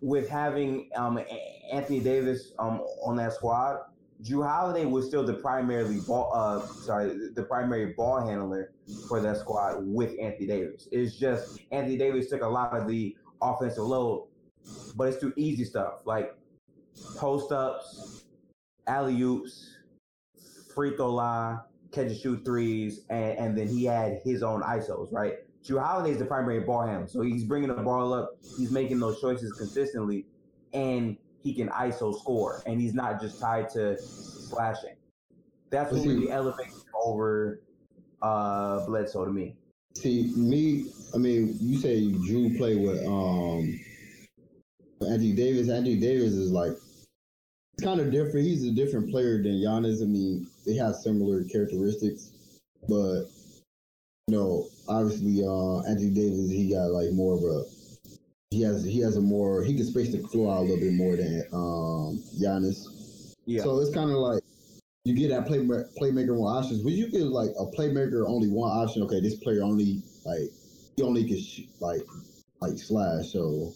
with 0.00 0.28
having 0.28 0.88
um, 0.96 1.18
Anthony 1.72 2.00
Davis 2.00 2.52
um, 2.58 2.80
on 3.04 3.16
that 3.16 3.32
squad, 3.32 3.78
Jrue 4.22 4.46
Holiday 4.46 4.84
was 4.84 5.06
still 5.06 5.24
the 5.24 5.34
primary 5.34 6.00
ball, 6.00 6.32
uh, 6.34 6.66
sorry, 6.66 7.30
the 7.34 7.42
primary 7.42 7.92
ball 7.92 8.26
handler 8.26 8.72
for 9.08 9.20
that 9.20 9.36
squad 9.36 9.76
with 9.86 10.14
Anthony 10.20 10.46
Davis. 10.46 10.88
It's 10.90 11.16
just 11.16 11.60
Anthony 11.70 11.96
Davis 11.96 12.28
took 12.28 12.42
a 12.42 12.48
lot 12.48 12.76
of 12.76 12.88
the 12.88 13.16
offensive 13.40 13.84
load, 13.84 14.26
but 14.96 15.04
it's 15.08 15.20
too 15.20 15.32
easy 15.36 15.64
stuff 15.64 16.00
like 16.04 16.34
post 17.16 17.52
ups, 17.52 18.24
alley 18.88 19.20
oops, 19.22 19.76
free 20.74 20.96
throw 20.96 21.14
line, 21.14 21.60
catch 21.92 22.06
and 22.06 22.16
shoot 22.16 22.44
threes, 22.44 23.02
and, 23.10 23.38
and 23.38 23.58
then 23.58 23.68
he 23.68 23.84
had 23.84 24.20
his 24.24 24.42
own 24.42 24.62
ISOs, 24.62 25.12
right? 25.12 25.34
Jrue 25.64 25.80
Holiday 25.80 26.10
is 26.10 26.18
the 26.18 26.24
primary 26.24 26.60
ball 26.60 26.84
handler, 26.84 27.06
so 27.06 27.20
he's 27.20 27.44
bringing 27.44 27.68
the 27.68 27.82
ball 27.82 28.12
up, 28.12 28.36
he's 28.56 28.72
making 28.72 28.98
those 28.98 29.20
choices 29.20 29.52
consistently, 29.52 30.26
and 30.72 31.16
he 31.48 31.54
can 31.54 31.68
ISO 31.70 32.14
score, 32.14 32.62
and 32.66 32.78
he's 32.78 32.92
not 32.92 33.20
just 33.20 33.40
tied 33.40 33.70
to 33.70 33.96
slashing. 33.98 34.96
That's 35.70 35.92
what 35.92 36.06
really 36.06 36.30
elevates 36.30 36.84
over 36.94 37.62
uh, 38.20 38.84
Bledsoe 38.86 39.24
to 39.24 39.30
me. 39.30 39.56
See, 39.96 40.30
me, 40.36 40.90
I 41.14 41.16
mean, 41.16 41.56
you 41.58 41.78
say 41.78 42.02
Jrue 42.02 42.56
play 42.58 42.76
with 42.76 43.04
um 43.06 43.80
Anthony 45.00 45.32
Davis. 45.32 45.70
Anthony 45.70 45.96
Davis 45.96 46.34
is 46.34 46.50
like 46.50 46.72
it's 46.72 47.82
kind 47.84 48.00
of 48.00 48.12
different. 48.12 48.46
He's 48.46 48.66
a 48.66 48.72
different 48.72 49.10
player 49.10 49.42
than 49.42 49.52
Giannis. 49.52 50.02
I 50.02 50.06
mean, 50.06 50.46
they 50.66 50.74
have 50.74 50.96
similar 50.96 51.44
characteristics, 51.44 52.30
but 52.88 53.24
you 54.26 54.36
know, 54.36 54.66
obviously, 54.86 55.42
uh, 55.42 55.78
Anthony 55.88 56.10
Davis, 56.10 56.50
he 56.50 56.70
got 56.70 56.90
like 56.90 57.12
more 57.12 57.34
of 57.34 57.42
a 57.42 57.77
he 58.50 58.62
has 58.62 58.84
he 58.84 59.00
has 59.00 59.16
a 59.16 59.20
more 59.20 59.62
he 59.62 59.74
can 59.74 59.84
space 59.84 60.10
the 60.10 60.26
floor 60.28 60.54
out 60.54 60.60
a 60.60 60.62
little 60.62 60.78
bit 60.78 60.94
more 60.94 61.16
than 61.16 61.44
um 61.52 62.22
Giannis. 62.40 63.34
Yeah. 63.44 63.62
So 63.62 63.78
it's 63.80 63.94
kind 63.94 64.10
of 64.10 64.16
like 64.16 64.42
you 65.04 65.14
get 65.14 65.30
that 65.30 65.46
play, 65.46 65.58
playmaker 65.58 66.36
one 66.36 66.54
options, 66.54 66.84
When 66.84 66.94
you 66.94 67.10
get 67.10 67.22
like 67.22 67.50
a 67.58 67.66
playmaker 67.66 68.26
only 68.26 68.48
one 68.48 68.70
option. 68.70 69.02
Okay, 69.04 69.20
this 69.20 69.36
player 69.36 69.62
only 69.62 70.02
like 70.24 70.50
he 70.96 71.02
only 71.02 71.26
can 71.26 71.40
sh- 71.40 71.62
like 71.80 72.02
like 72.60 72.78
slash. 72.78 73.32
So 73.32 73.72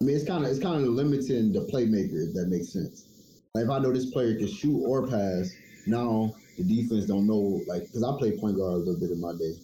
I 0.00 0.04
mean, 0.04 0.16
it's 0.16 0.26
kind 0.26 0.44
of 0.44 0.50
it's 0.50 0.60
kind 0.60 0.84
of 0.84 0.88
limiting 0.90 1.52
the 1.52 1.60
playmaker 1.72 2.28
if 2.28 2.34
that 2.34 2.48
makes 2.48 2.72
sense. 2.72 3.06
Like 3.54 3.64
if 3.64 3.70
I 3.70 3.78
know 3.78 3.92
this 3.92 4.10
player 4.10 4.36
can 4.36 4.48
shoot 4.48 4.82
or 4.84 5.06
pass, 5.06 5.54
now 5.86 6.34
the 6.56 6.64
defense 6.64 7.06
don't 7.06 7.26
know 7.26 7.60
like 7.66 7.82
because 7.82 8.02
I 8.02 8.16
play 8.18 8.38
point 8.38 8.56
guard 8.56 8.72
a 8.72 8.76
little 8.76 8.98
bit 8.98 9.10
in 9.10 9.20
my 9.20 9.32
day, 9.32 9.54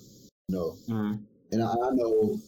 you 0.49 0.57
know, 0.57 0.77
mm-hmm. 0.89 1.17
and 1.53 1.63
I, 1.63 1.67
I 1.67 1.91
know 1.93 2.39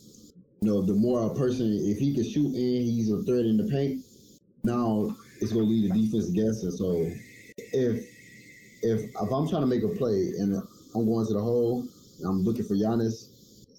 you 0.61 0.71
know, 0.71 0.83
the 0.83 0.95
more 0.95 1.27
a 1.27 1.35
person, 1.35 1.79
if 1.85 1.99
he 1.99 2.15
can 2.15 2.25
shoot 2.25 2.47
and 2.47 2.55
he's 2.55 3.11
a 3.11 3.23
threat 3.23 3.47
in 3.47 3.57
the 3.57 3.65
paint, 3.65 4.05
now 4.63 5.17
it's 5.41 5.53
gonna 5.53 5.65
lead 5.65 5.91
the 5.91 5.99
defense 5.99 6.31
guessing. 6.31 6.71
So 6.71 7.11
if 7.57 8.07
if 8.83 9.11
if 9.11 9.33
I'm 9.33 9.49
trying 9.49 9.63
to 9.63 9.67
make 9.67 9.83
a 9.83 9.89
play 9.89 10.33
and 10.39 10.63
I'm 10.95 11.07
going 11.07 11.27
to 11.27 11.33
the 11.33 11.41
hole 11.41 11.87
and 12.19 12.27
I'm 12.27 12.43
looking 12.45 12.65
for 12.65 12.75
Giannis, 12.75 13.29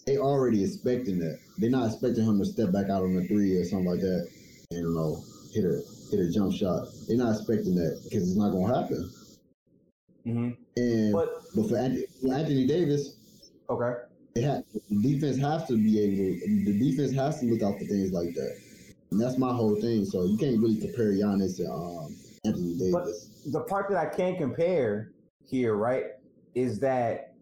they 0.06 0.18
already 0.18 0.64
expecting 0.64 1.20
that. 1.20 1.40
They're 1.60 1.70
not 1.70 1.86
expecting 1.86 2.26
him 2.26 2.40
to 2.40 2.46
step 2.46 2.72
back 2.72 2.86
out 2.86 3.04
on 3.04 3.16
the 3.16 3.28
three 3.28 3.58
or 3.58 3.66
something 3.66 3.88
like 3.88 4.02
that 4.02 4.28
and 4.72 4.80
you 4.80 4.96
know 4.96 5.24
hit 5.54 5.66
a 5.66 5.82
hit 6.10 6.20
a 6.20 6.32
jump 6.32 6.54
shot. 6.54 6.88
They're 7.08 7.18
not 7.18 7.36
expecting 7.36 7.76
that 7.76 8.02
because 8.04 8.28
it's 8.28 8.38
not 8.38 8.52
gonna 8.52 8.82
happen. 8.82 9.12
Mm-hmm. 10.26 10.50
And 10.78 11.14
but, 11.14 11.44
but 11.56 11.70
for 11.70 11.78
Anthony, 11.78 12.06
for 12.22 12.34
Anthony 12.34 12.66
Davis, 12.66 13.18
okay, 13.70 14.02
it 14.36 14.46
ha- 14.46 14.62
the 14.90 15.02
defense 15.02 15.38
has 15.38 15.66
to 15.68 15.74
be 15.74 16.00
able. 16.00 16.66
The 16.66 16.80
defense 16.80 17.14
has 17.14 17.40
to 17.40 17.46
look 17.46 17.62
out 17.62 17.80
for 17.80 17.86
things 17.86 18.12
like 18.12 18.34
that, 18.36 18.58
and 19.12 19.20
that's 19.20 19.38
my 19.38 19.54
whole 19.54 19.76
thing. 19.76 20.06
So 20.06 20.24
you 20.24 20.38
can't 20.38 20.60
really 20.60 20.80
compare 20.80 21.12
Giannis 21.12 21.58
to 21.58 21.70
um, 21.72 22.16
Anthony 22.46 22.78
Davis. 22.78 22.92
But 23.46 23.52
the 23.52 23.62
part 23.62 23.90
that 23.90 23.98
I 23.98 24.06
can't 24.06 24.38
compare 24.38 25.12
here, 25.44 25.76
right, 25.76 26.06
is 26.56 26.80
that 26.80 27.34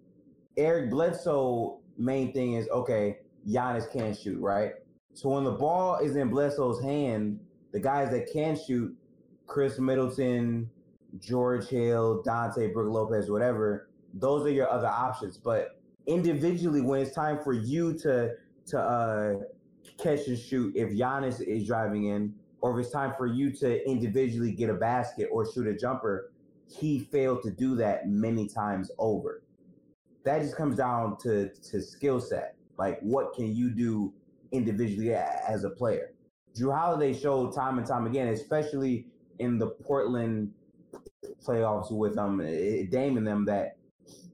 Eric 0.58 0.90
Bledsoe 0.90 1.80
main 1.98 2.34
thing 2.34 2.54
is 2.54 2.68
okay. 2.70 3.18
Giannis 3.48 3.92
can't 3.92 4.18
shoot, 4.18 4.40
right? 4.40 4.74
So 5.14 5.30
when 5.30 5.44
the 5.44 5.52
ball 5.52 5.98
is 5.98 6.16
in 6.16 6.30
Bledsoe's 6.30 6.82
hand, 6.82 7.40
the 7.72 7.80
guys 7.80 8.12
that 8.12 8.32
can 8.32 8.58
shoot, 8.58 8.96
Khris 9.48 9.80
Middleton, 9.80 10.70
George 11.20 11.68
Hill, 11.68 12.24
Donte, 12.26 12.74
Brook 12.74 12.92
Lopez, 12.92 13.30
whatever, 13.30 13.90
those 14.14 14.46
are 14.46 14.52
your 14.52 14.70
other 14.70 14.88
options. 14.88 15.38
But 15.38 15.79
individually, 16.10 16.82
when 16.82 17.02
it's 17.02 17.14
time 17.14 17.40
for 17.44 17.54
you 17.54 17.94
to 18.00 18.34
to 18.68 18.80
uh, 18.80 19.36
catch 19.98 20.28
and 20.28 20.38
shoot, 20.38 20.76
if 20.76 20.90
Giannis 20.90 21.42
is 21.42 21.66
driving 21.66 22.06
in, 22.06 22.34
or 22.62 22.78
if 22.78 22.86
it's 22.86 22.94
time 22.94 23.14
for 23.18 23.28
you 23.28 23.52
to 23.52 23.90
individually 23.90 24.52
get 24.52 24.70
a 24.70 24.74
basket 24.74 25.30
or 25.32 25.50
shoot 25.52 25.68
a 25.68 25.76
jumper, 25.76 26.32
he 26.68 27.00
failed 27.00 27.42
to 27.44 27.52
do 27.52 27.76
that 27.76 28.10
many 28.10 28.48
times 28.48 28.92
over. 28.98 29.44
That 30.26 30.42
just 30.42 30.58
comes 30.58 30.76
down 30.76 31.18
to 31.20 31.50
to 31.50 31.82
skill 31.82 32.20
set. 32.20 32.56
Like, 32.78 33.00
what 33.02 33.34
can 33.34 33.56
you 33.56 33.70
do 33.70 34.14
individually 34.52 35.14
as 35.14 35.64
a 35.64 35.70
player? 35.70 36.14
Jrue 36.58 36.76
Holiday 36.76 37.14
showed 37.14 37.54
time 37.54 37.78
and 37.78 37.86
time 37.86 38.08
again, 38.08 38.30
especially 38.30 39.06
in 39.38 39.60
the 39.60 39.68
Portland 39.68 40.52
playoffs 41.46 41.92
with 41.92 42.18
um 42.18 42.40
Dame 42.40 43.18
and 43.18 43.28
them, 43.28 43.46
that 43.46 43.78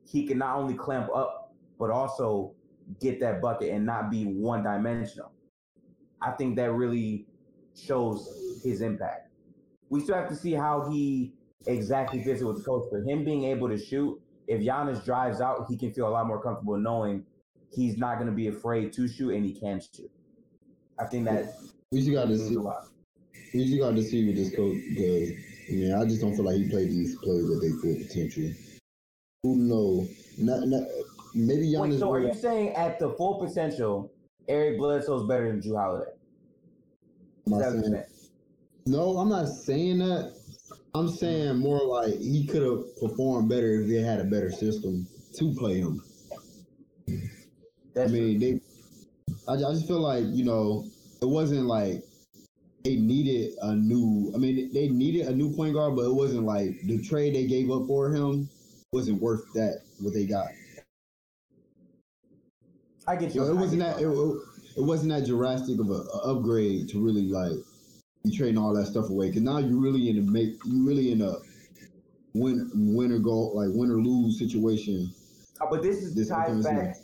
he 0.06 0.26
can 0.26 0.38
not 0.38 0.58
only 0.58 0.74
clamp 0.74 1.10
up 1.14 1.45
but 1.80 1.92
also 1.92 2.54
get 3.02 3.20
that 3.20 3.42
bucket 3.42 3.72
and 3.72 3.86
not 3.86 4.12
be 4.12 4.26
one 4.26 4.64
dimensional. 4.64 5.32
I 6.22 6.32
think 6.32 6.56
that 6.58 6.72
really 6.72 7.26
shows 7.76 8.62
his 8.64 8.82
impact. 8.82 9.30
We 9.90 10.02
still 10.02 10.16
have 10.16 10.30
to 10.30 10.36
see 10.36 10.54
how 10.54 10.90
he 10.90 11.34
exactly 11.68 12.24
fits 12.24 12.42
it 12.42 12.46
with 12.46 12.58
the 12.58 12.64
coach. 12.64 12.86
But 12.92 13.02
him 13.02 13.24
being 13.24 13.46
able 13.46 13.70
to 13.70 13.78
shoot, 13.78 14.20
if 14.48 14.62
Giannis 14.62 15.04
drives 15.04 15.42
out, 15.42 15.66
he 15.70 15.78
can 15.78 15.92
feel 15.92 16.08
a 16.08 16.10
lot 16.10 16.28
more 16.28 16.42
comfortable 16.42 16.78
knowing 16.78 17.26
he's 17.74 17.98
not 17.98 18.16
going 18.16 18.30
to 18.30 18.36
be 18.36 18.48
afraid 18.48 18.94
to 18.94 19.08
shoot 19.08 19.32
and 19.32 19.46
he 19.46 19.54
can 19.54 19.80
shoot. 19.80 20.10
I 21.00 21.06
think 21.06 21.26
that 21.26 21.54
we 21.92 22.00
just 22.00 22.12
got 22.12 22.28
to 22.28 22.38
see. 22.38 22.58
We 23.54 23.66
just 23.66 23.80
got 23.80 23.96
to 23.96 24.04
see 24.04 24.26
with 24.26 24.36
this 24.36 24.56
coach 24.56 24.78
because 24.90 25.32
I 25.70 25.72
mean 25.72 25.94
I 25.94 26.06
just 26.06 26.22
don't 26.22 26.36
feel 26.36 26.46
like 26.46 26.56
he 26.56 26.70
played 26.70 26.90
these 26.90 27.16
players 27.18 27.50
at 27.52 27.62
their 27.62 27.72
full 27.82 27.96
potential. 27.96 28.52
Who 29.44 29.56
knows? 29.58 30.10
Not, 30.38 30.68
not, 30.68 30.84
maybe 31.36 31.68
Giannis. 31.68 31.92
Wait, 31.92 32.00
so 32.00 32.12
are 32.12 32.20
you 32.20 32.34
saying 32.34 32.70
at 32.76 33.00
the 33.00 33.12
full 33.12 33.46
potential, 33.46 34.12
Eric 34.48 34.78
Bledsoe 34.78 35.22
is 35.22 35.28
better 35.28 35.52
than 35.52 35.62
Jrue 35.62 35.80
Holiday? 35.80 36.12
No, 38.88 39.18
I'm 39.18 39.30
not 39.30 39.48
saying 39.48 40.00
that. 40.00 40.34
I'm 40.96 41.10
saying 41.10 41.58
more 41.58 41.84
like 41.86 42.18
he 42.18 42.48
could 42.48 42.64
have 42.64 42.98
performed 43.00 43.50
better 43.50 43.82
if 43.82 43.90
they 43.90 43.96
had 43.96 44.20
a 44.20 44.24
better 44.24 44.52
system 44.52 45.06
to 45.38 45.54
play 45.56 45.80
him. 45.80 46.02
That's 47.94 48.12
I 48.12 48.14
mean, 48.14 48.40
they. 48.40 48.62
I, 49.48 49.54
I 49.54 49.74
just 49.74 49.88
feel 49.88 50.00
like 50.00 50.24
you 50.28 50.46
know 50.46 50.86
it 51.22 51.26
wasn't 51.26 51.66
like 51.66 52.04
they 52.84 52.96
needed 52.96 53.54
a 53.62 53.76
new. 53.76 54.32
I 54.34 54.38
mean, 54.38 54.72
they 54.74 54.88
needed 54.88 55.28
a 55.28 55.36
new 55.36 55.54
point 55.54 55.74
guard, 55.74 55.96
but 55.96 56.04
it 56.04 56.14
wasn't 56.14 56.46
like 56.46 56.80
the 56.84 57.02
trade 57.02 57.36
they 57.36 57.46
gave 57.46 57.70
up 57.72 57.88
for 57.88 58.14
him 58.14 58.50
wasn't 58.92 59.22
worth 59.22 59.52
that 59.54 59.82
what 60.00 60.14
they 60.14 60.26
got. 60.26 60.48
I 63.08 63.16
get 63.16 63.36
you. 63.36 63.44
it 63.44 63.56
wasn't 63.56 63.82
that. 63.82 64.00
It, 64.00 64.08
it, 64.78 64.84
wasn't 64.84 65.12
that 65.12 65.26
drastic 65.28 65.80
of 65.80 65.90
an 65.90 66.08
upgrade 66.24 66.90
to 66.90 67.04
really 67.04 67.28
like 67.28 67.58
you 68.24 68.36
trading 68.36 68.58
all 68.58 68.74
that 68.74 68.88
stuff 68.88 69.10
away. 69.10 69.28
Because 69.28 69.44
now 69.44 69.60
you're 69.60 69.80
really 69.80 70.10
in 70.10 70.18
a 70.18 70.22
make. 70.22 70.56
You 70.66 70.86
really 70.86 71.12
in 71.12 71.22
a 71.22 71.36
win 72.34 72.70
win 72.74 73.12
or 73.12 73.20
go 73.20 73.50
like 73.50 73.70
win 73.72 73.92
or 73.92 74.02
lose 74.02 74.40
situation. 74.40 75.14
Uh, 75.62 75.68
but 75.70 75.84
this 75.84 75.98
is 75.98 76.16
this 76.16 76.30
ties 76.30 76.64
back 76.64 76.98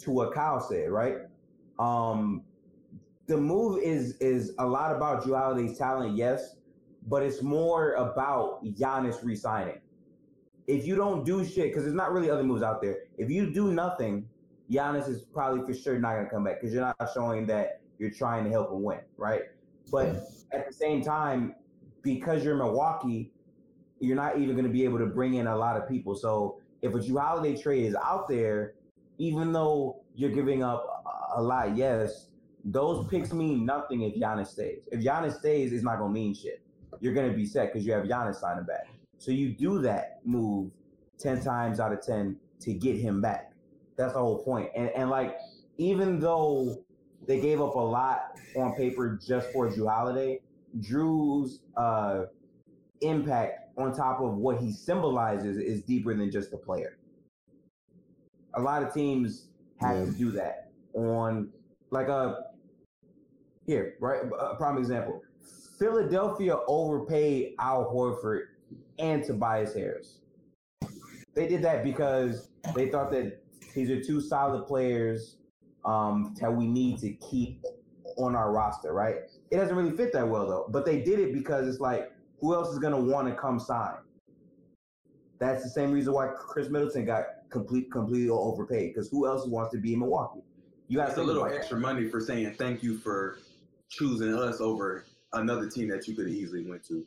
to 0.00 0.10
what 0.10 0.34
Kyle 0.34 0.60
said, 0.60 0.90
right? 0.90 1.16
Um, 1.78 2.44
the 3.26 3.36
move 3.36 3.82
is 3.82 4.16
is 4.18 4.52
a 4.58 4.66
lot 4.66 4.94
about 4.94 5.24
Holiday's 5.24 5.78
talent, 5.78 6.16
yes, 6.16 6.56
but 7.06 7.22
it's 7.22 7.42
more 7.42 7.94
about 7.94 8.64
Giannis 8.64 9.24
resigning. 9.24 9.80
If 10.66 10.86
you 10.86 10.94
don't 10.94 11.24
do 11.24 11.44
shit, 11.44 11.68
because 11.68 11.84
there's 11.84 11.94
not 11.94 12.12
really 12.12 12.30
other 12.30 12.44
moves 12.44 12.62
out 12.62 12.82
there. 12.82 12.98
If 13.18 13.30
you 13.30 13.52
do 13.52 13.72
nothing, 13.72 14.28
Giannis 14.70 15.08
is 15.08 15.22
probably 15.22 15.66
for 15.66 15.78
sure 15.78 15.98
not 15.98 16.14
going 16.14 16.24
to 16.24 16.30
come 16.30 16.44
back 16.44 16.60
because 16.60 16.72
you're 16.72 16.82
not 16.82 16.96
showing 17.12 17.46
that 17.46 17.80
you're 17.98 18.10
trying 18.10 18.44
to 18.44 18.50
help 18.50 18.70
him 18.70 18.82
win, 18.82 19.00
right? 19.16 19.42
But 19.90 20.16
at 20.52 20.66
the 20.66 20.72
same 20.72 21.02
time, 21.02 21.54
because 22.02 22.44
you're 22.44 22.56
Milwaukee, 22.56 23.32
you're 23.98 24.16
not 24.16 24.38
even 24.38 24.54
going 24.54 24.64
to 24.64 24.72
be 24.72 24.84
able 24.84 24.98
to 24.98 25.06
bring 25.06 25.34
in 25.34 25.46
a 25.46 25.56
lot 25.56 25.76
of 25.76 25.88
people. 25.88 26.14
So 26.14 26.60
if 26.82 26.94
a 26.94 26.98
Jrue 26.98 27.20
Holiday 27.20 27.60
trade 27.60 27.84
is 27.84 27.96
out 27.96 28.28
there, 28.28 28.74
even 29.18 29.52
though 29.52 30.02
you're 30.14 30.30
giving 30.30 30.62
up 30.62 31.04
a 31.34 31.42
lot, 31.42 31.76
yes, 31.76 32.28
those 32.64 33.06
picks 33.08 33.32
mean 33.32 33.66
nothing 33.66 34.02
if 34.02 34.14
Giannis 34.14 34.48
stays. 34.48 34.80
If 34.90 35.00
Giannis 35.00 35.38
stays, 35.38 35.72
it's 35.72 35.84
not 35.84 35.98
going 35.98 36.12
to 36.12 36.14
mean 36.14 36.34
shit. 36.34 36.62
You're 37.00 37.14
going 37.14 37.30
to 37.30 37.36
be 37.36 37.46
set 37.46 37.72
because 37.72 37.86
you 37.86 37.92
have 37.92 38.04
Giannis 38.04 38.36
signing 38.36 38.64
back. 38.64 38.88
So 39.18 39.30
you 39.30 39.50
do 39.50 39.80
that 39.82 40.20
move 40.24 40.70
10 41.18 41.42
times 41.42 41.80
out 41.80 41.92
of 41.92 42.04
10 42.04 42.36
to 42.60 42.72
get 42.72 42.96
him 42.96 43.20
back. 43.20 43.49
That's 44.00 44.14
the 44.14 44.18
whole 44.18 44.42
point. 44.42 44.70
And 44.74 44.90
and 44.96 45.10
like 45.10 45.36
even 45.76 46.18
though 46.18 46.82
they 47.26 47.40
gave 47.40 47.60
up 47.60 47.74
a 47.74 47.78
lot 47.78 48.38
on 48.56 48.74
paper 48.74 49.20
just 49.24 49.52
for 49.52 49.70
Jrue 49.70 49.88
Holiday, 49.88 50.40
Jrue's 50.80 51.60
uh, 51.76 52.24
impact 53.02 53.76
on 53.76 53.94
top 53.94 54.20
of 54.20 54.36
what 54.36 54.58
he 54.58 54.72
symbolizes 54.72 55.58
is 55.58 55.82
deeper 55.82 56.14
than 56.14 56.30
just 56.30 56.52
a 56.54 56.56
player. 56.56 56.96
A 58.54 58.60
lot 58.60 58.82
of 58.82 58.92
teams 58.92 59.48
have 59.80 59.98
yeah. 59.98 60.04
to 60.06 60.10
do 60.12 60.30
that 60.32 60.70
on 60.94 61.50
like 61.90 62.08
a 62.08 62.44
here, 63.66 63.94
right? 64.00 64.22
A 64.40 64.56
prime 64.56 64.78
example. 64.78 65.22
Philadelphia 65.78 66.56
overpaid 66.66 67.54
Al 67.58 67.84
Horford 67.84 68.46
and 68.98 69.22
Tobias 69.22 69.74
Harris. 69.74 70.20
They 71.34 71.46
did 71.46 71.62
that 71.62 71.84
because 71.84 72.48
they 72.74 72.88
thought 72.88 73.10
that 73.12 73.40
these 73.74 73.90
are 73.90 74.02
two 74.02 74.20
solid 74.20 74.66
players 74.66 75.36
um, 75.84 76.34
that 76.40 76.52
we 76.52 76.66
need 76.66 76.98
to 76.98 77.12
keep 77.12 77.64
on 78.16 78.34
our 78.34 78.52
roster, 78.52 78.92
right? 78.92 79.16
It 79.50 79.56
doesn't 79.56 79.74
really 79.74 79.96
fit 79.96 80.12
that 80.12 80.28
well 80.28 80.46
though. 80.46 80.66
But 80.68 80.84
they 80.84 81.00
did 81.02 81.18
it 81.18 81.32
because 81.32 81.68
it's 81.68 81.80
like, 81.80 82.12
who 82.40 82.54
else 82.54 82.68
is 82.68 82.78
gonna 82.78 83.00
want 83.00 83.28
to 83.28 83.34
come 83.34 83.58
sign? 83.58 83.96
That's 85.38 85.62
the 85.62 85.70
same 85.70 85.92
reason 85.92 86.12
why 86.12 86.28
Khris 86.28 86.68
Middleton 86.68 87.06
got 87.06 87.24
complete 87.50 87.90
completely 87.90 88.28
overpaid 88.28 88.94
because 88.94 89.08
who 89.10 89.26
else 89.26 89.46
wants 89.46 89.72
to 89.72 89.78
be 89.78 89.94
in 89.94 90.00
Milwaukee? 90.00 90.40
You 90.88 90.98
got 90.98 91.16
a 91.16 91.22
little 91.22 91.46
extra 91.46 91.76
that. 91.76 91.82
money 91.82 92.08
for 92.08 92.20
saying 92.20 92.54
thank 92.54 92.82
you 92.82 92.98
for 92.98 93.38
choosing 93.88 94.34
us 94.34 94.60
over 94.60 95.04
another 95.32 95.68
team 95.68 95.88
that 95.88 96.06
you 96.08 96.14
could 96.14 96.26
have 96.26 96.34
easily 96.34 96.64
went 96.64 96.84
to. 96.88 97.06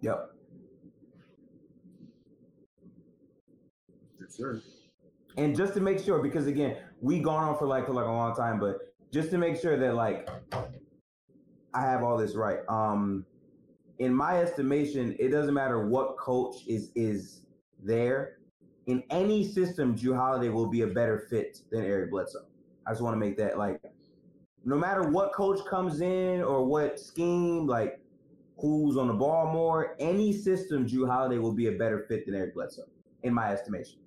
Yep. 0.00 0.30
Yes, 4.20 4.36
sir. 4.36 4.62
And 5.40 5.56
just 5.56 5.72
to 5.72 5.80
make 5.80 5.98
sure, 5.98 6.22
because 6.22 6.46
again, 6.46 6.76
we 7.00 7.18
gone 7.18 7.42
on 7.42 7.56
for 7.56 7.66
like 7.66 7.86
for 7.86 7.94
like 7.94 8.04
a 8.04 8.12
long 8.12 8.36
time, 8.36 8.60
but 8.60 8.76
just 9.10 9.30
to 9.30 9.38
make 9.38 9.58
sure 9.58 9.78
that 9.78 9.94
like 9.94 10.28
I 11.72 11.80
have 11.80 12.02
all 12.02 12.18
this 12.18 12.34
right. 12.34 12.58
Um 12.68 13.24
in 13.98 14.14
my 14.14 14.38
estimation, 14.38 15.16
it 15.18 15.28
doesn't 15.28 15.54
matter 15.54 15.88
what 15.88 16.18
coach 16.18 16.56
is 16.66 16.92
is 16.94 17.40
there. 17.82 18.36
In 18.86 19.02
any 19.08 19.42
system, 19.42 19.96
Jrue 19.96 20.14
Holiday 20.14 20.50
will 20.50 20.68
be 20.68 20.82
a 20.82 20.86
better 20.86 21.26
fit 21.30 21.62
than 21.70 21.86
Eric 21.86 22.10
Bledsoe. 22.10 22.44
I 22.86 22.90
just 22.90 23.00
want 23.00 23.14
to 23.14 23.18
make 23.18 23.38
that 23.38 23.56
like 23.56 23.80
no 24.66 24.76
matter 24.76 25.04
what 25.04 25.32
coach 25.32 25.60
comes 25.70 26.02
in 26.02 26.42
or 26.42 26.66
what 26.66 27.00
scheme, 27.00 27.66
like 27.66 27.98
who's 28.58 28.98
on 28.98 29.08
the 29.08 29.14
ball 29.14 29.50
more, 29.50 29.96
any 30.00 30.34
system, 30.34 30.86
Jrue 30.86 31.08
Holiday 31.08 31.38
will 31.38 31.54
be 31.54 31.68
a 31.68 31.72
better 31.72 32.04
fit 32.10 32.26
than 32.26 32.34
Eric 32.34 32.52
Bledsoe, 32.52 32.82
in 33.22 33.32
my 33.32 33.50
estimation. 33.50 34.00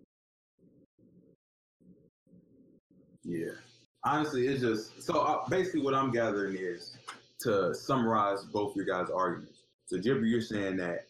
Yeah. 3.24 3.52
Honestly, 4.04 4.48
it's 4.48 4.62
just 4.62 5.02
so 5.02 5.22
uh, 5.22 5.48
basically 5.50 5.82
what 5.82 5.94
I'm 5.94 6.12
gathering 6.12 6.58
is 6.60 6.98
to 7.42 7.74
summarize 7.74 8.44
both 8.44 8.76
your 8.76 8.86
guys' 8.86 9.10
arguments. 9.10 9.60
So, 9.86 9.98
Jibber, 9.98 10.26
you're 10.26 10.42
saying 10.42 10.78
that 10.78 11.06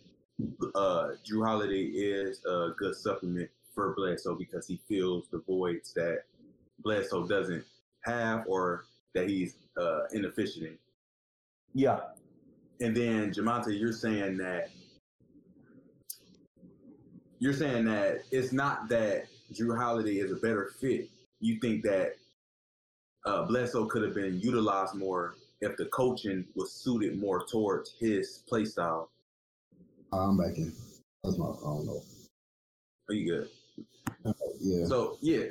uh, 0.76 1.10
Jrue 1.28 1.46
Holiday 1.46 1.84
is 1.84 2.44
a 2.46 2.70
good 2.78 2.96
supplement 2.96 3.50
for 3.74 3.94
Bledsoe 3.96 4.36
because 4.36 4.68
he 4.68 4.80
fills 4.88 5.28
the 5.32 5.40
voids 5.48 5.94
that 5.94 6.24
Bledsoe 6.80 7.28
doesn't 7.28 7.64
have 8.04 8.44
or 8.48 8.86
that 9.14 9.30
he's 9.30 9.56
uh, 9.80 10.02
inefficient 10.12 10.66
in. 10.66 10.78
Yeah. 11.74 12.00
And 12.82 12.96
then 12.96 13.32
Jamonte, 13.32 13.80
you're 13.80 13.94
saying 13.94 14.38
that 14.38 14.70
you're 17.40 17.54
saying 17.54 17.86
that 17.86 18.22
it's 18.32 18.54
not 18.54 18.88
that 18.90 19.26
Jrue 19.54 19.78
Holiday 19.78 20.20
is 20.20 20.32
a 20.32 20.36
better 20.36 20.72
fit. 20.80 21.10
You 21.44 21.60
think 21.60 21.84
that 21.84 22.16
uh, 23.26 23.44
Bledsoe 23.44 23.86
could 23.88 24.02
have 24.04 24.16
been 24.16 24.40
utilized 24.40 24.96
more 24.96 25.36
if 25.60 25.76
the 25.76 25.88
coaching 25.88 26.46
was 26.56 26.72
suited 26.72 27.20
more 27.20 27.46
towards 27.46 27.94
his 28.00 28.44
play 28.48 28.64
style. 28.64 29.10
I'm 30.14 30.38
back 30.38 30.56
in. 30.58 30.72
That's 31.22 31.38
my. 31.38 31.48
I 31.48 31.64
don't 31.64 31.86
know. 31.86 32.02
Are 33.10 33.14
you 33.14 33.30
good? 33.30 33.50
Uh, 34.26 34.32
yeah. 34.62 34.86
So 34.86 35.18
yeah, 35.20 35.48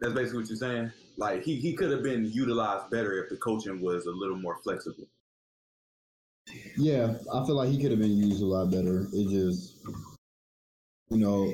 that's 0.00 0.14
basically 0.14 0.40
what 0.40 0.48
you're 0.48 0.56
saying. 0.56 0.90
Like 1.16 1.44
he 1.44 1.54
he 1.60 1.74
could 1.74 1.92
have 1.92 2.02
been 2.02 2.24
utilized 2.32 2.90
better 2.90 3.22
if 3.22 3.30
the 3.30 3.36
coaching 3.36 3.80
was 3.80 4.06
a 4.06 4.10
little 4.10 4.36
more 4.36 4.58
flexible. 4.64 5.06
Yeah, 6.76 7.14
I 7.32 7.46
feel 7.46 7.54
like 7.54 7.68
he 7.68 7.80
could 7.80 7.92
have 7.92 8.00
been 8.00 8.16
used 8.16 8.42
a 8.42 8.46
lot 8.46 8.72
better. 8.72 9.06
It 9.12 9.30
just, 9.30 9.76
you 11.08 11.18
know, 11.18 11.52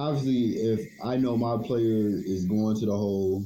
obviously, 0.00 0.56
if 0.56 0.88
I 1.04 1.16
know 1.16 1.36
my 1.36 1.56
player 1.62 2.08
is 2.08 2.44
going 2.44 2.76
to 2.80 2.86
the 2.86 2.96
hole 2.96 3.44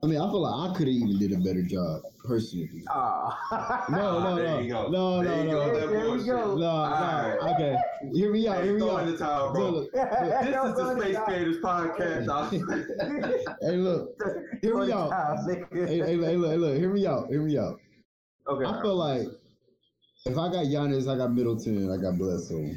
I 0.00 0.06
mean, 0.06 0.20
I 0.20 0.30
feel 0.30 0.42
like 0.42 0.70
I 0.70 0.74
could 0.74 0.86
have 0.86 0.94
even 0.94 1.18
did 1.18 1.32
a 1.32 1.38
better 1.38 1.62
job 1.62 2.02
personally. 2.24 2.84
Ah, 2.88 3.84
no, 3.90 4.20
no, 4.20 4.36
no, 4.36 4.60
no, 4.60 4.88
no, 4.88 5.22
no, 5.22 5.44
no. 5.44 5.88
There 5.88 6.10
we 6.12 6.24
go. 6.24 6.54
No, 6.54 6.56
no. 6.56 7.54
Okay, 7.54 7.76
hear 8.12 8.32
me 8.32 8.46
out. 8.46 8.62
Hear 8.62 8.78
me 8.78 8.88
out. 8.88 9.02
In 9.02 9.10
the 9.10 9.18
towel, 9.18 9.52
bro. 9.52 9.70
Look, 9.70 9.92
look, 9.92 9.92
this 9.92 10.46
is 10.46 10.76
the 10.76 11.00
Space 11.00 11.18
Creators 11.24 11.56
podcast. 11.58 12.50
hey, 13.60 13.76
look. 13.76 14.16
Hear 14.62 14.76
me 14.76 14.92
out. 14.92 15.12
Hey, 15.48 15.64
hey, 15.72 15.98
hey, 15.98 16.16
look, 16.36 16.58
look. 16.58 16.76
Hear 16.76 16.92
me 16.92 17.04
out. 17.04 17.26
Hear 17.28 17.42
me 17.42 17.58
out. 17.58 17.80
Okay. 18.46 18.66
I 18.66 18.80
feel 18.80 18.94
like 18.94 19.26
if 20.26 20.38
I 20.38 20.48
got 20.48 20.66
Giannis, 20.66 21.12
I 21.12 21.16
got 21.16 21.32
Middleton, 21.32 21.90
I 21.90 22.00
got 22.00 22.18
Bledsoe. 22.18 22.70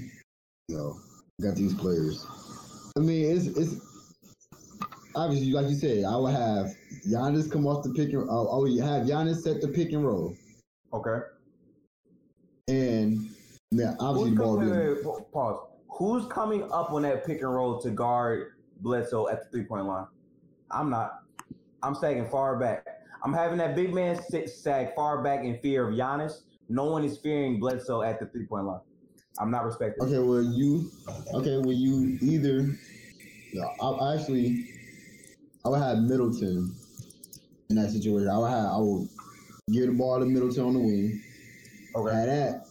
You 0.70 0.76
know, 0.76 0.98
got 1.40 1.56
these 1.56 1.76
players. 1.76 2.26
I 2.98 3.00
mean, 3.00 3.36
it's 3.36 3.48
it's 3.48 3.76
obviously 5.16 5.52
like 5.52 5.70
you 5.70 5.76
said, 5.76 6.04
I 6.04 6.16
would 6.18 6.34
have 6.34 6.74
Giannis 7.08 7.52
come 7.52 7.66
off 7.66 7.84
the 7.84 7.92
pick 7.92 8.14
and 8.14 8.30
uh, 8.30 8.50
oh, 8.50 8.66
you 8.66 8.82
have 8.82 9.08
Giannis 9.08 9.42
set 9.42 9.62
the 9.62 9.68
pick 9.68 9.92
and 9.92 10.06
roll. 10.06 10.36
Okay. 10.94 11.20
And 12.68 13.30
yeah, 13.72 13.96
obviously, 14.00 14.32
Who's 14.32 15.04
coming, 15.04 15.24
pause. 15.32 15.68
Who's 15.90 16.26
coming 16.28 16.64
up 16.72 16.92
on 16.92 17.04
that 17.04 17.26
pick 17.26 17.42
and 17.42 17.54
roll 17.54 17.82
to 17.82 17.90
guard 17.90 18.54
Bledsoe 18.82 19.28
at 19.30 19.44
the 19.44 19.50
three 19.50 19.64
point 19.66 19.86
line? 19.86 20.08
I'm 20.70 20.90
not. 20.90 21.20
I'm 21.84 21.96
sagging 21.96 22.30
far 22.30 22.60
back. 22.60 22.86
I'm 23.24 23.34
having 23.34 23.58
that 23.60 23.76
big 23.76 23.94
man 23.94 24.22
sit 24.30 24.50
sag 24.50 24.96
far 24.96 25.24
back 25.24 25.46
in 25.46 25.60
fear 25.60 25.88
of 25.88 25.96
Giannis. 25.96 26.42
No 26.70 26.86
one 26.86 27.04
is 27.04 27.18
fearing 27.18 27.60
Bledsoe 27.60 28.02
at 28.02 28.20
the 28.20 28.26
three 28.28 28.46
point 28.46 28.66
line. 28.66 28.82
I'm 29.40 29.52
not 29.52 29.66
respecting. 29.66 30.04
Okay, 30.04 30.20
well 30.20 30.44
you, 30.44 30.92
okay, 31.34 31.58
well 31.58 31.72
you 31.72 32.18
either. 32.22 32.78
no, 33.54 33.64
I 33.82 34.16
actually, 34.16 34.70
I 35.66 35.70
would 35.70 35.82
have 35.82 36.00
Middleton 36.00 36.76
in 37.70 37.76
that 37.78 37.90
situation. 37.92 38.30
I 38.30 38.38
would 38.38 38.50
have 38.50 38.66
I 38.66 38.78
would 38.78 39.10
give 39.72 39.88
the 39.88 39.94
ball 39.94 40.20
to 40.20 40.26
Middleton 40.26 40.64
on 40.66 40.74
the 40.74 40.80
wing. 40.80 41.24
Okay. 41.96 42.16
Have 42.16 42.28
that. 42.28 42.66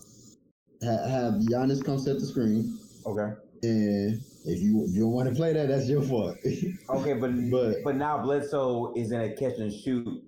Have, 0.83 1.11
have 1.11 1.35
Giannis 1.43 1.85
come 1.85 1.99
set 1.99 2.19
the 2.19 2.27
screen. 2.27 2.79
Okay. 3.07 3.33
And 3.63 4.23
if 4.47 4.61
you 4.61 4.85
if 4.85 4.95
you 4.95 5.03
don't 5.03 5.13
want 5.13 5.29
to 5.29 5.35
play 5.35 5.53
that, 5.53 5.69
that's 5.69 5.89
your 5.89 6.03
fault. 6.03 6.37
okay, 6.91 7.15
but 7.15 7.51
but 7.51 7.85
but 7.85 7.97
now 7.97 8.23
Bledsoe 8.23 8.95
is 8.97 9.13
in 9.13 9.21
a 9.21 9.35
catch 9.35 9.59
and 9.59 9.73
shoot 9.73 10.23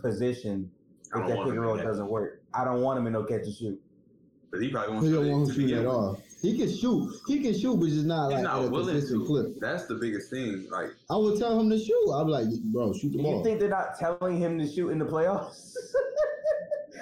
position 0.00 0.70
if 1.14 1.26
that 1.26 1.38
pick 1.38 1.46
and 1.46 1.60
roll 1.60 1.76
doesn't 1.76 2.08
work. 2.08 2.42
I 2.52 2.64
don't 2.64 2.82
want 2.82 2.98
him 2.98 3.06
in 3.06 3.12
no 3.14 3.24
catch 3.24 3.42
and 3.42 3.54
shoot. 3.54 3.80
But 4.50 4.62
he 4.62 4.70
probably 4.70 4.94
won't. 4.94 5.06
He 5.06 5.12
don't 5.12 5.28
want 5.28 5.48
to 5.48 5.54
shoot 5.54 5.72
at 5.72 5.86
all. 5.86 6.22
He 6.40 6.56
can 6.56 6.74
shoot. 6.74 7.20
He 7.26 7.40
can 7.40 7.58
shoot, 7.58 7.76
but 7.76 7.88
just 7.88 8.06
not 8.06 8.30
He's 8.30 8.36
like 8.36 8.44
not 8.44 8.70
willing 8.70 9.00
to. 9.00 9.26
Clip. 9.26 9.58
That's 9.60 9.86
the 9.86 9.96
biggest 9.96 10.30
thing. 10.30 10.66
Like 10.70 10.90
I 11.10 11.16
would 11.16 11.38
tell 11.38 11.58
him 11.58 11.68
to 11.70 11.78
shoot. 11.78 12.12
I'm 12.14 12.28
like, 12.28 12.46
bro, 12.72 12.92
shoot 12.92 13.12
the 13.12 13.22
ball. 13.22 13.38
You 13.38 13.44
think 13.44 13.60
they're 13.60 13.68
not 13.68 13.98
telling 13.98 14.38
him 14.38 14.58
to 14.58 14.66
shoot 14.66 14.90
in 14.90 14.98
the 14.98 15.04
playoffs? 15.04 15.74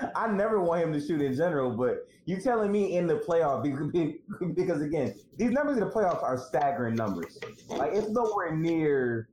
I 0.15 0.29
never 0.29 0.61
want 0.61 0.83
him 0.83 0.93
to 0.93 1.01
shoot 1.01 1.21
in 1.21 1.35
general, 1.35 1.71
but 1.71 2.07
you 2.27 2.41
telling 2.41 2.73
me 2.73 2.97
in 2.97 3.07
the 3.07 3.17
playoff 3.17 3.63
because, 3.63 4.53
because 4.55 4.83
again, 4.83 5.15
these 5.37 5.51
numbers 5.51 5.79
in 5.79 5.85
the 5.85 5.91
playoffs 5.91 6.23
are 6.23 6.37
staggering 6.37 6.95
numbers. 6.95 7.39
Like 7.69 7.93
it's 7.95 8.09
nowhere 8.09 8.55
near 8.55 9.29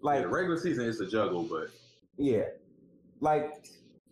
like 0.00 0.20
yeah, 0.20 0.26
regular 0.28 0.58
season 0.58 0.88
It's 0.88 1.00
a 1.00 1.06
juggle, 1.06 1.42
but 1.42 1.68
yeah, 2.16 2.44
like 3.20 3.64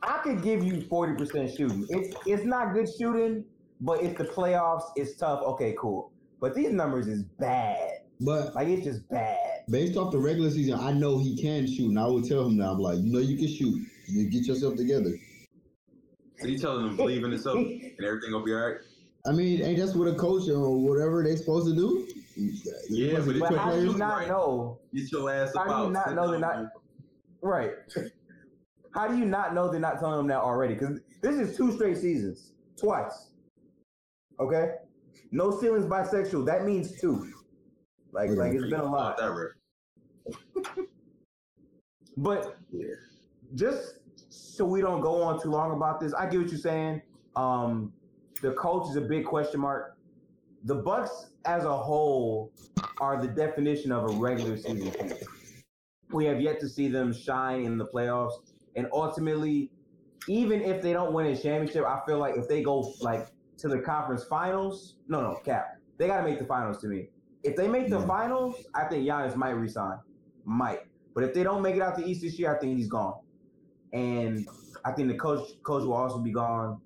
I 0.02 0.18
could 0.18 0.42
give 0.42 0.64
you 0.64 0.82
forty 0.82 1.14
percent 1.14 1.54
shooting. 1.56 1.86
It's 1.88 2.16
it's 2.26 2.44
not 2.44 2.74
good 2.74 2.86
shooting, 2.98 3.44
but 3.80 4.02
if 4.02 4.16
the 4.16 4.24
playoffs 4.24 4.84
is 4.96 5.16
tough, 5.16 5.42
okay, 5.42 5.74
cool. 5.78 6.12
But 6.40 6.54
these 6.54 6.70
numbers 6.70 7.06
is 7.08 7.22
bad. 7.22 8.00
But 8.20 8.54
like 8.54 8.68
it's 8.68 8.84
just 8.84 9.08
bad. 9.08 9.64
Based 9.68 9.96
off 9.96 10.12
the 10.12 10.18
regular 10.18 10.50
season, 10.50 10.78
I 10.78 10.92
know 10.92 11.18
he 11.18 11.40
can 11.40 11.66
shoot, 11.66 11.88
and 11.88 11.98
I 11.98 12.06
will 12.06 12.22
tell 12.22 12.46
him 12.46 12.56
now. 12.56 12.72
I'm 12.72 12.78
like, 12.78 12.98
you 12.98 13.12
know, 13.12 13.18
you 13.18 13.36
can 13.36 13.48
shoot. 13.48 13.86
You 14.08 14.30
get 14.30 14.46
yourself 14.46 14.76
together. 14.76 15.18
So 16.38 16.46
you 16.46 16.58
telling 16.58 16.86
him 16.86 16.96
believe 16.96 17.24
in 17.24 17.32
yourself 17.32 17.56
and 17.56 18.04
everything 18.04 18.32
will 18.32 18.44
be 18.44 18.52
all 18.52 18.68
right? 18.68 18.76
I 19.26 19.32
mean, 19.32 19.62
ain't 19.62 19.78
that's 19.78 19.94
what 19.94 20.06
a 20.06 20.14
coach 20.14 20.48
or 20.48 20.76
whatever 20.76 21.24
they 21.24 21.34
supposed 21.36 21.66
to 21.66 21.74
do? 21.74 22.06
Yeah, 22.88 23.20
but, 23.20 23.38
but 23.38 23.58
how 23.58 23.72
do 23.72 23.84
you 23.84 23.94
not 23.96 24.18
right. 24.18 24.28
know? 24.28 24.78
Get 24.94 25.10
your 25.10 25.32
ass 25.32 25.52
How 25.56 25.64
do 25.64 25.86
you 25.86 25.90
not 25.90 26.14
know 26.14 26.30
they're 26.30 26.38
not 26.38 26.66
right? 27.40 27.72
How 28.96 29.06
do 29.06 29.18
you 29.18 29.26
not 29.26 29.54
know 29.54 29.70
they're 29.70 29.78
not 29.78 30.00
telling 30.00 30.16
them 30.16 30.26
that 30.28 30.38
already? 30.38 30.72
Because 30.72 31.00
this 31.20 31.36
is 31.36 31.54
two 31.54 31.70
straight 31.72 31.98
seasons, 31.98 32.52
twice. 32.80 33.32
Okay, 34.40 34.70
no 35.30 35.50
ceilings 35.60 35.84
bisexual. 35.84 36.46
That 36.46 36.64
means 36.64 36.98
two. 36.98 37.30
Like, 38.12 38.30
like 38.30 38.54
it's 38.54 38.70
been 38.70 38.80
a 38.80 38.90
lot. 38.90 39.18
but 42.16 42.56
yeah. 42.72 42.86
just 43.54 43.98
so 44.30 44.64
we 44.64 44.80
don't 44.80 45.02
go 45.02 45.22
on 45.22 45.42
too 45.42 45.50
long 45.50 45.76
about 45.76 46.00
this, 46.00 46.14
I 46.14 46.26
get 46.26 46.40
what 46.40 46.48
you're 46.48 46.58
saying. 46.58 47.02
Um, 47.36 47.92
the 48.40 48.52
coach 48.52 48.88
is 48.88 48.96
a 48.96 49.02
big 49.02 49.26
question 49.26 49.60
mark. 49.60 49.98
The 50.64 50.74
Bucks 50.74 51.26
as 51.44 51.64
a 51.64 51.76
whole 51.76 52.50
are 53.00 53.20
the 53.20 53.28
definition 53.28 53.92
of 53.92 54.04
a 54.04 54.14
regular 54.14 54.56
season 54.56 54.90
team. 54.90 55.12
We 56.10 56.24
have 56.24 56.40
yet 56.40 56.60
to 56.60 56.68
see 56.68 56.88
them 56.88 57.12
shine 57.12 57.64
in 57.64 57.76
the 57.76 57.86
playoffs, 57.86 58.32
and 58.76 58.86
ultimately, 58.92 59.70
even 60.28 60.60
if 60.62 60.82
they 60.82 60.92
don't 60.92 61.12
win 61.12 61.26
a 61.26 61.36
championship, 61.36 61.84
I 61.84 62.00
feel 62.06 62.18
like 62.18 62.36
if 62.36 62.46
they 62.48 62.62
go 62.62 62.94
like 63.00 63.28
to 63.58 63.68
the 63.68 63.78
conference 63.78 64.24
finals, 64.24 64.96
no, 65.08 65.20
no, 65.22 65.40
cap, 65.44 65.78
they 65.98 66.06
got 66.06 66.18
to 66.18 66.22
make 66.22 66.38
the 66.38 66.44
finals 66.44 66.80
to 66.82 66.88
me. 66.88 67.08
If 67.42 67.56
they 67.56 67.68
make 67.68 67.88
the 67.88 68.00
yeah. 68.00 68.06
finals, 68.06 68.66
I 68.74 68.84
think 68.84 69.06
Giannis 69.06 69.34
might 69.36 69.50
resign, 69.50 69.98
might. 70.44 70.80
But 71.14 71.24
if 71.24 71.32
they 71.32 71.42
don't 71.42 71.62
make 71.62 71.76
it 71.76 71.82
out 71.82 71.96
the 71.96 72.04
East 72.04 72.22
this 72.22 72.38
year, 72.38 72.54
I 72.54 72.58
think 72.58 72.76
he's 72.76 72.88
gone. 72.88 73.14
And 73.92 74.46
I 74.84 74.92
think 74.92 75.08
the 75.08 75.16
coach 75.16 75.48
coach 75.62 75.84
will 75.84 75.94
also 75.94 76.18
be 76.18 76.32
gone. 76.32 76.80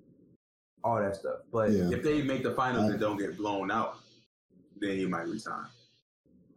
All 0.83 0.99
that 0.99 1.15
stuff. 1.15 1.39
But 1.51 1.71
yeah. 1.71 1.89
if 1.91 2.01
they 2.01 2.21
make 2.21 2.41
the 2.41 2.51
finals 2.51 2.89
and 2.89 2.99
don't 2.99 3.17
get 3.17 3.37
blown 3.37 3.69
out, 3.69 3.97
then 4.79 4.97
he 4.97 5.05
might 5.05 5.27
resign. 5.27 5.65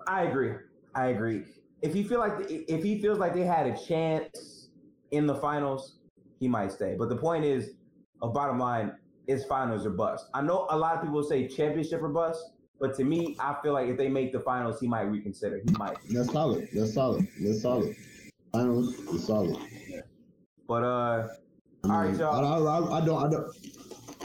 I 0.06 0.23
agree. 0.23 0.52
I 0.94 1.06
agree. 1.09 1.44
If 1.82 1.93
he 1.93 2.05
feel 2.05 2.20
like 2.20 2.35
if 2.48 2.82
he 2.82 3.01
feels 3.02 3.19
like 3.19 3.35
they 3.35 3.43
had 3.43 3.66
a 3.66 3.77
chance 3.77 4.64
in 5.15 5.27
the 5.27 5.35
finals, 5.35 5.97
he 6.41 6.49
might 6.49 6.73
stay. 6.73 6.97
But 6.99 7.09
the 7.09 7.16
point 7.16 7.45
is, 7.45 7.70
a 8.23 8.28
bottom 8.28 8.59
line 8.59 8.93
is 9.27 9.45
finals 9.45 9.86
or 9.86 9.91
bust. 9.91 10.27
I 10.35 10.43
know 10.43 10.66
a 10.70 10.77
lot 10.77 10.97
of 10.97 11.03
people 11.03 11.23
say 11.23 11.49
championship 11.49 12.03
or 12.03 12.09
bust, 12.09 12.53
but 12.81 12.95
to 12.97 13.05
me, 13.05 13.36
I 13.39 13.57
feel 13.62 13.73
like 13.73 13.89
if 13.89 13.97
they 13.97 14.09
make 14.09 14.32
the 14.32 14.41
finals, 14.41 14.81
he 14.81 14.86
might 14.86 15.03
reconsider. 15.03 15.61
He 15.65 15.73
might. 15.78 15.97
That's 16.11 16.32
solid. 16.32 16.69
That's 16.73 16.93
solid. 16.93 17.27
That's 17.41 17.62
solid. 17.62 17.97
Finals 18.53 18.95
is 18.95 19.27
solid. 19.27 19.57
But 20.66 20.85
uh, 20.85 21.28
I 21.85 21.86
mean, 21.86 21.93
all 21.93 22.05
right, 22.05 22.16
y'all. 22.16 22.69
I, 22.69 22.78
I, 22.78 23.03
I, 23.03 23.05
don't. 23.05 23.24
I 23.24 23.31
don't. 23.31 23.57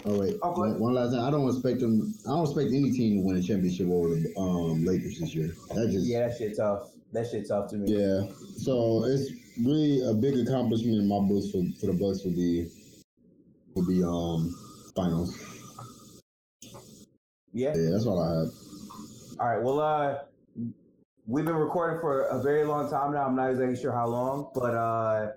Oh 0.05 0.17
wait, 0.19 0.37
oh, 0.41 0.51
one, 0.51 0.79
one 0.79 0.93
last 0.93 1.11
thing. 1.11 1.19
I 1.19 1.29
don't 1.29 1.47
expect 1.47 1.81
them. 1.81 2.13
I 2.25 2.29
don't 2.29 2.45
expect 2.45 2.67
any 2.67 2.91
team 2.91 3.17
to 3.17 3.23
win 3.23 3.35
a 3.35 3.41
championship 3.41 3.87
over 3.89 4.15
the 4.15 4.33
um, 4.37 4.85
Lakers 4.85 5.19
this 5.19 5.35
year. 5.35 5.47
That 5.69 5.89
just 5.91 6.07
yeah, 6.07 6.27
that 6.27 6.37
shit 6.37 6.55
tough. 6.55 6.91
That 7.11 7.27
shit's 7.27 7.49
tough 7.49 7.69
to 7.71 7.77
me. 7.77 7.91
Yeah, 7.91 8.27
so 8.57 9.03
it's 9.05 9.31
really 9.63 10.01
a 10.07 10.13
big 10.13 10.37
accomplishment 10.47 10.97
in 10.97 11.07
my 11.07 11.19
books 11.19 11.49
for, 11.49 11.63
for 11.79 11.87
the 11.87 11.93
Bucks 11.93 12.21
for 12.21 12.29
the 12.29 12.69
for 13.73 13.83
the 13.83 14.07
um 14.07 14.55
finals. 14.95 15.35
Yeah, 17.51 17.73
yeah, 17.75 17.89
that's 17.91 18.05
all 18.05 18.21
I 18.21 18.41
have. 18.41 18.51
All 19.39 19.47
right, 19.47 19.63
well, 19.63 19.79
uh, 19.79 20.17
we've 21.25 21.45
been 21.45 21.55
recording 21.55 21.99
for 21.99 22.23
a 22.23 22.43
very 22.43 22.63
long 22.63 22.89
time 22.89 23.13
now. 23.13 23.25
I'm 23.25 23.35
not 23.35 23.49
exactly 23.49 23.75
sure 23.75 23.91
how 23.91 24.07
long, 24.07 24.51
but 24.53 24.75
uh, 24.75 25.31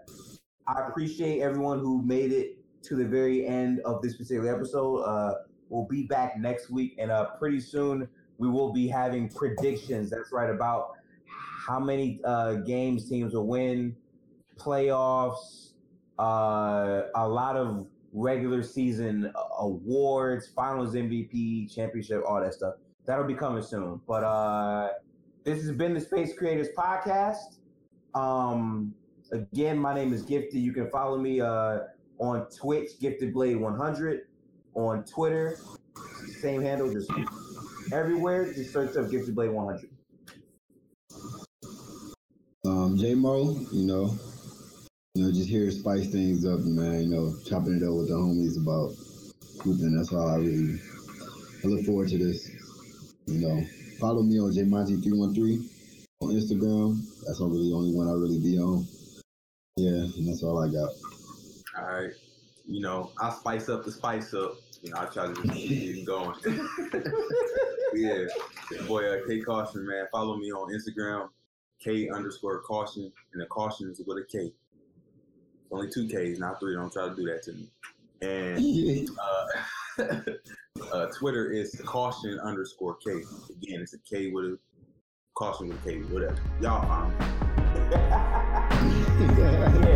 I 0.66 0.88
appreciate 0.88 1.40
everyone 1.40 1.78
who 1.78 2.02
made 2.02 2.32
it 2.32 2.58
to 2.82 2.96
the 2.96 3.04
very 3.04 3.46
end 3.46 3.80
of 3.86 4.02
this 4.02 4.16
particular 4.16 4.54
episode. 4.54 4.98
Uh, 4.98 5.34
we'll 5.70 5.86
be 5.86 6.02
back 6.02 6.38
next 6.38 6.68
week, 6.68 6.96
and 6.98 7.10
uh, 7.10 7.30
pretty 7.38 7.60
soon 7.60 8.08
we 8.36 8.48
will 8.48 8.72
be 8.72 8.88
having 8.88 9.28
predictions. 9.28 10.10
That's 10.10 10.32
right 10.32 10.50
about 10.50 10.96
how 11.66 11.78
many 11.78 12.20
uh, 12.24 12.54
games 12.54 13.08
teams 13.08 13.34
will 13.34 13.46
win, 13.46 13.94
playoffs, 14.58 15.72
uh, 16.18 17.02
a 17.14 17.28
lot 17.28 17.56
of 17.56 17.86
regular 18.12 18.62
season 18.62 19.32
awards, 19.58 20.48
finals 20.48 20.94
MVP, 20.94 21.74
championship, 21.74 22.22
all 22.28 22.40
that 22.40 22.54
stuff. 22.54 22.74
That'll 23.06 23.26
be 23.26 23.34
coming 23.34 23.62
soon. 23.62 24.00
But 24.06 24.24
uh, 24.24 24.90
this 25.44 25.62
has 25.62 25.72
been 25.72 25.94
the 25.94 26.00
Space 26.00 26.36
Creators 26.36 26.68
Podcast. 26.76 27.58
Um, 28.14 28.94
again, 29.32 29.78
my 29.78 29.94
name 29.94 30.12
is 30.12 30.22
Gifted. 30.22 30.60
You 30.60 30.72
can 30.72 30.90
follow 30.90 31.18
me 31.18 31.40
uh, 31.40 31.80
on 32.18 32.46
Twitch, 32.50 33.00
Gifted 33.00 33.32
Blade 33.32 33.56
100, 33.56 34.22
on 34.74 35.04
Twitter, 35.04 35.58
same 36.40 36.62
handle, 36.62 36.92
just 36.92 37.10
everywhere. 37.92 38.52
Just 38.52 38.72
search 38.72 38.96
up 38.96 39.10
Gifted 39.10 39.34
Blade 39.34 39.50
100. 39.50 39.90
Um, 42.92 42.98
J 42.98 43.14
Mo, 43.14 43.56
you 43.72 43.86
know, 43.86 44.14
you 45.14 45.24
know, 45.24 45.32
just 45.32 45.48
here 45.48 45.70
spice 45.70 46.10
things 46.10 46.44
up, 46.44 46.60
man. 46.60 47.00
You 47.00 47.08
know, 47.08 47.34
chopping 47.48 47.76
it 47.76 47.82
up 47.82 47.94
with 47.94 48.08
the 48.08 48.14
homies 48.14 48.60
about 48.60 48.92
hooping. 49.64 49.96
That's 49.96 50.12
all 50.12 50.28
I 50.28 50.36
really. 50.36 50.78
I 51.64 51.68
look 51.68 51.86
forward 51.86 52.10
to 52.10 52.18
this. 52.18 52.50
You 53.24 53.48
know, 53.48 53.64
follow 53.98 54.22
me 54.22 54.38
on 54.38 54.52
jmonte313 54.52 55.70
on 56.20 56.28
Instagram. 56.28 57.00
That's 57.24 57.40
really 57.40 57.70
the 57.70 57.74
only 57.74 57.94
one 57.94 58.08
I 58.08 58.12
really 58.12 58.38
be 58.38 58.58
on. 58.58 58.86
Yeah, 59.78 60.04
and 60.14 60.28
that's 60.28 60.42
all 60.42 60.62
I 60.62 60.68
got. 60.68 60.90
All 61.78 61.94
right. 61.94 62.12
You 62.66 62.82
know, 62.82 63.10
I 63.18 63.30
spice 63.30 63.70
up 63.70 63.86
the 63.86 63.92
spice 63.92 64.34
up. 64.34 64.56
You 64.82 64.90
know, 64.90 65.00
I 65.00 65.06
try 65.06 65.28
to 65.28 65.34
just 65.34 65.54
keep 65.54 66.06
going. 66.06 66.36
yeah. 67.94 68.26
Boy, 68.86 69.14
uh, 69.14 69.26
K 69.26 69.40
Kaution, 69.40 69.86
man. 69.86 70.08
Follow 70.12 70.36
me 70.36 70.52
on 70.52 70.70
Instagram, 70.74 71.30
K 71.82 72.08
underscore 72.10 72.62
Kaution. 72.62 73.10
And 73.32 73.42
the 73.42 73.46
caution 73.46 73.90
is 73.90 74.00
with 74.06 74.18
a 74.18 74.24
K. 74.30 74.52
Only 75.70 75.88
two 75.90 76.06
Ks, 76.06 76.38
not 76.38 76.60
three. 76.60 76.74
Don't 76.74 76.92
try 76.92 77.08
to 77.08 77.14
do 77.14 77.24
that 77.24 77.42
to 77.44 77.52
me. 77.52 77.68
And 78.20 79.08
uh, 79.98 80.12
uh, 80.92 81.06
Twitter 81.18 81.50
is 81.50 81.74
Kaution 81.84 82.38
underscore 82.40 82.96
K. 82.96 83.10
Again, 83.12 83.80
it's 83.80 83.94
a 83.94 83.98
K 83.98 84.30
with 84.30 84.44
a 84.44 84.58
caution 85.34 85.68
with 85.68 85.84
a 85.84 85.88
K, 85.88 85.98
whatever. 86.02 86.36
Y'all 86.60 86.86
find 86.86 87.18
me. 89.84 89.88